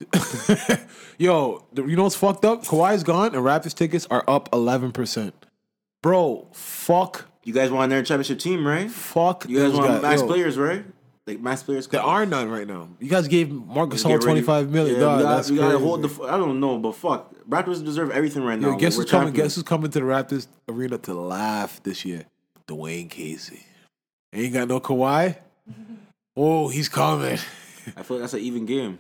[1.18, 2.64] yo, you know what's fucked up?
[2.64, 5.34] Kawhi's gone, and Raptors tickets are up eleven percent.
[6.04, 8.92] Bro, fuck, You guys want their championship team, right?
[8.92, 9.50] fuck.
[9.50, 10.02] You guys want guys.
[10.04, 10.86] max Yo, players, right?
[11.26, 11.88] Like max players.
[11.88, 12.90] There are none right now.
[13.00, 14.96] You guys gave Marcus Get Hall twenty five million.
[14.98, 15.84] Yeah, Dog, we gotta, that's we gotta crazy.
[15.84, 16.10] hold the.
[16.10, 18.70] f- I don't know, but fuck, Raptors deserve everything right now.
[18.70, 19.28] Yo, guess We're who's coming?
[19.30, 19.46] champions.
[19.48, 22.26] Guess who's coming to the Raptors arena to laugh this year?
[22.68, 23.64] Dwane Casey.
[24.32, 25.38] Ain't got no Kawhi.
[26.38, 27.38] Oh, he's coming.
[27.98, 28.98] I feel like that's an even game.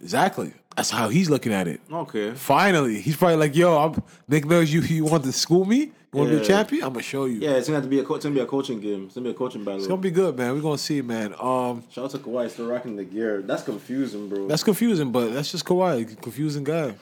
[0.00, 0.52] Exactly.
[0.76, 1.80] That's how he's looking at it.
[1.92, 2.32] Okay.
[2.34, 4.70] Finally, he's probably like, "Yo, I'm Nick Nurse.
[4.70, 5.92] You you want to school me?
[6.12, 6.84] Want to be a champion?
[6.84, 7.38] I'm gonna show you.
[7.40, 8.02] Yeah, it's gonna have to be a.
[8.02, 9.04] It's gonna be a coaching game.
[9.06, 9.78] It's gonna be a coaching battle.
[9.78, 10.54] It's gonna be good, man.
[10.54, 11.34] We're gonna see, man.
[11.38, 13.42] Um, Shout out to Kawhi, still rocking the gear.
[13.42, 14.46] That's confusing, bro.
[14.48, 16.94] that's confusing, but that's just Kawhi, confusing guy.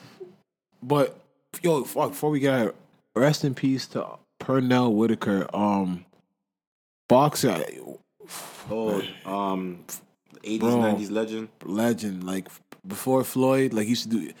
[0.83, 1.17] But
[1.63, 2.09] yo, fuck.
[2.09, 2.75] Before we get out,
[3.15, 4.05] rest in peace to
[4.41, 5.47] Pernell Whitaker.
[5.55, 6.05] Um,
[7.07, 7.63] boxer.
[8.69, 9.85] oh, um,
[10.43, 11.47] eighties, nineties legend.
[11.63, 12.25] legend.
[12.25, 12.49] Like
[12.85, 14.33] before Floyd, like he used to do.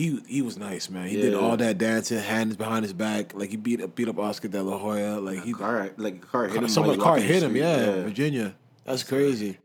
[0.00, 1.08] He he was nice, man.
[1.08, 3.34] He did all that dancing, hands behind his back.
[3.34, 5.20] Like he beat up beat up Oscar De La Hoya.
[5.20, 6.68] Like he Car, like car hit him.
[6.68, 7.50] someone car hit him.
[7.50, 7.60] street.
[7.60, 8.54] Yeah, Virginia.
[8.86, 9.58] That's crazy.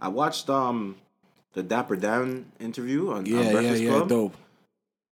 [0.00, 0.96] I watched um
[1.52, 3.90] the Dapper Dan interview on, on Yeah, yeah, Breakfast yeah.
[3.90, 4.08] Club.
[4.08, 4.36] Dope.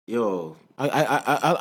[0.07, 1.19] Yo, I I, I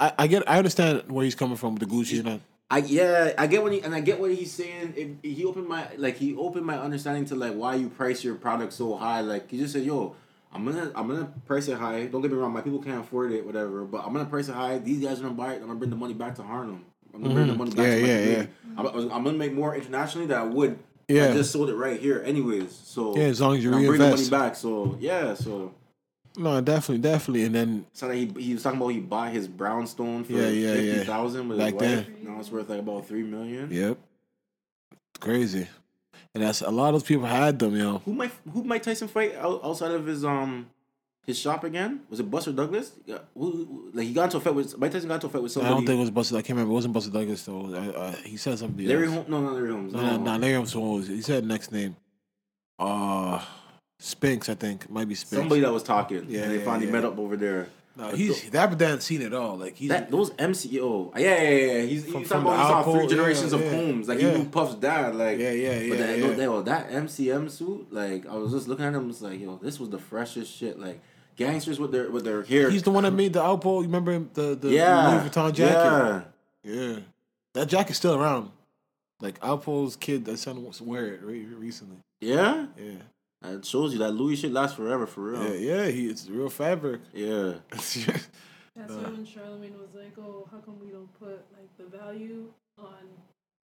[0.07, 0.47] I I get.
[0.47, 2.23] I understand where he's coming from with the Gucci.
[2.23, 2.41] and.
[2.69, 4.93] I yeah, I get what he and I get what he's saying.
[4.95, 8.35] It, he opened my like he opened my understanding to like why you price your
[8.35, 9.21] product so high.
[9.21, 10.15] Like he just said, "Yo,
[10.57, 12.05] I'm gonna I'm gonna price it high.
[12.07, 13.83] Don't get me wrong, my people can't afford it, whatever.
[13.85, 14.79] But I'm gonna price it high.
[14.79, 15.61] These guys are gonna buy it.
[15.61, 16.83] I'm gonna bring the money back to Harlem.
[17.13, 18.05] I'm gonna bring the money back Mm-hmm.
[18.05, 18.51] Yeah, to yeah, community.
[18.77, 20.79] I'm, I'm gonna make more internationally than I would.
[21.07, 21.29] Yeah.
[21.29, 22.71] I just sold it right here, anyways.
[22.83, 24.55] So Yeah, as long as you I'm bringing the money back.
[24.55, 25.73] So yeah, so
[26.37, 27.45] No, definitely, definitely.
[27.45, 30.73] And then so he he was talking about he bought his brownstone for Yeah, yeah,
[30.73, 30.73] yeah.
[30.93, 32.05] fifty thousand with his Back wife.
[32.07, 32.17] then.
[32.23, 33.69] Now it's worth like about three million.
[33.71, 33.97] yep,
[34.91, 35.67] it's crazy.
[36.37, 37.97] And that's a lot of those people had them, yo.
[38.05, 40.69] Who might who Mike Tyson fight outside of his um
[41.25, 42.01] his shop again?
[42.11, 42.91] Was it Buster Douglas?
[43.07, 45.41] Yeah, who, like he got into a fight with Mike Tyson got into a fight
[45.41, 45.73] with somebody.
[45.73, 46.35] I don't think it was Buster.
[46.35, 46.73] I can't remember.
[46.73, 47.73] It wasn't Buster Douglas though.
[47.73, 48.85] I, I, he said something.
[48.85, 49.15] Larry else.
[49.15, 49.29] Holmes.
[49.29, 49.93] No, not Larry Holmes.
[49.93, 50.37] No, no, no.
[50.37, 51.07] Larry Holmes was.
[51.07, 51.95] He said next name.
[52.77, 53.43] Uh,
[53.97, 54.87] Spinks, I think.
[54.91, 55.41] Might be Spinks.
[55.41, 56.27] Somebody that was talking.
[56.29, 56.91] Yeah, and they yeah, finally yeah.
[56.91, 57.67] met up over there.
[57.97, 59.57] No, But he's th- that Dan seen it all.
[59.57, 60.81] Like he's that those MCO.
[60.81, 61.71] Oh, yeah, yeah, yeah.
[61.73, 61.81] yeah.
[61.81, 63.71] He's, From- he's talking about he saw three generations yeah, of.
[63.73, 64.07] Holmes.
[64.07, 64.31] Like Yeah.
[64.31, 65.15] he knew Puff's dad.
[65.15, 66.43] Like Yeah, yeah, But yeah, that, yeah.
[66.43, 69.09] yo, that MCM suit, like I was just looking at him.
[69.09, 70.77] It's like, yo, this was the freshest shit.
[70.79, 71.01] Like
[71.35, 72.69] gangsters with their with their hair.
[72.69, 73.77] he's the one that made the Alpo.
[73.77, 74.29] You remember him?
[74.33, 76.27] The the yeah, Louis Vuitton jacket.
[76.63, 76.73] Yeah.
[76.73, 76.99] Yeah,
[77.53, 78.51] that jacket's still around.
[79.21, 81.97] Like Alpo's kid, that son wear it re- recently.
[82.21, 82.91] Yeah, Yeah,
[83.43, 85.43] it shows you that Louis shit lasts forever for real.
[85.55, 85.87] yeah, yeah.
[85.87, 87.01] He it's real fabric.
[87.13, 87.53] Yeah.
[87.71, 87.95] That's
[88.93, 92.93] why when Charlamagne was like, "Oh, how come we don't put like the value on?"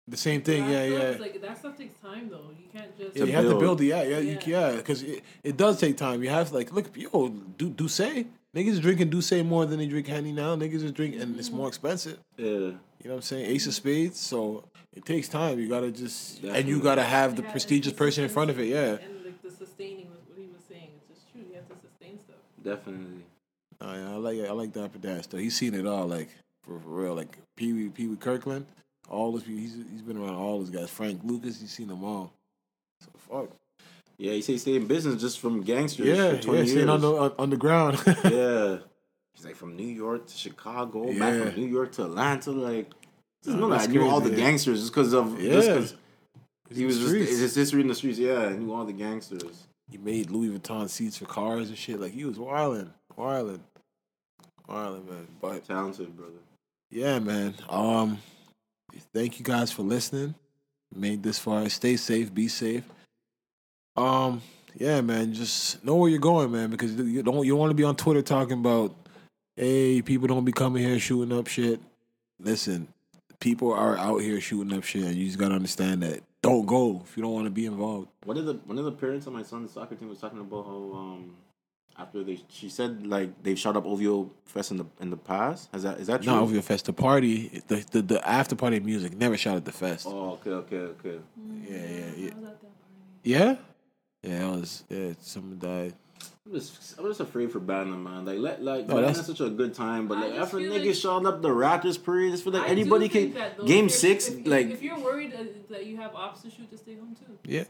[0.06, 0.64] the same thing.
[0.64, 0.90] Yeah, stuff?
[0.90, 1.08] yeah.
[1.08, 2.50] It's Like that stuff takes time though.
[2.58, 3.16] You can't just.
[3.16, 3.60] Yeah, you have to build.
[3.60, 3.86] build it.
[3.86, 4.70] Yeah, yeah, you, Yeah.
[4.70, 6.22] yeah, because it, it does take time.
[6.22, 6.96] You have to like look.
[6.96, 10.56] Yo, do do say Niggas is drinking D'ussé more than they drink Henny now.
[10.56, 11.58] Niggas is drinking, and it's mm-hmm.
[11.58, 12.18] more expensive.
[12.36, 12.46] Yeah.
[12.46, 13.46] You know what I'm saying?
[13.46, 14.18] Ace of Spades.
[14.18, 14.64] So
[14.94, 15.58] it takes time.
[15.58, 18.66] You gotta just and you gotta have the Yeah, prestigious person in front of it.
[18.66, 18.96] Yeah.
[18.96, 20.88] And like the sustaining was what he was saying.
[20.96, 21.42] It's just true.
[21.48, 22.36] You have to sustain stuff.
[22.68, 23.24] Definitely.
[23.80, 25.38] Oh, yeah, I like I like Dapper Dan still.
[25.38, 26.28] He's seen it all, like
[26.64, 27.14] for, for real.
[27.14, 28.66] Like Pee Wee Pee Wee Kirkland,
[29.08, 29.60] all those people.
[29.60, 30.90] He's he's been around all those guys.
[30.90, 32.32] Frank Lucas, he's seen them all.
[33.00, 33.50] So fuck.
[34.18, 36.06] Yeah, he say stay in business just from gangsters.
[36.06, 38.02] Yeah, for 20 yeah, uh, staying on the underground.
[38.24, 38.78] yeah.
[39.34, 42.50] He's like from New York to Chicago, back from New York to Atlanta.
[42.50, 42.90] Like,
[43.44, 45.52] just Nah, know that I knew all the gangsters just because of Yeah.
[45.52, 45.68] just
[46.64, 48.18] because he was just his history in the streets.
[48.18, 49.67] Yeah, I knew all the gangsters.
[49.90, 52.00] He made Louis Vuitton seats for cars and shit.
[52.00, 53.62] Like he was wilding, wilding,
[54.68, 55.26] wilding, man.
[55.40, 56.32] But Talented brother.
[56.90, 57.54] yeah, man.
[57.68, 58.18] Um,
[59.14, 60.34] thank you guys for listening.
[60.94, 61.68] Made this far.
[61.68, 62.32] Stay safe.
[62.32, 62.84] Be safe.
[63.96, 64.40] Um,
[64.74, 65.32] yeah, man.
[65.34, 68.22] Just know where you're going, man, because you don't you want to be on Twitter
[68.22, 68.94] talking about,
[69.56, 71.80] hey, people don't be coming here shooting up shit.
[72.40, 72.88] Listen,
[73.40, 76.22] people are out here shooting up shit, and you just gotta understand that.
[76.42, 78.08] Don't go if you don't want to be involved.
[78.24, 80.66] One of the one of the parents of my son's soccer team was talking about
[80.66, 81.34] how um
[81.98, 85.68] after they she said like they've shot up OVO Fest in the in the past.
[85.74, 86.32] Is that is that true?
[86.32, 86.84] Not over your fest.
[86.86, 90.06] The party, the, the the after party music never shot at the fest.
[90.08, 91.18] Oh, okay, okay, okay.
[91.68, 92.30] Yeah, yeah, yeah.
[92.30, 93.24] I was at that party.
[93.24, 93.56] Yeah,
[94.22, 94.46] yeah.
[94.46, 94.84] It was.
[94.88, 95.94] Yeah, someone died.
[96.46, 98.24] I'm just I'm just afraid for Bannon, man.
[98.24, 100.72] Like let like No, man, that's- that's such a good time, but like after feel
[100.72, 103.86] niggas like- shot up the Raptors parade, just feel like I anybody can though, game
[103.86, 105.32] if six if, if- like if you're worried
[105.70, 107.38] that you have ops to shoot, just stay home too.
[107.44, 107.64] Yeah.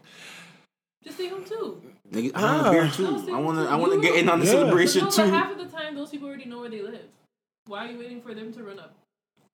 [1.03, 1.81] Just stay home too.
[2.11, 2.95] nigga, I want a beer Ah.
[2.97, 3.27] too.
[3.27, 3.65] No, I wanna.
[3.67, 4.53] I wanna get in on the Yeah.
[4.53, 5.23] celebration no, too.
[5.23, 7.07] but half of the time, those people already know where they live.
[7.67, 8.95] Why are you waiting for them to run up?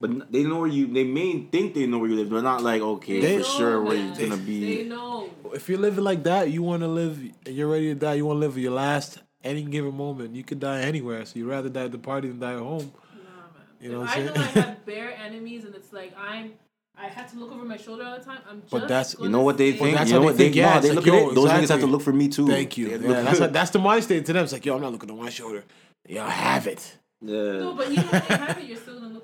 [0.00, 0.86] But they know where you.
[0.86, 2.30] They may think they know where you live.
[2.30, 4.14] They're not like okay They for know, sure where man.
[4.18, 4.76] you're gonna be.
[4.82, 5.30] They know.
[5.52, 7.18] If you're living like that, you want to live.
[7.46, 8.14] and You're ready to die.
[8.14, 10.34] You want to live your last any given moment.
[10.34, 11.24] You could die anywhere.
[11.24, 12.92] So you'd rather die at the party than die at home.
[13.14, 13.64] Nah, man.
[13.80, 14.46] You know If what I'm I know saying?
[14.46, 16.52] I have bare enemies, and it's like I'm.
[16.96, 18.38] I had to look over my shoulder all the time.
[18.48, 18.70] I'm just.
[18.70, 19.80] But that's- You know what they think?
[19.82, 21.26] stay- that's you know what they they think, yeah, nah, it's they like, look yo,
[21.26, 21.34] at it.
[21.34, 22.46] Those niggas have to look for me too.
[22.46, 22.98] Thank you.
[22.98, 24.44] They Yeah, look- that's that's the mind state to them.
[24.44, 25.64] It's like, yo, I'm not looking on my shoulder.
[26.08, 26.96] Yo, have it.
[27.20, 27.34] yeah.
[27.34, 29.23] No, but even if you have it, you're still gonna look over your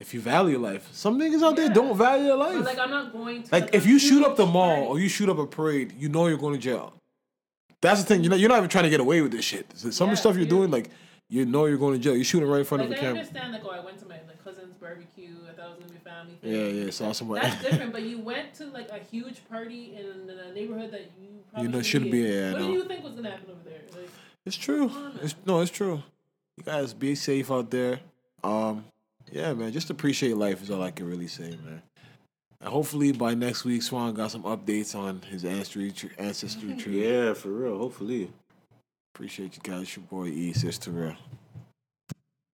[0.00, 2.56] If you value life, some niggas out there don't value their life.
[2.56, 3.52] But like, I'm not going to.
[3.52, 4.86] Like if you shoot up the mall party.
[4.86, 6.94] or you shoot up a parade, you know you're going to jail.
[7.82, 8.24] That's the thing.
[8.24, 9.66] You know, you're not even trying to get away with this shit.
[9.76, 10.50] Some of the stuff you're yeah.
[10.50, 10.88] doing, like
[11.28, 12.14] you know you're going to jail.
[12.14, 13.18] You're shooting right in front Like of I the camera.
[13.20, 15.36] understand, like, oh, I went to my like cousin's barbecue.
[15.46, 16.50] I thought it was gonna be family thing.
[16.78, 16.90] Yeah, yeah.
[16.90, 17.46] Saw somebody.
[17.46, 21.28] That's different, but you went to like a huge party in a neighborhood that you
[21.52, 22.66] probably know, shouldn't be, yeah, What know.
[22.68, 23.82] do you think was gonna happen over there?
[23.92, 24.10] Like,
[24.46, 24.90] It's true.
[25.22, 26.02] It's, no, it's true.
[26.56, 28.00] You guys be safe out there.
[28.42, 28.84] Um,
[29.32, 29.72] yeah, man.
[29.72, 31.82] Just appreciate life is all I can really say, man.
[32.60, 37.08] And hopefully by next week, Swan got some updates on his ancestry tr- ancestry tree.
[37.08, 37.78] Yeah, for real.
[37.78, 38.30] Hopefully.
[39.14, 39.96] Appreciate you guys.
[39.96, 41.16] Your boy E, Sister Real.